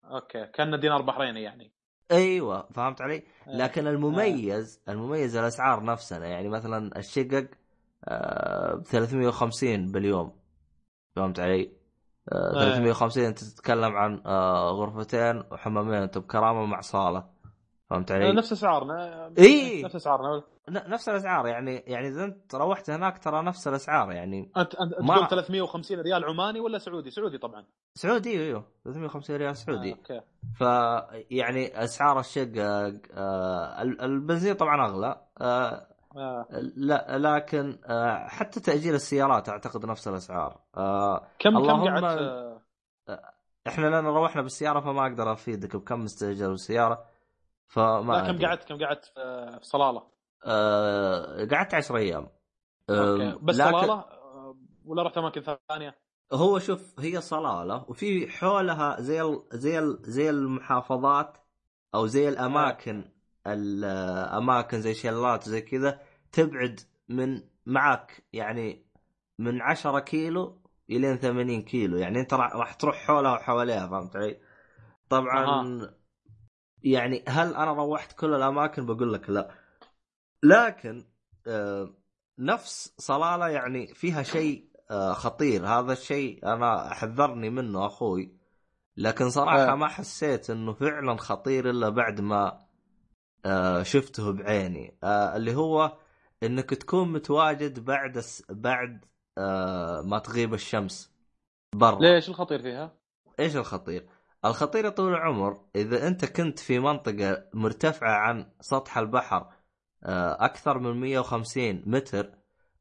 [0.04, 1.72] أوكي كان دينار بحريني يعني
[2.10, 3.22] أيوه فهمت علي؟ إيه.
[3.46, 7.46] لكن المميز المميز الأسعار نفسها يعني مثلا الشقق
[8.04, 10.32] آه ب 350 باليوم
[11.16, 11.72] فهمت علي؟
[12.32, 12.70] آه إيه.
[12.74, 17.24] 350 أنت تتكلم عن آه غرفتين وحمامين أنت بكرامة مع صالة
[17.90, 19.84] فهمت علي؟ نفس اسعارنا إيه.
[19.84, 24.74] نفس اسعارنا نفس الأسعار يعني يعني إذا أنت روحت هناك ترى نفس الأسعار يعني أنت
[24.74, 29.52] أنت ما- تقول 350 ريال عماني ولا سعودي؟ سعودي طبعا سعودي أيوه 350 ريال آه،
[29.52, 30.20] سعودي أوكي
[30.58, 30.60] ف
[31.30, 35.20] يعني أسعار الشقه آه ال- البنزين طبعا أغلى
[36.16, 36.60] آه آه.
[36.76, 42.04] لا لكن آه حتى تاجير السيارات أعتقد نفس الأسعار آه كم كم قعدت
[43.08, 43.32] آه،
[43.68, 47.04] إحنا لأن روحنا بالسيارة فما أقدر أفيدك بكم مستأجر السيارة
[47.66, 48.46] فما لا كم.
[48.46, 50.02] قعدت كم قعدت في صلالة؟
[50.44, 52.28] آه قعدت 10 أيام
[52.90, 54.56] آم، بس لكن صلالة آه،
[54.86, 55.98] ولا رحت أماكن ثانية؟
[56.32, 61.38] هو شوف هي صلالة وفي حولها زي ال زي ال زي المحافظات
[61.94, 63.04] أو زي الأماكن
[63.46, 66.00] الأماكن زي شلات زي كذا
[66.32, 68.86] تبعد من معك يعني
[69.38, 74.40] من 10 كيلو إلين 80 كيلو يعني أنت راح تروح حولها وحواليها فهمت علي؟
[75.08, 75.94] طبعا أها.
[76.82, 79.50] يعني هل أنا روحت كل الأماكن بقول لك لا
[80.42, 81.04] لكن
[81.46, 81.94] آه
[82.38, 88.36] نفس صلالة يعني فيها شيء آه خطير هذا الشيء أنا حذرني منه أخوي
[88.96, 89.74] لكن صراحة آه.
[89.74, 92.61] ما حسيت إنه فعلا خطير إلا بعد ما
[93.44, 95.96] آه شفته بعيني آه اللي هو
[96.42, 98.42] إنك تكون متواجد بعد الس...
[98.50, 99.04] بعد
[99.38, 101.12] آه ما تغيب الشمس
[101.74, 102.96] برا ليش الخطير فيها؟
[103.40, 104.08] إيش الخطير؟
[104.44, 109.52] الخطير يا طويل العمر إذا أنت كنت في منطقة مرتفعة عن سطح البحر
[110.04, 112.32] آه، أكثر من 150 متر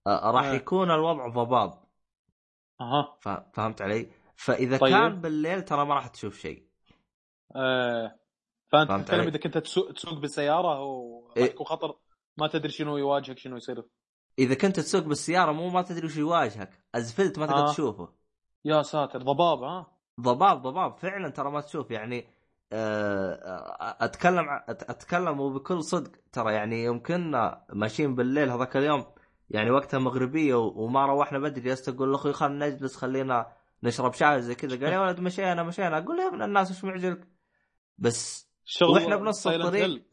[0.07, 0.53] آه، راح آه.
[0.53, 1.73] يكون الوضع ضباب
[2.81, 3.17] أها
[3.53, 4.93] فهمت علي؟ فإذا طيب.
[4.93, 6.67] كان بالليل ترى ما راح تشوف شيء
[7.55, 8.20] آه.
[8.72, 11.43] فأنت تتكلم؟ إذا كنت تسوق, تسوق بالسيارة وراح إيه.
[11.43, 11.95] يكون خطر
[12.38, 13.84] ما تدري شنو يواجهك شنو يصير.
[14.39, 16.85] إذا كنت تسوق بالسيارة مو ما تدري وش يواجهك.
[16.95, 17.72] ازفلت ما تقدر آه.
[17.73, 18.10] تشوفه.
[18.65, 19.91] يا ساتر ضباب ها؟
[20.22, 20.98] ضباب ضباب.
[20.98, 21.91] فعلا ترى ما تشوف.
[21.91, 22.27] يعني
[22.73, 26.11] آه، آه، أتكلم أتكلم وبكل صدق.
[26.31, 29.06] ترى يعني يوم كنا ماشيين بالليل هذاك اليوم
[29.49, 33.53] يعني وقتها مغربية وما روحنا بدري جلست أقول لاخوي خلينا نجلس خلينا
[33.84, 34.85] نشرب شاي زي كذا.
[34.85, 35.98] قال يا ولد مشينا مشينا.
[35.98, 37.27] أقول له يا ابن الناس إيش معجلك؟
[37.98, 40.03] بس شغل وإحنا بنص الطريق.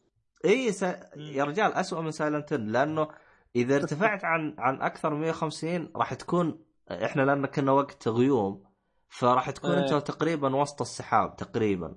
[0.44, 0.82] أي س...
[1.16, 3.08] يا رجال اسوء من silent لأنه
[3.56, 8.64] إذا ارتفعت عن عن أكثر من 150 راح تكون إحنا لأن كنا وقت غيوم
[9.08, 9.80] فراح تكون إيه.
[9.80, 11.96] أنت تقريبا وسط السحاب تقريبا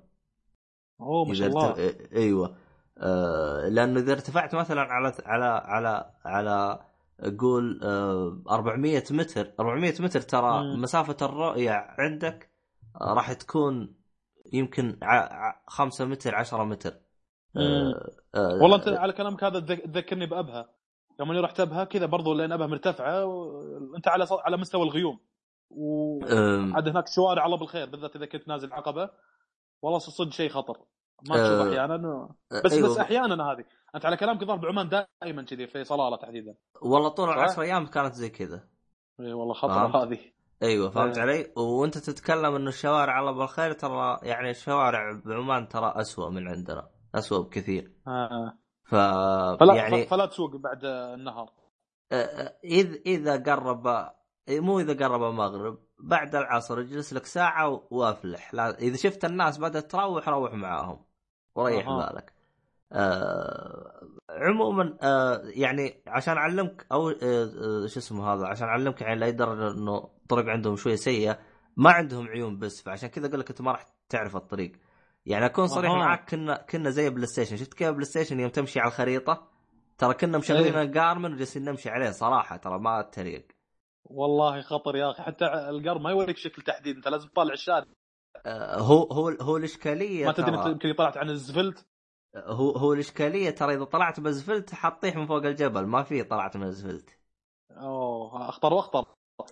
[1.00, 2.12] أوه ما شاء إذا الله ارت...
[2.12, 2.56] إيوه
[2.98, 6.80] آه لأنه إذا ارتفعت مثلا على على على على
[7.38, 10.82] قول آه 400 متر 400 متر ترى مم.
[10.82, 12.50] مسافة الرؤية عندك
[13.00, 13.94] آه راح تكون
[14.52, 14.98] يمكن
[15.66, 16.94] 5 متر 10 متر.
[17.56, 20.68] آه آه والله انت على كلامك هذا تذك- تذكرني بأبها.
[21.20, 25.18] يوم اني رحت أبها كذا برضو لأن أبها مرتفعة وانت على ص- على مستوى الغيوم.
[25.70, 29.10] وعاد هناك شوارع الله بالخير بالذات إذا كنت نازل عقبة.
[29.82, 30.78] والله صدق شيء خطر.
[31.28, 32.28] ما تشوف أه، أحيانا.
[32.64, 32.88] بس أيوة.
[32.88, 33.64] بس أحيانا هذه.
[33.94, 36.54] أنت على كلامك الظاهر بعمان دائما كذي في صلاله تحديدا.
[36.82, 38.68] والله طول؟ العشر أيام كانت زي كذا.
[39.20, 39.96] اي والله خطره فهمت.
[39.96, 40.18] هذه.
[40.62, 41.22] أيوه فهمت إيه.
[41.22, 46.88] علي وأنت تتكلم إنه الشوارع الله بالخير ترى يعني الشوارع بعمان ترى أسوأ من عندنا
[47.14, 48.58] أسوأ بكثير آه.
[48.84, 48.94] ف
[49.60, 51.50] فلا يعني فلا تسوق بعد النهار
[52.64, 54.10] اذا إذا قرب
[54.48, 59.90] مو إذا قرب المغرب بعد العصر اجلس لك ساعة وأفلح لا إذا شفت الناس بدأت
[59.90, 61.04] تروح روح معاهم
[61.54, 62.10] وريح أها.
[62.10, 62.31] بالك
[62.92, 69.20] آه عموما آه يعني عشان أعلمك أو آه آه شو اسمه هذا عشان أعلمك يعني
[69.20, 71.38] لا درجه إنه الطرق عندهم شوية سيئة
[71.76, 74.72] ما عندهم عيون بس فعشان كذا أقول لك أنت ما راح تعرف الطريق.
[75.26, 75.90] يعني أكون صريح.
[75.90, 77.56] معك كنا كنا زي بلاي ستيشن.
[77.56, 79.48] شفت كيف بلاي ستيشن يوم تمشي على الخريطة؟
[79.98, 80.82] ترى كنا مشغلين إيه.
[80.82, 83.46] الجارمن وجالسين نمشي عليه صراحة ترى ما اتريق
[84.04, 85.22] والله خطر يا أخي.
[85.22, 87.86] حتى القرب ما يوريك شكل تحديد أنت لازم تطالع الشارع.
[88.46, 91.86] آه، هو هو هو الإشكالية ما تدري يمكن طلعت عن الزفلت؟
[92.36, 96.62] هو هو الإشكالية ترى إذا طلعت بزفلت حطيح من فوق الجبل ما في طلعت من
[96.66, 97.18] الزفلت
[97.70, 99.04] أوه أخطر وأخطر.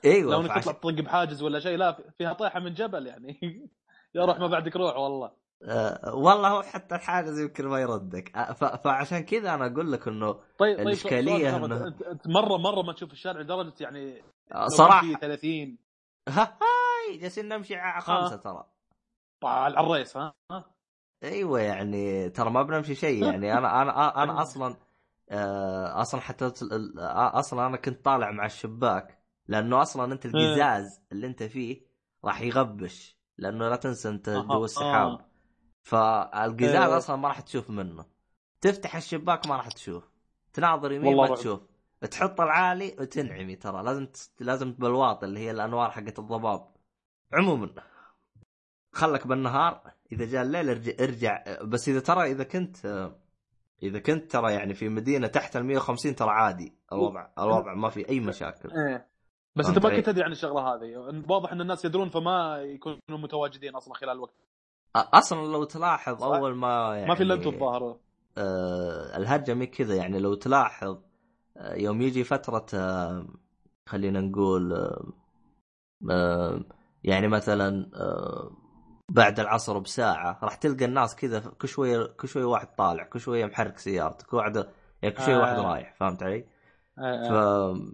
[0.04, 3.38] إيوه لو إنك تطلع تطق بحاجز ولا شيء لا فيها طيحة من جبل يعني.
[4.14, 5.32] يا روح ما بعدك روح والله.
[5.62, 8.36] آه والله هو حتى الحاجز يمكن ما يردك.
[8.36, 12.82] آه فعشان كذا أنا أقول لك إنه طيب طيب سؤال إنه- محمد، أنت مره مرة
[12.82, 15.00] ما تشوف الشارع لدرجة يعني آه، صراحة.
[15.00, 15.78] في 30
[16.28, 18.64] ها هاي جالسين نمشي على خمسة ترى.
[19.40, 20.34] طبعاً على الريس ها؟
[21.22, 23.58] أيوه يعني ترى ما بنمشي شيء يعني.
[23.58, 24.76] أنا أنا أنا أصلا
[25.30, 29.18] آه، أصلا حتى آه، أصلا أنا كنت طالع مع الشباك
[29.48, 31.86] لأنه أصلا أنت القزاز اللي أنت فيه
[32.24, 35.26] راح يغبش لأنه لا تنسى أنت جو السحاب آه.
[35.82, 36.96] فالقزاز إيه.
[36.96, 38.04] أصلا ما راح تشوف منه.
[38.60, 40.10] تفتح الشباك ما راح تشوف.
[40.52, 41.34] تناظر يمين ما.
[41.34, 41.60] تشوف.
[42.10, 43.82] تحط العالي وتنعمي ترى.
[43.82, 44.08] لازم
[44.40, 46.68] لازم بالواطي اللي هي الأنوار حقت الضباب.
[47.32, 47.70] عموما.
[48.92, 51.44] خلك بالنهار إذا جاء الليل ارجع, ارجع.
[51.62, 52.76] بس إذا ترى إذا كنت
[53.82, 56.74] إذا كنت ترى يعني في مدينة تحت ال 150 ترى عادي.
[56.92, 58.70] الوضع الوضع ما في أي مشاكل.
[58.70, 59.06] إيه.
[59.56, 61.22] بس أنت ما؟ كنت تدري عن الشغلة هذه.
[61.28, 64.34] واضح إن الناس يدرون فما يكونوا متواجدين أصلا خلال الوقت.
[64.96, 67.96] أصلا لو تلاحظ؟ أول ما يعني ما في إلا أنتم الظاهر
[68.38, 70.18] آه الهرجة مي كذا يعني.
[70.18, 70.98] لو تلاحظ
[71.56, 73.26] آه يوم يجي فترة آه
[73.86, 75.12] خلينا نقول آه
[76.10, 76.64] آه
[77.04, 78.59] يعني مثلا آه
[79.10, 83.46] بعد العصر بساعة راح تلقى الناس كذا كل شوية كل شوية واحد طالع كل شوية
[83.46, 84.66] محرك سيارته كل واحد
[85.02, 85.40] يعني كل شوية آه.
[85.40, 86.46] واحد رايح فهمت علي؟
[86.96, 87.32] ف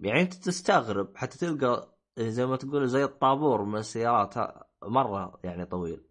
[0.03, 4.33] يعني أنت تستغرب حتى تلقى زي ما تقول زي الطابور من السيارات
[4.83, 6.07] مرة يعني طويل.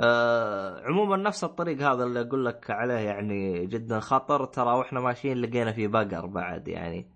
[0.00, 5.36] آه عموما نفس الطريق هذا اللي أقول لك عليه يعني جدا خطر ترى وإحنا ماشيين
[5.36, 7.10] لقينا فيه بقر بعد يعني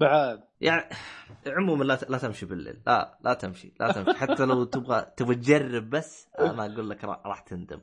[0.00, 0.90] بعد يعني
[1.46, 2.82] عموما لا لا تمشي بالليل.
[2.86, 4.18] لا لا تمشي لا تمشي.
[4.18, 7.80] حتى لو تبغى تبغى تجرب بس أنا أقول لك را- راح تندم.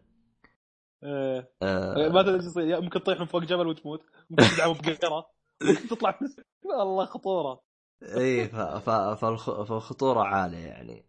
[1.03, 1.52] إيه.
[1.61, 2.10] آه.
[2.10, 2.82] ما تدري إيش يصير.
[2.82, 4.02] ممكن تطيح من فوق جبل وتموت.
[4.30, 5.26] ممكن تدعم بقرة.
[5.64, 6.19] ممكن تطلع
[6.64, 7.64] والله خطورة.
[8.03, 11.06] إي فالخطورة عالية يعني.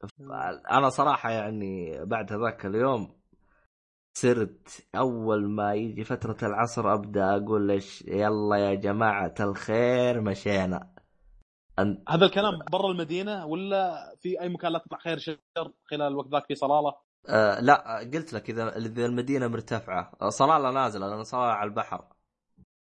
[0.00, 0.32] ف-
[0.70, 3.17] أنا صراحة يعني بعد هذاك اليوم
[4.20, 10.94] صرت أول ما يجي فترة العصر أبدأ أقول ليش يلا يا جماعة الخير مشينا.
[11.78, 12.02] أن...
[12.08, 15.38] هذا الكلام برا المدينة ولا في أي مكان لا تطلع خير شر
[15.84, 16.94] خلال الوقت ذاك في صلالة؟
[17.28, 20.12] آه لا قلت لك إذا إذا المدينة مرتفعة.
[20.22, 22.04] آه، صلالة نازلة لأن صلالة على البحر.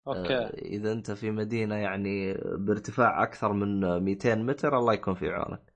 [0.09, 0.37] أوكي.
[0.37, 5.73] آه إذا أنت في مدينة يعني بارتفاع أكثر من 200 متر الله يكون في عونك.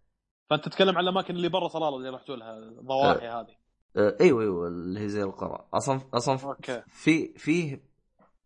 [0.51, 3.41] فأنت تتكلم عن الأماكن اللي برا صلالة اللي رحتوا لها الضواحي هذه.
[3.41, 3.66] آه،
[3.97, 7.85] أيوه أيوه اللي هي زي القرى أصلا أصلا أوكي في فيه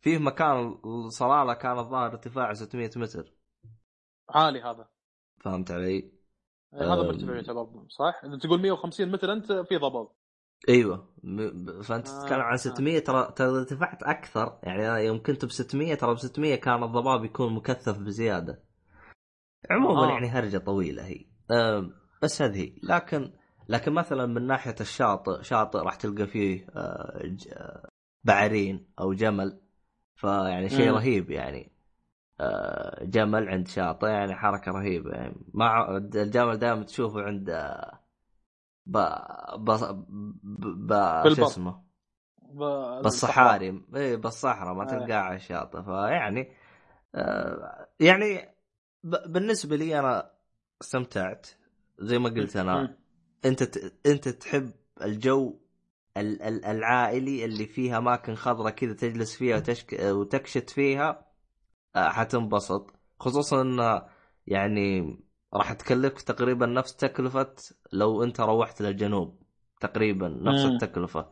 [0.01, 3.33] فيه مكان الصلاله كان الظاهر ارتفاعه 600 متر
[4.31, 4.89] عالي هذا
[5.41, 6.13] فهمت علي؟
[6.75, 7.03] إيه، هذا.
[7.03, 10.09] مرتفع يعتبر صح؟ إذا تقول 150 متر أنت في ضباب
[10.69, 11.15] أيوه
[11.83, 12.57] فأنت آه، تتكلم عن آه.
[12.57, 16.55] 600 ترى ترى إذا ارتفعت أكثر يعني أنا يوم كنت ب 600 ترى ب 600
[16.55, 18.65] كان الضباب يكون مكثف بزيادة.
[19.71, 20.11] عموما آه.
[20.11, 21.27] يعني هرجة طويلة هي.
[21.51, 22.73] أم، بس هذه.
[22.83, 23.33] لكن
[23.71, 27.89] لكن مثلا من ناحية الشاطئ شاطئ راح تلقى فيه آه، آه،
[28.25, 29.61] بعرين أو جمل
[30.15, 30.91] فيعني شيء.
[30.91, 31.73] رهيب يعني
[32.41, 37.51] آه، جمل عند شاطئ يعني حركة رهيبة يعني مع الجمل دائما تشوفه عند
[38.87, 38.99] ب
[39.57, 39.71] ب
[40.89, 41.29] ب.
[41.35, 41.83] شو اسمه
[43.03, 44.87] بالصحاري اي بالصحراء ما آه.
[44.87, 46.53] تلقاه على الشاطئ فيعني
[48.01, 48.55] يعني
[49.05, 50.31] بالنسبة لي أنا
[50.83, 51.47] استمتعت
[51.99, 53.00] زي ما قلت أنا.
[53.45, 54.71] أنت ت- أنت تحب
[55.03, 55.59] الجو
[56.17, 60.01] ال- ال- العائلي اللي فيها أماكن خضراء كذا تجلس فيها وتشك...
[60.03, 61.27] وتكشت فيها
[61.97, 62.91] آه، حتنبسط.
[63.21, 64.03] خصوصا انه
[64.47, 65.19] يعني
[65.55, 67.55] راح تكلفك تقريبا نفس تكلفة
[67.93, 69.43] لو أنت روحت للجنوب.
[69.81, 70.73] تقريبا نفس مم.
[70.75, 71.29] التكلفة.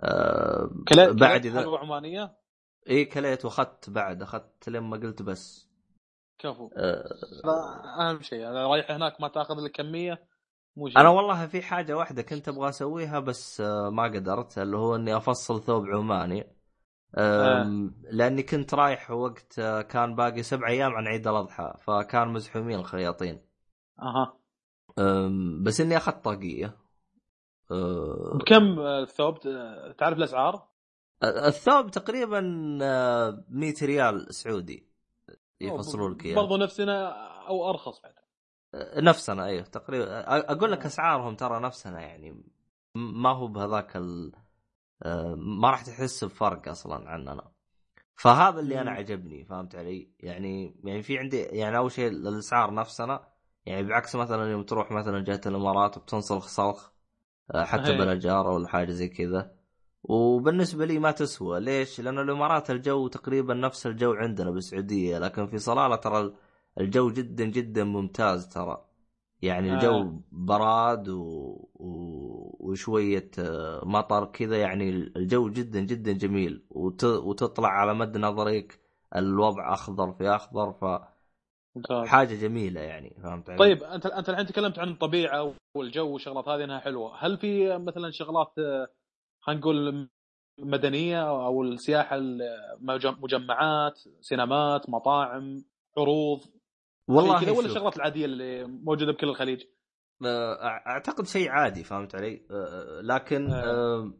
[0.00, 2.36] آه كلا بعد إذا حلوة عمانية؟
[2.90, 4.22] إي كليت وأخذت بعد.
[4.22, 5.68] أخذت لما قلت بس.
[6.38, 6.70] كفو.
[6.76, 7.08] آه.
[8.00, 8.44] أهم شيء.
[8.44, 9.80] رايح هناك ما تأخذ لك
[10.74, 14.58] كميه مو شيء أنا والله في حاجة واحدة كنت أبغى أسويها بس آه ما قدرت
[14.58, 16.54] اللي هو إني أفصل ثوب عماني.
[17.18, 22.78] آم، لأني كنت رايح وقت آه، كان باقي سبع أيام عن عيد الأضحى فكان مزحومين
[22.78, 23.40] الخياطين.
[24.02, 24.36] أها.
[25.62, 26.76] بس إني أخذت طاقية.
[27.70, 30.68] آه، بكم آه، الثوب؟ آه، تعرف الأسعار؟
[31.24, 34.88] الثوب تقريبا آه، 100 ريال سعودي
[35.60, 37.08] يفصلوا لك اياه برضو نفسنا
[37.48, 38.23] أو أرخص بعد.
[38.96, 40.24] نفسنا أيوه تقريبا.
[40.52, 42.44] أقول لك أسعارهم ترى نفسنا يعني
[42.94, 44.32] ما هو بهذاك ال...
[45.36, 47.50] ما راح تحس بفرق أصلا عننا.
[48.16, 53.28] فهذا اللي أنا عجبني فهمت علي؟ يعني يعني في عندي يعني أول شيء الأسعار نفسنا
[53.66, 56.90] يعني بعكس مثلا يوم تروح مثلا جهة الإمارات وبتنسلخ صلخ
[57.54, 59.54] حتى بلا جاره ولا حاجة زي كذا.
[60.02, 61.60] وبالنسبة لي ما تسوى.
[61.60, 66.34] ليش؟ لأن الإمارات الجو تقريبا نفس الجو عندنا بالسعودية لكن في صلالة ترى
[66.80, 68.84] الجو جدا جدا ممتاز ترى.
[69.42, 70.20] يعني الجو آه.
[70.32, 71.22] براد و...
[71.74, 72.56] و...
[72.60, 76.66] وشوية آه، مطر كذا يعني الجو جدا جدا جميل.
[76.70, 77.04] وت...
[77.04, 78.80] وتطلع على مد نظرك
[79.16, 80.84] الوضع أخضر في أخضر ف
[82.06, 86.64] حاجة جميلة يعني فهمت علي؟ طيب أنت أنت الحين تكلمت عن الطبيعة والجو والشغلات هذه
[86.64, 88.88] إنها حلوة، هل في مثلا شغلات آه،
[89.40, 90.08] خلينا نقول
[90.58, 92.20] مدنية أو السياحة
[93.22, 95.64] مجمعات، سينمات، مطاعم،
[95.98, 96.40] عروض
[97.08, 99.64] والله كذا ولا الشغلات العادية اللي موجودة بكل الخليج؟
[100.86, 102.46] أعتقد شيء عادي فهمت علي؟
[103.02, 104.12] لكن آه.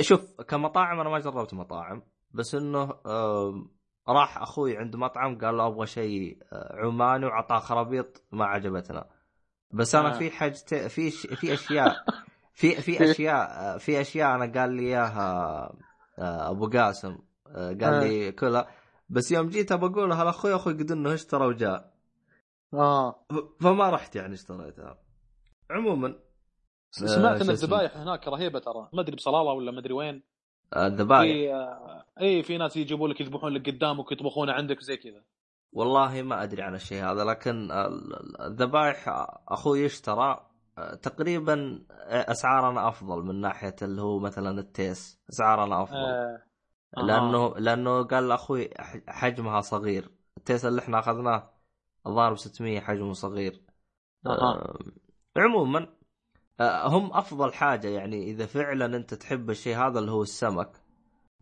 [0.00, 2.94] شوف كمطاعم أنا ما جربت مطاعم بس إنه
[4.08, 9.10] راح أخوي عند مطعم قال له أبغى شيء عماني وعطاه خرابيط ما عجبتنا
[9.70, 10.18] بس أنا آه.
[10.18, 10.52] في حاجة
[10.88, 12.04] في في أشياء
[12.52, 15.72] في في أشياء في أشياء أنا قال لي إياها
[16.18, 17.18] أبو قاسم
[17.56, 18.68] قال لي كلها
[19.10, 21.94] بس يوم جيت أبى اقولها لاخوي أخوي قد إنه اشترى وجاء.
[22.74, 23.26] آه.
[23.60, 24.98] فما رحت يعني اشتريتها.
[25.70, 26.18] عموما
[26.90, 28.88] سمعت إن الذبايح هناك رهيبة ترى.
[28.92, 30.22] ما أدري بصلاله ولا ما أدري وين.
[30.76, 31.22] الذبايح.
[31.22, 35.24] في آه إي في ناس يجيبوا لك يذبحون لك قدامك ويطبخونه عندك زي كذا.
[35.72, 37.68] والله ما أدري عن الشيء هذا لكن
[38.40, 39.04] الذبايح
[39.48, 40.46] أخوي اشترى
[41.02, 45.20] تقريبا أسعارنا أفضل من ناحية اللي هو مثلا التيس.
[45.30, 45.96] أسعارنا أفضل.
[45.96, 46.42] آه.
[46.96, 48.70] لأنه لأنه قال أخوي
[49.08, 50.10] حجمها صغير.
[50.38, 51.50] التيس اللي إحنا أخذناه
[52.06, 53.62] الظاهر ب 600 حجمه صغير.
[54.26, 54.78] آه.
[55.36, 55.88] عموما
[56.60, 60.70] آه، هم أفضل حاجة يعني إذا فعلا أنت تحب الشيء هذا اللي هو السمك.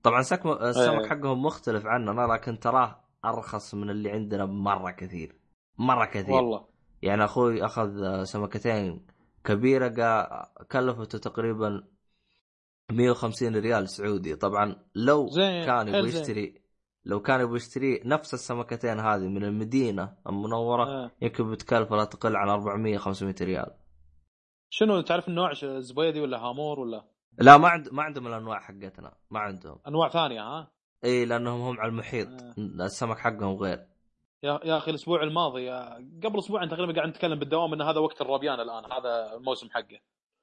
[0.02, 1.08] طبعا السمك أيه.
[1.08, 5.40] حقهم مختلف عننا لكن تراه أرخص من اللي عندنا مرة كثير.
[5.78, 6.34] مرة كثير.
[6.34, 6.66] والله.
[7.02, 9.06] يعني أخوي أخذ سمكتين
[9.44, 9.88] كبيرة
[10.72, 11.84] كلفته تقريبا
[12.92, 14.36] 150 ريال سعودي.
[14.36, 15.26] طبعا لو
[15.66, 16.68] كان يبغى يشتري
[17.04, 21.10] لو كان يبغى يشتري نفس السمكتين هذه من المدينة المنورة آه.
[21.22, 23.70] يمكن بتكلفه لا تقل عن 400 500 ريال.
[24.70, 27.04] شنو تعرف النوع زبيدي ولا هامور ولا؟
[27.38, 29.78] لا ما عند ما عندهم الأنواع حقتنا ما عندهم.
[29.88, 30.70] أنواع ثانية ها؟
[31.04, 32.28] إي لأنهم هم على المحيط.
[32.28, 32.54] آه.
[32.58, 33.86] السمك حقهم غير.
[34.42, 35.70] يا يا أخي الأسبوع الماضي
[36.24, 39.98] قبل أسبوعين تقريبا قاعد نتكلم بالدوام إن هذا وقت الروبيان الآن هذا الموسم حقه.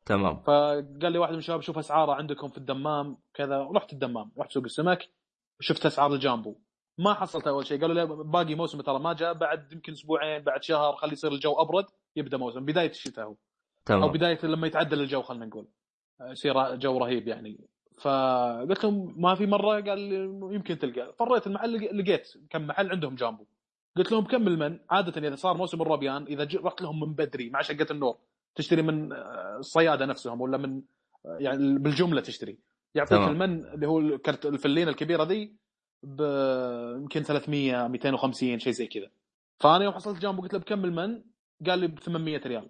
[0.06, 0.42] تمام.
[0.42, 3.17] فقال لي واحد من الشباب شوف أسعاره عندكم في الدمام.
[3.34, 5.09] كذا رحت الدمام رحت سوق السمك
[5.59, 6.56] وشفت أسعار الجامبو.
[6.98, 7.82] ما حصلت أول شيء.
[7.82, 11.53] قالوا لي باقي موسم ترى ما جاء بعد يمكن أسبوعين بعد شهر خلي يصير الجو
[11.53, 11.85] أبرد
[12.16, 12.66] يبدأ موسم.
[12.66, 13.35] بداية الشتاء هو.
[13.85, 14.03] تمام.
[14.03, 15.67] أو بداية لما يتعدل الجو خلينا نقول.
[16.22, 17.67] يصير جو رهيب يعني.
[18.01, 20.16] فقلت لهم ما في مرة؟ قال لي
[20.56, 21.14] يمكن تلقى.
[21.19, 23.45] فريت المحل لقيت كم محل عندهم جامبو.
[23.98, 27.61] قلت لهم كم من عادة إذا صار موسم الربيان إذا رحت لهم من بدري مع
[27.61, 28.17] شقة النور.
[28.56, 29.14] تشتري من
[29.59, 30.82] الصياده نفسهم ولا من
[31.25, 32.58] يعني بالجملة تشتري.
[32.95, 33.30] يعطيك تمام.
[33.30, 34.00] المن اللي هو
[34.45, 35.56] الفلين الكبيرة ذي
[36.03, 36.22] ب
[36.98, 39.09] يمكن 300 250 شيء زي كذا.
[39.59, 41.24] فأنا يوم حصلت جنبه قلت له بكم المن؟
[41.66, 42.69] قال لي ب 800 ريال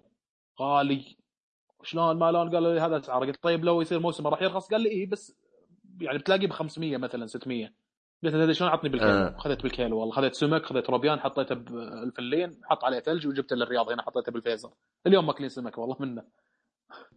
[0.60, 1.16] غالي
[1.82, 4.80] شلون ما لون؟ قال لي هذا اسعاره قلت طيب لو يصير موسم راح يرخص؟ قال
[4.80, 5.36] لي إيه بس
[6.00, 7.72] يعني بتلاقيه ب 500 مثلا 600
[8.26, 9.36] قلت له شلون عطني بالكيلو أه.
[9.38, 10.14] خذيت بالكيلو والله.
[10.14, 13.90] خذيت سمك خذيت روبيان حطيته بالفلين حط عليه ثلج وجبته للرياض.
[13.90, 14.70] هنا حطيته بالفيزر.
[15.06, 16.22] اليوم ماكلين سمك والله منه.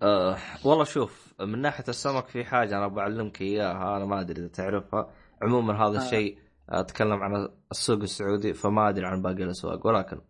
[0.02, 4.48] أه والله شوف من ناحية السمك في حاجة أنا بعلمك إياها أنا ما أدري إذا
[4.48, 5.14] تعرفها.
[5.42, 6.06] عموما هذا آه.
[6.06, 6.38] الشيء
[6.70, 10.22] أتكلم عن السوق السعودي فما أدري عن باقي الأسواق ولكن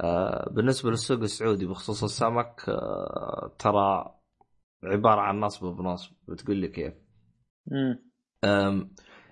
[0.00, 4.14] آه بالنسبة للسوق السعودي بخصوص السمك آه ترى
[4.84, 6.94] عبارة عن نصب بنصب بتقول لي كيف.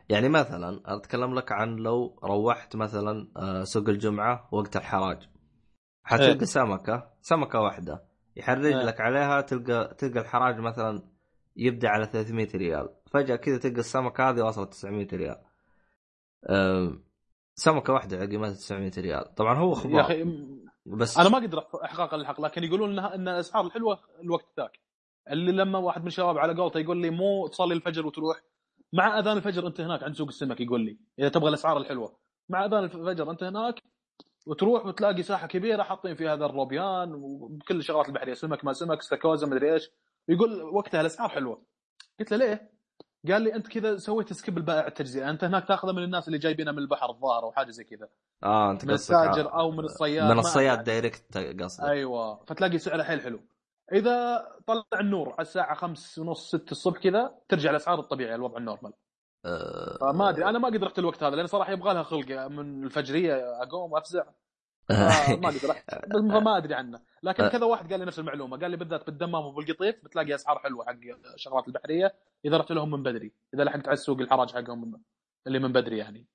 [0.09, 5.28] يعني مثلا أتكلم لك عن لو روحت مثلا آه، سوق الجمعة وقت الحراج.
[6.05, 6.44] حتلقى إيه.
[6.44, 8.05] سمكة سمكة واحدة
[8.36, 8.83] يحرج إيه.
[8.83, 11.02] لك عليها تلقى تلقى الحراج مثلا
[11.57, 12.89] يبدأ على 300 ريال.
[13.10, 15.36] فجأة كذا تلقى السمكة هذه وصلت 900 ريال.
[17.55, 19.35] سمكة واحدة قيمتها 900 ريال.
[19.35, 20.25] طبعا هو أخبار يا أخي
[20.86, 24.81] بس أنا ما أقدر احقاق الحق لكن يقولون إنها إن الأسعار الحلوة الوقت ذاك.
[25.31, 28.41] اللي لما واحد من الشباب على قولته يقول لي مو تصلي الفجر وتروح
[28.97, 32.18] مع أذان الفجر أنت هناك عند سوق السمك يقول لي إذا تبغى الأسعار الحلوة.
[32.49, 33.75] مع أذان الفجر أنت هناك
[34.47, 39.47] وتروح وتلاقي ساحة كبيرة حاطين فيها هذا الروبيان وكل الشغلات البحرية سمك ما سمك استاكوزا
[39.47, 39.91] مدري إيش.
[40.28, 41.62] يقول وقتها الأسعار حلوة.
[42.20, 42.70] قلت له ليه؟
[43.33, 45.31] قال لي أنت كذا سويت skip البائع التجزئة.
[45.31, 48.08] أنت هناك تاخذه من الناس اللي جايبينه من البحر الظاهر أو حاجة زي كذا.
[48.44, 50.84] آه أنت من التاجر ع- أو من الصياد من ما الصياد.
[50.85, 51.84] direct قصدك.
[51.84, 52.44] أيوه.
[52.44, 53.41] فتلاقي سعره حيل حلو.
[53.93, 58.63] إذا طلع النور على الساعة 5 ونص 6 الصبح كذا ترجع الأسعار الطبيعية الوضع ال
[58.63, 58.93] normal.
[59.45, 62.85] آه، فما أدري أنا ما قد رحت الوقت هذا لأن صراحة يبغى لها خلق من
[62.85, 64.25] الفجرية أقوم افزع
[64.89, 67.01] فما قد رحت فما أدري عنه.
[67.23, 70.85] لكن كذا واحد قال لي نفس المعلومة قال لي بالذات بالدمام وبالقطيف بتلاقي أسعار حلوة
[70.85, 70.99] حق
[71.35, 73.33] الشغلات البحرية إذا رحت لهم من بدري.
[73.55, 75.03] إذا لحقت على السوق الحراج حقهم
[75.47, 76.27] اللي من بدري يعني.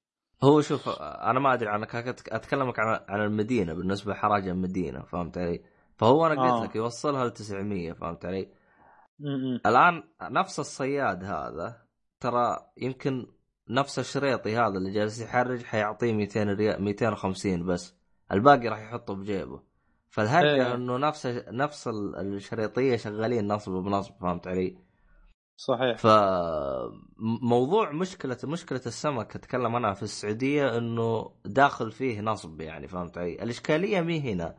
[0.44, 1.96] هو شوف أنا ما أدري عنك
[2.32, 5.64] أتكلمك عن عن المدينة بالنسبة لحراج المدينة فهمت علي؟
[6.02, 6.64] فهو أنا قلت آه.
[6.66, 8.50] لك يوصلها ل 900 فهمت علي؟
[9.20, 9.60] م-م.
[9.66, 11.82] الآن نفس الصياد هذا
[12.20, 13.28] ترى يمكن
[13.70, 17.96] نفس الشريطي هذا اللي جالس يحرج حيعطيه 200 ريال 250 بس
[18.32, 19.62] الباقي راح يحطه بجيبه
[20.10, 20.76] فالهرجه إيه.
[20.76, 24.78] إنه نفس نفس ال- الشريطية شغالين نصب بنصب فهمت علي؟
[25.58, 25.98] صحيح
[27.20, 33.34] فموضوع مشكلة مشكلة السمك أتكلم عنها في السعودية إنه داخل فيه نصب يعني فهمت علي؟
[33.44, 34.56] الإشكالية مي هنا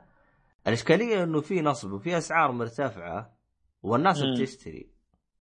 [0.66, 3.36] الإشكالية إنه في نصب وفي أسعار مرتفعة
[3.82, 4.34] والناس مم.
[4.34, 4.91] بتشتري.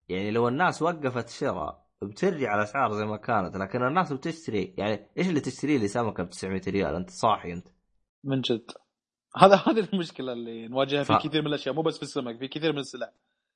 [0.09, 5.29] يعني لو الناس وقفت شراء بترجع الاسعار زي ما كانت لكن الناس بتشتري يعني إيش
[5.29, 7.69] اللي تشتري لي سمكة ب 900 ريال؟ أنت صاحي أنت.
[8.25, 8.71] من جد.
[9.43, 12.49] هذا هذه المشكلة اللي نواجهها في ف- كثير من الأشياء مو بس في السمك في
[12.49, 13.11] كثير من السلع.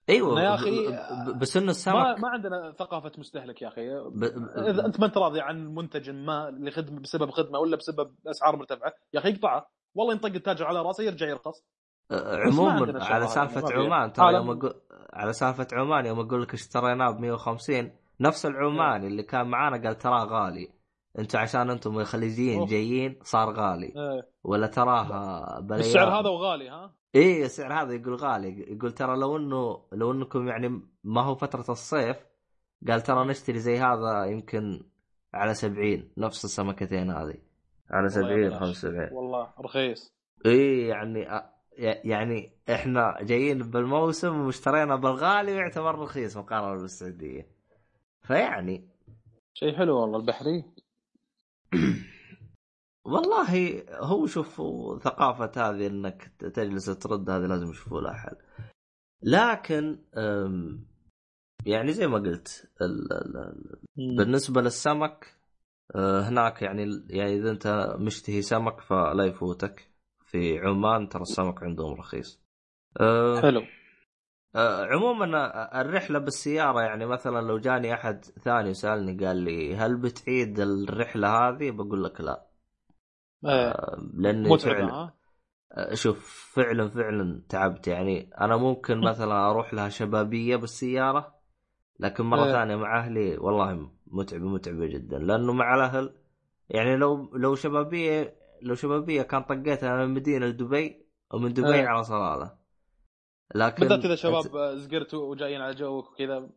[0.08, 3.88] أيوه يا ب- بس إنه ما السمك ما عندنا ثقافة مستهلك يا أخي.
[3.90, 4.24] ب...
[4.24, 4.48] ب...
[4.58, 8.92] إذا أنت ما أنت راضي عن منتج ما لخدمه بسبب خدمة ولا بسبب أسعار مرتفعة
[9.14, 9.70] يا أخي اقطعه.
[9.94, 11.64] والله ينطق التاجر على رأسه يرجع يرخص
[12.10, 13.72] ما عموما على سالفة.
[13.72, 14.74] عمان ترى يوم أقول
[15.12, 19.98] على سالفة عمان يوم أقول لك اشتريناه ب 150 نفس العماني اللي كان معانا قال
[19.98, 20.68] تراه غالي.
[21.18, 22.64] أنتم عشان أنتم الخليجيين.
[22.64, 23.86] جايين صار غالي.
[23.86, 24.28] إيه.
[24.44, 25.08] ولا تراه
[25.60, 28.72] بليان بالسعر هذا وغالي ها؟ إيه السعر هذا يقول غالي.
[28.72, 32.16] يقول ترى لو انه لو إنكم يعني ما هو فترة الصيف
[32.88, 34.84] قال ترى نشتري زي هذا يمكن
[35.34, 37.49] على 70 نفس السمكتين هذه.
[37.90, 38.60] على والله 70 يا بلاش.
[38.60, 40.12] 75 والله رخيص.
[40.46, 41.28] إيه يعني
[42.04, 47.48] يعني إحنا جايين بالموسم واشترينا بالغالي ويعتبر رخيص مقارنة بالسعودية.
[48.22, 48.88] فيعني.
[49.54, 50.64] شيء حلو والله البحري
[53.04, 54.54] والله هو شوف
[55.02, 58.36] ثقافة هذه إنك تجلس ترد هذه لازم يشوفوا لها حل
[59.22, 59.98] لكن
[61.66, 65.39] يعني زي ما قلت ال- ال- ال- بالنسبة للسمك
[65.96, 69.90] هناك يعني يعني إذا أنت مشتهي سمك فلا يفوتك.
[70.30, 72.42] في عمان ترى السمك عندهم رخيص.
[73.00, 73.66] أه، حلو.
[74.56, 79.96] آه، عموما آه، الرحلة بالسيارة يعني مثلا لو جاني أحد ثاني وسألني قال لي هل
[79.96, 82.46] بتعيد الرحلة هذه؟ بقول لك لا.
[83.44, 85.12] إيه آه، لأني فعلا
[85.72, 87.88] آه، شوف فعلا فعلا تعبت.
[87.88, 91.34] يعني أنا ممكن مثلا أروح لها شبابية بالسيارة
[92.00, 92.52] لكن مرة إيه.
[92.52, 95.18] ثانية مع أهلي والله متعبة متعبة جدا.
[95.18, 96.14] لأنه مع الأهل
[96.68, 101.86] يعني لو لو شبابية لو شبابية كان طقيتها من المدينة لدبي ومن دبي إيه.
[101.86, 102.58] على صلالة.
[103.54, 104.42] لكن بالذات إذا شباب
[104.76, 106.50] زقرتوا وجايين على جوك وكذا.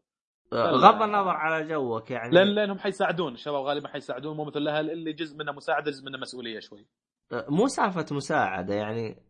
[0.54, 2.36] غض النظر على جوك يعني.
[2.36, 3.34] لأن لأنهم حيساعدون.
[3.34, 6.86] الشباب غالبا حيساعدون مو مثل الأهل اللي جزء منه مساعده جزء منه مسؤولية شوي.
[7.50, 9.24] مو سالفة مساعدة يعني.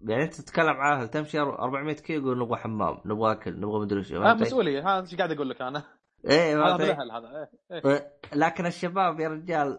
[0.00, 4.12] يعني أنت تتكلم على أهل تمشي 400 كيلو نبغى حمام نبغى أكل نبغى مدري إيش؟
[4.12, 4.80] مسؤولية.
[4.80, 5.84] هذا إيش قاعد أقول لك أنا؟
[6.24, 7.82] إيه هذا إيه.
[7.84, 8.12] إيه.
[8.34, 9.78] لكن الشباب يا رجال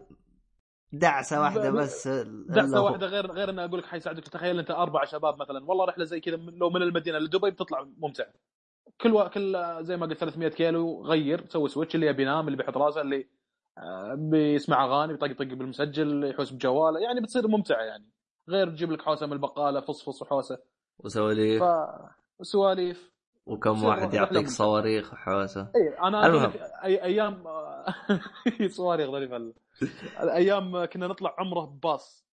[0.91, 2.07] دعسة واحدة ب- بس
[2.47, 4.27] دعسة واحدة غير غير إني أقول لك حيساعدك.
[4.27, 5.65] تخيل أنت أربع شباب مثلا.
[5.65, 8.33] والله رحلة زي كذا لو من المدينة لدبي بتطلع ممتعه
[9.01, 9.29] كل و...
[9.29, 13.01] كل زي ما قلت 300 كيلو غير سوي switch اللي يبي ينام اللي بيحط راسه
[13.01, 13.27] اللي
[13.77, 18.09] آه، بيسمع أغاني بيطقطق بالمسجل يحوس بجواله يعني بتصير ممتعه يعني.
[18.49, 20.57] غير تجيب لك حوسة من البقالة فصفص وحوسة.
[20.99, 21.63] وسواليف.
[22.39, 23.11] فسواليف
[23.49, 24.51] وكم واحد يعطيك ممتعة.
[24.53, 26.51] صواريخ وحوسه اي أنا المهم.
[26.83, 27.43] أي أيام
[28.77, 29.53] صواريخ ظريفه ال-
[30.23, 32.25] الأيام كنا نطلع عمرة بباص.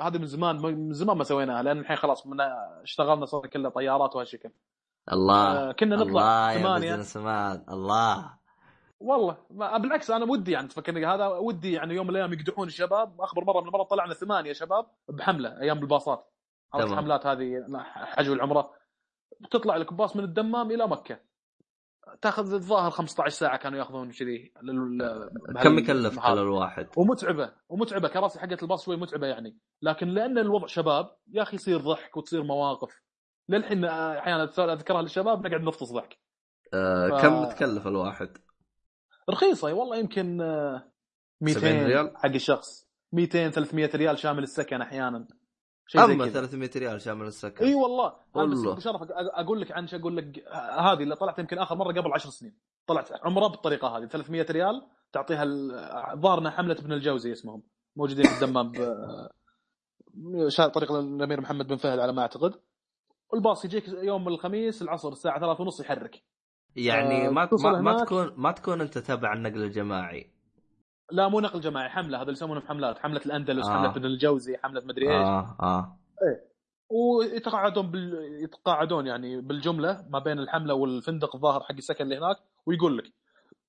[0.00, 2.40] هذه من زمان من زمان ما سويناها لأن الحين خلاص من
[2.82, 4.50] اشتغلنا صار كله طيارات وهالشكل
[5.12, 5.68] الله.
[5.68, 7.04] آه، كنا نطلع الله ثمانية.
[7.16, 8.30] مان الله.
[9.00, 13.20] والله ما بالعكس أنا ودي يعني تفكرني هذا ودي يعني يوم من الأيام يقدحون الشباب.
[13.20, 16.28] أخبر مرة من المرات طلعنا ثمانية شباب بحملة أيام بالباصات.
[16.74, 16.92] عرفت.
[16.92, 18.70] الحملات هذه حجو العمرة.
[19.42, 21.20] بتطلع لك باص من الدمام إلى مكة.
[22.22, 24.52] تأخذ الظاهر 15 ساعة كانوا يأخذون كذي.
[24.62, 25.30] لل-
[25.62, 28.08] كم يكلف كل الواحد؟ ومتعبة ومتعبة.
[28.08, 29.58] كراسي حقت الباص شوي متعبة يعني.
[29.82, 33.02] لكن لأن الوضع شباب يا أخي يصير ضحك وتصير مواقف.
[33.48, 36.18] للحين آه، أحيانا أذكرها للشباب نقعد نفطس ضحك.
[36.74, 38.38] آه ف- كم تكلف الواحد؟
[39.30, 40.92] رخيصة والله يمكن آه،
[41.40, 42.88] 200 70 ريال؟ حق الشخص.
[43.12, 45.28] 200 300 ريال شامل السكن أحيانا.
[45.86, 46.32] شيء أما كذا.
[46.40, 48.08] 300 ريال شامل السكن إي والله.
[48.08, 48.76] بس والله.
[48.76, 50.44] أق- أقول لك عن أقول لك.
[50.78, 52.54] هذه اللي طلعت يمكن آخر مرة قبل 10 سنين.
[52.86, 54.06] طلعت عمره بالطريقة هذه.
[54.06, 57.62] 300 ريال تعطيها ال- ظهرنا حملة ابن الجوزي اسمهم.
[57.96, 58.72] موجودين في الدمام
[60.74, 62.54] طريق الأمير محمد بن فهد على ما أعتقد.
[63.32, 66.22] والباص يجيك يوم الخميس العصر الساعة 3 ونص يحرك.
[66.76, 68.04] يعني آه، ما ما, ما.
[68.04, 70.30] تكون ما تكون أنت تبع النقل الجماعي.
[71.12, 72.16] لا مو نقل جماعي حملة.
[72.16, 72.98] هذا اللي يسمونهم حملات.
[72.98, 73.76] حملة الأندلس آه.
[73.76, 75.26] حملة ابن الجوزي حملة مدري إيش.
[75.26, 75.98] آه آه.
[76.90, 78.38] ويتقاعدون بال...
[78.44, 83.12] يتقاعدون يعني بالجملة ما بين الحملة والفندق الظاهر حق السكن اللي هناك ويقول لك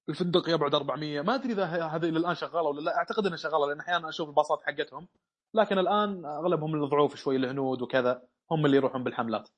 [0.10, 2.98] الفندق يبعد 400 ما أدري إذا هذه إلى الآن شغالة ولا لا.
[2.98, 5.08] أعتقد إنها شغالة لأن أحيانا أشوف الباصات حقتهم.
[5.54, 9.50] لكن الآن أغلبهم الضعوف شوي الهنود وكذا هم اللي يروحون بالحملات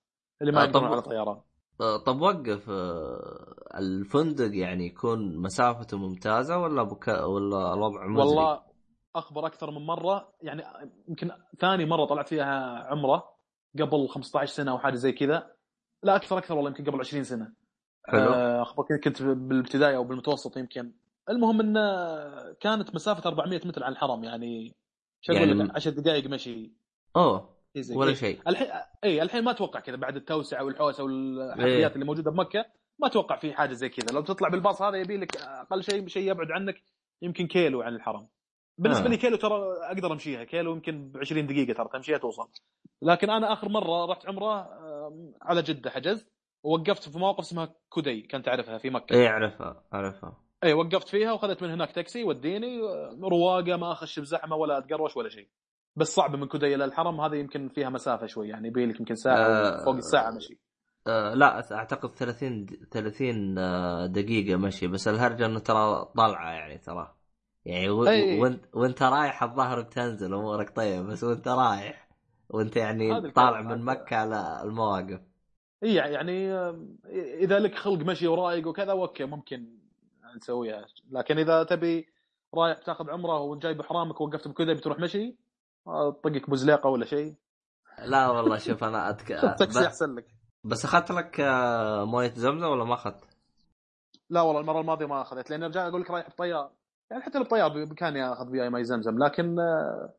[0.41, 1.27] اللي ما آه، يقدرون على طيران.
[1.27, 1.43] آه،
[1.79, 8.61] طب وقف آه، الفندق يعني يكون مسافته ممتازة ولا بكا ولا الوضع مزري؟ والله
[9.15, 10.63] أخبر أكثر من مرة يعني
[11.09, 13.23] يمكن ثاني مرة طلعت فيها عمرة
[13.79, 15.51] قبل 15 سنة أو حاجة زي كذا.
[16.03, 17.53] لا أكثر أكثر والله يمكن قبل 20 سنة.
[18.07, 18.19] حلو.
[18.33, 20.91] آه، أخبر كنت- بالابتدائي أو بالمتوسط يمكن.
[21.29, 21.81] المهم انه
[22.53, 24.75] كانت مسافة 400 متر عن الحرم يعني
[25.21, 26.73] شو أقول يعني- لك 10 دقائق مشي.
[27.15, 27.54] أوه.
[27.95, 28.13] ولا.
[28.13, 28.39] شيء.
[28.47, 28.67] الحين
[29.03, 31.05] اي الحين ما أتوقع كذا بعد التوسعه والحوسة إيه.
[31.05, 32.65] والحفريات اللي موجودة بمكه
[32.99, 34.13] ما أتوقع في حاجة زي كذا.
[34.13, 36.81] لو تطلع بالباص هذا يبي لك أقل شيء شيء يبعد عنك
[37.21, 38.27] يمكن كيلو عن الحرم.
[38.77, 39.09] بالنسبة آه.
[39.09, 40.43] لي كيلو ترى أقدر أمشيها.
[40.43, 42.49] كيلو يمكن ب 20 دقيقة ترى تمشيها توصل.
[43.01, 44.69] لكن أنا آخر مرة رحت عمرة
[45.41, 46.27] على جدة حجزت
[46.63, 49.13] ووقفت في مواقف اسمها كودي كنت تعرفها في مكة.
[49.15, 50.37] إيه أعرفها أعرفها.
[50.63, 52.79] اي وقفت فيها واخذت من هناك تاكسي وديني
[53.23, 55.47] رواقة ما أخش بزحمة ولا أتقروش ولا شيء.
[55.95, 59.15] بس صعب من كودي إلى الحرم هذه يمكن فيها مسافة شوي يعني يبي لك يمكن
[59.15, 60.59] ساعة آه، فوق الساعة مشي
[61.07, 66.77] آه لا أعتقد 30 د- 30 آه، دقيقة مشي بس الهرجة إنه ترى طلعة يعني
[66.77, 67.15] ترى
[67.65, 67.89] يعني.
[67.89, 72.09] وانت وانت رايح الظهر بتنزل أمورك طيبة بس وانت رايح
[72.49, 73.75] وانت يعني هذا طالع من هذا.
[73.83, 75.21] مكة على المواقف
[75.83, 76.53] إي يعني
[77.43, 79.67] إذا لك خلق مشي ورايق وكذا أوكي ممكن
[80.35, 82.07] نسويها لكن إذا تبي
[82.53, 85.35] رايح تاخذ عمرة وجايب احرامك ووقفت بكذا بتروح مشي
[86.23, 87.35] طقك بزليقه ولا شيء
[88.05, 89.27] لا والله شوف أنا أتك...
[89.59, 90.27] تاكسي بس, أحسن لك
[90.63, 93.23] بس أخذت لك آه، مويه زمزم ولا ما أخذت؟
[94.29, 96.71] لا والله المرة الماضية ما أخذت لأن رجع أقول لك رايح بطيارة
[97.11, 100.13] يعني حتى الطيار بامكاني أخذ وياي ماي زمزم لكن آه،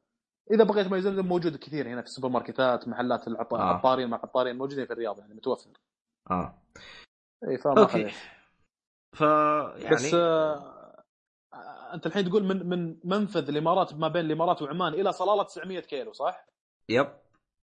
[0.50, 3.70] إذا بغيت ماي زمزم موجود كثير هنا في السوبرماركتات محلات العط- آه.
[3.70, 5.70] العطارين مع العطارين موجودين في الرياض يعني متوفر
[6.30, 6.54] آه
[7.48, 8.10] إي فما أوكي.
[9.16, 10.75] ف يعني بس آه،
[11.96, 16.12] أنت الحين تقول من من منفذ الإمارات ما بين الإمارات وعمان إلى صلالة 900 كيلو
[16.12, 16.46] صح؟
[16.88, 17.08] yep.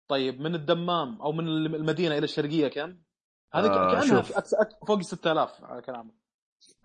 [0.07, 2.97] طيب من الدمام أو من المدينة إلى الشرقية كم؟
[3.53, 4.21] هذه آه، كأنها
[4.87, 6.13] فوق 6000 على كلامك.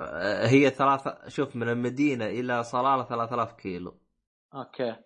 [0.00, 4.00] آه، هي ثلاثة شوف من المدينة إلى صلالة 3000 كيلو.
[4.54, 4.96] أوكي.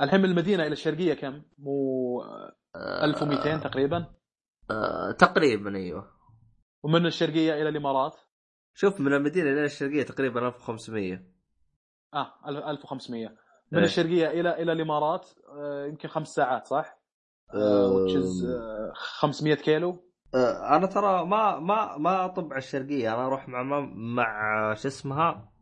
[0.00, 2.22] الحين من المدينة إلى الشرقية كم؟ مو
[2.76, 4.14] آه، 1200 تقريبا؟
[4.70, 6.10] آه، تقريبا أيوه.
[6.82, 8.16] ومن الشرقية إلى الإمارات؟
[8.74, 11.33] شوف من المدينة إلى الشرقية تقريبا 1500
[12.14, 13.28] آه 1500
[13.72, 13.84] من إيه.
[13.84, 15.28] الشرقية إلى إلى الإمارات
[15.58, 16.98] آه، يمكن خمس ساعات صح؟
[17.54, 18.46] آه، وتشز
[18.94, 24.74] 500 كيلو آه، أنا ترى ما ما ما أطب على الشرقية أنا أروح مع مع
[24.74, 25.52] شو اسمها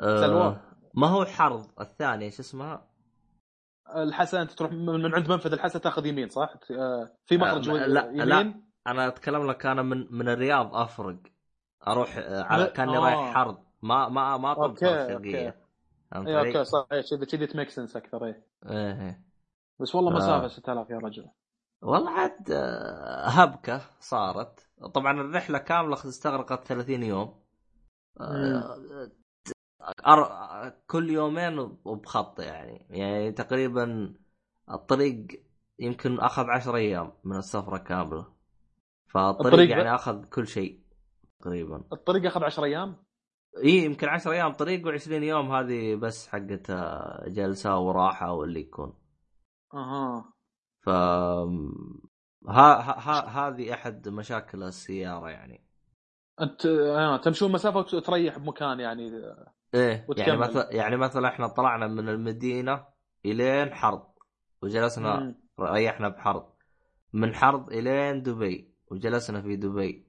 [0.00, 0.60] آه، سلوى.
[0.94, 2.86] ما هو حرض الثانية شو اسمها
[3.96, 8.06] الحسا أنت تروح من عند منفذ الحسا تاخذ يمين صح؟ آه، في مخرج آه، لا،
[8.10, 8.54] يمين لا.
[8.86, 11.16] أنا أتكلم لك أنا من من الرياض أفرق
[11.88, 13.00] أروح آه، على كأني آه.
[13.00, 15.65] رايح حرض ما ما ما أطب على الشرقية
[16.24, 19.26] فهمت اي؟ okay صح كذا كذا it makes sense أكثر اي إيه.
[19.80, 20.16] بس والله آه.
[20.16, 21.28] مسافه 6000 يا رجل.
[21.82, 24.68] والله عاد آه، هبكة صارت.
[24.94, 27.42] طبعا الرحلة كاملة استغرقت 30 يوم.
[28.20, 29.10] آه،
[30.06, 30.70] أر...
[30.86, 32.86] كل يومين وبخط يعني.
[32.90, 34.14] يعني تقريبا
[34.70, 35.26] الطريق
[35.78, 38.26] يمكن أخذ 10 أيام من السفرة كاملة.
[39.06, 40.80] فالطريق الطريق يعني أخذ كل شيء
[41.40, 41.84] تقريبا.
[41.92, 43.05] الطريق أخذ 10 أيام؟
[43.64, 48.94] إي يمكن 10 أيام طريق و20 يوم هذه بس حقت آه، جلسة وراحة واللي يكون
[49.74, 50.32] أها
[50.80, 50.88] ف
[52.48, 55.66] ها ها هذه أحد مشاكل السيارة يعني
[56.40, 57.16] أنت آه.
[57.16, 59.06] تمشون مسافة وتريح بمكان يعني
[59.74, 60.38] إيه يعني وتكمل.
[60.38, 62.86] مثلا يعني مثلا إحنا طلعنا من المدينة
[63.24, 64.06] إلين حرض
[64.62, 65.34] وجلسنا مم.
[65.60, 66.52] ريحنا بحرض
[67.12, 70.06] من حرض إلين دبي وجلسنا في دبي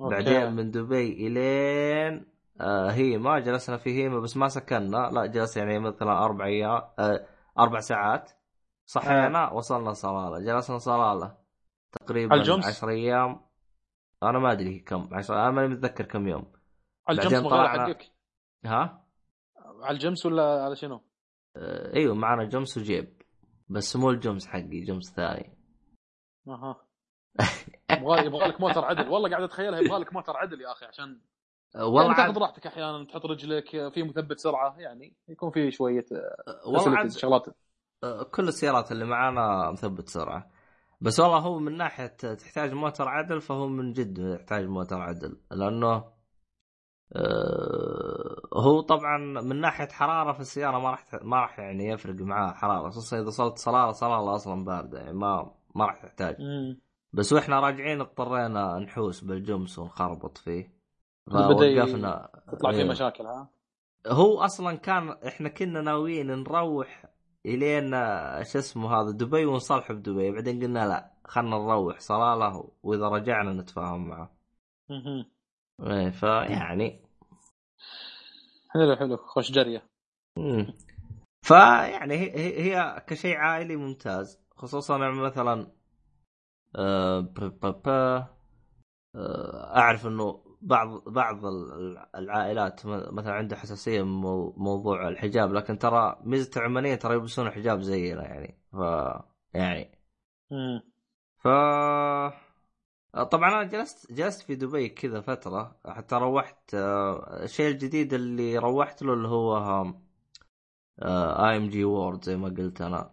[0.00, 0.14] okay.
[0.14, 2.29] بعدين من دبي إلين
[2.60, 5.10] آه هيما جلسنا في هيما بس ما سكننا.
[5.12, 7.26] لا جلس يعني مثلا أربع أيام آه
[7.58, 8.32] أربع ساعات.
[8.86, 10.38] صحينا وصلنا صلالة.
[10.38, 11.36] جلسنا صلالة
[11.92, 13.40] تقريبا الجمس؟ 10 أيام.
[14.22, 16.52] أنا ما أدري كم 10 أنا ماني متذكر كم يوم.
[17.08, 18.12] على ال GMC طلعنا- حقك
[18.64, 19.04] ها؟
[19.82, 21.00] على ال GMC ولا على شنو؟
[21.56, 23.22] آه أيوه معنا جمس وجيب.
[23.68, 25.58] بس مو الجمس حقي جمس ثاني.
[26.48, 26.86] أها.
[27.90, 29.08] يبغى لك موتر عدل.
[29.08, 31.20] والله قاعد أتخيلها يبغى لك موتر عدل يا أخي عشان
[31.74, 36.04] والله يعني عاد تاخذ راحتك أحيانا تحط رجلك في مثبت سرعة يعني يكون في شوية
[36.66, 37.46] والله عاد شغلات
[38.30, 40.50] كل السيارات اللي معانا مثبت سرعة.
[41.00, 45.40] بس والله هو من ناحية تحتاج موتر عدل فهو من جد يحتاج موتر عدل.
[45.50, 46.04] لأنه
[47.12, 52.52] آه، هو طبعا من ناحية حرارة في السيارة ما راح ما راح يعني يفرق معاه
[52.52, 56.36] حرارة خصوصا إذا صلت صلاله صلاله أصلا باردة يعني ما ما راح تحتاج.
[57.12, 60.79] بس وإحنا راجعين اضطرينا نحوس بالجمس ونخربط فيه.
[61.30, 62.30] فوقفنا.
[62.52, 62.90] تطلع في إيه.
[62.90, 63.48] مشاكل ها؟
[64.06, 67.04] هو أصلا كان إحنا كنا ناويين نروح
[67.46, 67.90] الين
[68.44, 70.30] شو اسمه هذا دبي ونصلح بدبي.
[70.30, 71.98] بعدين قلنا لا خلنا نروح.
[72.00, 74.36] صلاله وإذا رجعنا نتفاهم معه.
[75.80, 77.02] إيه فيعني.
[78.68, 79.16] حلو حلو.
[79.16, 79.82] خوش جرية.
[80.38, 80.74] مم.
[81.42, 84.40] فيعني هي, هي هي كشيء عائلي ممتاز.
[84.56, 85.72] خصوصا يعني مثلا
[86.76, 87.28] آه،
[87.86, 95.78] آه، أعرف إنه بعض بعض ال- العائلات مثلا عنده حساسية من مو- موضوع الحجاب لكن
[95.78, 98.76] ترى ميزة العمانية ترى يلبسون الحجاب زينا يعني ف
[99.54, 99.98] يعني.
[101.36, 101.48] ف
[103.30, 109.02] طبعا أنا جلست جلست في دبي كذا فترة حتى روحت آه، الشيء الجديد اللي روحت
[109.02, 109.56] له اللي هو
[111.48, 113.10] IMG World زي ما قلت أنا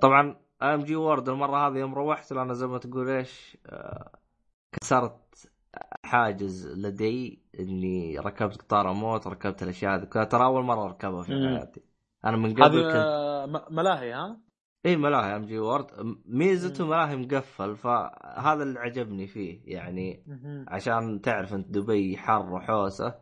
[0.00, 4.12] طبعا IMG World المرة هذه يوم روحت له أنا زي ما تقول إيش آه،
[4.72, 5.50] كسرت
[6.04, 11.32] حاجز لدي إني ركبت قطار موت ركبت الأشياء هذه ترى أول مرة أركبها في.
[11.32, 11.82] حياتي
[12.24, 14.40] أنا من قبل كنت ملاهي ها
[14.86, 15.86] اي ملاهي IMG World
[16.26, 16.86] ميزته.
[16.86, 20.24] ملاهي مقفل فهذا اللي عجبني فيه يعني.
[20.68, 23.14] عشان تعرف أنت دبي حر وحوسة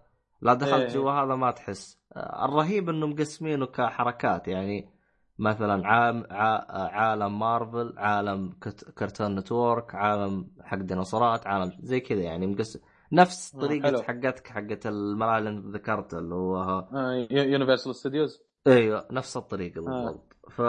[0.42, 0.94] لا دخلت إيه.
[0.94, 4.95] جوا هذا ما تحس آه، الرهيب إنه مقسمينه كحركات يعني
[5.38, 8.52] مثلا عام ع- عالم مارفل عالم
[8.98, 12.80] Cartoon Network عالم حق ديناصورات عالم زي كذا يعني مقسم
[13.12, 14.02] نفس آه، طريقة حلو.
[14.02, 20.18] حقتك حقت الملاهي اللي انت ذكرتها اللي هو آه، Universal Studios أيوه نفس الطريقة آه.
[20.20, 20.60] بالضبط ف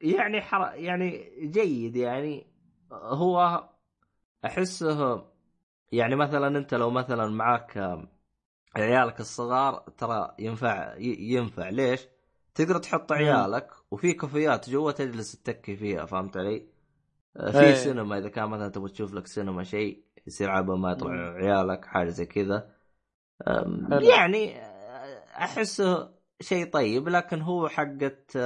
[0.00, 0.74] يعني حر...
[0.74, 2.46] يعني جيد يعني
[2.92, 3.68] هو
[4.44, 5.24] أحسه
[5.92, 7.78] يعني مثلا أنت لو مثلا معاك
[8.76, 12.08] عيالك الصغار ترى ينفع ينفع ليش؟
[12.54, 16.66] تقدر تحط عيالك وفي كافيات جوا تجلس تتكي فيها فهمت علي؟
[17.36, 17.74] آه، في إيه.
[17.74, 21.10] سينما إذا كان مثلا تبغى تشوف لك سينما شيء يصير عبا ما يطلع.
[21.12, 22.70] عيالك حاجة زي كذا.
[23.90, 28.36] يعني آه، احسه شيء طيب لكن هو حقت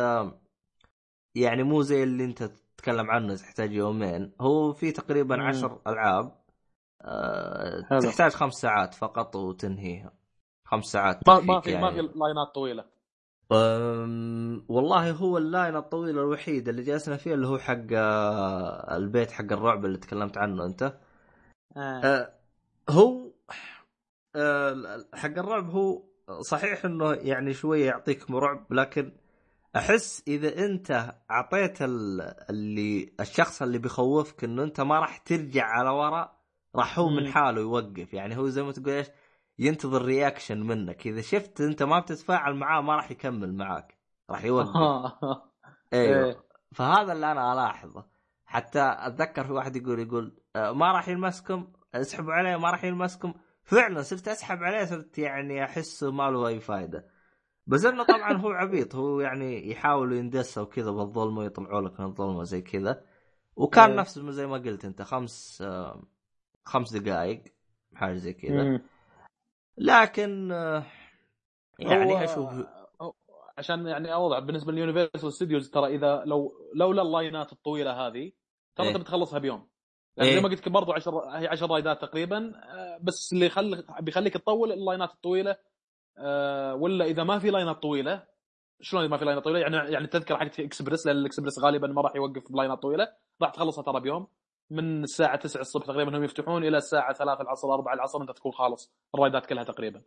[1.35, 5.43] يعني مو زي اللي أنت تتكلم عنه تحتاج يومين هو في تقريبا مم.
[5.43, 6.45] عشر ألعاب
[7.91, 8.01] حلو.
[8.01, 10.13] تحتاج خمس ساعات فقط وتنهيها
[10.65, 12.09] خمس ساعات ما ما في ما يعني.
[12.09, 12.85] في لاينات طويلة
[13.53, 19.53] أم، والله هو اللاين الطويل الوحيد اللي جلسنا فيه اللي هو حق آه، البيت حق
[19.53, 20.83] الرعب اللي تكلمت عنه انت
[21.77, 22.01] آه.
[22.05, 22.33] آه،
[22.91, 23.31] هو
[24.37, 26.03] آه، حق الرعب هو
[26.41, 29.13] صحيح إنه يعني شوية يعطيك رعب لكن
[29.77, 35.91] أحس إذا أنت أعطيت ال- اللي الشخص اللي بيخوفك إنه أنت ما راح ترجع على
[35.91, 36.33] ورا
[36.77, 37.33] راح هو من.
[37.33, 39.07] حاله يوقف يعني هو زي ما تقول إيش
[39.59, 41.07] ينتظر رياكشن منك.
[41.07, 43.99] إذا شفت إنت ما بتتفاعل معاه ما راح يكمل معاك.
[44.31, 44.77] راح يوقف
[45.93, 46.25] أيوه.
[46.25, 46.45] إيه.
[46.73, 48.07] فهذا اللي أنا ألاحظه.
[48.47, 53.35] حتى أتذكر في واحد يقول يقول آه، ما راح يلمسكم اسحبوا عليه ما راح يلمسكم.
[53.63, 57.07] فعلا صرت أسحب عليه صرت يعني احس ما له أي فائده
[57.67, 58.95] بس إنه طبعا هو عبيط.
[58.95, 63.05] هو يعني يحاول يندسه وكذا بالظلمة ويطلعوا لك من الظلمة زي كذا.
[63.57, 63.97] وكان إيه.
[63.97, 66.03] نفس زي ما قلت أنت خمس آه،
[66.65, 67.43] خمس دقائق
[67.95, 68.81] حاجة زي كذا.
[69.79, 70.83] لكن آه،
[71.79, 72.67] يعني هو- أشوف
[73.59, 78.07] عشان يعني اوضح بالنسبة لل Universal Studios ترى إذا لو لولا ال line ات الطويلة
[78.07, 78.33] هذه
[78.77, 78.93] ترى إيه.
[78.93, 79.69] أنت بتخلصها بيوم
[80.17, 80.37] يعني إيه.
[80.37, 83.85] زي ما قلت لك برضو 10 هي 10 ride ات تقريبا آه، بس اللي يخلي
[84.01, 85.57] بيخليك تطول ال line ات الطويلة
[86.19, 88.25] آه، ولا إذا ما في line ات طويلة
[88.81, 92.03] شلون ما في line ات طويلة يعني يعني تذكر حقت إكسبرس لأن الإكسبرس غالبا ما
[92.03, 93.09] راح يوقف ب line ات طويلة
[93.43, 94.27] راح تخلصها ترى بيوم
[94.75, 98.53] من الساعة 9 الصبح تقريبا هم يفتحون إلى الساعة 3 العصر 4 العصر أنت تكون
[98.53, 98.93] خالص.
[99.15, 100.03] ال ride ات كلها تقريبا.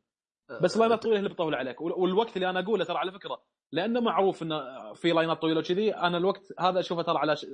[0.61, 1.81] بس ال line ات الطويله هي اللي بتطول عليك.
[1.81, 4.59] وال- والوقت اللي أنا أقوله ترى على فكرة لأنه معروف انه
[4.93, 7.45] في line ات طويلة وكذي أنا الوقت هذا أشوفه ترى على ش-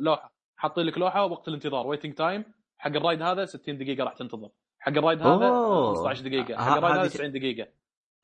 [0.00, 0.32] لوحة.
[0.56, 2.44] حاطين لك لوحة وقت الانتظار waiting time
[2.78, 4.48] حق ال ride هذا 60 دقيقة راح تنتظر.
[4.78, 5.94] حق ال ride هذا أوه.
[5.94, 6.56] 15 دقيقة.
[6.64, 7.68] حق ال ride هذا ش- 90 دقيقة.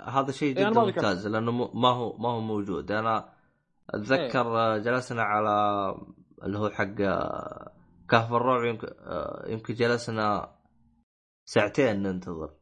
[0.02, 0.96] هذا شيء إيه، جدا ذكرت.
[0.96, 2.90] ممتاز لأنه ما هو ما هو موجود.
[2.92, 3.32] أنا
[3.90, 4.74] أتذكر إيه.
[4.74, 5.50] آه، جلسنا على
[6.42, 7.72] اللي هو حق آه،
[8.10, 10.56] كهف الرعب يمكن آه، يمكن جلسنا
[11.44, 12.54] ساعتين ننتظر.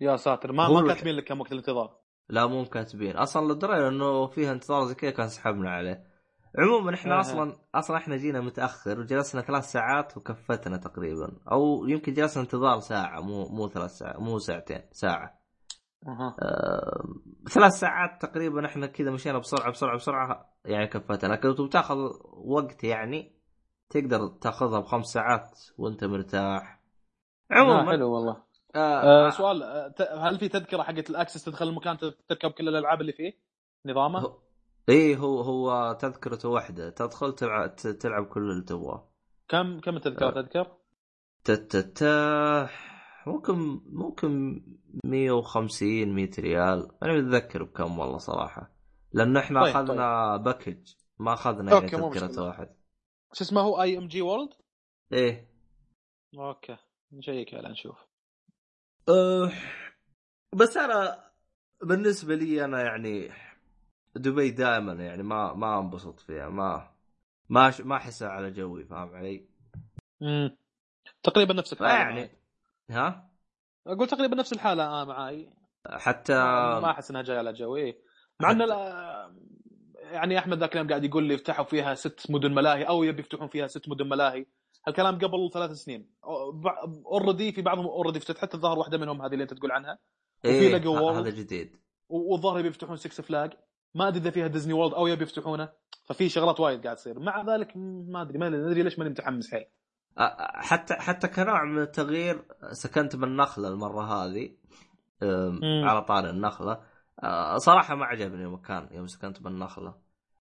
[0.00, 1.98] يا ساتر ما ما كاتبين لك كم وقت الانتظار.
[2.28, 6.04] لا مو كاتبين أصلا درينا إنه فيها انتظار زي كذا كان سحبنا عليه.
[6.58, 7.20] عموما إحنا آه.
[7.20, 11.40] أصلا أصلا إحنا جينا متأخر وجلسنا ثلاث ساعات وكفتنا تقريبا.
[11.52, 15.38] أو يمكن جلسنا انتظار ساعة مو مو ثلاث ساعات مو ساعتين ساعة.
[16.06, 16.36] أها.
[16.42, 17.02] آه
[17.48, 21.32] ثلاث ساعات تقريبا إحنا كذا مشينا بسرعة بسرعة بسرعة يعني كفتنا.
[21.32, 21.96] لكن بتاخذ
[22.44, 23.37] وقت يعني
[23.90, 26.80] تقدر تاخذها بخمس ساعات وانت مرتاح.
[27.50, 28.36] عموما حلو والله.
[28.74, 29.94] آه آه سؤال آه
[30.28, 31.96] هل في تذكرة حقت الأكسس تدخل المكان
[32.28, 33.32] تركب كل الألعاب اللي فيه؟
[33.86, 34.38] نظامه؟ هو-
[34.88, 36.90] إيه هو هو تذكرته واحدة.
[36.90, 39.08] تدخل تلعب تلعب كل اللي تبغاه.
[39.48, 40.66] كم كم التذكرة تذكر؟
[41.44, 42.68] تتتا
[43.26, 44.62] ممكن ممكن
[45.04, 46.88] 150 100 ريال.
[47.02, 48.70] أنا متذكر بكم والله صراحة.
[49.12, 50.94] لأنه إحنا طيب، أخذنا package.
[51.18, 52.42] ما أخذنا يعني تذكرة.
[52.46, 52.68] واحد.
[53.32, 54.52] شو اسمه هو IMG World؟
[55.12, 55.48] إيه
[56.38, 56.76] okay
[57.12, 57.96] ن check على نشوف
[59.08, 59.52] أه
[60.54, 61.30] بس أنا
[61.82, 63.30] بالنسبة لي أنا يعني
[64.14, 66.94] دبي دائما يعني ما ما انبسط فيها ما
[67.48, 69.48] ما ما أحسها على جوي فاهم علي؟
[70.22, 70.56] امم
[71.22, 72.30] تقريبا نفس الحالة يعني معي.
[72.90, 73.30] ها
[73.86, 75.52] أقول تقريبا نفس الحالة آه معاي
[75.90, 78.02] حتى ما أحس إنها جاية على جوي.
[78.40, 78.62] مع ان
[80.12, 83.48] يعني أحمد ذاك اليوم قاعد يقول لي افتحوا فيها ست مدن ملاهي أو يبي يفتحون
[83.48, 84.46] فيها ست مدن ملاهي.
[84.88, 86.10] الكلام قبل ثلاث سنين.
[87.06, 89.98] already في بعضهم already فتحت الظاهر واحدة منهم هذه اللي أنت تقول عنها.
[90.44, 91.26] وفي إيه لقوا ه- World.
[91.26, 91.76] هذا جديد.
[92.08, 93.52] والظاهر يبي يفتحون Six Flags
[93.94, 95.68] ما أدري إذا فيها Disney World أو يبي يفتحونه.
[96.04, 97.18] ففي شغلات وايد قاعد تصير.
[97.20, 97.72] مع ذلك
[98.08, 99.64] ما أدري ما أدري ليش ماني متحمس حيل.
[100.54, 104.50] حتى حتى كنوع من التغيير سكنت بالنخله المرة هذه.
[105.62, 106.80] على طاري النخلة.
[107.22, 109.94] أه، صراحة ما عجبني المكان يوم سكنت بالنخلة.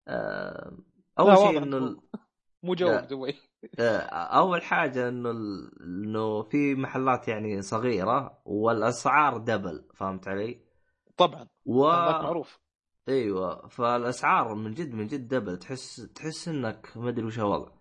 [0.07, 0.85] أم،
[1.19, 1.99] أول شيء إنه ال-
[2.63, 2.87] مو جو.
[2.99, 3.35] دبي
[3.79, 10.61] أه، أول حاجة إنه ال- إنه في محلات يعني صغيرة والأسعار double فهمت علي؟
[11.17, 11.47] طبعا.
[11.65, 12.59] و معروف.
[13.09, 17.71] أيوه فالأسعار من جد من جد double تحس تحس إنك ما أدري وش الوضع.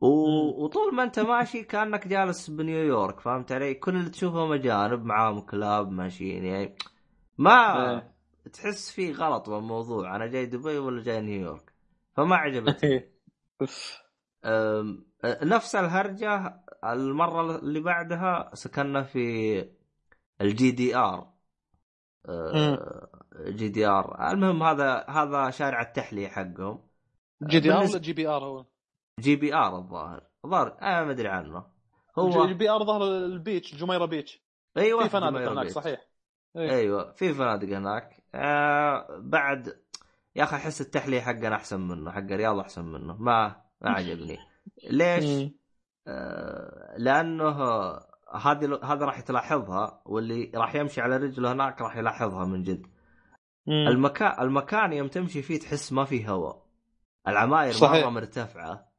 [0.00, 0.06] و...
[0.64, 5.90] وطول ما أنت ماشي كأنك جالس بنيويورك فهمت علي؟ كل اللي تشوفه مجانب معاهم كلاب
[5.90, 6.76] ماشيين يعني
[7.40, 8.14] ما إيه.
[8.52, 11.72] تحس في غلط بالموضوع أنا جاي دبي ولا جاي نيويورك؟
[12.16, 13.10] فما عجبتني.
[14.44, 19.68] أم، نفس الهرجة المرة اللي بعدها سكننا في
[20.40, 21.32] ال JBR.
[23.40, 24.30] JBR.
[24.30, 26.88] المهم هذا هذا شارع التحلية حقهم.
[27.42, 28.66] جي دي آر ولا جي بي آر هو؟
[29.20, 30.26] جي بي آر الظاهر.
[30.44, 31.66] الظاهر أنا ما أدري عنه.
[32.18, 34.42] هو JBR ظهر ال beach جميرة beach.
[34.76, 35.68] أيوه في فنادق هناك.
[35.68, 36.00] صحيح.
[36.00, 36.09] إيه.
[36.56, 39.76] أيوه في فنادق هناك آه بعد
[40.36, 44.38] يا أخي أحس التحليه حقنا أحسن منه حق الرياض أحسن منه ما ما عجبني
[44.90, 45.54] ليش؟ مم.
[46.06, 47.50] آه لأنه
[48.34, 52.86] هذه هذا راح تلاحظها واللي راح يمشي على رجله هناك راح يلاحظها من جد
[53.66, 53.88] مم.
[53.88, 56.66] المكان المكان يوم تمشي فيه تحس ما فيه هواء
[57.28, 58.04] العماير صحيح.
[58.04, 58.90] مره مرتفعة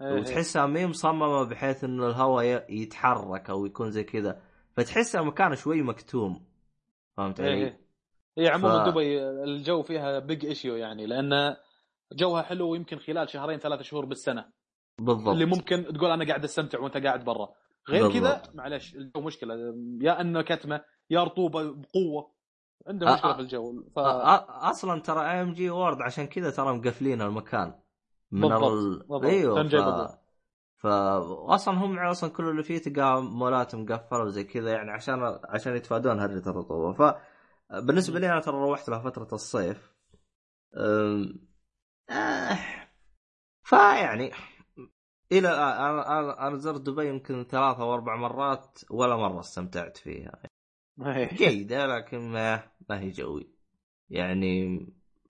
[0.00, 0.20] إيه، إيه.
[0.20, 4.42] وتحسها مي مصممة بحيث إنه الهواء يتحرك أو يكون زي كذا
[4.76, 6.47] فتحس المكان شوي مكتوم
[7.18, 7.76] فهمت إيه علي؟
[8.38, 11.56] هي عموما ف- دبي الجو فيها big issue يعني لأن
[12.12, 14.44] جوها حلو ويمكن خلال شهرين ثلاثة شهور بالسنة.
[15.00, 15.28] بالضبط.
[15.28, 17.48] اللي ممكن تقول أنا قاعد أستمتع وأنت قاعد برا.
[17.88, 18.12] غير.
[18.12, 19.54] كذا معلش الجو مشكلة.
[20.00, 20.80] يا انه كتمه
[21.10, 22.32] يا رطوبة بقوة
[22.86, 23.82] عنده مشكلة أ- في الجو.
[23.96, 23.98] ف...
[23.98, 24.02] أ-
[24.70, 27.74] أصلا ترى ام جي وورد عشان كذا ترى مقفلين المكان.
[28.32, 28.98] من بالضبط، ال...
[28.98, 29.24] بالضبط.
[29.24, 30.18] إيوه ف...
[30.84, 31.46] بالضبط.
[31.46, 35.76] ف أصلا هم أصلا كل اللي فيه تلقى مولات مقفلة وزي كذا يعني عشان عشان
[35.76, 37.14] يتفادون هرجه الرطوبه ف
[37.72, 39.92] بالنسبة لي أنا ترى روحت لها فترة الصيف
[40.76, 41.48] أم...
[42.10, 42.58] آه...
[43.62, 44.32] فيعني
[45.32, 50.42] إلى أنا أنا أنا زرت دبي يمكن ثلاثة أو أربع مرات ولا مرة استمتعت فيها
[51.06, 51.34] إيه.
[51.34, 53.50] جيدة لكن ما ما هي جوي
[54.10, 54.86] يعني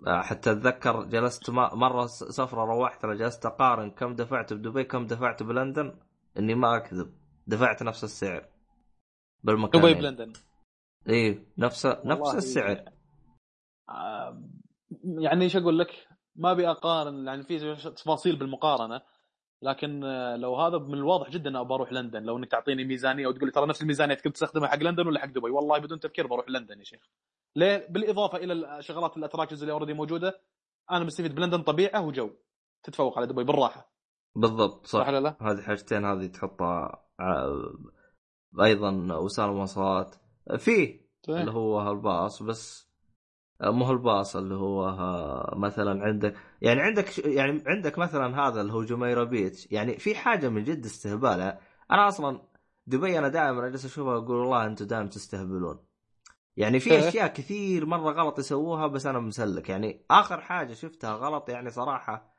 [0.07, 5.95] حتى أتذكر جلست مرة سفرة روحت أنا جلست أقارن كم دفعت بدبي كم دفعت بلندن
[6.39, 7.13] إني ما أكذب
[7.47, 8.49] دفعت نفس السعر
[9.45, 10.33] بالمكان دبي بلندن.
[11.09, 12.85] اي نفس نفس السعر.
[13.89, 14.43] آه،
[15.05, 19.03] يعني إيش أقول لك؟ ما أبي أقارن يعني في تفاصيل بالمقارنة.
[19.63, 22.23] لكن آه، لو هذا من الواضح جدا اني بروح لندن.
[22.23, 25.27] لو إنك تعطيني ميزانية وتقول لي ترى نفس الميزانية كنت تستخدمها حق لندن ولا حق
[25.27, 27.09] دبي؟ والله بدون تفكير بروح لندن يا شيخ.
[27.57, 30.41] ليه بالإضافة إلى الشغلات ال attractions اللي already موجودة
[30.91, 32.31] أنا مستفيد بلندن طبيعة وجو.
[32.83, 33.93] تتفوق على دبي بالراحة.
[34.37, 35.01] بالضبط صح.
[35.01, 37.45] صح لا؟ هذه حاجتين هذه تحطها ع-
[38.65, 40.15] أيضا وسائل المواصلات.
[40.59, 42.88] فيه اللي هو الباص بس
[43.61, 48.73] مو هو الباص اللي هو ها- مثلا عندك يعني عندك يعني عندك مثلا هذا اللي
[48.73, 49.69] هو جميرة بيتش.
[49.73, 51.41] يعني في حاجة من جد استهبال
[51.91, 52.43] أنا أصلا
[52.87, 55.79] دبي أنا دائما أجلس أشوفها أقول والله أنتم دائما تستهبلون.
[56.57, 57.09] يعني في إيه.
[57.09, 59.69] أشياء كثير مرة غلط يسووها بس أنا مسلك.
[59.69, 62.35] يعني آخر حاجة شفتها غلط يعني صراحة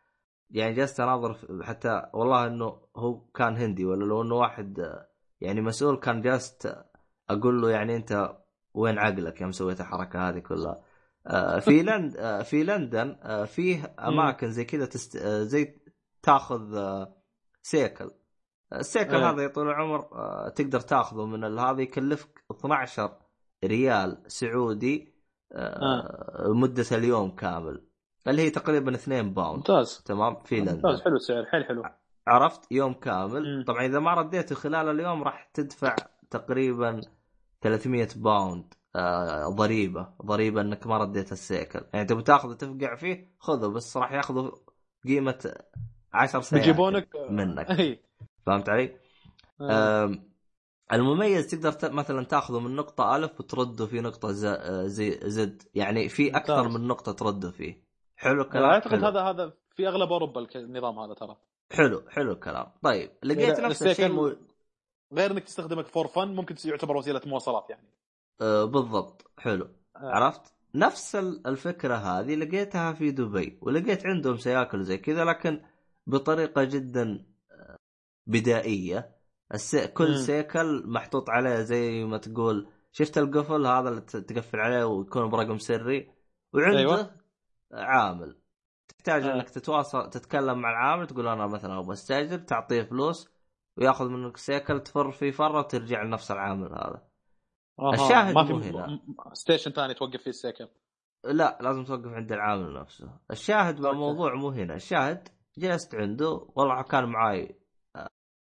[0.50, 5.10] يعني جلست أناظر حتى والله إنه هو كان هندي ولا لو إنه واحد آه،
[5.42, 6.86] يعني مسؤول كان جلست
[7.30, 8.38] أقول له يعني أنت
[8.74, 10.84] وين عقلك يوم سويت الحركة هذه كلها؟ آه،
[11.60, 15.16] في لند آه، في لندن آه، فيه أماكن زي كذا تست...
[15.16, 15.76] آه، زي
[16.24, 17.16] تاخذ آه،
[17.62, 18.12] سيكل.
[18.74, 19.30] السيكل إيه.
[19.30, 23.18] هذا يا طول العمر آه، تقدر تاخذه من هذا يكلفك 12
[23.66, 25.14] ريال سعودي
[25.54, 27.86] آه، مدة اليوم كامل
[28.28, 29.58] اللي هي تقريبا 2 pound.
[29.58, 30.04] ممتاز.
[30.06, 30.76] تمام؟ في لندن.
[30.76, 31.84] ممتاز حلو السعر حيل حلو.
[32.28, 33.58] عرفت؟ يوم كامل.
[33.58, 33.64] مم.
[33.64, 35.96] طبعا إذا ما رديته خلال اليوم راح تدفع
[36.32, 37.02] تقريبا
[37.62, 38.74] 300 pound.
[38.96, 44.12] آه ضريبة ضريبة إنك ما رديت السيكل يعني تبي تاخذه تفقع فيه خذه بس راح
[44.12, 44.52] ياخذوا
[45.06, 45.54] قيمة
[46.14, 48.00] 10 سيكل بيجيبونك منك أي
[48.46, 48.98] فهمت علي؟
[49.62, 50.16] آه.
[50.94, 54.30] المميز تقدر مثلا تاخذه من نقطة ألف وترده في نقطة.
[54.46, 56.68] آه، زي Z يعني في أكثر.
[56.70, 57.84] من نقطة ترده فيه
[58.16, 59.08] حلو الكلام أعتقد حلو.
[59.08, 61.38] هذا هذا في أغلب أوروبا الك- النظام هذا ترى
[61.72, 64.36] حلو حلو الكلام طيب لقيت نفس الشيء مو...
[65.14, 67.88] غير إنك تستخدمك فور فن ممكن يعتبر وسيلة مواصلات يعني
[68.42, 70.00] آه بالضبط حلو آه.
[70.16, 75.62] عرفت نفس ال- الفكرة هذه لقيتها في دبي ولقيت عندهم سياكل زي كذا لكن
[76.08, 77.76] بطريقة جدا آه،
[78.28, 79.16] بدائية
[79.54, 79.76] الس...
[79.76, 80.18] كل مم.
[80.18, 86.12] سيكل محطوط عليه زي ما تقول شفت القفل هذا اللي تقفل عليه ويكون برقم سري
[86.54, 87.12] وعنده أيوة.
[87.74, 88.40] عامل
[88.88, 89.34] تحتاج آه.
[89.36, 93.30] إنك تتواصل تتكلم مع العامل تقول أنا مثلا أبغى أستأجر تعطيه فلوس
[93.78, 97.09] ويأخذ منك سيكل تفر فيه فره وترجع لنفس العامل هذا.
[97.94, 99.00] الشاهد ما في مو هنا.
[99.34, 100.68] station ثاني توقف فيه السيكل
[101.24, 105.28] لا لازم توقف عند العامل نفسه الشاهد بالموضوع مو هنا الشاهد
[105.58, 107.56] جلست عنده والله كان معاي
[107.96, 108.10] آه،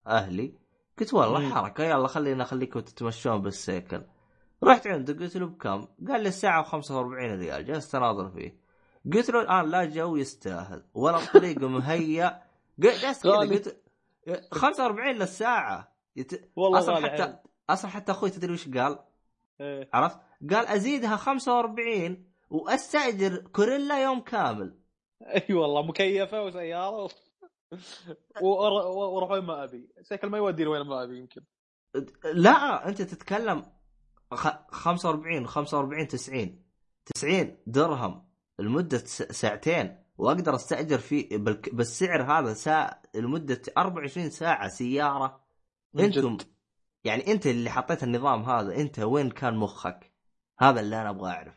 [0.07, 0.55] أهلي
[0.99, 1.55] قلت والله مم.
[1.55, 4.03] حركة يلا خلينا اخليكم تتمشون بالسيكل
[4.65, 8.61] رحت عنده قلت له بكم؟ قال لي الساعة ب 45 ريال جلست أناظر فيه
[9.13, 12.43] قلت له الان لا جو يستاهل ولا الطريق مهيأ
[12.83, 13.37] قلت جلست كذا.
[13.37, 13.83] قلت
[14.53, 16.51] 45 للساعة يت...
[16.57, 17.37] والله أصلا حتى.
[17.71, 18.99] أصلا حتى أخوي تدري وش قال؟
[19.61, 19.89] إيه.
[19.93, 20.19] عرفت؟
[20.51, 24.79] قال أزيدها 45 وأستأجر كوريلا يوم كامل
[25.49, 27.09] أي والله مكيفة وسيارة
[28.43, 31.43] وأروح وين ما أبي السيكل ما يوديني وين ما أبي يمكن
[32.25, 33.63] لا أنت تتكلم
[34.35, 36.63] خ- 45 45 90
[37.15, 38.29] 90 درهم
[38.59, 38.99] لمدة
[39.31, 45.41] ساعتين وأقدر أستأجر في بالك- بالسعر هذا ساعه لمدة 24 ساعة سيارة
[45.99, 46.39] أنتم.
[47.07, 50.13] يعني أنت اللي حطيت النظام هذا أنت وين كان مخك؟
[50.59, 51.55] هذا اللي أنا أبغى أعرف.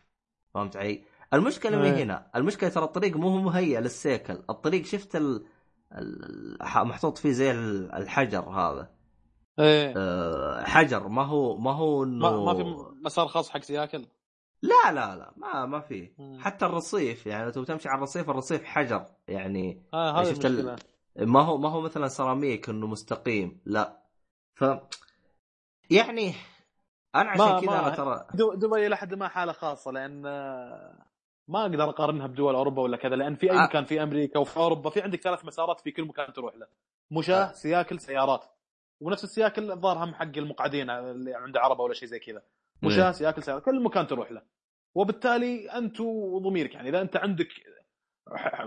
[0.53, 1.03] فهمت علي؟
[1.33, 2.03] المشكلة مي إيه.
[2.03, 5.45] هنا، المشكلة ترى الطريق مو هو مهيأ للسيكل، الطريق شفت ال...
[6.75, 8.91] محطوط فيه زي ال- الحجر هذا.
[9.59, 9.93] إيه.
[9.97, 11.07] أه حجر.
[11.07, 14.05] ما هو ما هو إنه ما, ما في مسار خاص حق سياكل؟
[14.61, 15.33] لا لا لا.
[15.37, 15.83] ما ما
[16.17, 16.39] مم.
[16.39, 19.05] حتى الرصيف يعني لو تمشي على الرصيف الرصيف حجر.
[19.27, 20.77] يعني آه شفت ال-
[21.17, 23.61] ما هو ما هو مثلا سيراميك إنه مستقيم.
[23.65, 24.03] لا.
[24.55, 24.63] ف
[25.89, 26.33] يعني
[27.15, 31.05] أنا عشان كذا أنا ترى دبي إلى حد ما حالة خاصة لأن آه،
[31.47, 33.63] ما أقدر أقارنها بدول أوروبا ولا كذا لأن في أي آه.
[33.63, 36.67] مكان في أمريكا وفي أوروبا في عندك ثلاث مسارات في كل مكان تروح له
[37.11, 37.51] مشاه آه.
[37.51, 38.45] سياكل سيارات
[39.01, 42.89] ونفس السياكل الظاهر هم حق المقعدين اللي عند عربة ولا شيء زي كذا إيه.
[42.89, 44.41] مشاه سياكل سيارات كل مكان تروح له
[44.95, 47.47] وبالتالي أنت وضميرك يعني إذا أنت عندك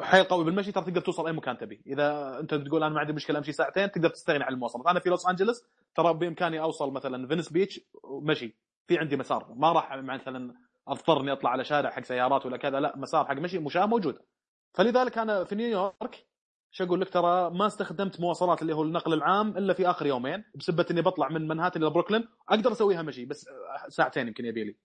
[0.02, 1.82] حيل قوي بالمشي ترى تقدر توصل أي مكان تبي.
[1.86, 4.86] إذا أنت تقول أنا ما عندي مشكلة أمشي ساعتين تقدر تستغني عن المواصلات.
[4.86, 7.80] أنا في لوس أنجلس ترى بإمكاني أوصل مثلا فينس بيتش
[8.22, 9.54] مشي في عندي مسار.
[9.56, 10.54] ما راح مثلا
[10.88, 14.18] اضطر اني أطلع على شارع حق سيارات ولا كذا لا مسار حق مشي مشاة موجود
[14.74, 16.26] فلذلك أنا في نيويورك
[16.70, 20.44] شو أقول لك ترى ما استخدمت مواصلات اللي هو النقل العام إلا في آخر يومين
[20.54, 23.48] بسبة إني بطلع من منهاتن إلى بروكلين أقدر أسويها مشي بس
[23.88, 24.76] ساعتين يمكن يبي لي.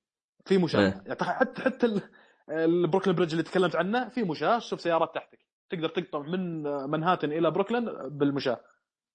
[0.45, 0.79] في مشاة.
[0.79, 1.03] إيه.
[1.05, 2.01] يعني حتى حتى
[2.49, 4.59] البروكلين bridge اللي تكلمت عنه في مشاة.
[4.59, 5.39] شوف سيارات تحتك.
[5.69, 8.59] تقدر تقطع من منهاتن إلى بروكلين بالمشاة.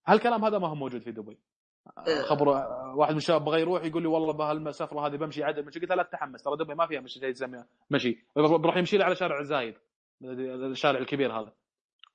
[0.07, 1.39] هالكلام هذا ما هو موجود في دبي.
[2.23, 2.49] خبر
[2.97, 5.67] واحد من الشباب بغى يروح يقول لي والله بهالمسافه هذه بمشي عدل.
[5.67, 6.43] مشي قلت له لا تتحمس.
[6.43, 8.25] ترى دبي ما فيها مشي يسمى مشي.
[8.37, 9.75] بروح يمشي لي على شارع زايد.
[10.23, 11.53] الشارع الكبير هذا.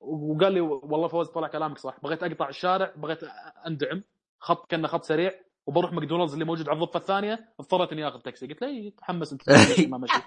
[0.00, 2.00] وقال لي والله فوز طلع كلامك صح.
[2.02, 3.20] بغيت أقطع الشارع بغيت
[3.66, 4.02] أندعم.
[4.38, 5.32] خط كأنه خط سريع.
[5.66, 7.48] وبروح ماكدونالدز اللي موجود على الضفة الثانية.
[7.60, 8.46] اضطريت إني آخذ تاكسي.
[8.46, 9.42] قلت له إيه، تحمس أنت.
[9.90, 10.22] ما مشي.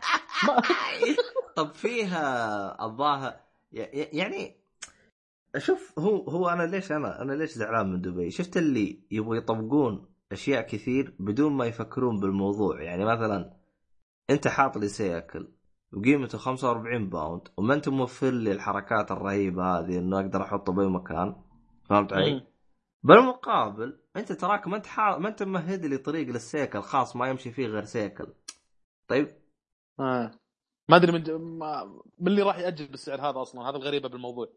[1.55, 3.33] طب فيها الظاهر
[3.71, 4.55] يعني
[5.57, 10.05] شوف هو هو أنا ليش أنا أنا ليش زعلان من دبي؟ شفت اللي يبغوا يطبقون
[10.31, 13.53] أشياء كثير بدون ما يفكرون بالموضوع يعني مثلا
[14.29, 15.47] أنت حاط لي سيكل
[15.93, 21.35] وقيمته 45 pound وما أنت موفر لي الحركات الرهيبة هذه إنه أقدر أحطه بأي مكان
[21.89, 22.47] فهمت علي؟
[23.03, 25.17] بالمقابل أنت تراك ما أنت حا...
[25.17, 28.27] ما أنت ممهد لي طريق للسيكل خاص ما يمشي فيه غير سيكل
[29.07, 29.40] طيب
[29.99, 30.31] آه.
[30.89, 34.47] ما أدري من, ج- ما- من اللي راح يأجل بالسعر هذا أصلا هذا الغريبة بالموضوع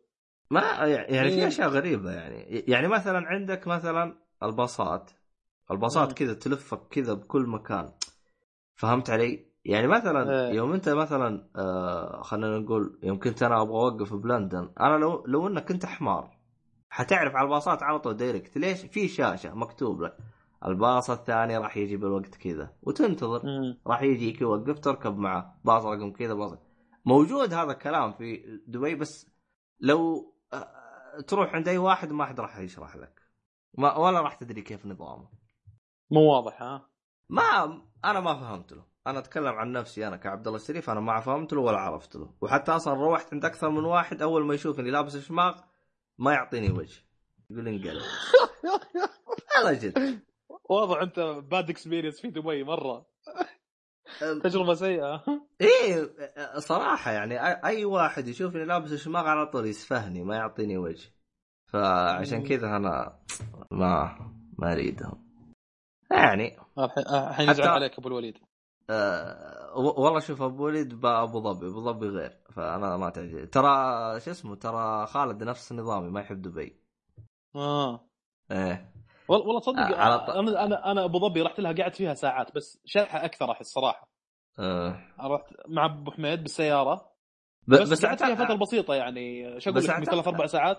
[0.51, 1.47] ما يعني في إيه.
[1.49, 2.37] أشياء غريبة يعني
[2.69, 5.11] يعني مثلا عندك مثلا الباصات
[5.71, 6.13] الباصات.
[6.13, 7.93] كذا تلفك كذا بكل مكان
[8.75, 10.55] فهمت علي؟ يعني مثلا إيه.
[10.55, 15.47] يوم أنت مثلا آه خلينا نقول يوم كنت أنا أبغى أوقف بلندن أنا لو لو
[15.49, 16.39] إنك كنت حمار
[16.91, 20.17] حتعرف على الباصات على طول direct ليش؟ في شاشة مكتوب لك
[20.67, 22.77] الباص الثاني راح يجي بالوقت كذا.
[22.83, 23.43] وتنتظر.
[23.87, 25.61] راح يجيك يوقف تركب معه.
[25.65, 26.59] باص رقم كذا باص.
[27.05, 29.31] موجود هذا الكلام في دبي بس
[29.81, 33.23] لو آه، تروح عند أي واحد ما حد راح يشرح لك.
[33.79, 35.29] ما ولا راح تدري كيف نظامه.
[36.11, 36.91] مو واضح ها؟
[37.29, 38.85] ما أنا ما فهمت له.
[39.07, 42.35] أنا أتكلم عن نفسي أنا كعبد الله الشريف أنا ما فهمت له ولا عرفت له.
[42.41, 45.61] وحتى أصلا روحت عند أكثر من واحد أول ما يشوفني لابس شماغ
[46.19, 47.03] ما يعطيني وجه.
[47.51, 48.03] يقول انقلب.
[49.57, 50.21] والله جد.
[50.65, 53.07] واضح انت bad experience في دبي مرة.
[54.21, 55.25] تجربة سيئة.
[55.61, 56.11] إيه
[56.59, 61.13] صراحة يعني اي واحد يشوفني لابس شماغ على طول يسفهني ما يعطيني وجه.
[61.67, 62.43] فعشان.
[62.43, 63.19] كذا أنا
[63.71, 64.19] ما
[64.59, 65.25] ما أريدهم.
[66.11, 66.59] يعني
[67.09, 68.39] الحين يزعل عليك أبو الوليد.
[68.91, 72.39] أه والله شوف أبو وليد بابو ظبي أبو ظبي غير.
[72.53, 76.81] فأنا ما تعجب ترى شو اسمه ترى خالد نفس نظامي ما يحب دبي.
[77.57, 78.01] آه.
[78.51, 78.94] إيه.
[79.29, 82.55] والله تصدق آه، على ط- أنا أنا أنا أبو ظبي رحت لها قعدت فيها ساعات
[82.55, 84.09] بس شرحه أكثر أحس صراحة.
[84.59, 85.01] أه.
[85.21, 87.11] رحت مع أبو حميد بالسيارة.
[87.69, 90.79] ب- بس, بس قعدت فيها فترة بسيطة يعني شو أقول لك ثلاث أربع ساعات.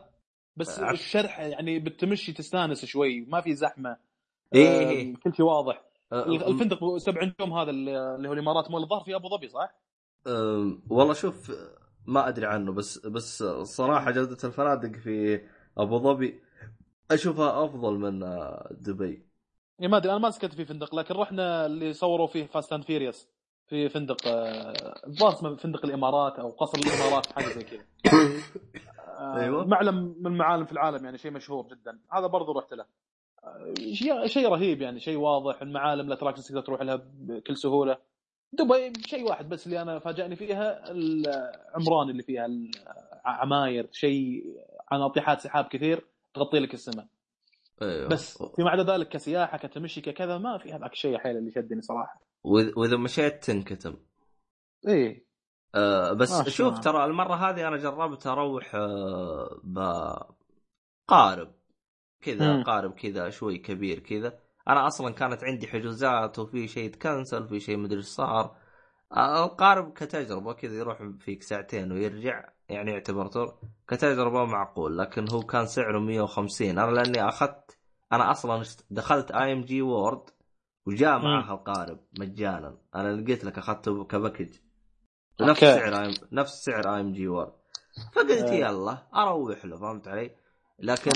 [0.57, 3.97] بس أعتقد- الشرح يعني بالتمشي تستانس شوي ما في زحمة.
[4.55, 5.15] إيه آه، إيه.
[5.15, 5.81] كل شيء واضح.
[6.13, 9.73] أه، الفندق سبع نجوم هذا اللي اللي هو الإمارات مول الظهر في أبو ظبي صح؟
[10.27, 11.51] أه، والله شوف
[12.05, 15.41] ما أدري عنه بس بس الصراحه جودة الفنادق في
[15.77, 16.39] أبو ظبي
[17.11, 19.25] أشوفها أفضل من آه، دبي.
[19.81, 22.83] إيه ما أدري أنا ما سكنت في فندق لكن رحنا اللي صوروا فيه Fast and
[22.83, 23.29] Furious
[23.67, 24.73] في فندق آه،
[25.07, 27.83] الظاهر اسمه فندق الإمارات أو قصر الإمارات حاجة زي كذا.
[29.19, 29.65] آه، أيوة.
[29.65, 31.99] معلم من المعالم في العالم يعني شيء مشهور جدا.
[32.13, 32.85] هذا برضو رحت له.
[33.93, 37.97] شيء شيء رهيب يعني شيء واضح المعالم الأتراكشنز تقدر تروح لها بكل سهولة.
[38.53, 42.47] دبي شيء واحد بس اللي أنا فاجأني فيها العمران اللي فيها
[43.25, 44.43] العماير شيء
[44.91, 46.05] عن ناطحات سحاب كثير.
[46.35, 47.07] تغطي لك السماء.
[47.81, 48.07] أيوه.
[48.07, 52.21] بس فيما عدا ذلك كسياحة كتمشي ككذا ما في هذاك الشيء حيل اللي شدني صراحة.
[52.43, 53.97] وإذا مشيت تنكتم.
[54.87, 55.25] إيه.
[55.75, 56.79] أه بس شوف.
[56.79, 59.61] ترى المرة هذه أنا جربت أروح أه
[61.07, 61.55] بقارب
[62.21, 62.63] كذا.
[62.63, 64.39] قارب كذا شوي كبير كذا.
[64.67, 68.57] أنا أصلا كانت عندي حجوزات وفي شيء تكنسل في شيء مدري إيش صار.
[69.11, 72.49] آه، القارب كتجربة كذا يروح فيك ساعتين ويرجع.
[72.69, 77.77] يعني يعتبر تور كتجربه معقول لكن هو كان سعره 150 أنا لأني أخذت
[78.13, 80.29] أنا أصلا دخلت IMG World
[80.85, 84.55] وجاء معها القارب مجانا أنا لقيت لك أخذته ك package
[85.41, 85.59] نفس.
[85.59, 87.53] سعر نفس سعر IMG World
[88.13, 88.53] فقلت آه.
[88.53, 90.35] يلا أروح له فهمت علي؟
[90.79, 91.11] لكن.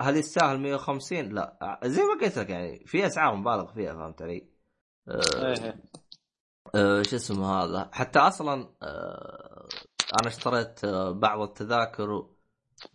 [0.00, 4.48] هل يستاهل 150 لا زي ما قلت لك يعني في أسعار مبالغ فيها فهمت علي؟
[5.08, 5.80] إيه.
[6.74, 9.55] آه شو اسمه هذا حتى أصلا آه
[10.20, 12.26] أنا اشتريت آه بعض التذاكر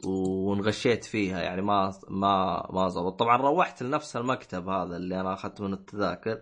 [0.06, 3.20] وانغشيت فيها يعني ما ما ما زبط.
[3.20, 6.42] طبعا روحت لنفس المكتب هذا اللي أنا اخذت من التذاكر.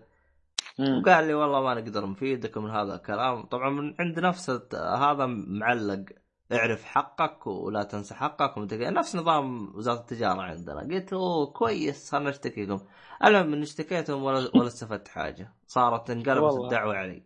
[0.79, 3.43] وقال لي والله ما نقدر نفيدك من هذا الكلام.
[3.43, 6.05] طبعا من عند نفس هذا معلق.
[6.51, 8.57] اعرف حقك ولا تنسى حقك.
[8.73, 10.79] نفس نظام وزارة التجارة عندنا.
[10.79, 12.79] قلت أوه كويس خلنا نشتكيكم.
[13.25, 15.53] المهم إني اشتكيتهم ولا ولا استفدت حاجة.
[15.67, 16.53] صارت انقلبت.
[16.53, 17.23] الدعوة علي.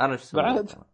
[0.00, 0.87] أنا إيش سويت؟ بعد؟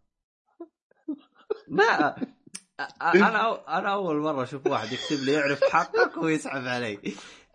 [1.77, 6.99] ما أ- أنا أنا أول مرة أشوف واحد يكتب لي يعرف حقك ويسحب علي.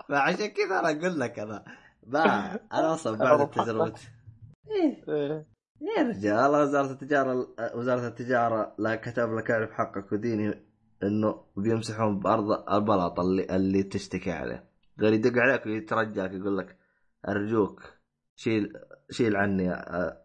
[0.08, 1.64] فعشان كذا أنا أقول لك أنا.
[2.06, 2.24] ما
[2.72, 3.94] أنا أصلا بعد التجربة.
[4.70, 5.47] إيه.
[5.80, 6.50] يا رجال.
[6.62, 10.64] وزارة التجارة وزارة التجارة لا كتب لك اعرف حقك وديني
[11.02, 14.64] إنه بيمسحون بأرض البلاط اللي اللي تشتكي عليه.
[15.00, 16.76] غير يدق عليك ويترجاك يقول لك
[17.28, 17.82] أرجوك.
[18.41, 18.73] شيل
[19.10, 19.75] شيل عني آه،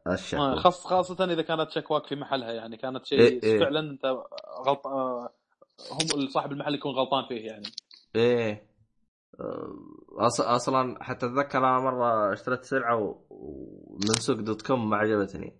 [0.07, 3.59] آه، الشكوى خاص خاصة إذا كانت شكواك في محلها يعني كانت شيء إيه، إيه.
[3.59, 4.05] فعلا أنت
[4.67, 5.33] غلط آه،
[5.91, 7.65] هم صاحب المحل يكون غلطان فيه يعني.
[8.15, 8.75] إيه.
[10.17, 10.41] أص...
[10.41, 13.25] أصلا حتى أتذكر أنا مرة اشتريت سلعة و...
[13.29, 15.59] ومن سوق دوت كوم ما عجبتني.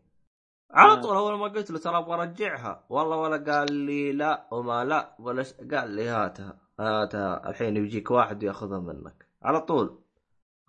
[0.72, 1.01] على آه.
[1.01, 5.16] طول أول ما قلت له ترى أبغى أرجعها والله ولا قال لي لا وما لا
[5.19, 5.53] ولا ش...
[5.53, 9.25] قال لي هاتها هاتها الحين يجيك واحد ياخذها منك.
[9.43, 10.05] على طول.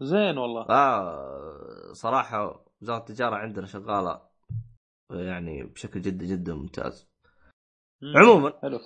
[0.01, 0.67] زين والله.
[0.71, 4.21] آه صراحة وزارة التجارة عندنا شغالة
[5.11, 7.09] يعني بشكل جدا جدا ممتاز.
[8.03, 8.17] مم.
[8.17, 8.81] عموما حلو.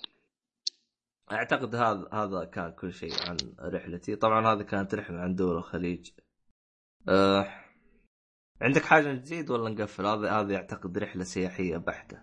[1.33, 4.17] أعتقد هذا هذا كان كل شيء عن رحلتي.
[4.17, 6.11] طبعا هذه كانت رحلة عن دول الخليج.
[7.09, 7.47] أه
[8.61, 12.23] عندك حاجة تزيد ولا نقفل؟ هذا هذه أعتقد رحلة سياحية بحتة.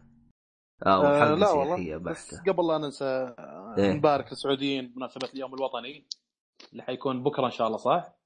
[0.84, 1.76] أو آه حلقة لا والله.
[1.76, 2.52] سياحية بس بحتة.
[2.52, 3.94] قبل لا ننسى آه، إيه.
[3.94, 6.08] نبارك للسعوديين بمناسبة اليوم الوطني
[6.72, 8.17] اللي حيكون بكرة إن شاء الله صح؟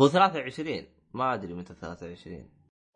[0.00, 2.50] هو 23 ما أدري متى 23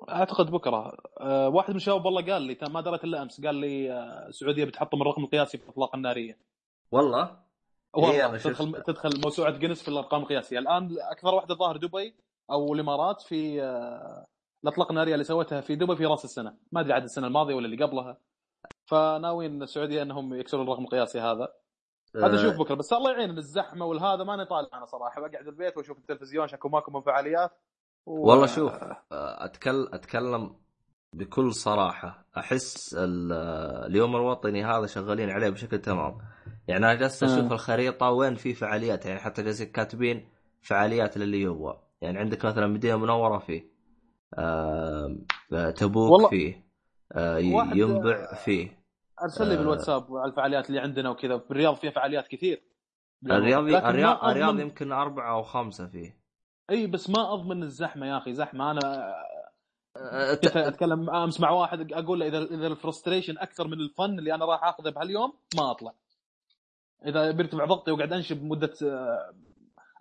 [0.08, 0.96] أعتقد بكرة.
[1.20, 4.64] أه واحد من الشباب والله قال لي ما دريت إلا أمس قال لي آه، السعودية
[4.64, 6.38] بتحطم الرقم القياسي في الأطلاق النارية.
[6.92, 7.22] والله؟
[7.96, 8.86] إيه، والله تدخل شفت.
[8.86, 10.58] تدخل موسوعة جنس في الأرقام القياسية.
[10.58, 12.14] الآن أكثر واحدة ظاهر دبي
[12.50, 14.26] أو الإمارات في آه،
[14.64, 16.56] الأطلاق النارية اللي سوتها في دبي في رأس السنة.
[16.72, 18.18] ما أدري عاد السنة الماضية ولا اللي قبلها.
[18.86, 21.48] فناويين السعودية إنهم يكسرون الرقم القياسي هذا.
[22.16, 25.20] هذا آه، شوف بكرة بس الله يعين الزحمة والهذا ماني طالع أنا صراحة.
[25.20, 27.50] بقعد البيت وأشوف التلفزيون شكو ماكو من فعاليات
[28.06, 28.28] و...
[28.30, 30.56] والله شوف آه، اتكلم أتكلم
[31.14, 32.26] بكل صراحة.
[32.36, 36.18] أحس ال- آه، اليوم الوطني هذا شغالين عليه بشكل تمام.
[36.68, 37.52] يعني أنا جالس أشوف.
[37.52, 39.06] الخريطة وين في فعاليات.
[39.06, 40.28] يعني حتى جالسين كاتبين
[40.62, 41.82] فعاليات للي يبغى.
[42.00, 43.72] يعني عندك مثلا مدينه منورة فيه
[44.34, 45.16] آه
[45.76, 46.66] تبوك والله- فيه
[47.12, 47.38] آه
[47.74, 48.81] ينبع فيه.
[49.22, 49.58] أرسل لي آه.
[49.58, 51.38] بالواتساب على الفعاليات اللي عندنا وكذا.
[51.38, 52.62] في الرياض فيها فعاليات كثير.
[53.26, 56.16] الرياض لكن ما الرياض الرياض يمكن أربعة أو خمسة فيه.
[56.70, 58.34] إي بس ما أضمن الزحمة يا أخي.
[58.34, 58.70] زحمة.
[58.70, 59.14] أنا
[59.96, 64.34] آه، كنت أتكلم؟ أمس مع واحد أقول له اذا إذا الفرستريشن أكثر من الفن اللي
[64.34, 65.92] أنا راح أخذه بهاليوم ما أطلع.
[67.06, 69.34] إذا بيرتفع ضغطي وقاعد أنشب مدة آه،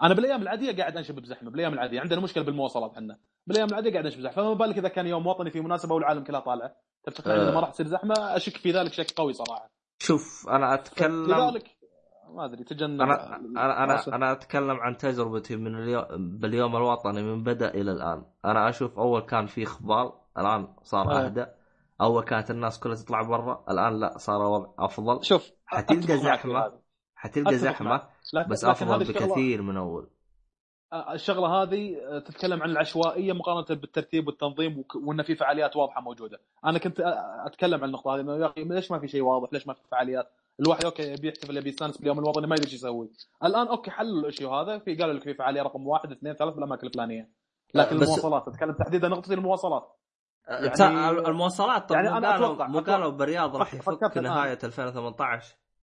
[0.03, 2.01] أنا بالأيام العادية قاعد أنشب بزحمة بالأيام العادية.
[2.01, 3.17] عندنا مشكلة بالمواصلات إحنا.
[3.47, 6.39] بالايام العادية قاعد انشب بزحمه فما بالك إذا كان يوم وطني في مناسبة والعالم كلها
[6.39, 6.75] طالعة.
[7.03, 9.69] تتوقع اذا ما راح تصير زحمة؟ أشك في ذلك شك قوي صراحة.
[9.99, 11.77] شوف أنا أتكلم لذلك
[12.35, 13.83] ما أدري تجنب أنا أنا.
[13.83, 16.05] أنا أنا أتكلم عن تجربتي من اليوم
[16.37, 18.25] باليوم الوطني من بدأ إلى الآن.
[18.45, 21.25] أنا أشوف أول كان في إخبار الآن صار آه.
[21.25, 21.45] اهدى
[22.01, 25.25] أول كانت الناس كلها تطلع برا الآن لا صار وضع أفضل.
[25.25, 26.13] شوف حتلقى.
[26.13, 26.81] هذا.
[27.15, 28.01] حتلقى زحمة
[28.49, 30.09] بس أفضل بكثير من أول.
[30.93, 36.39] الشغلة هذه آه، تتكلم عن العشوائية مقارنة بالترتيب والتنظيم وأن في فعاليات واضحة موجودة.
[36.65, 39.53] أنا كنت آه، أتكلم عن النقطة هذه إنه يا أخي ليش ما في شيء واضح؟
[39.53, 42.73] ليش ما في فعاليات؟ الواحد okay يبي يحتفل يبي يستانس باليوم الوطني ما يدري إيش
[42.73, 43.11] يسوي.
[43.43, 46.53] الآن okay حلوا ال issue هذا في قالوا لك في فعالية رقم واحد اثنين ثلاث
[46.53, 47.29] بالأماكن الفلانية.
[47.75, 49.97] لكن بس- المواصلات اتكلم تحديدا نقطه المواصلات.
[50.47, 54.17] يعني المواصلات طب يعني قالوا أتوقع- مو قالوا بالرياض راح يفك.
[54.17, 55.55] نهاية 2018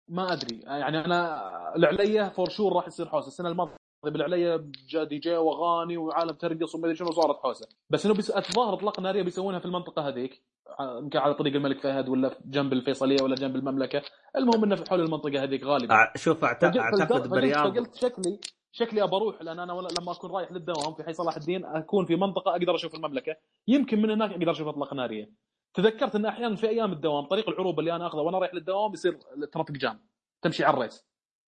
[0.08, 1.42] ما أدري يعني أنا
[1.76, 3.76] العليه for sure راح يصير حوسة السنة الماضية
[4.12, 7.68] بالعليه جا دي جي واغاني وعالم ترقص وما أدري شنو صارت حوسه.
[7.90, 8.16] بس إنه.
[8.20, 10.44] الظاهر إطلاق نارية بيسوونها في المنطقة هذيك.
[11.02, 14.02] يمكن على طريق الملك فهد ولا جنب الفيصلية ولا جنب المملكة.
[14.38, 15.96] المهم إنه في حول المنطقة هذيك غالبا.
[16.06, 18.40] أع- شوف أعت- أعتقد فقلت- بالرياض فقلت شكلي
[18.72, 22.16] شكلي أبى أروح لأن أنا لما أكون رايح للدوام في حي صلاح الدين أكون في
[22.16, 23.36] منطقة أقدر أشوف المملكة.
[23.68, 25.30] يمكن من هناك أقدر أشوف إطلاق نارية.
[25.74, 29.18] تذكرت إن أحيانا في أيام الدوام طريق العروبة اللي أنا اخذه وأنا رايح للدوام يصير
[29.52, 30.00] ترافيك جام
[30.42, 31.06] تمشي على الريس.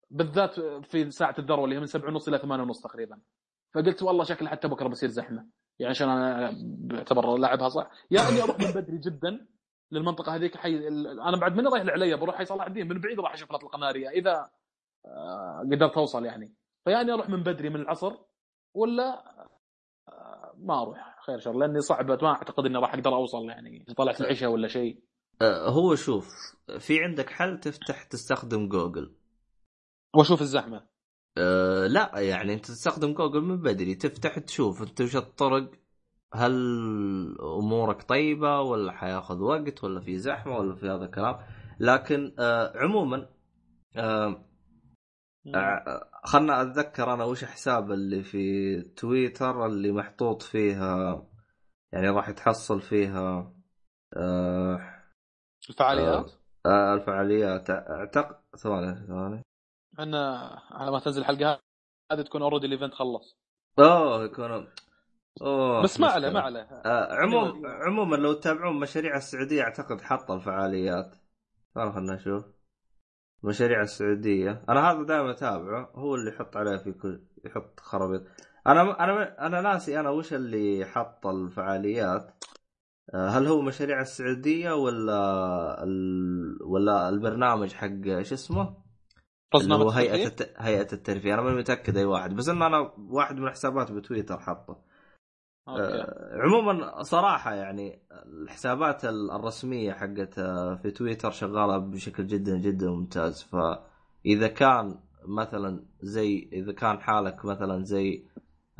[0.09, 3.19] بالذات في ساعة الذروه اللي هي من 7 ونص إلى 8 ونص تقريبا.
[3.75, 5.48] فقلت والله شكل حتى بكرة بصير زحمة.
[5.80, 7.92] يعني عشان أنا بعتبر لاعبها صح.
[8.11, 9.48] يا اني أروح من بدري جدا
[9.92, 10.88] للمنطقة هذيك حي
[11.27, 12.88] أنا بعد من رايح العليا بروح حي صلاح الدين.
[12.88, 14.50] من بعيد راح أشوف الاطلاق الناريه إذا
[15.06, 16.53] آه، قدرت أوصل يعني.
[16.85, 18.14] فيعني أروح من بدري من العصر
[18.74, 19.24] ولا
[20.09, 21.16] آه، ما أروح.
[21.25, 23.85] خير شر لأني صعبه ما أعتقد إني راح أقدر أوصل يعني.
[23.98, 25.03] طلعت العشاء ولا شيء.
[25.42, 26.27] آه، هو شوف
[26.80, 29.16] في عندك حل تفتح تستخدم جوجل.
[30.16, 30.88] وأشوف الزحمة.
[31.38, 35.72] أه لا يعني أنت تستخدم جوجل من بدري تفتح تشوف أنت وش الطرق؟
[36.34, 36.53] هل
[37.42, 41.38] أمورك طيبة ولا حياخذ وقت ولا في زحمة ولا في هذا الكلام؟
[41.80, 43.30] لكن أه عموما
[43.98, 44.45] أه
[45.56, 51.26] أه خلنا أتذكر أنا وش حساب اللي في تويتر اللي محطوط فيها
[51.94, 53.53] يعني راح تحصل فيها
[54.18, 54.80] أه
[55.69, 56.32] الفعاليات؟
[56.66, 57.69] أه الفعاليات.
[57.69, 59.45] اعتقد ثواني ثواني.
[60.00, 61.60] إحنا على ما تنزل الحلقة
[62.12, 63.38] هذه تكون already ال event خلص.
[63.80, 64.68] اوه يكون
[65.42, 66.30] أوه بس ما عليه.
[66.30, 66.62] ما عليه.
[66.62, 71.16] آه عموم عموما لو تتابعون مشاريع السعودية أعتقد حط الفعاليات.
[71.76, 72.46] تعال خلنا نشوف.
[73.44, 74.64] مشاريع السعودية.
[74.70, 75.92] أنا هذا دائما أتابعه.
[75.96, 78.22] هو اللي يحط عليه في كل يحط خرابيط.
[78.68, 82.46] أنا أنا أنا ناسي أنا وش اللي حط الفعاليات.
[83.14, 86.64] آه، هل هو مشاريع السعودية ولا ال...
[86.64, 88.85] ولا البرنامج حق شو اسمه؟
[89.61, 90.53] هو هيئة الت...
[90.58, 91.34] هيئة الترفيه.
[91.34, 94.77] أنا ماني متأكد أي واحد بس انه أنا واحد من حسابات بتويتر حطه
[95.68, 95.82] okay.
[95.82, 102.90] آه، عموما صراحة يعني الحسابات ال- الرسمية حقت آه، في تويتر شغالة بشكل جدا جدا
[102.90, 103.43] ممتاز.
[103.43, 108.25] فاذا كان مثلا زي إذا كان حالك مثلا زي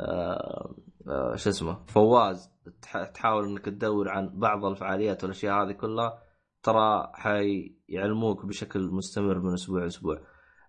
[0.00, 0.74] آه،
[1.08, 2.50] آه، شو اسمه فواز
[2.82, 6.22] تح- تحاول إنك تدور عن بعض الفعاليات والأشياء هذه كلها
[6.62, 10.20] ترى حيعلموك بشكل مستمر من أسبوع لأسبوع.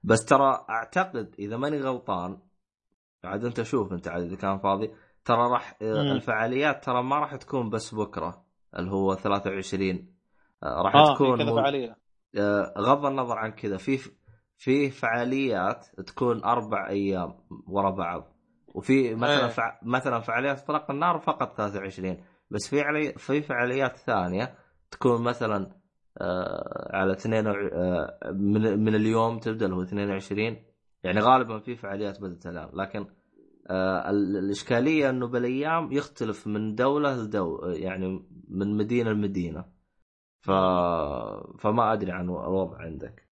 [0.04, 2.40] بس ترى أعتقد إذا ماني غلطان
[3.24, 4.92] عاد أنت شوف أنت عاد إذا كان فاضي
[5.26, 5.78] ترى راح.
[5.82, 8.46] الفعاليات ترى ما راح تكون بس بكرة
[8.78, 10.14] اللي هو 23
[10.64, 11.98] آه، راح آه تكون كذا فعالية
[12.38, 14.00] آه، غض النظر عن كذا في
[14.58, 17.34] في فعاليات تكون أربع أيام
[17.68, 18.34] ورا بعض
[18.68, 19.48] وفي مثلا إيه.
[19.48, 19.80] فع...
[19.84, 22.18] مثلا فعاليات إطلاق النار فقط 23
[22.52, 23.14] بس في علي...
[23.14, 24.58] في فعاليات ثانية
[24.92, 25.77] تكون مثلا آه
[26.94, 30.64] على اثنين وع- آه من من اليوم تبدأ اللي هو 22
[31.04, 33.06] يعني غالبا في فعاليات بدأت الآن لكن
[33.70, 39.66] آه ال- الإشكالية إنه بالأيام يختلف من دولة لدو يعني من مدينة لمدينة.
[40.42, 40.52] ف...
[41.60, 43.28] فما أدري عن الوضع عندك.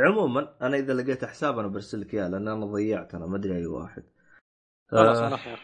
[0.00, 3.56] عموما أنا إذا لقيت حساب أنا برسل لك إياه لأن أنا ضيعت أنا ما أدري
[3.56, 4.02] أي واحد.
[4.90, 5.60] خلاص آه، أنا خير.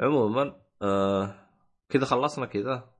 [0.00, 1.34] عموما آه
[1.88, 2.95] كذا خلصنا كذا.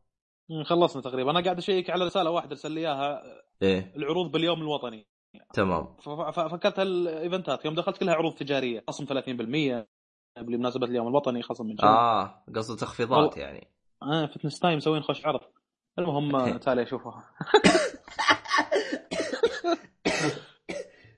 [0.65, 1.31] خلصنا تقريبا.
[1.31, 3.23] أنا قاعد أشيك على رسالة واحدة أرسل لي إياها.
[3.63, 3.93] إيه.
[3.97, 5.07] العروض باليوم الوطني.
[5.53, 5.97] تمام.
[6.33, 7.65] ففكرت هالإيفنتات.
[7.65, 8.85] يوم دخلت كلها عروض تجارية.
[8.89, 9.87] خصم 30%
[10.43, 13.39] بمناسبة اليوم الوطني خصم من شهر آه قصد تخفيضات والله.
[13.47, 13.71] يعني.
[14.03, 15.41] آه Fitness Time مسوين خوش عرض.
[15.99, 17.25] المهم تعالي أشوفها.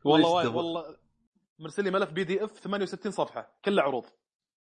[0.05, 0.97] والله وايد؟ والله.
[1.59, 4.05] مرسل لي ملف PDF 68 صفحة كلها عروض.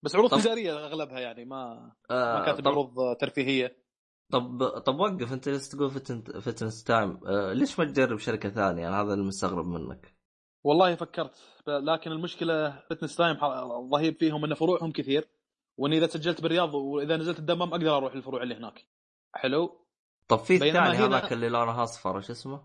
[0.03, 1.75] بس عروض طب- تجارية أغلبها يعني ما
[2.11, 3.86] ما آه كاتب طب, عروض ترفيهية.
[4.33, 6.23] طب طب وقف انت جالس تقول Fit...
[6.41, 10.17] Fitness Time آه ليش ما تجرب شركة ثانية؟ أنا هذا اللي مستغرب منك.
[10.65, 15.29] والله فكرت لكن المشكلة Fitness Time الرهيب فيهم إن فروعهم كثير
[15.77, 18.87] وإني إذا سجلت بالرياض وإذا نزلت الدمام أقدر أروح للفروع اللي هناك.
[19.35, 19.87] حلو؟
[20.29, 22.65] طب في الثاني هذاك اللي لونه أصفر إيش اسمه؟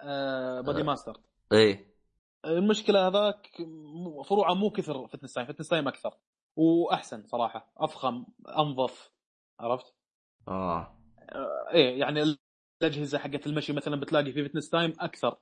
[0.00, 0.84] آه Body آه.
[0.84, 1.20] ماستر
[1.52, 1.96] إيه.
[2.44, 3.46] المشكلة هذاك
[4.28, 6.14] فروعه مو كثر Fitness Time Fitness Time أكثر
[6.56, 8.26] وأحسن صراحة أفخم
[8.58, 9.10] أنظف
[9.60, 9.94] عرفت؟
[10.48, 10.95] آه.
[11.72, 12.36] إيه يعني
[12.82, 15.36] الأجهزة حقت المشي مثلا بتلاقي في Fitness Time أكثر.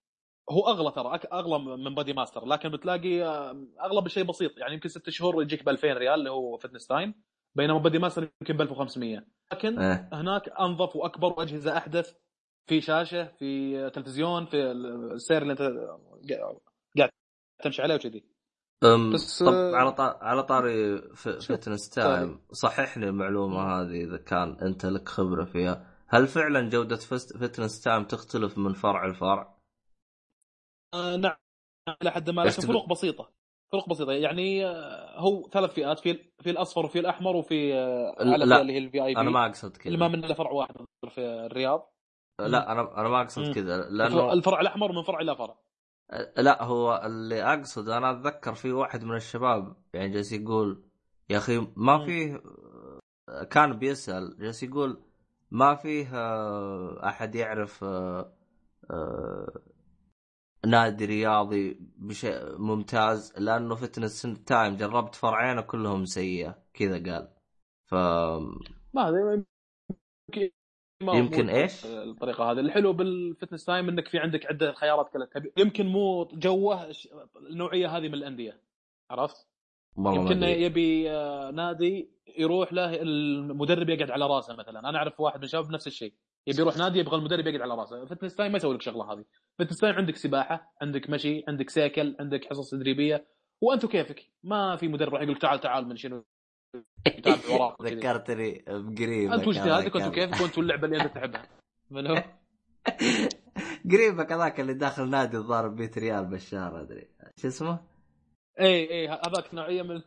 [0.51, 4.59] هو أغلى ترى أغلى من Body Master لكن بتلاقي آه، اغلى بشيء بسيط.
[4.59, 7.15] يعني يمكن ست شهور يجيك ب 2000 ريال اللي هو Fitness Time
[7.55, 10.09] بينما Body Master يمكن ب 1500 لكن إيه.
[10.13, 12.15] هناك أنظف وأكبر واجهزه أحدث
[12.67, 15.61] في شاشة في تلفزيون في السير اللي أنت
[16.99, 17.11] قاعد
[17.63, 18.34] تمشي عليه وكذي.
[19.13, 24.87] بس، طب آه، على طار على طاري Fitness Time صححني المعلومة هذه إذا كان أنت
[24.87, 25.87] لك خبرة فيها.
[26.09, 29.55] هل فعلا جودة Fit- Fitness Time تختلف من فرع لفرع؟
[30.95, 31.37] آه نعم
[32.03, 33.31] إلى حد ما لكن؟ فروق بسيطة.
[33.73, 34.13] فروق بسيطة.
[34.13, 38.79] يعني آه، هو ثلاث فئات في في الأصفر وفي الأحمر وفي آه، لا، اللي هي
[38.79, 40.17] ال VIP أنا ما أقصد اللي ما كذا.
[40.17, 40.75] من الا فرع واحد
[41.09, 41.95] في الرياض.
[42.41, 43.55] لا أنا أنا ما أقصد.
[43.55, 45.59] كذا لأنه الفرع الأحمر من فرع إلى فرع.
[46.37, 50.85] لا هو اللي أقصد أنا أتذكر في واحد من الشباب يعني جالس يقول
[51.31, 52.05] يا أخي ما.
[52.07, 52.43] فيه
[53.51, 55.03] كان بيسأل جالس يقول
[55.51, 58.33] ما فيه آه، أحد يعرف آه،
[58.91, 59.63] آه،
[60.67, 66.63] نادي رياضي بشيء ممتاز؟ لأنه Fitness Time جربت فرعين وكلهم سيئة.
[66.75, 67.29] كذا قال.
[67.87, 67.95] ف
[68.95, 69.45] ما
[70.29, 70.51] يمكن
[71.03, 75.87] يمكن إيش؟ الطريقة هذه الحلو بال Fitness Time إنك في عندك عدة خيارات كلها يمكن
[75.87, 76.93] مو جوه
[77.51, 78.61] النوعية هذه من الأندية
[79.11, 79.47] عرفت؟
[79.99, 80.43] يمكن.
[80.43, 85.71] يبي آه، نادي يروح له المدرب يقعد على راسه مثلا أنا أعرف واحد من الشباب
[85.71, 86.13] نفس الشيء
[86.47, 89.25] يبي يروح نادي يبغى المدرب يقعد على راسه Fitness Time ما يسوي لك شغلة هذه
[89.59, 93.27] Fitness Time عندك سباحة عندك مشي عندك سيكل عندك حصص تدريبية
[93.61, 96.25] وانت كيفك ما في مدرب راح يقول تعال تعال من شنو.
[97.83, 101.49] ذكرتني بقريب انت واجتهادك وانت كيفك وأنت اللعبة اللي أنت تحبها؟
[101.91, 102.23] من هو؟
[103.93, 107.09] قريبك هذاك اللي داخل نادي الضارب 100 ريال بالشهر أدري.
[107.37, 107.79] شو اسمه؟
[108.61, 110.03] اي اي هذاك نوعية من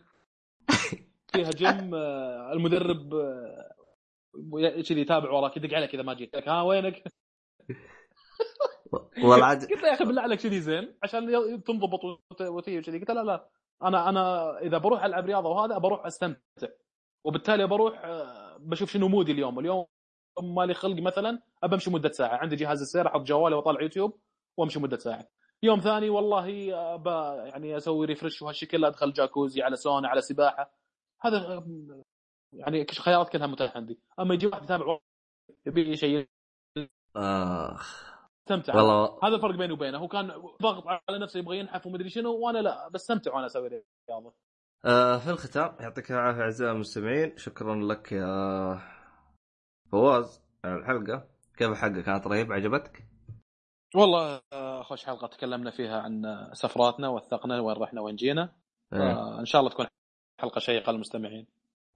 [1.34, 3.74] فيها جيم آه، المدرب آه،
[4.90, 6.36] كذي يتابع وراك يدق عليك إذا ما جيت.
[6.36, 7.04] لك ها وينك؟
[9.24, 11.28] والعاد قلت له يا أخي بالله عليك كذي زين عشان
[11.64, 13.50] تنضبط وت- وتجي كذي قلت له لا لا.
[13.84, 16.68] أنا أنا إذا بروح ألعب رياضة وهذا بروح أستمتع.
[17.24, 19.60] وبالتالي بروح آه، بشوف شنو mood ي اليوم.
[19.60, 19.86] اليوم
[20.44, 22.38] مالي خلق مثلا ابى امشي مدة ساعة.
[22.38, 24.20] عندي جهاز السير أحط جوالي واطالع يوتيوب
[24.58, 25.28] وأمشي مدة ساعة.
[25.64, 30.72] يوم ثاني والله ابى يعني أسوي refresh وهالشكل أدخل جاكوزي على سونا على سباحة.
[31.22, 32.04] هذا آه،
[32.54, 34.00] يعني خيارات كلها متاحة عندي.
[34.20, 35.00] أما يجي واحد يتابع
[35.66, 36.28] يبي شيء.
[37.16, 38.17] آخ.
[38.48, 38.76] استمتع.
[38.76, 39.20] والله.
[39.24, 39.98] هذا الفرق بيني وبينه.
[39.98, 42.90] هو كان ضغط على نفسه يبغى ينحف ومدري شنو وأنا لا.
[42.90, 44.34] بستمتع وأنا أسوي رياضه
[44.86, 47.38] آه في الختام يعطيك العافية أعزائي المستمعين.
[47.38, 48.80] شكرا لك يا
[49.92, 51.28] فواز على الحلقة.
[51.58, 53.08] كيف الحلقة كانت رهيبة؟ عجبتك؟
[53.96, 58.50] والله آه، خوش حلقة تكلمنا فيها عن سفراتنا وثقنا وين رحنا وين جينا.
[58.94, 59.00] إيه.
[59.00, 59.86] آه، إن شاء الله تكون
[60.42, 61.48] حلقة شيقة للمستمعين.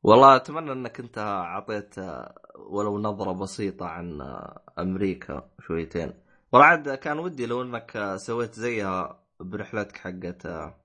[0.04, 2.36] والله أتمنى إنك أنت أعطيت آه،
[2.70, 6.14] ولو نظرة بسيطة عن آه، أمريكا شويتين.
[6.54, 10.82] والله عاد كان ودي لو انك سويت زيها برحلتك حقت آه،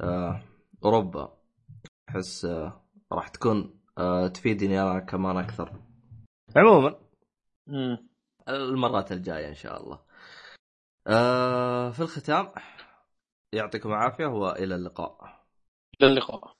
[0.00, 0.40] آه،
[0.84, 1.38] أوروبا.
[2.08, 3.80] أحس آه، راح تكون
[4.34, 5.80] تفيدني أنا كمان أكثر.
[6.56, 6.98] عموما.
[8.48, 10.00] المرات الجاية إن شاء الله.
[11.92, 12.52] في الختام
[13.52, 15.44] يعطيكم العافية وإلى اللقاء.
[16.00, 16.56] إلى اللقاء.